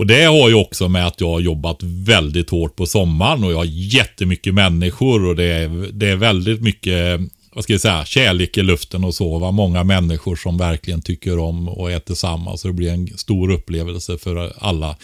Och 0.00 0.06
det 0.06 0.24
har 0.24 0.48
ju 0.48 0.54
också 0.54 0.88
med 0.88 1.06
att 1.06 1.20
jag 1.20 1.28
har 1.28 1.40
jobbat 1.40 1.82
väldigt 1.82 2.50
hårt 2.50 2.76
på 2.76 2.86
sommaren 2.86 3.44
och 3.44 3.52
jag 3.52 3.56
har 3.56 3.68
jättemycket 3.68 4.54
människor 4.54 5.24
och 5.24 5.36
det 5.36 5.44
är, 5.44 5.92
det 5.92 6.08
är 6.08 6.16
väldigt 6.16 6.62
mycket, 6.62 7.20
vad 7.52 7.64
ska 7.64 7.72
jag 7.72 7.80
säga, 7.80 8.04
kärlek 8.04 8.58
i 8.58 8.62
luften 8.62 9.04
och 9.04 9.14
så. 9.14 9.38
Va? 9.38 9.50
Många 9.50 9.84
människor 9.84 10.36
som 10.36 10.58
verkligen 10.58 11.02
tycker 11.02 11.38
om 11.38 11.68
och 11.68 11.92
är 11.92 11.98
tillsammans. 11.98 12.62
Det 12.62 12.72
blir 12.72 12.92
en 12.92 13.18
stor 13.18 13.50
upplevelse 13.50 14.18
för 14.18 14.52
alla. 14.58 14.96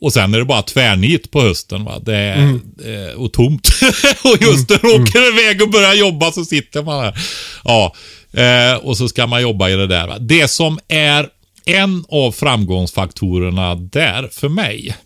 Och 0.00 0.12
sen 0.12 0.34
är 0.34 0.38
det 0.38 0.44
bara 0.44 0.62
tvärnit 0.62 1.30
på 1.30 1.40
hösten. 1.40 1.84
Va? 1.84 1.98
Det 1.98 2.16
är, 2.16 2.58
eh, 2.84 3.14
och 3.14 3.32
tomt. 3.32 3.68
och 4.24 4.42
just 4.42 4.70
när 4.70 4.78
du 4.78 5.02
åker 5.02 5.28
iväg 5.28 5.62
och 5.62 5.70
börjar 5.70 5.94
jobba 5.94 6.32
så 6.32 6.44
sitter 6.44 6.82
man 6.82 7.04
här. 7.04 7.18
Ja, 7.64 7.94
eh, 8.32 8.74
och 8.74 8.96
så 8.96 9.08
ska 9.08 9.26
man 9.26 9.42
jobba 9.42 9.68
i 9.68 9.76
det 9.76 9.86
där. 9.86 10.06
Va? 10.06 10.18
Det 10.18 10.48
som 10.48 10.78
är 10.88 11.28
en 11.64 12.04
av 12.08 12.32
framgångsfaktorerna 12.32 13.74
där 13.74 14.28
för 14.32 14.48
mig. 14.48 14.96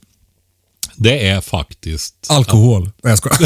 Det 0.97 1.29
är 1.29 1.41
faktiskt... 1.41 2.15
Alkohol. 2.29 2.83
Nej, 2.83 3.11
jag 3.11 3.19
skojar. 3.19 3.39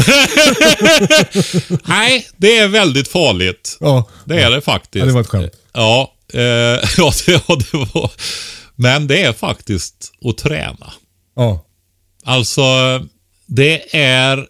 Nej, 1.89 2.27
det 2.37 2.57
är 2.57 2.67
väldigt 2.67 3.07
farligt. 3.07 3.77
Ja. 3.79 4.09
Det 4.25 4.41
är 4.41 4.51
det 4.51 4.61
faktiskt. 4.61 5.01
Ja, 5.01 5.05
det 5.05 5.11
var 5.11 5.21
ett 5.21 5.27
skämt. 5.27 5.51
Ja, 5.73 6.13
eh, 6.33 6.41
ja, 6.97 7.13
det, 7.25 7.41
ja, 7.47 7.55
det 7.55 7.73
var... 7.73 8.11
Men 8.75 9.07
det 9.07 9.23
är 9.23 9.33
faktiskt 9.33 10.11
att 10.25 10.37
träna. 10.37 10.93
Ja. 11.39 11.65
Alltså, 12.23 12.61
det 13.45 13.95
är 13.95 14.47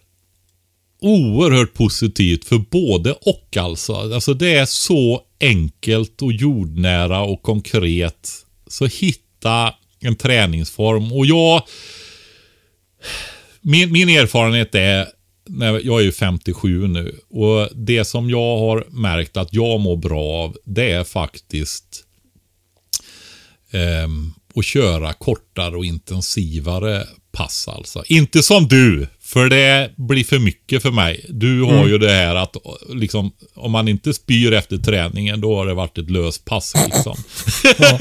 oerhört 1.00 1.74
positivt 1.74 2.44
för 2.44 2.58
både 2.58 3.12
och 3.12 3.56
alltså. 3.56 3.94
Alltså 3.94 4.34
det 4.34 4.54
är 4.54 4.66
så 4.66 5.22
enkelt 5.40 6.22
och 6.22 6.32
jordnära 6.32 7.20
och 7.20 7.42
konkret. 7.42 8.30
Så 8.66 8.86
hitta 8.86 9.74
en 10.00 10.16
träningsform. 10.16 11.12
Och 11.12 11.26
jag... 11.26 11.62
Min, 13.60 13.92
min 13.92 14.08
erfarenhet 14.08 14.74
är, 14.74 15.06
när 15.48 15.80
jag 15.84 16.00
är 16.00 16.04
ju 16.04 16.12
57 16.12 16.88
nu. 16.88 17.20
Och 17.28 17.68
det 17.74 18.04
som 18.04 18.30
jag 18.30 18.58
har 18.58 18.86
märkt 18.90 19.36
att 19.36 19.54
jag 19.54 19.80
mår 19.80 19.96
bra 19.96 20.24
av, 20.24 20.56
det 20.64 20.90
är 20.90 21.04
faktiskt 21.04 22.04
ehm, 23.70 24.32
att 24.60 24.66
köra 24.66 25.12
kortare 25.12 25.76
och 25.76 25.84
intensivare 25.84 27.06
pass 27.32 27.68
alltså. 27.68 28.02
Inte 28.06 28.42
som 28.42 28.68
du, 28.68 29.06
för 29.22 29.48
det 29.48 29.90
blir 29.96 30.24
för 30.24 30.38
mycket 30.38 30.82
för 30.82 30.90
mig. 30.90 31.26
Du 31.28 31.62
har 31.62 31.86
ju 31.86 31.98
det 31.98 32.10
här 32.10 32.34
att 32.34 32.56
liksom, 32.88 33.32
om 33.54 33.72
man 33.72 33.88
inte 33.88 34.14
spyr 34.14 34.52
efter 34.52 34.76
träningen, 34.76 35.40
då 35.40 35.56
har 35.56 35.66
det 35.66 35.74
varit 35.74 35.98
ett 35.98 36.10
löst 36.10 36.44
pass 36.44 36.74
liksom. 36.84 37.16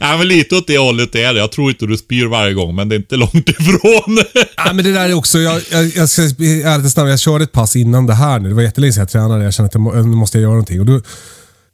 ja, 0.00 0.16
men 0.16 0.28
lite 0.28 0.56
åt 0.56 0.66
det 0.66 0.78
hållet 0.78 1.14
är 1.14 1.34
det. 1.34 1.40
Jag 1.40 1.52
tror 1.52 1.70
inte 1.70 1.86
du 1.86 1.96
spyr 1.96 2.26
varje 2.26 2.54
gång, 2.54 2.74
men 2.74 2.88
det 2.88 2.94
är 2.94 2.96
inte 2.96 3.16
långt 3.16 3.48
ifrån. 3.48 4.22
Ja, 4.56 4.72
men 4.72 4.84
det 4.84 4.92
där 4.92 5.08
är 5.08 5.14
också, 5.14 5.38
jag, 5.38 5.62
jag, 5.70 5.86
jag 5.96 6.08
ska 6.08 6.22
ärligt 6.22 6.92
snabb, 6.92 7.08
jag 7.08 7.20
körde 7.20 7.44
ett 7.44 7.52
pass 7.52 7.76
innan 7.76 8.06
det 8.06 8.14
här 8.14 8.38
nu. 8.38 8.48
Det 8.48 8.54
var 8.54 8.62
jättelänge 8.62 8.92
sedan 8.92 9.00
jag 9.00 9.10
tränade. 9.10 9.44
Jag 9.44 9.54
kände 9.54 9.66
att 9.66 9.74
jag 9.74 10.08
nu 10.08 10.16
måste 10.16 10.38
jag 10.38 10.42
göra 10.42 10.52
någonting. 10.52 10.80
Och 10.80 10.86
då 10.86 11.00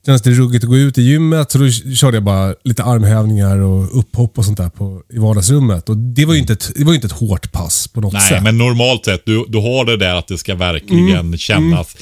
kändes 0.08 0.22
det 0.22 0.30
ruggigt 0.30 0.64
att 0.64 0.70
gå 0.70 0.76
ut 0.76 0.98
i 0.98 1.02
gymmet, 1.02 1.50
så 1.50 1.58
då 1.58 1.70
körde 1.70 2.16
jag 2.16 2.24
bara 2.24 2.54
lite 2.64 2.84
armhävningar 2.84 3.58
och 3.58 3.98
upphopp 3.98 4.38
och 4.38 4.44
sånt 4.44 4.58
där 4.58 4.68
på, 4.68 5.02
i 5.12 5.18
vardagsrummet. 5.18 5.88
Och 5.88 5.96
det 5.96 6.24
var 6.24 6.34
ju 6.34 6.40
inte 6.40 6.52
ett, 6.52 6.72
det 6.76 6.84
var 6.84 6.94
inte 6.94 7.06
ett 7.06 7.12
hårt 7.12 7.52
pass 7.52 7.88
på 7.88 8.00
något 8.00 8.12
Nej, 8.12 8.28
sätt. 8.28 8.42
men 8.42 8.58
normalt 8.58 9.04
sett, 9.04 9.26
du, 9.26 9.44
du 9.48 9.58
har 9.58 9.84
det 9.84 9.96
där 9.96 10.14
att 10.14 10.26
det 10.26 10.38
ska 10.38 10.54
verkligen 10.54 11.38
kännas. 11.38 11.96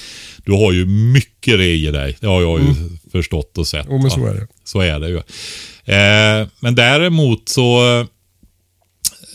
Du 0.45 0.53
har 0.53 0.73
ju 0.73 0.87
mycket 0.87 1.59
det 1.59 1.75
i 1.75 1.91
dig. 1.91 2.17
Det 2.21 2.27
har 2.27 2.43
jag 2.43 2.61
ju 2.61 2.75
förstått 3.13 3.59
och 3.59 3.67
sett. 3.67 3.87
Jo, 3.91 3.99
men 3.99 4.11
så 4.11 4.27
är 4.27 4.35
det. 4.35 4.47
Så 4.65 4.81
är 4.81 5.01
det 5.01 5.09
ju. 5.09 5.17
Eh, 5.95 6.49
men 6.61 6.75
däremot 6.75 7.49
så, 7.49 8.07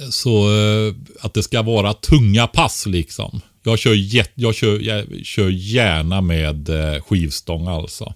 så 0.10 0.32
eh, 0.50 0.94
att 1.22 1.34
det 1.34 1.44
ska 1.44 1.62
vara 1.62 1.94
tunga 1.94 2.48
pass 2.48 2.86
liksom. 2.86 3.42
Jag 3.64 3.80
kör, 3.80 3.96
jag 4.36 4.56
kör, 4.56 4.80
jag 4.80 5.26
kör 5.26 5.50
gärna 5.50 6.22
med 6.22 6.70
eh, 6.70 7.02
skivstång 7.02 7.68
alltså. 7.68 8.14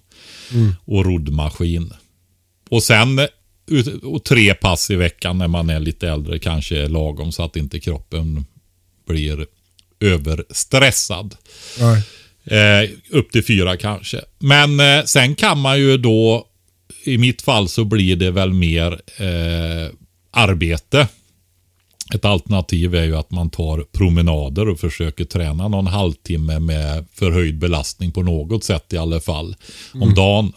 Och 0.84 1.04
roddmaskin. 1.04 1.92
Och 2.70 2.82
sen 2.82 3.20
och 4.02 4.24
tre 4.24 4.54
pass 4.54 4.90
i 4.90 4.96
veckan 4.96 5.38
när 5.38 5.48
man 5.48 5.70
är 5.70 5.80
lite 5.80 6.08
äldre 6.08 6.38
kanske 6.38 6.88
lagom 6.88 7.32
så 7.32 7.42
att 7.42 7.56
inte 7.56 7.80
kroppen 7.80 8.44
blir 9.06 9.46
överstressad. 10.00 11.36
Nej. 11.78 12.02
Eh, 12.44 12.90
upp 13.10 13.32
till 13.32 13.44
fyra 13.44 13.76
kanske. 13.76 14.20
Men 14.38 14.80
eh, 14.80 15.04
sen 15.04 15.34
kan 15.34 15.60
man 15.60 15.78
ju 15.78 15.96
då, 15.96 16.46
i 17.04 17.18
mitt 17.18 17.42
fall 17.42 17.68
så 17.68 17.84
blir 17.84 18.16
det 18.16 18.30
väl 18.30 18.52
mer 18.52 18.92
eh, 19.16 19.92
arbete. 20.30 21.08
Ett 22.14 22.24
alternativ 22.24 22.94
är 22.94 23.04
ju 23.04 23.16
att 23.16 23.30
man 23.30 23.50
tar 23.50 23.84
promenader 23.92 24.68
och 24.68 24.80
försöker 24.80 25.24
träna 25.24 25.68
någon 25.68 25.86
halvtimme 25.86 26.58
med 26.58 27.06
förhöjd 27.12 27.58
belastning 27.58 28.12
på 28.12 28.22
något 28.22 28.64
sätt 28.64 28.92
i 28.92 28.96
alla 28.96 29.20
fall. 29.20 29.56
Om 29.94 30.14
dagen. 30.14 30.52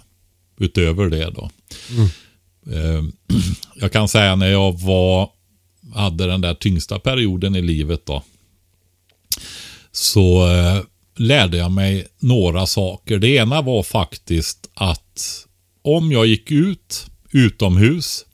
Utöver 0.61 1.09
det 1.09 1.29
då. 1.29 1.49
Eh, 2.71 3.03
jag 3.75 3.91
kan 3.91 4.07
säga 4.07 4.35
när 4.35 4.47
jag 4.51 4.79
var, 4.79 5.29
hade 5.93 6.27
den 6.27 6.41
där 6.41 6.53
tyngsta 6.53 6.99
perioden 6.99 7.55
i 7.55 7.61
livet 7.61 8.05
då. 8.05 8.23
Så 9.91 10.51
eh, 10.51 10.81
lärde 11.15 11.57
jag 11.57 11.71
mig 11.71 12.07
några 12.19 12.65
saker. 12.65 13.17
Det 13.17 13.29
ena 13.29 13.61
var 13.61 13.83
faktiskt 13.83 14.69
att 14.73 15.45
om 15.81 16.11
jag 16.11 16.25
gick 16.25 16.51
ut 16.51 17.05
utomhus 17.31 18.25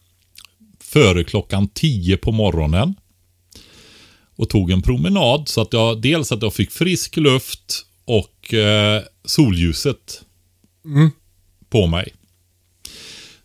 före 0.80 1.24
klockan 1.24 1.68
10 1.68 2.18
på 2.18 2.32
morgonen 2.32 2.96
och 4.36 4.49
tog 4.49 4.72
en 4.72 4.82
promenad 4.82 5.48
så 5.48 5.62
att 5.62 5.74
jag 5.74 6.02
dels 6.02 6.32
att 6.32 6.41
jag 6.41 6.53
fick 6.53 6.72
frisk 6.72 7.18
luft 7.18 7.86
och 8.06 8.53
eh, 8.53 9.02
solljuset 9.26 10.22
på 11.70 11.88
mig. 11.88 12.14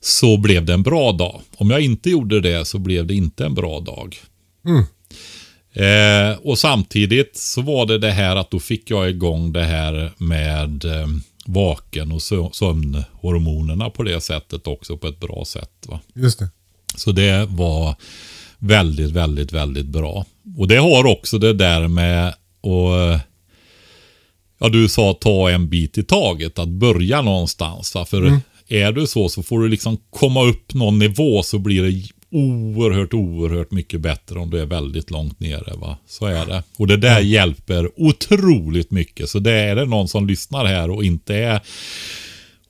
Så 0.00 0.36
blev 0.36 0.64
det 0.64 0.72
en 0.74 0.82
bra 0.82 1.12
dag. 1.12 1.40
Om 1.56 1.70
jag 1.70 1.80
inte 1.80 2.10
gjorde 2.10 2.40
det 2.40 2.64
så 2.64 2.78
blev 2.78 3.06
det 3.06 3.14
inte 3.14 3.44
en 3.44 3.54
bra 3.54 3.80
dag. 3.80 4.16
Eh, 5.72 6.38
och 6.42 6.58
samtidigt 6.58 7.36
så 7.36 7.62
var 7.62 7.86
det 7.86 7.98
det 7.98 8.10
här 8.10 8.36
att 8.36 8.50
då 8.50 8.60
fick 8.60 8.90
jag 8.90 9.10
igång 9.10 9.52
det 9.52 9.64
här 9.64 10.12
med 10.16 10.84
eh, 10.84 11.06
vaken 11.46 12.12
och 12.12 12.18
sö- 12.18 12.52
sömnhormonerna 12.52 13.90
på 13.90 14.02
det 14.02 14.20
sättet 14.20 14.66
också 14.66 14.96
på 14.96 15.06
ett 15.06 15.20
bra 15.20 15.44
sätt. 15.46 15.86
Va? 15.88 16.00
Just 16.14 16.38
det. 16.38 16.48
Så 16.96 17.12
det 17.12 17.46
var 17.50 17.96
väldigt, 18.60 19.10
väldigt, 19.10 19.52
väldigt 19.52 19.86
bra. 19.86 20.26
Och 20.58 20.68
det 20.68 20.76
har 20.76 21.06
också 21.06 21.38
det 21.38 21.52
där 21.52 21.88
med 21.88 22.28
att 22.28 23.26
Ja, 24.62 24.68
du 24.68 24.88
sa 24.88 25.14
ta 25.20 25.50
en 25.50 25.68
bit 25.68 25.98
i 25.98 26.02
taget, 26.02 26.58
att 26.58 26.68
börja 26.68 27.22
någonstans. 27.22 27.94
Va? 27.94 28.04
För 28.04 28.40
är 28.68 28.92
du 28.92 29.06
så 29.06 29.28
så 29.28 29.42
får 29.42 29.60
du 29.60 29.68
liksom 29.68 29.98
komma 30.10 30.42
upp 30.42 30.74
någon 30.74 30.98
nivå 30.98 31.42
så 31.42 31.58
blir 31.58 31.82
det 31.82 32.02
oerhört, 32.30 33.14
oerhört 33.14 33.70
mycket 33.70 34.00
bättre 34.00 34.38
om 34.38 34.50
du 34.50 34.60
är 34.60 34.66
väldigt 34.66 35.10
långt 35.10 35.40
nere. 35.40 35.76
Va? 35.76 35.98
Så 36.06 36.26
är 36.26 36.46
det. 36.46 36.62
Och 36.78 36.86
det 36.86 36.96
där 36.96 37.20
hjälper 37.20 37.90
otroligt 37.96 38.90
mycket. 38.90 39.28
Så 39.28 39.38
det 39.38 39.52
är 39.52 39.76
det 39.76 39.84
någon 39.84 40.08
som 40.08 40.26
lyssnar 40.26 40.64
här 40.64 40.90
och 40.90 41.04
inte 41.04 41.34
är 41.34 41.60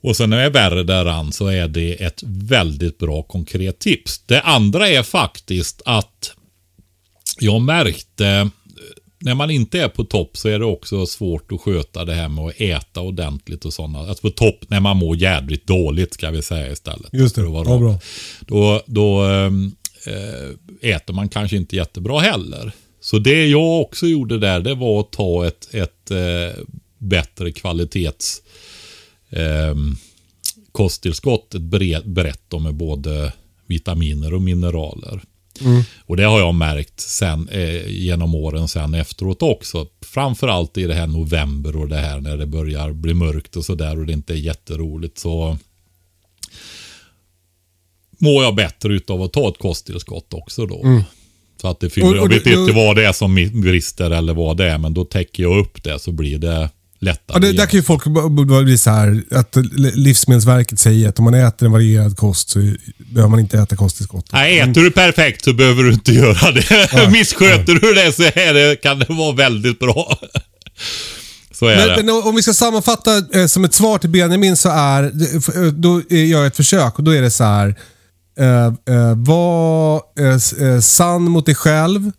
och 0.00 0.16
sen 0.16 0.30
när 0.30 0.36
jag 0.36 0.46
är 0.46 0.50
värre 0.50 0.82
däran 0.82 1.32
så 1.32 1.46
är 1.46 1.68
det 1.68 2.02
ett 2.02 2.22
väldigt 2.26 2.98
bra 2.98 3.22
konkret 3.22 3.78
tips. 3.78 4.18
Det 4.26 4.40
andra 4.40 4.88
är 4.88 5.02
faktiskt 5.02 5.82
att 5.84 6.34
jag 7.38 7.62
märkte 7.62 8.50
när 9.20 9.34
man 9.34 9.50
inte 9.50 9.80
är 9.80 9.88
på 9.88 10.04
topp 10.04 10.36
så 10.36 10.48
är 10.48 10.58
det 10.58 10.64
också 10.64 11.06
svårt 11.06 11.52
att 11.52 11.60
sköta 11.60 12.04
det 12.04 12.14
här 12.14 12.28
med 12.28 12.44
att 12.44 12.60
äta 12.60 13.00
ordentligt 13.00 13.64
och 13.64 13.72
sådana. 13.72 13.98
Alltså 13.98 14.22
på 14.22 14.30
topp 14.30 14.64
när 14.68 14.80
man 14.80 14.96
mår 14.96 15.16
jävligt 15.16 15.66
dåligt 15.66 16.14
ska 16.14 16.30
vi 16.30 16.42
säga 16.42 16.72
istället. 16.72 17.12
Just 17.12 17.34
det, 17.34 17.42
ja, 17.42 17.78
bra. 17.78 17.98
Då, 18.40 18.82
då 18.86 19.24
äh, 19.24 19.50
äter 20.80 21.14
man 21.14 21.28
kanske 21.28 21.56
inte 21.56 21.76
jättebra 21.76 22.20
heller. 22.20 22.72
Så 23.00 23.18
det 23.18 23.46
jag 23.46 23.80
också 23.80 24.06
gjorde 24.06 24.38
där 24.38 24.60
det 24.60 24.74
var 24.74 25.00
att 25.00 25.12
ta 25.12 25.46
ett, 25.46 25.74
ett 25.74 26.10
äh, 26.10 26.62
bättre 26.98 27.52
kvalitets 27.52 28.42
äh, 29.30 29.74
kosttillskott. 30.72 31.54
Ett 31.54 32.04
brett 32.04 32.52
med 32.60 32.74
både 32.74 33.32
vitaminer 33.66 34.34
och 34.34 34.42
mineraler. 34.42 35.20
Mm. 35.60 35.82
Och 36.06 36.16
det 36.16 36.24
har 36.24 36.40
jag 36.40 36.54
märkt 36.54 37.00
sen, 37.00 37.48
eh, 37.48 37.88
genom 37.88 38.34
åren 38.34 38.68
sen 38.68 38.94
efteråt 38.94 39.42
också. 39.42 39.86
Framförallt 40.00 40.78
i 40.78 40.84
det 40.84 40.94
här 40.94 41.06
november 41.06 41.76
och 41.76 41.88
det 41.88 41.96
här 41.96 42.20
när 42.20 42.36
det 42.36 42.46
börjar 42.46 42.92
bli 42.92 43.14
mörkt 43.14 43.56
och 43.56 43.64
sådär 43.64 43.98
och 43.98 44.06
det 44.06 44.12
inte 44.12 44.32
är 44.32 44.36
jätteroligt. 44.36 45.18
Så 45.18 45.58
mår 48.18 48.44
jag 48.44 48.54
bättre 48.54 48.94
utav 48.94 49.22
att 49.22 49.32
ta 49.32 49.48
ett 49.48 49.58
kosttillskott 49.58 50.34
också 50.34 50.66
då. 50.66 50.82
Mm. 50.82 51.02
Så 51.60 51.68
att 51.68 51.80
det 51.80 51.90
fyller, 51.90 52.08
och, 52.08 52.14
och, 52.14 52.24
jag 52.24 52.28
vet 52.28 52.46
och, 52.46 52.52
inte 52.52 52.72
vad 52.72 52.96
det 52.96 53.06
är 53.06 53.12
som 53.12 53.34
brister 53.52 54.10
eller 54.10 54.34
vad 54.34 54.56
det 54.56 54.70
är, 54.70 54.78
men 54.78 54.94
då 54.94 55.04
täcker 55.04 55.42
jag 55.42 55.58
upp 55.58 55.82
det 55.82 55.98
så 55.98 56.12
blir 56.12 56.38
det 56.38 56.70
lättare. 57.00 57.36
Ja, 57.36 57.38
det, 57.38 57.52
där 57.52 57.66
kan 57.66 57.78
ju 57.78 57.82
folk 57.82 58.04
bli 58.64 58.78
så 58.78 58.90
här, 58.90 59.22
att 59.30 59.56
Livsmedelsverket 59.94 60.78
säger 60.78 61.08
att 61.08 61.18
om 61.18 61.24
man 61.24 61.34
äter 61.34 61.66
en 61.66 61.72
varierad 61.72 62.16
kost 62.16 62.50
så 62.50 62.58
behöver 62.98 63.30
man 63.30 63.40
inte 63.40 63.58
äta 63.58 63.76
kosttillskott. 63.76 64.32
Nej, 64.32 64.58
äter 64.58 64.82
du 64.82 64.90
perfekt 64.90 65.44
så 65.44 65.52
behöver 65.52 65.82
du 65.82 65.92
inte 65.92 66.12
göra 66.12 66.50
det. 66.50 66.88
Ja, 66.92 67.10
Missköter 67.12 67.72
ja. 67.72 67.78
du 67.82 67.94
det 67.94 68.12
så 68.12 68.22
det, 68.22 68.82
kan 68.82 68.98
det 68.98 69.06
vara 69.08 69.32
väldigt 69.32 69.78
bra. 69.78 70.18
Så 71.52 71.66
är 71.66 71.76
men, 71.76 71.88
det. 71.88 71.96
Men 71.96 72.22
om 72.22 72.36
vi 72.36 72.42
ska 72.42 72.54
sammanfatta 72.54 73.22
eh, 73.34 73.46
som 73.46 73.64
ett 73.64 73.74
svar 73.74 73.98
till 73.98 74.10
Benjamin 74.10 74.56
så 74.56 74.68
är, 74.68 75.02
eh, 75.04 75.72
då 75.72 76.02
gör 76.08 76.38
jag 76.38 76.46
ett 76.46 76.56
försök 76.56 76.98
och 76.98 77.04
då 77.04 77.10
är 77.10 77.22
det 77.22 77.30
så 77.30 77.44
här. 77.44 77.74
Eh, 78.38 78.66
eh, 78.66 79.14
var 79.16 80.02
eh, 80.18 80.68
eh 80.68 80.80
sann 80.80 81.22
mot 81.22 81.46
dig 81.46 81.54
själv. 81.54 82.10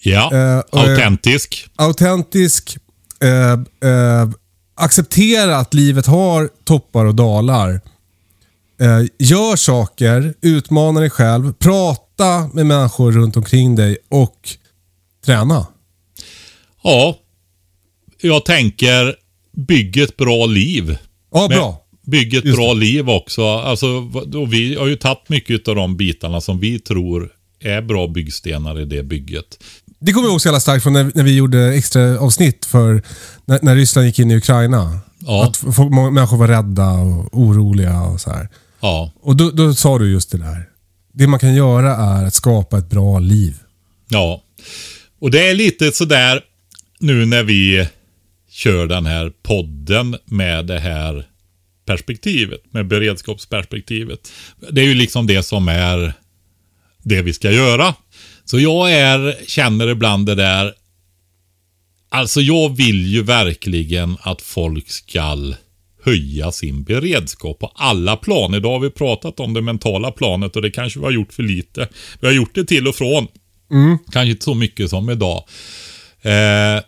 Ja, 0.00 0.62
autentisk. 0.72 1.68
autentisk 1.76 2.78
eh, 3.26 3.52
eh, 3.90 4.28
acceptera 4.74 5.56
att 5.56 5.74
livet 5.74 6.06
har 6.06 6.50
toppar 6.64 7.04
och 7.04 7.14
dalar. 7.14 7.80
Eh, 8.80 9.02
gör 9.18 9.56
saker, 9.56 10.34
utmana 10.40 11.00
dig 11.00 11.10
själv, 11.10 11.52
prata 11.52 12.50
med 12.52 12.66
människor 12.66 13.12
runt 13.12 13.36
omkring 13.36 13.76
dig 13.76 13.98
och 14.08 14.48
träna. 15.24 15.66
Ja, 16.82 17.18
jag 18.20 18.44
tänker 18.44 19.14
bygg 19.52 19.96
ett 19.96 20.16
bra 20.16 20.46
liv. 20.46 20.98
Ja, 21.32 21.48
bra. 21.48 21.82
Bygg 22.06 22.34
ett 22.34 22.44
Just 22.44 22.56
bra 22.56 22.74
det. 22.74 22.80
liv 22.80 23.10
också. 23.10 23.46
Alltså, 23.48 24.10
vi 24.50 24.74
har 24.74 24.86
ju 24.86 24.96
tagit 24.96 25.28
mycket 25.28 25.68
av 25.68 25.74
de 25.74 25.96
bitarna 25.96 26.40
som 26.40 26.60
vi 26.60 26.78
tror 26.78 27.32
är 27.60 27.82
bra 27.82 28.06
byggstenar 28.06 28.80
i 28.80 28.84
det 28.84 29.02
bygget. 29.02 29.64
Det 29.98 30.12
kommer 30.12 30.26
jag 30.26 30.32
ihåg 30.32 30.40
så 30.40 30.48
jävla 30.48 30.60
starkt 30.60 30.82
från 30.82 30.92
när, 30.92 31.12
när 31.14 31.22
vi 31.22 31.36
gjorde 31.36 31.74
extra 31.74 32.18
avsnitt 32.18 32.64
för 32.64 33.02
när, 33.44 33.58
när 33.62 33.74
Ryssland 33.76 34.06
gick 34.06 34.18
in 34.18 34.30
i 34.30 34.36
Ukraina. 34.36 34.98
Ja. 35.18 35.44
Att 35.44 35.56
folk, 35.56 35.92
människor 35.92 36.36
var 36.36 36.48
rädda 36.48 36.90
och 36.90 37.28
oroliga 37.32 38.02
och 38.02 38.20
så 38.20 38.30
här. 38.30 38.48
Ja. 38.80 39.12
Och 39.22 39.36
då, 39.36 39.50
då 39.50 39.74
sa 39.74 39.98
du 39.98 40.10
just 40.10 40.30
det 40.30 40.38
där. 40.38 40.68
Det 41.12 41.26
man 41.26 41.40
kan 41.40 41.54
göra 41.54 41.96
är 41.96 42.24
att 42.24 42.34
skapa 42.34 42.78
ett 42.78 42.90
bra 42.90 43.18
liv. 43.18 43.56
Ja. 44.08 44.42
Och 45.20 45.30
det 45.30 45.48
är 45.50 45.54
lite 45.54 45.92
sådär 45.92 46.40
nu 47.00 47.26
när 47.26 47.42
vi 47.42 47.88
kör 48.50 48.86
den 48.86 49.06
här 49.06 49.32
podden 49.42 50.16
med 50.24 50.66
det 50.66 50.78
här 50.78 51.26
perspektivet, 51.86 52.60
med 52.70 52.86
beredskapsperspektivet. 52.86 54.32
Det 54.70 54.80
är 54.80 54.84
ju 54.84 54.94
liksom 54.94 55.26
det 55.26 55.42
som 55.42 55.68
är 55.68 56.12
det 57.02 57.22
vi 57.22 57.32
ska 57.32 57.50
göra. 57.50 57.94
Så 58.46 58.60
jag 58.60 58.92
är, 58.92 59.34
känner 59.46 59.88
ibland 59.88 60.26
det 60.26 60.34
där, 60.34 60.74
alltså 62.08 62.40
jag 62.40 62.76
vill 62.76 63.06
ju 63.06 63.22
verkligen 63.22 64.16
att 64.20 64.42
folk 64.42 64.90
ska 64.90 65.36
höja 66.02 66.52
sin 66.52 66.84
beredskap 66.84 67.58
på 67.58 67.72
alla 67.74 68.16
plan. 68.16 68.54
Idag 68.54 68.70
har 68.70 68.80
vi 68.80 68.90
pratat 68.90 69.40
om 69.40 69.54
det 69.54 69.62
mentala 69.62 70.10
planet 70.10 70.56
och 70.56 70.62
det 70.62 70.70
kanske 70.70 70.98
vi 70.98 71.04
har 71.04 71.12
gjort 71.12 71.32
för 71.32 71.42
lite. 71.42 71.88
Vi 72.20 72.26
har 72.26 72.34
gjort 72.34 72.54
det 72.54 72.64
till 72.64 72.88
och 72.88 72.94
från. 72.94 73.26
Mm. 73.70 73.98
Kanske 74.12 74.30
inte 74.30 74.44
så 74.44 74.54
mycket 74.54 74.90
som 74.90 75.10
idag. 75.10 75.44
Eh, 76.22 76.82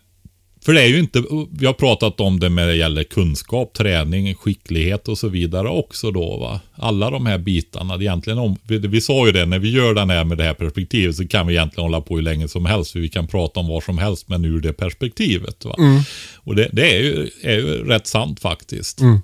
för 0.68 0.72
det 0.72 0.82
är 0.82 0.86
ju 0.86 0.98
inte, 0.98 1.22
vi 1.50 1.66
har 1.66 1.72
pratat 1.72 2.20
om 2.20 2.40
det 2.40 2.50
med 2.50 2.68
det 2.68 2.76
gäller 2.76 3.04
kunskap, 3.04 3.74
träning, 3.74 4.34
skicklighet 4.34 5.08
och 5.08 5.18
så 5.18 5.28
vidare 5.28 5.68
också 5.68 6.10
då. 6.10 6.36
Va? 6.36 6.60
Alla 6.74 7.10
de 7.10 7.26
här 7.26 7.38
bitarna, 7.38 7.94
egentligen 7.94 8.38
om, 8.38 8.56
vi, 8.62 8.78
vi 8.78 9.00
sa 9.00 9.26
ju 9.26 9.32
det, 9.32 9.46
när 9.46 9.58
vi 9.58 9.70
gör 9.70 9.94
den 9.94 10.10
här 10.10 10.24
med 10.24 10.38
det 10.38 10.44
här 10.44 10.54
perspektivet 10.54 11.16
så 11.16 11.28
kan 11.28 11.46
vi 11.46 11.54
egentligen 11.54 11.84
hålla 11.84 12.00
på 12.00 12.16
hur 12.16 12.22
länge 12.22 12.48
som 12.48 12.66
helst. 12.66 12.92
För 12.92 13.00
vi 13.00 13.08
kan 13.08 13.26
prata 13.26 13.60
om 13.60 13.68
vad 13.68 13.82
som 13.82 13.98
helst, 13.98 14.28
men 14.28 14.44
ur 14.44 14.60
det 14.60 14.72
perspektivet. 14.72 15.64
Va? 15.64 15.74
Mm. 15.78 16.02
Och 16.36 16.56
det, 16.56 16.68
det, 16.72 16.96
är, 16.96 17.02
ju, 17.02 17.30
är 17.42 17.56
ju 17.56 17.84
rätt 17.84 18.06
sant 18.06 18.40
faktiskt. 18.40 19.00
Mm. 19.00 19.20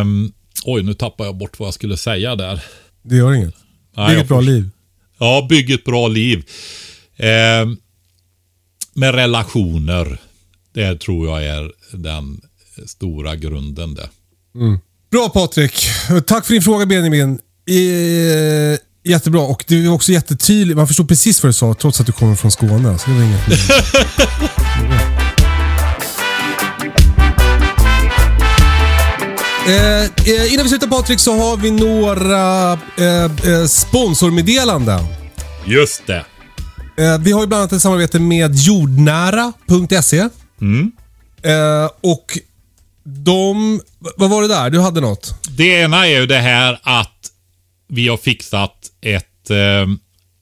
Um, 0.00 0.32
oj, 0.64 0.82
nu 0.82 0.94
tappar 0.94 1.24
jag 1.24 1.36
bort 1.36 1.58
vad 1.58 1.66
jag 1.66 1.74
skulle 1.74 1.96
säga 1.96 2.36
där. 2.36 2.64
Det 3.02 3.16
gör 3.16 3.34
inget. 3.34 3.54
Bygg 4.08 4.18
ett 4.18 4.28
bra 4.28 4.40
liv. 4.40 4.70
Ja, 5.18 5.46
bygg 5.50 5.70
ett 5.70 5.84
bra 5.84 6.08
liv. 6.08 6.44
Um, 7.62 7.78
med 8.94 9.14
relationer. 9.14 10.20
Det 10.72 11.00
tror 11.00 11.28
jag 11.28 11.44
är 11.44 11.72
den 11.92 12.40
stora 12.86 13.36
grunden 13.36 13.94
det. 13.94 14.08
Mm. 14.54 14.78
Bra 15.10 15.28
Patrik. 15.28 15.86
Tack 16.26 16.46
för 16.46 16.52
din 16.52 16.62
fråga 16.62 16.86
Benjamin. 16.86 17.38
E 17.66 18.78
jättebra 19.04 19.40
och 19.40 19.64
du 19.66 19.84
är 19.84 19.92
också 19.92 20.12
jättetydlig. 20.12 20.76
Man 20.76 20.86
förstår 20.86 21.04
precis 21.04 21.42
vad 21.42 21.48
du 21.48 21.52
sa 21.52 21.74
trots 21.74 22.00
att 22.00 22.06
du 22.06 22.12
kommer 22.12 22.34
från 22.34 22.50
Skåne. 22.50 22.98
Så 22.98 23.10
det 23.10 23.16
var 23.16 23.22
inget 23.22 23.48
eh, 29.68 30.04
eh, 30.34 30.52
innan 30.52 30.62
vi 30.64 30.68
slutar 30.68 30.86
Patrik 30.86 31.20
så 31.20 31.36
har 31.36 31.56
vi 31.56 31.70
några 31.70 32.72
eh, 32.72 33.24
eh 33.24 33.66
sponsormeddelanden. 33.66 35.04
Just 35.66 36.06
det. 36.06 36.24
Eh, 36.96 37.18
vi 37.18 37.32
har 37.32 37.40
ju 37.40 37.46
bland 37.46 37.60
annat 37.60 37.72
ett 37.72 37.82
samarbete 37.82 38.20
med 38.20 38.54
jordnära.se. 38.54 40.28
Mm. 40.60 40.92
Eh, 41.42 41.90
och 42.00 42.38
de... 43.04 43.80
Vad 44.16 44.30
var 44.30 44.42
det 44.42 44.48
där? 44.48 44.70
Du 44.70 44.80
hade 44.80 45.00
något? 45.00 45.34
Det 45.56 45.64
ena 45.64 46.06
är 46.06 46.20
ju 46.20 46.26
det 46.26 46.38
här 46.38 46.78
att 46.82 47.30
vi 47.88 48.08
har 48.08 48.16
fixat 48.16 48.90
ett, 49.00 49.50
eh, 49.50 49.88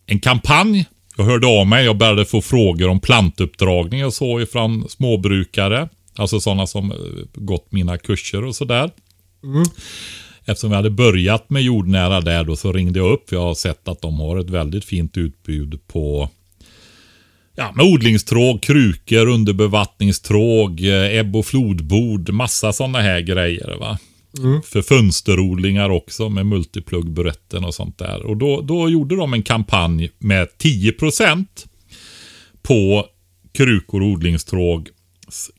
en 0.06 0.20
kampanj. 0.20 0.86
Jag 1.16 1.24
hörde 1.24 1.46
av 1.46 1.66
mig. 1.66 1.84
Jag 1.84 1.96
började 1.96 2.24
få 2.24 2.42
frågor 2.42 2.88
om 2.88 3.00
plantuppdragning 3.00 4.06
och 4.06 4.14
så 4.14 4.40
ifrån 4.40 4.88
småbrukare. 4.88 5.88
Alltså 6.16 6.40
sådana 6.40 6.66
som 6.66 6.92
gått 7.34 7.72
mina 7.72 7.98
kurser 7.98 8.44
och 8.44 8.56
sådär. 8.56 8.90
Mm. 9.44 9.64
Eftersom 10.44 10.70
vi 10.70 10.76
hade 10.76 10.90
börjat 10.90 11.50
med 11.50 11.62
jordnära 11.62 12.20
där 12.20 12.44
då 12.44 12.56
så 12.56 12.72
ringde 12.72 12.98
jag 12.98 13.12
upp. 13.12 13.32
Jag 13.32 13.40
har 13.40 13.54
sett 13.54 13.88
att 13.88 14.02
de 14.02 14.20
har 14.20 14.38
ett 14.38 14.50
väldigt 14.50 14.84
fint 14.84 15.16
utbud 15.16 15.80
på 15.86 16.28
Ja, 17.54 17.72
med 17.76 17.86
odlingstråg, 17.86 18.62
krukor, 18.62 19.26
underbevattningstråg, 19.26 20.80
eh, 20.80 21.18
ebb 21.18 21.36
och 21.36 21.46
flodbord, 21.46 22.30
massa 22.30 22.72
sådana 22.72 23.00
här 23.00 23.20
grejer. 23.20 23.76
va. 23.78 23.98
Mm. 24.38 24.62
För 24.62 24.82
fönsterodlingar 24.82 25.90
också 25.90 26.28
med 26.28 26.46
multiplugg 26.46 27.18
och 27.64 27.74
sånt 27.74 27.98
där. 27.98 28.22
Och 28.22 28.36
då, 28.36 28.60
då 28.60 28.88
gjorde 28.88 29.16
de 29.16 29.34
en 29.34 29.42
kampanj 29.42 30.10
med 30.18 30.48
10% 30.58 31.46
på 32.62 33.06
krukor 33.52 34.02
och 34.02 34.08
odlingstråg 34.08 34.88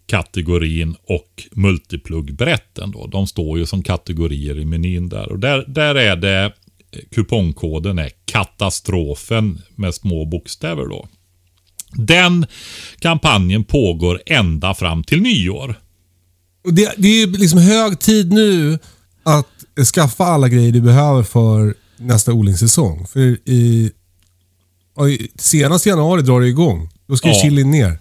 kategorin 0.05 0.95
och 1.03 1.43
multiplugbrätten. 1.51 2.91
Då. 2.91 3.07
De 3.07 3.27
står 3.27 3.57
ju 3.59 3.65
som 3.65 3.83
kategorier 3.83 4.59
i 4.59 4.65
menyn 4.65 5.09
där. 5.09 5.31
Och 5.31 5.39
där, 5.39 5.65
där 5.67 5.95
är 5.95 6.15
det 6.15 6.43
eh, 6.43 6.99
kupongkoden 7.15 7.99
är 7.99 8.11
katastrofen 8.25 9.61
med 9.75 9.95
små 9.95 10.25
bokstäver 10.25 10.85
då. 10.87 11.07
Den 11.95 12.45
kampanjen 12.99 13.63
pågår 13.63 14.21
ända 14.25 14.73
fram 14.73 15.03
till 15.03 15.21
nyår. 15.21 15.75
Det, 16.71 16.93
det 16.97 17.07
är 17.07 17.27
liksom 17.27 17.59
hög 17.59 17.99
tid 17.99 18.33
nu 18.33 18.79
att 19.23 19.87
skaffa 19.93 20.23
alla 20.25 20.49
grejer 20.49 20.71
du 20.71 20.81
behöver 20.81 21.23
för 21.23 21.75
nästa 21.97 22.33
odlingssäsong. 22.33 23.07
För 23.07 23.19
i, 23.49 23.91
i 25.09 25.27
senast 25.37 25.85
i 25.87 25.89
januari 25.89 26.21
drar 26.21 26.41
det 26.41 26.47
igång. 26.47 26.89
Då 27.07 27.17
ska 27.17 27.27
ju 27.27 27.33
Ja. 27.33 27.41
chilin 27.41 27.71
ner. 27.71 27.99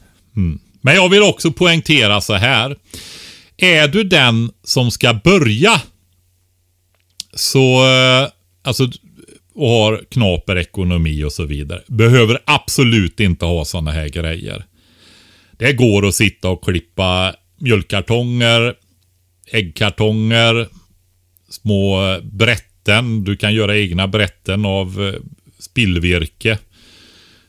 Men 0.80 0.94
jag 0.94 1.08
vill 1.08 1.22
också 1.22 1.52
poängtera 1.52 2.20
så 2.20 2.34
här. 2.34 2.76
Är 3.56 3.88
du 3.88 4.04
den 4.04 4.50
som 4.64 4.90
ska 4.90 5.14
börja 5.24 5.80
så, 7.34 7.86
eh, 7.86 8.28
alltså, 8.62 8.88
och 9.54 9.68
har 9.68 10.04
knaper 10.10 10.58
ekonomi 10.58 11.24
och 11.24 11.32
så 11.32 11.44
vidare. 11.44 11.82
Behöver 11.86 12.38
absolut 12.44 13.20
inte 13.20 13.44
ha 13.44 13.64
sådana 13.64 13.90
här 13.90 14.08
grejer. 14.08 14.64
Det 15.58 15.72
går 15.72 16.06
att 16.06 16.14
sitta 16.14 16.48
och 16.48 16.64
klippa 16.64 17.34
mjölkkartonger, 17.60 18.74
äggkartonger, 19.50 20.68
små 21.50 22.18
brätten. 22.22 23.24
Du 23.24 23.36
kan 23.36 23.54
göra 23.54 23.78
egna 23.78 24.08
brätten 24.08 24.64
av 24.64 25.08
eh, 25.08 25.20
spillvirke. 25.58 26.58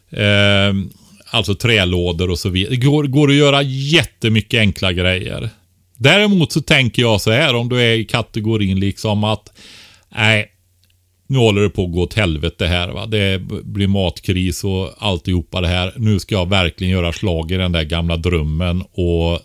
Eh, 0.09 0.73
alltså 1.29 1.55
trälådor 1.55 2.29
och 2.29 2.39
så 2.39 2.49
vidare. 2.49 2.75
Det 2.75 2.85
går, 2.85 3.03
går 3.03 3.29
att 3.29 3.35
göra 3.35 3.61
jättemycket 3.61 4.59
enkla 4.59 4.93
grejer. 4.93 5.49
Däremot 5.97 6.51
så 6.51 6.61
tänker 6.61 7.01
jag 7.01 7.21
så 7.21 7.31
här 7.31 7.55
om 7.55 7.69
du 7.69 7.81
är 7.81 7.93
i 7.93 8.05
kategorin 8.05 8.79
liksom 8.79 9.23
att 9.23 9.53
nej, 10.15 10.52
nu 11.33 11.39
håller 11.39 11.61
det 11.61 11.69
på 11.69 11.83
att 11.83 11.91
gå 11.91 12.01
åt 12.01 12.13
helvete 12.13 12.65
här. 12.67 12.87
Va? 12.89 13.05
Det 13.05 13.41
blir 13.63 13.87
matkris 13.87 14.63
och 14.63 14.93
alltihopa 14.97 15.61
det 15.61 15.67
här. 15.67 15.93
Nu 15.97 16.19
ska 16.19 16.35
jag 16.35 16.49
verkligen 16.49 16.93
göra 16.93 17.13
slag 17.13 17.51
i 17.51 17.55
den 17.55 17.71
där 17.71 17.83
gamla 17.83 18.17
drömmen 18.17 18.81
och 18.91 19.39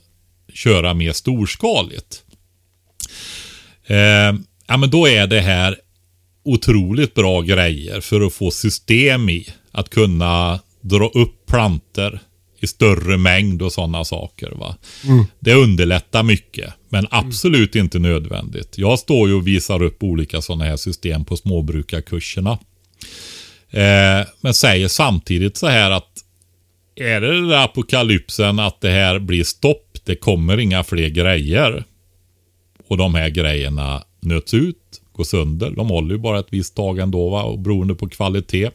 köra 0.55 0.95
mer 0.95 1.13
storskaligt. 1.13 2.23
Eh, 3.87 3.97
ja, 4.67 4.77
men 4.77 4.91
då 4.91 5.09
är 5.09 5.27
det 5.27 5.41
här 5.41 5.77
otroligt 6.45 7.15
bra 7.15 7.41
grejer 7.41 8.01
för 8.01 8.21
att 8.21 8.33
få 8.33 8.51
system 8.51 9.29
i. 9.29 9.47
Att 9.73 9.91
kunna 9.91 10.61
dra 10.81 11.09
upp 11.09 11.47
planter 11.47 12.21
i 12.61 12.67
större 12.67 13.19
mängd 13.19 13.63
och 13.63 13.73
sådana 13.73 14.05
saker. 14.05 14.51
Va? 14.51 14.77
Det 15.41 15.55
underlättar 15.55 16.23
mycket, 16.23 16.75
men 16.89 17.07
absolut 17.11 17.75
inte 17.77 17.99
nödvändigt. 17.99 18.79
Jag 18.79 18.99
står 18.99 19.29
ju 19.29 19.35
och 19.35 19.47
visar 19.47 19.83
upp 19.83 20.03
olika 20.03 20.43
sådana 20.43 20.65
här 20.65 20.77
system 20.77 21.25
på 21.25 21.37
småbrukarkurserna. 21.37 22.59
Eh, 23.71 24.27
men 24.41 24.55
säger 24.55 24.89
samtidigt 24.89 25.57
så 25.57 25.67
här 25.67 25.91
att 25.91 26.25
är 26.97 27.21
det 27.21 27.35
den 27.35 27.49
där 27.49 27.65
apokalypsen 27.65 28.59
att 28.59 28.81
det 28.81 28.91
här 28.91 29.19
blir 29.19 29.45
stopp, 29.45 29.99
det 30.05 30.17
kommer 30.17 30.59
inga 30.59 30.85
fler 30.85 31.09
grejer. 31.09 31.85
Och 32.89 32.97
de 32.97 33.15
här 33.15 33.29
grejerna 33.29 34.03
nöts 34.21 34.55
ut, 34.55 35.01
går 35.13 35.25
sönder. 35.25 35.71
De 35.71 35.89
håller 35.89 36.15
ju 36.15 36.19
bara 36.19 36.39
ett 36.39 36.47
visst 36.51 36.77
tag 36.77 36.99
ändå 36.99 37.31
va? 37.31 37.43
och 37.43 37.59
beroende 37.59 37.95
på 37.95 38.09
kvalitet. 38.09 38.71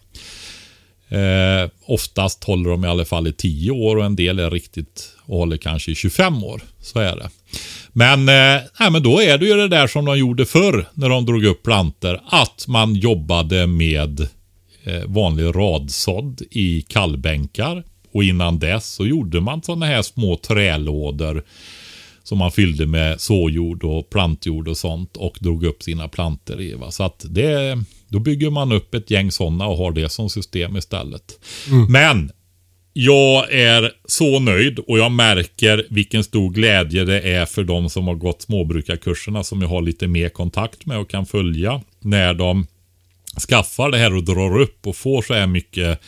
Eh, 1.13 1.69
oftast 1.85 2.43
håller 2.43 2.69
de 2.69 2.85
i 2.85 2.87
alla 2.87 3.05
fall 3.05 3.27
i 3.27 3.33
10 3.33 3.71
år 3.71 3.95
och 3.95 4.05
en 4.05 4.15
del 4.15 4.39
är 4.39 4.51
riktigt 4.51 5.09
och 5.25 5.37
håller 5.37 5.57
kanske 5.57 5.91
i 5.91 5.95
25 5.95 6.43
år. 6.43 6.61
Så 6.81 6.99
är 6.99 7.15
det. 7.15 7.29
Men, 7.89 8.19
eh, 8.19 8.61
nej, 8.79 8.91
men 8.91 9.03
då 9.03 9.21
är 9.21 9.37
det 9.37 9.45
ju 9.45 9.53
det 9.53 9.67
där 9.67 9.87
som 9.87 10.05
de 10.05 10.17
gjorde 10.17 10.45
förr 10.45 10.85
när 10.93 11.09
de 11.09 11.25
drog 11.25 11.45
upp 11.45 11.63
planter. 11.63 12.21
Att 12.25 12.65
man 12.67 12.95
jobbade 12.95 13.67
med 13.67 14.27
eh, 14.83 15.03
vanlig 15.05 15.45
radsådd 15.55 16.41
i 16.51 16.81
kallbänkar. 16.81 17.83
Och 18.11 18.23
innan 18.23 18.59
dess 18.59 18.85
så 18.85 19.05
gjorde 19.05 19.41
man 19.41 19.63
sådana 19.63 19.85
här 19.85 20.01
små 20.01 20.35
trälådor 20.35 21.43
som 22.23 22.37
man 22.37 22.51
fyllde 22.51 22.85
med 22.85 23.21
såjord 23.21 23.83
och 23.83 24.09
plantjord 24.09 24.67
och 24.67 24.77
sånt 24.77 25.17
och 25.17 25.37
drog 25.39 25.63
upp 25.63 25.83
sina 25.83 26.07
planter 26.07 26.61
i. 26.61 26.73
Va? 26.73 26.91
Så 26.91 27.03
att 27.03 27.25
det, 27.29 27.83
då 28.07 28.19
bygger 28.19 28.49
man 28.49 28.71
upp 28.71 28.95
ett 28.95 29.11
gäng 29.11 29.31
sådana 29.31 29.67
och 29.67 29.77
har 29.77 29.91
det 29.91 30.09
som 30.09 30.29
system 30.29 30.77
istället. 30.77 31.39
Men 31.89 32.31
jag 32.93 33.53
är 33.53 33.91
så 34.05 34.39
nöjd 34.39 34.79
och 34.79 34.99
jag 34.99 35.11
märker 35.11 35.87
vilken 35.89 36.23
stor 36.23 36.49
glädje 36.49 37.05
det 37.05 37.21
är 37.21 37.45
för 37.45 37.63
de 37.63 37.89
som 37.89 38.07
har 38.07 38.15
gått 38.15 38.41
småbrukarkurserna 38.41 39.43
som 39.43 39.61
jag 39.61 39.69
har 39.69 39.81
lite 39.81 40.07
mer 40.07 40.29
kontakt 40.29 40.85
med 40.85 40.97
och 40.97 41.09
kan 41.09 41.25
följa 41.25 41.81
när 41.99 42.33
de 42.33 42.67
skaffar 43.49 43.91
det 43.91 43.97
här 43.97 44.15
och 44.15 44.23
drar 44.23 44.59
upp 44.59 44.87
och 44.87 44.95
får 44.95 45.21
så 45.21 45.33
här 45.33 45.47
mycket 45.47 45.99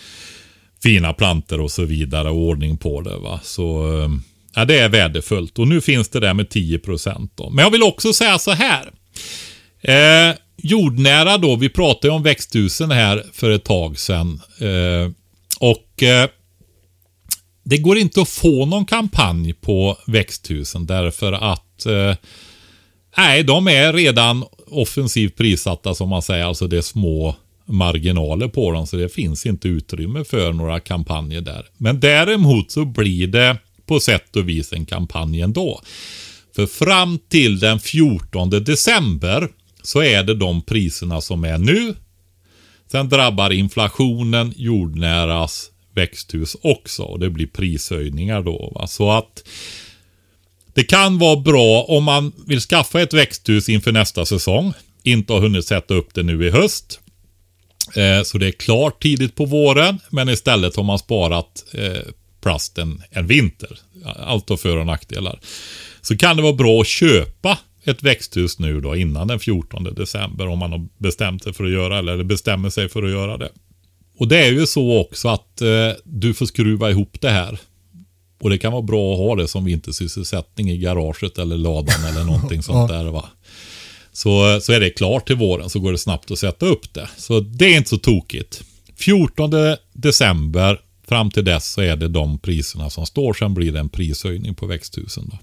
fina 0.83 1.13
planter 1.13 1.61
och 1.61 1.71
så 1.71 1.85
vidare 1.85 2.29
och 2.29 2.37
ordning 2.37 2.77
på 2.77 3.01
det. 3.01 3.17
Va? 3.17 3.39
Så 3.43 3.99
eh, 4.01 4.09
ja, 4.55 4.65
det 4.65 4.79
är 4.79 4.89
värdefullt. 4.89 5.59
Och 5.59 5.67
nu 5.67 5.81
finns 5.81 6.09
det 6.09 6.19
där 6.19 6.33
med 6.33 6.49
10 6.49 6.79
då. 7.35 7.49
Men 7.49 7.63
jag 7.63 7.71
vill 7.71 7.83
också 7.83 8.13
säga 8.13 8.39
så 8.39 8.51
här. 8.51 8.91
Eh, 9.81 10.35
jordnära 10.57 11.37
då, 11.37 11.55
vi 11.55 11.69
pratade 11.69 12.07
ju 12.07 12.13
om 12.13 12.23
växthusen 12.23 12.91
här 12.91 13.23
för 13.33 13.49
ett 13.49 13.63
tag 13.63 13.99
sedan. 13.99 14.41
Eh, 14.59 15.11
och 15.59 16.03
eh, 16.03 16.29
det 17.63 17.77
går 17.77 17.97
inte 17.97 18.21
att 18.21 18.29
få 18.29 18.65
någon 18.65 18.85
kampanj 18.85 19.53
på 19.53 19.97
växthusen 20.07 20.85
därför 20.85 21.33
att 21.33 21.85
eh, 21.85 22.15
nej, 23.17 23.43
de 23.43 23.67
är 23.67 23.93
redan 23.93 24.43
offensivt 24.67 25.37
prissatta 25.37 25.95
som 25.95 26.09
man 26.09 26.21
säger. 26.21 26.45
Alltså 26.45 26.67
det 26.67 26.77
är 26.77 26.81
små 26.81 27.35
marginaler 27.65 28.47
på 28.47 28.71
dem 28.71 28.87
så 28.87 28.97
det 28.97 29.09
finns 29.09 29.45
inte 29.45 29.67
utrymme 29.67 30.23
för 30.23 30.53
några 30.53 30.79
kampanjer 30.79 31.41
där. 31.41 31.65
Men 31.77 31.99
däremot 31.99 32.71
så 32.71 32.85
blir 32.85 33.27
det 33.27 33.57
på 33.85 33.99
sätt 33.99 34.35
och 34.35 34.49
vis 34.49 34.73
en 34.73 34.85
kampanj 34.85 35.41
ändå. 35.41 35.81
För 36.55 36.65
fram 36.65 37.19
till 37.29 37.59
den 37.59 37.79
14 37.79 38.49
december 38.49 39.49
så 39.83 40.03
är 40.03 40.23
det 40.23 40.35
de 40.35 40.61
priserna 40.61 41.21
som 41.21 41.43
är 41.43 41.57
nu. 41.57 41.95
Sen 42.91 43.09
drabbar 43.09 43.49
inflationen 43.49 44.53
jordnäras 44.55 45.71
växthus 45.95 46.57
också 46.61 47.03
och 47.03 47.19
det 47.19 47.29
blir 47.29 47.47
prishöjningar 47.47 48.41
då. 48.41 48.71
Va? 48.75 48.87
Så 48.87 49.11
att 49.11 49.43
det 50.73 50.83
kan 50.83 51.17
vara 51.17 51.35
bra 51.35 51.83
om 51.83 52.03
man 52.03 52.31
vill 52.47 52.59
skaffa 52.59 53.01
ett 53.01 53.13
växthus 53.13 53.69
inför 53.69 53.91
nästa 53.91 54.25
säsong. 54.25 54.73
Inte 55.03 55.33
har 55.33 55.39
hunnit 55.39 55.65
sätta 55.65 55.93
upp 55.93 56.13
det 56.13 56.23
nu 56.23 56.47
i 56.47 56.49
höst. 56.49 56.99
Eh, 57.95 58.23
så 58.23 58.37
det 58.37 58.47
är 58.47 58.51
klart 58.51 59.03
tidigt 59.03 59.35
på 59.35 59.45
våren. 59.45 59.99
Men 60.09 60.29
istället 60.29 60.75
har 60.75 60.83
man 60.83 60.99
sparat 60.99 61.65
eh, 61.73 62.01
plasten 62.45 63.03
en 63.11 63.27
vinter. 63.27 63.79
Allt 64.05 64.49
har 64.49 64.57
för 64.57 64.77
och 64.77 64.85
nackdelar. 64.85 65.39
Så 66.01 66.17
kan 66.17 66.35
det 66.35 66.41
vara 66.41 66.53
bra 66.53 66.81
att 66.81 66.87
köpa 66.87 67.57
ett 67.83 68.03
växthus 68.03 68.59
nu 68.59 68.81
då 68.81 68.95
innan 68.95 69.27
den 69.27 69.39
14 69.39 69.83
december 69.83 70.47
om 70.47 70.59
man 70.59 70.71
har 70.71 70.87
bestämt 70.97 71.43
sig 71.43 71.53
för 71.53 71.63
att 71.63 71.71
göra 71.71 71.99
eller 71.99 72.23
bestämmer 72.23 72.69
sig 72.69 72.89
för 72.89 73.03
att 73.03 73.11
göra 73.11 73.37
det. 73.37 73.49
Och 74.17 74.27
det 74.27 74.37
är 74.37 74.51
ju 74.51 74.67
så 74.67 74.97
också 74.97 75.27
att 75.27 75.61
eh, 75.61 75.91
du 76.03 76.33
får 76.33 76.45
skruva 76.45 76.89
ihop 76.89 77.17
det 77.21 77.29
här. 77.29 77.59
Och 78.41 78.49
det 78.49 78.57
kan 78.57 78.71
vara 78.71 78.81
bra 78.81 79.13
att 79.13 79.19
ha 79.19 79.35
det 79.35 79.47
som 79.47 79.65
vintersysselsättning 79.65 80.71
i 80.71 80.77
garaget 80.77 81.37
eller 81.37 81.57
ladan 81.57 82.05
eller 82.05 82.23
någonting 82.31 82.63
sånt 82.63 82.89
där 82.89 83.05
va. 83.05 83.29
Så, 84.13 84.59
så 84.61 84.73
är 84.73 84.79
det 84.79 84.89
klart 84.89 85.27
till 85.27 85.35
våren 85.35 85.69
så 85.69 85.79
går 85.79 85.91
det 85.91 85.97
snabbt 85.97 86.31
att 86.31 86.39
sätta 86.39 86.65
upp 86.65 86.93
det. 86.93 87.09
Så 87.17 87.39
det 87.39 87.65
är 87.65 87.77
inte 87.77 87.89
så 87.89 87.97
tokigt. 87.97 88.63
14 88.95 89.51
december 89.93 90.79
fram 91.07 91.31
till 91.31 91.45
dess 91.45 91.71
så 91.71 91.81
är 91.81 91.95
det 91.95 92.07
de 92.07 92.37
priserna 92.37 92.89
som 92.89 93.05
står. 93.05 93.33
Sen 93.33 93.53
blir 93.53 93.71
det 93.71 93.79
en 93.79 93.89
prishöjning 93.89 94.55
på 94.55 94.65
växthusen. 94.65 95.29
Då. 95.31 95.37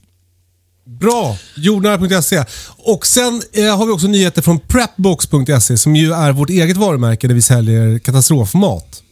Bra! 0.84 1.36
Jordnära.se. 1.56 2.44
Och 2.76 3.06
sen 3.06 3.42
eh, 3.52 3.78
har 3.78 3.86
vi 3.86 3.92
också 3.92 4.06
nyheter 4.06 4.42
från 4.42 4.60
Prepbox.se 4.60 5.76
som 5.76 5.96
ju 5.96 6.12
är 6.12 6.32
vårt 6.32 6.50
eget 6.50 6.76
varumärke 6.76 7.28
där 7.28 7.34
vi 7.34 7.42
säljer 7.42 7.98
katastrofmat. 7.98 9.02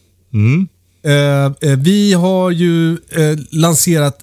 Eh, 1.02 1.70
eh, 1.70 1.78
vi 1.78 2.12
har 2.12 2.50
ju 2.50 2.92
eh, 2.92 3.38
lanserat 3.50 4.18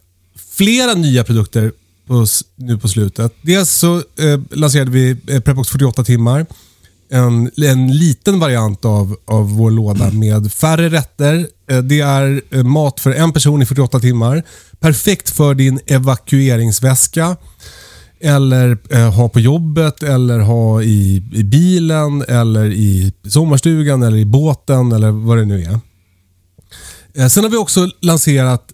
flera 0.51 0.93
nya 0.93 1.23
produkter 1.23 1.71
på, 2.07 2.25
nu 2.55 2.77
på 2.77 2.87
slutet. 2.87 3.33
Dels 3.41 3.71
så 3.71 3.95
eh, 3.97 4.39
lanserade 4.51 4.91
vi 4.91 5.17
eh, 5.27 5.39
Prepbox 5.41 5.69
48 5.69 6.03
timmar. 6.03 6.45
En, 7.09 7.51
en 7.57 7.97
liten 7.97 8.39
variant 8.39 8.85
av, 8.85 9.15
av 9.27 9.55
vår 9.55 9.71
låda 9.71 10.11
med 10.13 10.51
färre 10.51 10.89
rätter. 10.89 11.47
Eh, 11.71 11.77
Det 11.77 11.99
är 11.99 12.41
eh, 12.51 12.63
mat 12.63 12.99
för 12.99 13.11
en 13.11 13.33
person 13.33 13.61
i 13.61 13.65
48 13.65 13.99
timmar. 13.99 14.43
Perfekt 14.79 15.29
för 15.29 15.53
din 15.55 15.79
evakueringsväska. 15.85 17.37
Eller 18.21 18.77
eh, 18.89 19.13
ha 19.13 19.29
på 19.29 19.39
jobbet, 19.39 20.03
eller 20.03 20.39
ha 20.39 20.81
i, 20.81 21.23
i 21.33 21.43
bilen, 21.43 22.21
eller 22.27 22.65
i 22.65 23.13
sommarstugan, 23.27 24.03
eller 24.03 24.17
i 24.17 24.25
båten 24.25 24.91
eller 24.91 25.11
vad 25.11 25.37
det 25.37 25.45
nu 25.45 25.63
är. 25.63 25.79
Eh, 27.15 27.27
sen 27.27 27.43
har 27.43 27.51
vi 27.51 27.57
också 27.57 27.89
lanserat 28.01 28.73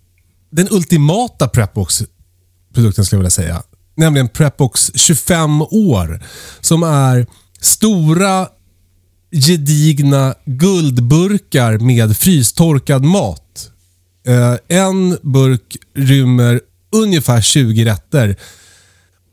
den 0.52 0.68
ultimata 0.72 1.48
Prepbox-produkten 1.48 3.06
skulle 3.06 3.18
jag 3.18 3.22
vilja 3.22 3.30
säga. 3.30 3.64
Nämligen 3.96 4.30
Prepbox 4.30 4.92
25 4.96 5.62
år. 5.62 6.24
Som 6.62 6.84
är 6.84 7.28
stora 7.66 8.48
gedigna 9.32 10.36
guldburkar 10.46 11.78
med 11.78 12.18
frystorkad 12.18 13.04
mat. 13.04 13.70
Eh, 14.28 14.78
en 14.78 15.18
burk 15.22 15.78
rymmer 15.96 16.62
ungefär 16.92 17.42
20 17.42 17.86
rätter. 17.86 18.36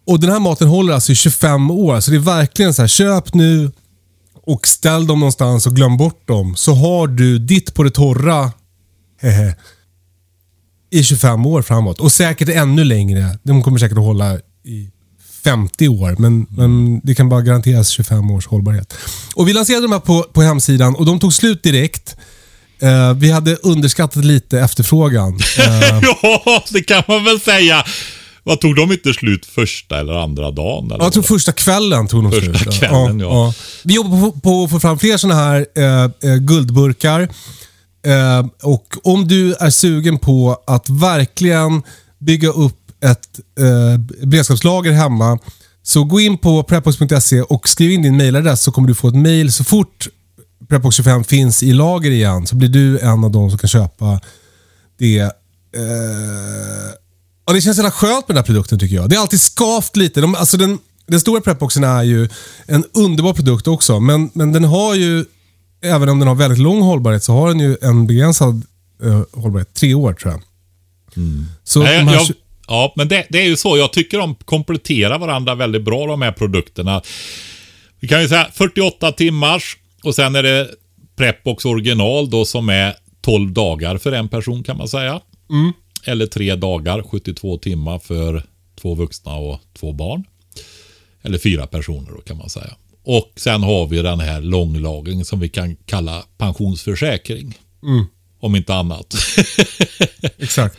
Och 0.06 0.20
Den 0.20 0.30
här 0.30 0.40
maten 0.40 0.68
håller 0.68 0.94
alltså 0.94 1.12
i 1.12 1.14
25 1.14 1.70
år. 1.70 2.00
Så 2.00 2.10
det 2.10 2.16
är 2.16 2.20
verkligen 2.20 2.74
så 2.74 2.82
här, 2.82 2.88
köp 2.88 3.34
nu 3.34 3.70
och 4.34 4.68
ställ 4.68 5.06
dem 5.06 5.20
någonstans 5.20 5.66
och 5.66 5.76
glöm 5.76 5.96
bort 5.96 6.28
dem. 6.28 6.56
Så 6.56 6.74
har 6.74 7.06
du 7.06 7.38
ditt 7.38 7.74
på 7.74 7.82
det 7.82 7.90
torra 7.90 8.52
hehe, 9.20 9.56
i 10.90 11.02
25 11.02 11.46
år 11.46 11.62
framåt. 11.62 12.00
Och 12.00 12.12
säkert 12.12 12.48
ännu 12.48 12.84
längre. 12.84 13.38
De 13.42 13.62
kommer 13.62 13.78
säkert 13.78 13.98
att 13.98 14.04
hålla 14.04 14.38
i 14.64 14.90
50 15.44 15.88
år, 15.88 16.14
men, 16.18 16.46
men 16.50 17.00
det 17.04 17.14
kan 17.14 17.28
bara 17.28 17.40
garanteras 17.42 17.88
25 17.88 18.30
års 18.30 18.46
hållbarhet. 18.46 18.94
Och 19.34 19.48
Vi 19.48 19.52
lanserade 19.52 19.84
de 19.84 19.92
här 19.92 20.00
på, 20.00 20.22
på 20.22 20.42
hemsidan 20.42 20.94
och 20.94 21.06
de 21.06 21.20
tog 21.20 21.32
slut 21.32 21.62
direkt. 21.62 22.16
Eh, 22.82 23.14
vi 23.14 23.30
hade 23.30 23.54
underskattat 23.56 24.24
lite 24.24 24.60
efterfrågan. 24.60 25.38
Eh, 25.58 26.00
ja, 26.22 26.62
det 26.70 26.82
kan 26.82 27.02
man 27.08 27.24
väl 27.24 27.40
säga. 27.40 27.84
Vad 28.42 28.60
tog 28.60 28.76
de 28.76 28.92
inte 28.92 29.12
slut 29.12 29.46
första 29.46 30.00
eller 30.00 30.12
andra 30.12 30.50
dagen? 30.50 30.84
Eller 30.86 30.98
Ja, 30.98 31.04
jag 31.04 31.12
tror 31.12 31.22
första 31.22 31.52
kvällen 31.52 32.08
tog 32.08 32.22
de 32.22 32.32
Första 32.32 32.58
slut. 32.58 32.74
kvällen, 32.74 33.20
ja. 33.20 33.54
Vi 33.84 33.94
jobbar 33.94 34.30
på, 34.30 34.40
på 34.40 34.64
att 34.64 34.70
få 34.70 34.80
fram 34.80 34.98
fler 34.98 35.16
sådana 35.16 35.40
här 35.40 35.66
eh, 35.76 36.04
eh, 36.30 36.36
guldburkar. 36.36 37.20
Eh, 38.06 38.46
och 38.62 38.86
Om 39.04 39.28
du 39.28 39.54
är 39.54 39.70
sugen 39.70 40.18
på 40.18 40.62
att 40.66 40.88
verkligen 40.90 41.82
bygga 42.18 42.48
upp 42.48 42.79
ett 43.00 43.40
eh, 43.58 44.26
beredskapslager 44.26 44.92
hemma, 44.92 45.38
så 45.82 46.04
gå 46.04 46.20
in 46.20 46.38
på 46.38 46.62
prepbox.se 46.62 47.42
och 47.42 47.68
skriv 47.68 47.90
in 47.90 48.02
din 48.02 48.16
mailadress 48.16 48.62
så 48.62 48.72
kommer 48.72 48.88
du 48.88 48.94
få 48.94 49.08
ett 49.08 49.16
mail 49.16 49.52
så 49.52 49.64
fort 49.64 50.08
Prepbox 50.68 50.96
25 50.96 51.24
finns 51.24 51.62
i 51.62 51.72
lager 51.72 52.10
igen. 52.10 52.46
Så 52.46 52.56
blir 52.56 52.68
du 52.68 52.98
en 52.98 53.24
av 53.24 53.30
de 53.30 53.50
som 53.50 53.58
kan 53.58 53.68
köpa 53.68 54.20
det. 54.98 55.20
Eh, 55.20 55.30
Ja, 57.50 57.54
det 57.54 57.60
känns 57.60 57.76
jävla 57.76 57.90
skönt 57.90 58.28
med 58.28 58.36
den 58.36 58.36
här 58.36 58.42
produkten 58.46 58.78
tycker 58.78 58.96
jag. 58.96 59.10
Det 59.10 59.16
är 59.16 59.20
alltid 59.20 59.40
skavt 59.40 59.96
lite. 59.96 60.20
De, 60.20 60.34
alltså 60.34 60.56
den, 60.56 60.78
den 61.06 61.20
stora 61.20 61.40
prepboxen 61.40 61.84
är 61.84 62.02
ju 62.02 62.28
en 62.66 62.84
underbar 62.92 63.32
produkt 63.34 63.66
också. 63.68 64.00
Men, 64.00 64.30
men 64.34 64.52
den 64.52 64.64
har 64.64 64.94
ju, 64.94 65.24
även 65.82 66.08
om 66.08 66.18
den 66.18 66.28
har 66.28 66.34
väldigt 66.34 66.58
lång 66.58 66.82
hållbarhet, 66.82 67.24
så 67.24 67.32
har 67.32 67.48
den 67.48 67.60
ju 67.60 67.76
en 67.82 68.06
begränsad 68.06 68.62
eh, 69.02 69.22
hållbarhet. 69.32 69.74
Tre 69.74 69.94
år 69.94 70.12
tror 70.12 70.32
jag. 70.32 70.42
Så 71.64 71.82
Nej, 71.82 71.98
de 71.98 72.04
här, 72.04 72.14
jag, 72.14 72.28
ja, 72.70 72.92
men 72.96 73.08
det, 73.08 73.26
det 73.30 73.38
är 73.38 73.46
ju 73.46 73.56
så. 73.56 73.76
Jag 73.76 73.92
tycker 73.92 74.18
de 74.18 74.34
kompletterar 74.34 75.18
varandra 75.18 75.54
väldigt 75.54 75.82
bra 75.82 76.06
de 76.06 76.22
här 76.22 76.32
produkterna. 76.32 77.02
Vi 78.00 78.08
kan 78.08 78.22
ju 78.22 78.28
säga 78.28 78.48
48 78.52 79.12
timmars 79.12 79.76
och 80.02 80.14
sen 80.14 80.34
är 80.34 80.42
det 80.42 80.68
Prepbox 81.16 81.64
original 81.64 82.30
då 82.30 82.44
som 82.44 82.68
är 82.68 82.94
12 83.20 83.52
dagar 83.52 83.98
för 83.98 84.12
en 84.12 84.28
person 84.28 84.62
kan 84.62 84.76
man 84.76 84.88
säga. 84.88 85.20
Eller 86.04 86.26
tre 86.26 86.56
dagar, 86.56 87.02
72 87.02 87.58
timmar 87.58 87.98
för 87.98 88.42
två 88.80 88.94
vuxna 88.94 89.34
och 89.34 89.60
två 89.78 89.92
barn. 89.92 90.24
Eller 91.22 91.38
fyra 91.38 91.66
personer 91.66 92.10
då 92.16 92.20
kan 92.20 92.36
man 92.36 92.50
säga. 92.50 92.76
Och 93.04 93.32
sen 93.36 93.62
har 93.62 93.86
vi 93.86 94.02
den 94.02 94.20
här 94.20 94.40
långlagringen 94.40 95.24
som 95.24 95.40
vi 95.40 95.48
kan 95.48 95.76
kalla 95.76 96.24
pensionsförsäkring. 96.38 97.58
Om 98.40 98.56
inte 98.56 98.74
annat. 98.74 99.14
exakt. 100.38 100.78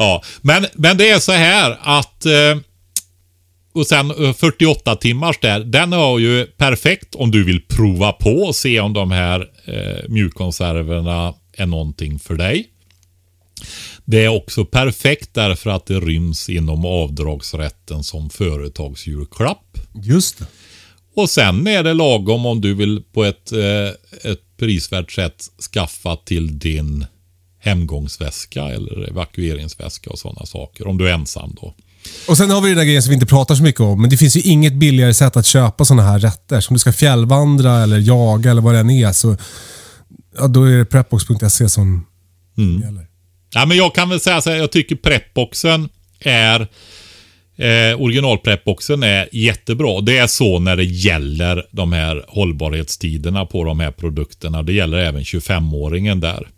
Ja, 0.00 0.22
men, 0.40 0.66
men 0.74 0.96
det 0.96 1.10
är 1.10 1.18
så 1.18 1.32
här 1.32 1.78
att 1.80 2.26
eh, 2.26 2.56
och 3.72 3.86
sen 3.86 4.10
eh, 4.10 4.32
48 4.32 4.96
timmars 4.96 5.38
där, 5.40 5.60
den 5.60 5.92
är 5.92 6.18
ju 6.18 6.46
perfekt 6.46 7.14
om 7.14 7.30
du 7.30 7.44
vill 7.44 7.60
prova 7.60 8.12
på 8.12 8.30
och 8.30 8.56
se 8.56 8.80
om 8.80 8.92
de 8.92 9.10
här 9.10 9.50
eh, 9.64 10.08
mjukkonserverna 10.08 11.34
är 11.52 11.66
någonting 11.66 12.18
för 12.18 12.34
dig. 12.34 12.68
Det 14.04 14.24
är 14.24 14.28
också 14.28 14.64
perfekt 14.64 15.34
därför 15.34 15.70
att 15.70 15.86
det 15.86 16.00
ryms 16.00 16.48
inom 16.48 16.84
avdragsrätten 16.84 18.04
som 18.04 18.30
företagsjulklapp. 18.30 19.78
Just 20.02 20.38
det. 20.38 20.46
Och 21.14 21.30
sen 21.30 21.66
är 21.66 21.82
det 21.82 21.94
lagom 21.94 22.46
om 22.46 22.60
du 22.60 22.74
vill 22.74 23.02
på 23.12 23.24
ett, 23.24 23.52
eh, 23.52 24.30
ett 24.32 24.56
prisvärt 24.56 25.12
sätt 25.12 25.44
skaffa 25.72 26.16
till 26.16 26.58
din 26.58 27.06
hemgångsväska 27.68 28.64
eller 28.64 29.08
evakueringsväska 29.08 30.10
och 30.10 30.18
sådana 30.18 30.46
saker. 30.46 30.86
Om 30.86 30.98
du 30.98 31.08
är 31.08 31.12
ensam 31.12 31.56
då. 31.60 31.74
Och 32.28 32.36
Sen 32.36 32.50
har 32.50 32.60
vi 32.60 32.68
den 32.68 32.78
där 32.78 32.84
grejen 32.84 33.02
som 33.02 33.10
vi 33.10 33.14
inte 33.14 33.26
pratar 33.26 33.54
så 33.54 33.62
mycket 33.62 33.80
om. 33.80 34.00
Men 34.00 34.10
det 34.10 34.16
finns 34.16 34.36
ju 34.36 34.40
inget 34.40 34.74
billigare 34.74 35.14
sätt 35.14 35.36
att 35.36 35.46
köpa 35.46 35.84
sådana 35.84 36.02
här 36.02 36.18
rätter. 36.18 36.60
Som 36.60 36.74
du 36.74 36.78
ska 36.80 36.92
fjällvandra 36.92 37.82
eller 37.82 37.98
jaga 37.98 38.50
eller 38.50 38.62
vad 38.62 38.74
det 38.74 38.80
än 38.80 38.90
är. 38.90 39.12
Så, 39.12 39.36
ja, 40.38 40.48
då 40.48 40.64
är 40.64 40.78
det 40.78 40.84
prepbox.se 40.84 41.68
som 41.68 42.06
gäller. 42.84 43.06
Ja, 43.54 43.66
men 43.66 43.76
jag 43.76 43.94
kan 43.94 44.08
väl 44.08 44.20
säga 44.20 44.40
så 44.40 44.50
här, 44.50 44.56
jag 44.56 44.72
tycker 44.72 44.96
prepboxen 44.96 45.88
är 46.20 46.60
eh, 47.56 48.00
originalprepboxen 48.00 49.02
är 49.02 49.28
jättebra. 49.32 50.00
Det 50.00 50.18
är 50.18 50.26
så 50.26 50.58
när 50.58 50.76
det 50.76 50.84
gäller 50.84 51.66
de 51.70 51.92
här 51.92 52.24
hållbarhetstiderna 52.28 53.46
på 53.46 53.64
de 53.64 53.80
här 53.80 53.90
produkterna. 53.90 54.62
Det 54.62 54.72
gäller 54.72 54.98
även 54.98 55.22
25-åringen 55.22 56.20
där. 56.20 56.48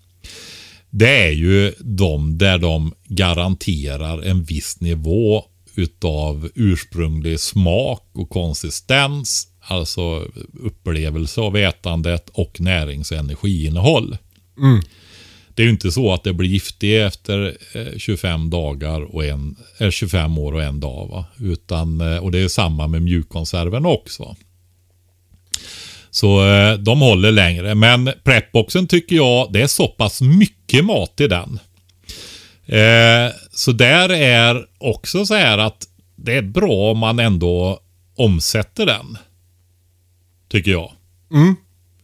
Det 0.91 1.27
är 1.27 1.31
ju 1.31 1.73
de 1.79 2.39
där 2.39 2.59
de 2.59 2.95
garanterar 3.05 4.23
en 4.23 4.45
viss 4.45 4.81
nivå 4.81 5.45
utav 5.75 6.51
ursprunglig 6.55 7.41
smak 7.41 8.11
och 8.12 8.31
konsistens. 8.31 9.47
Alltså 9.61 10.27
upplevelse 10.61 11.41
av 11.41 11.57
ätandet 11.57 12.29
och 12.29 12.61
närings 12.61 13.11
och 13.11 13.17
energiinnehåll. 13.17 14.17
Det 15.55 15.62
är 15.62 15.65
ju 15.65 15.73
inte 15.73 15.93
så 15.93 16.12
att 16.12 16.25
det 16.25 16.33
blir 16.33 16.49
giftigt 16.49 17.07
efter 17.07 17.57
eh, 17.75 17.99
25 17.99 18.51
dagar 18.51 19.15
och 19.15 19.25
en, 19.25 19.57
eh, 19.79 19.91
25 19.91 20.39
år 20.39 20.53
och 20.53 20.62
en 20.62 20.81
dag. 20.81 21.09
Va? 21.09 21.25
Utan, 21.39 22.01
eh, 22.01 22.19
och 22.19 22.31
det 22.31 22.39
är 22.39 22.49
samma 22.49 22.87
med 22.87 23.03
mjukkonserven 23.03 23.87
också. 23.87 24.37
Så 26.11 26.47
eh, 26.49 26.74
de 26.74 27.01
håller 27.01 27.32
längre. 27.32 27.74
Men 27.74 28.11
prepboxen 28.24 28.87
tycker 28.87 29.16
jag, 29.16 29.53
det 29.53 29.62
är 29.62 29.66
så 29.66 29.89
pass 29.89 30.20
mycket 30.20 30.85
mat 30.85 31.20
i 31.20 31.27
den. 31.27 31.59
Eh, 32.66 33.32
så 33.53 33.73
där 33.73 34.09
är 34.12 34.66
också 34.78 35.27
så 35.27 35.35
här 35.35 35.59
att 35.59 35.87
det 36.16 36.35
är 36.35 36.43
bra 36.43 36.91
om 36.91 36.99
man 36.99 37.19
ändå 37.19 37.81
omsätter 38.16 38.87
den. 38.87 39.19
Tycker 40.49 40.70
jag. 40.70 40.93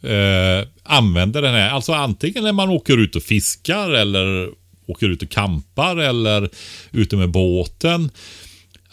Eh, 0.03 0.67
använder 0.83 1.43
den 1.43 1.55
här, 1.55 1.71
alltså 1.71 1.93
antingen 1.93 2.45
när 2.45 2.53
man 2.53 2.69
åker 2.69 2.99
ut 2.99 3.17
och 3.17 3.23
fiskar 3.23 3.91
eller 3.91 4.49
åker 4.87 5.09
ut 5.09 5.23
och 5.23 5.31
kampar 5.31 5.97
eller 5.97 6.51
ute 6.93 7.17
med 7.17 7.31
båten. 7.31 8.11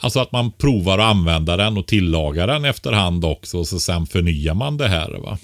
Alltså 0.04 0.20
att 0.20 0.32
man 0.32 0.52
provar 0.52 1.00
att 1.00 1.06
använda 1.06 1.58
den 1.58 1.78
och 1.78 1.88
tillaga 1.88 2.46
den 2.46 2.66
efterhand 2.66 3.26
också 3.26 3.58
och 3.58 3.68
så 3.68 3.80
sen 3.80 4.08
förnyar 4.08 4.54
man 4.54 4.78
det 4.78 4.88
här. 4.88 5.10
va 5.10 5.38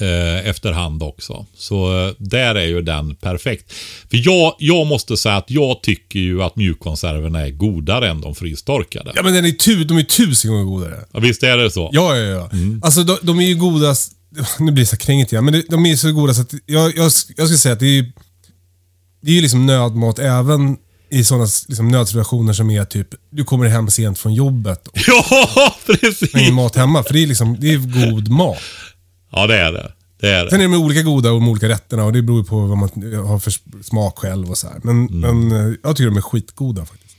eh, 0.00 0.48
efterhand 0.48 1.02
också. 1.02 1.46
Så 1.56 2.06
eh, 2.06 2.14
där 2.18 2.54
är 2.54 2.66
ju 2.66 2.82
den 2.82 3.14
perfekt. 3.14 3.72
För 4.10 4.20
jag, 4.26 4.54
jag 4.58 4.86
måste 4.86 5.16
säga 5.16 5.36
att 5.36 5.50
jag 5.50 5.82
tycker 5.82 6.18
ju 6.18 6.42
att 6.42 6.56
mjukkonserverna 6.56 7.46
är 7.46 7.50
godare 7.50 8.10
än 8.10 8.20
de 8.20 8.34
frystorkade. 8.34 9.12
Ja, 9.14 9.22
men 9.22 9.34
den 9.34 9.44
är 9.44 9.50
tu, 9.50 9.84
de 9.84 9.98
är 9.98 10.02
tusen 10.02 10.50
gånger 10.50 10.64
godare. 10.64 11.04
Ja, 11.12 11.20
visst 11.20 11.42
är 11.42 11.56
det 11.56 11.70
så? 11.70 11.90
Ja, 11.92 12.16
ja, 12.16 12.24
ja. 12.24 12.50
Alltså 12.82 13.02
de, 13.02 13.18
de 13.22 13.40
är 13.40 13.46
ju 13.46 13.54
godast... 13.54 14.12
Nu 14.58 14.72
blir 14.72 14.82
det 14.84 14.88
så 14.88 14.96
krängigt 14.96 15.32
igen, 15.32 15.44
men 15.44 15.54
de, 15.54 15.62
de 15.68 15.86
är 15.86 15.96
så 15.96 16.12
goda 16.12 16.34
så 16.34 16.42
att 16.42 16.54
jag, 16.66 16.96
jag, 16.96 17.04
jag 17.04 17.12
skulle 17.12 17.48
säga 17.48 17.72
att 17.72 17.80
det 17.80 17.86
är 17.86 18.02
ju 18.02 18.12
det 19.20 19.30
är 19.30 19.34
ju 19.34 19.40
liksom 19.40 19.66
nödmat 19.66 20.18
även 20.18 20.76
i 21.10 21.24
sådana 21.24 21.46
liksom 21.68 21.88
nödsituationer 21.88 22.52
som 22.52 22.70
är 22.70 22.84
typ, 22.84 23.08
du 23.30 23.44
kommer 23.44 23.66
hem 23.68 23.90
sent 23.90 24.18
från 24.18 24.34
jobbet 24.34 24.86
och 24.88 24.98
Ja, 25.06 25.24
har 25.28 25.72
ingen 25.88 26.00
precis! 26.00 26.52
mat 26.52 26.76
hemma. 26.76 27.02
För 27.02 27.12
det 27.14 27.22
är 27.22 27.26
liksom, 27.26 27.56
det 27.60 27.72
är 27.72 28.08
god 28.10 28.28
mat. 28.28 28.58
Ja, 29.32 29.46
det 29.46 29.56
är 29.58 29.72
det. 29.72 29.92
Det 30.20 30.30
är 30.30 30.48
Sen 30.48 30.58
det. 30.58 30.64
är 30.64 30.68
de 30.68 30.74
olika 30.76 31.02
goda 31.02 31.28
och 31.32 31.40
de 31.40 31.48
olika 31.48 31.68
rätterna 31.68 32.04
och 32.04 32.12
det 32.12 32.22
beror 32.22 32.44
på 32.44 32.58
vad 32.58 32.78
man 32.78 32.88
har 33.26 33.38
för 33.38 33.52
smak 33.82 34.18
själv 34.18 34.50
och 34.50 34.58
så 34.58 34.66
här. 34.68 34.80
Men, 34.82 35.04
men 35.04 35.52
eh, 35.52 35.74
jag 35.82 35.96
tycker 35.96 36.10
de 36.10 36.16
är 36.16 36.20
skitgoda 36.20 36.84
faktiskt. 36.86 37.16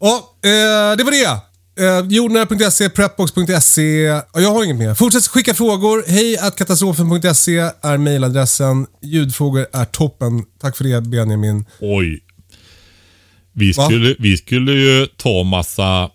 Ja, 0.00 0.34
eh, 0.44 0.96
det 0.96 1.04
var 1.04 1.10
det. 1.10 1.40
Eh, 1.84 2.06
Jordnära.se, 2.08 2.88
prepbox.se. 2.90 3.82
Ja, 4.02 4.22
jag 4.34 4.50
har 4.52 4.64
inget 4.64 4.76
mer. 4.76 4.94
Fortsätt 4.94 5.26
skicka 5.26 5.54
frågor. 5.54 6.04
Hej 6.06 6.38
att 6.38 6.56
katastrofen.se 6.56 7.58
är 7.82 7.96
mejladressen. 7.98 8.86
Ljudfrågor 9.02 9.66
är 9.72 9.84
toppen. 9.84 10.44
Tack 10.60 10.76
för 10.76 10.84
det 10.84 11.00
Benjamin. 11.00 11.64
Oj. 11.80 12.20
Vi 13.58 13.72
Va? 13.72 13.84
skulle, 13.84 14.16
vi 14.18 14.36
skulle 14.36 14.72
ju 14.72 15.06
ta 15.06 15.42
massa 15.42 16.10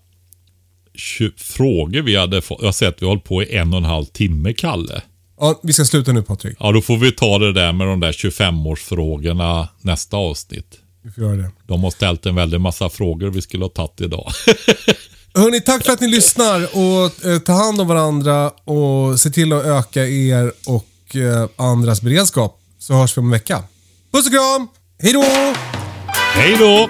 frågor 1.37 2.01
vi 2.01 2.15
hade 2.15 2.41
fått. 2.41 2.57
Jag 2.61 2.67
har 2.67 2.71
sett 2.71 2.95
att 2.95 3.01
vi 3.01 3.05
har 3.05 3.11
hållit 3.11 3.23
på 3.23 3.43
i 3.43 3.55
en 3.55 3.73
och 3.73 3.77
en 3.77 3.85
halv 3.85 4.05
timme, 4.05 4.53
Kalle. 4.53 5.01
Ja, 5.39 5.59
vi 5.63 5.73
ska 5.73 5.85
sluta 5.85 6.11
nu 6.11 6.23
Patrik. 6.23 6.57
Ja, 6.59 6.71
då 6.71 6.81
får 6.81 6.97
vi 6.97 7.11
ta 7.11 7.39
det 7.39 7.53
där 7.53 7.73
med 7.73 7.87
de 7.87 7.99
där 7.99 8.11
25-årsfrågorna 8.11 9.67
nästa 9.81 10.17
avsnitt. 10.17 10.79
Vi 11.03 11.11
får 11.11 11.23
göra 11.23 11.35
det. 11.35 11.51
De 11.67 11.83
har 11.83 11.91
ställt 11.91 12.25
en 12.25 12.35
väldig 12.35 12.61
massa 12.61 12.89
frågor 12.89 13.29
vi 13.29 13.41
skulle 13.41 13.63
ha 13.63 13.69
tagit 13.69 14.01
idag. 14.01 14.31
Hörni, 15.35 15.61
tack 15.61 15.85
för 15.85 15.93
att 15.93 16.01
ni 16.01 16.07
lyssnar 16.07 16.77
och 16.77 17.25
eh, 17.25 17.39
ta 17.39 17.53
hand 17.53 17.81
om 17.81 17.87
varandra 17.87 18.49
och 18.49 19.19
se 19.19 19.29
till 19.29 19.53
att 19.53 19.65
öka 19.65 20.07
er 20.07 20.53
och 20.65 21.15
eh, 21.15 21.49
andras 21.55 22.01
beredskap. 22.01 22.59
Så 22.79 22.93
hörs 22.93 23.17
vi 23.17 23.19
om 23.19 23.25
en 23.25 23.31
vecka. 23.31 23.63
Puss 24.11 24.25
och 24.25 24.31
kram! 24.31 24.67
Hej 24.99 25.13
då! 25.13 25.23
Hej 26.35 26.55
då! 26.59 26.89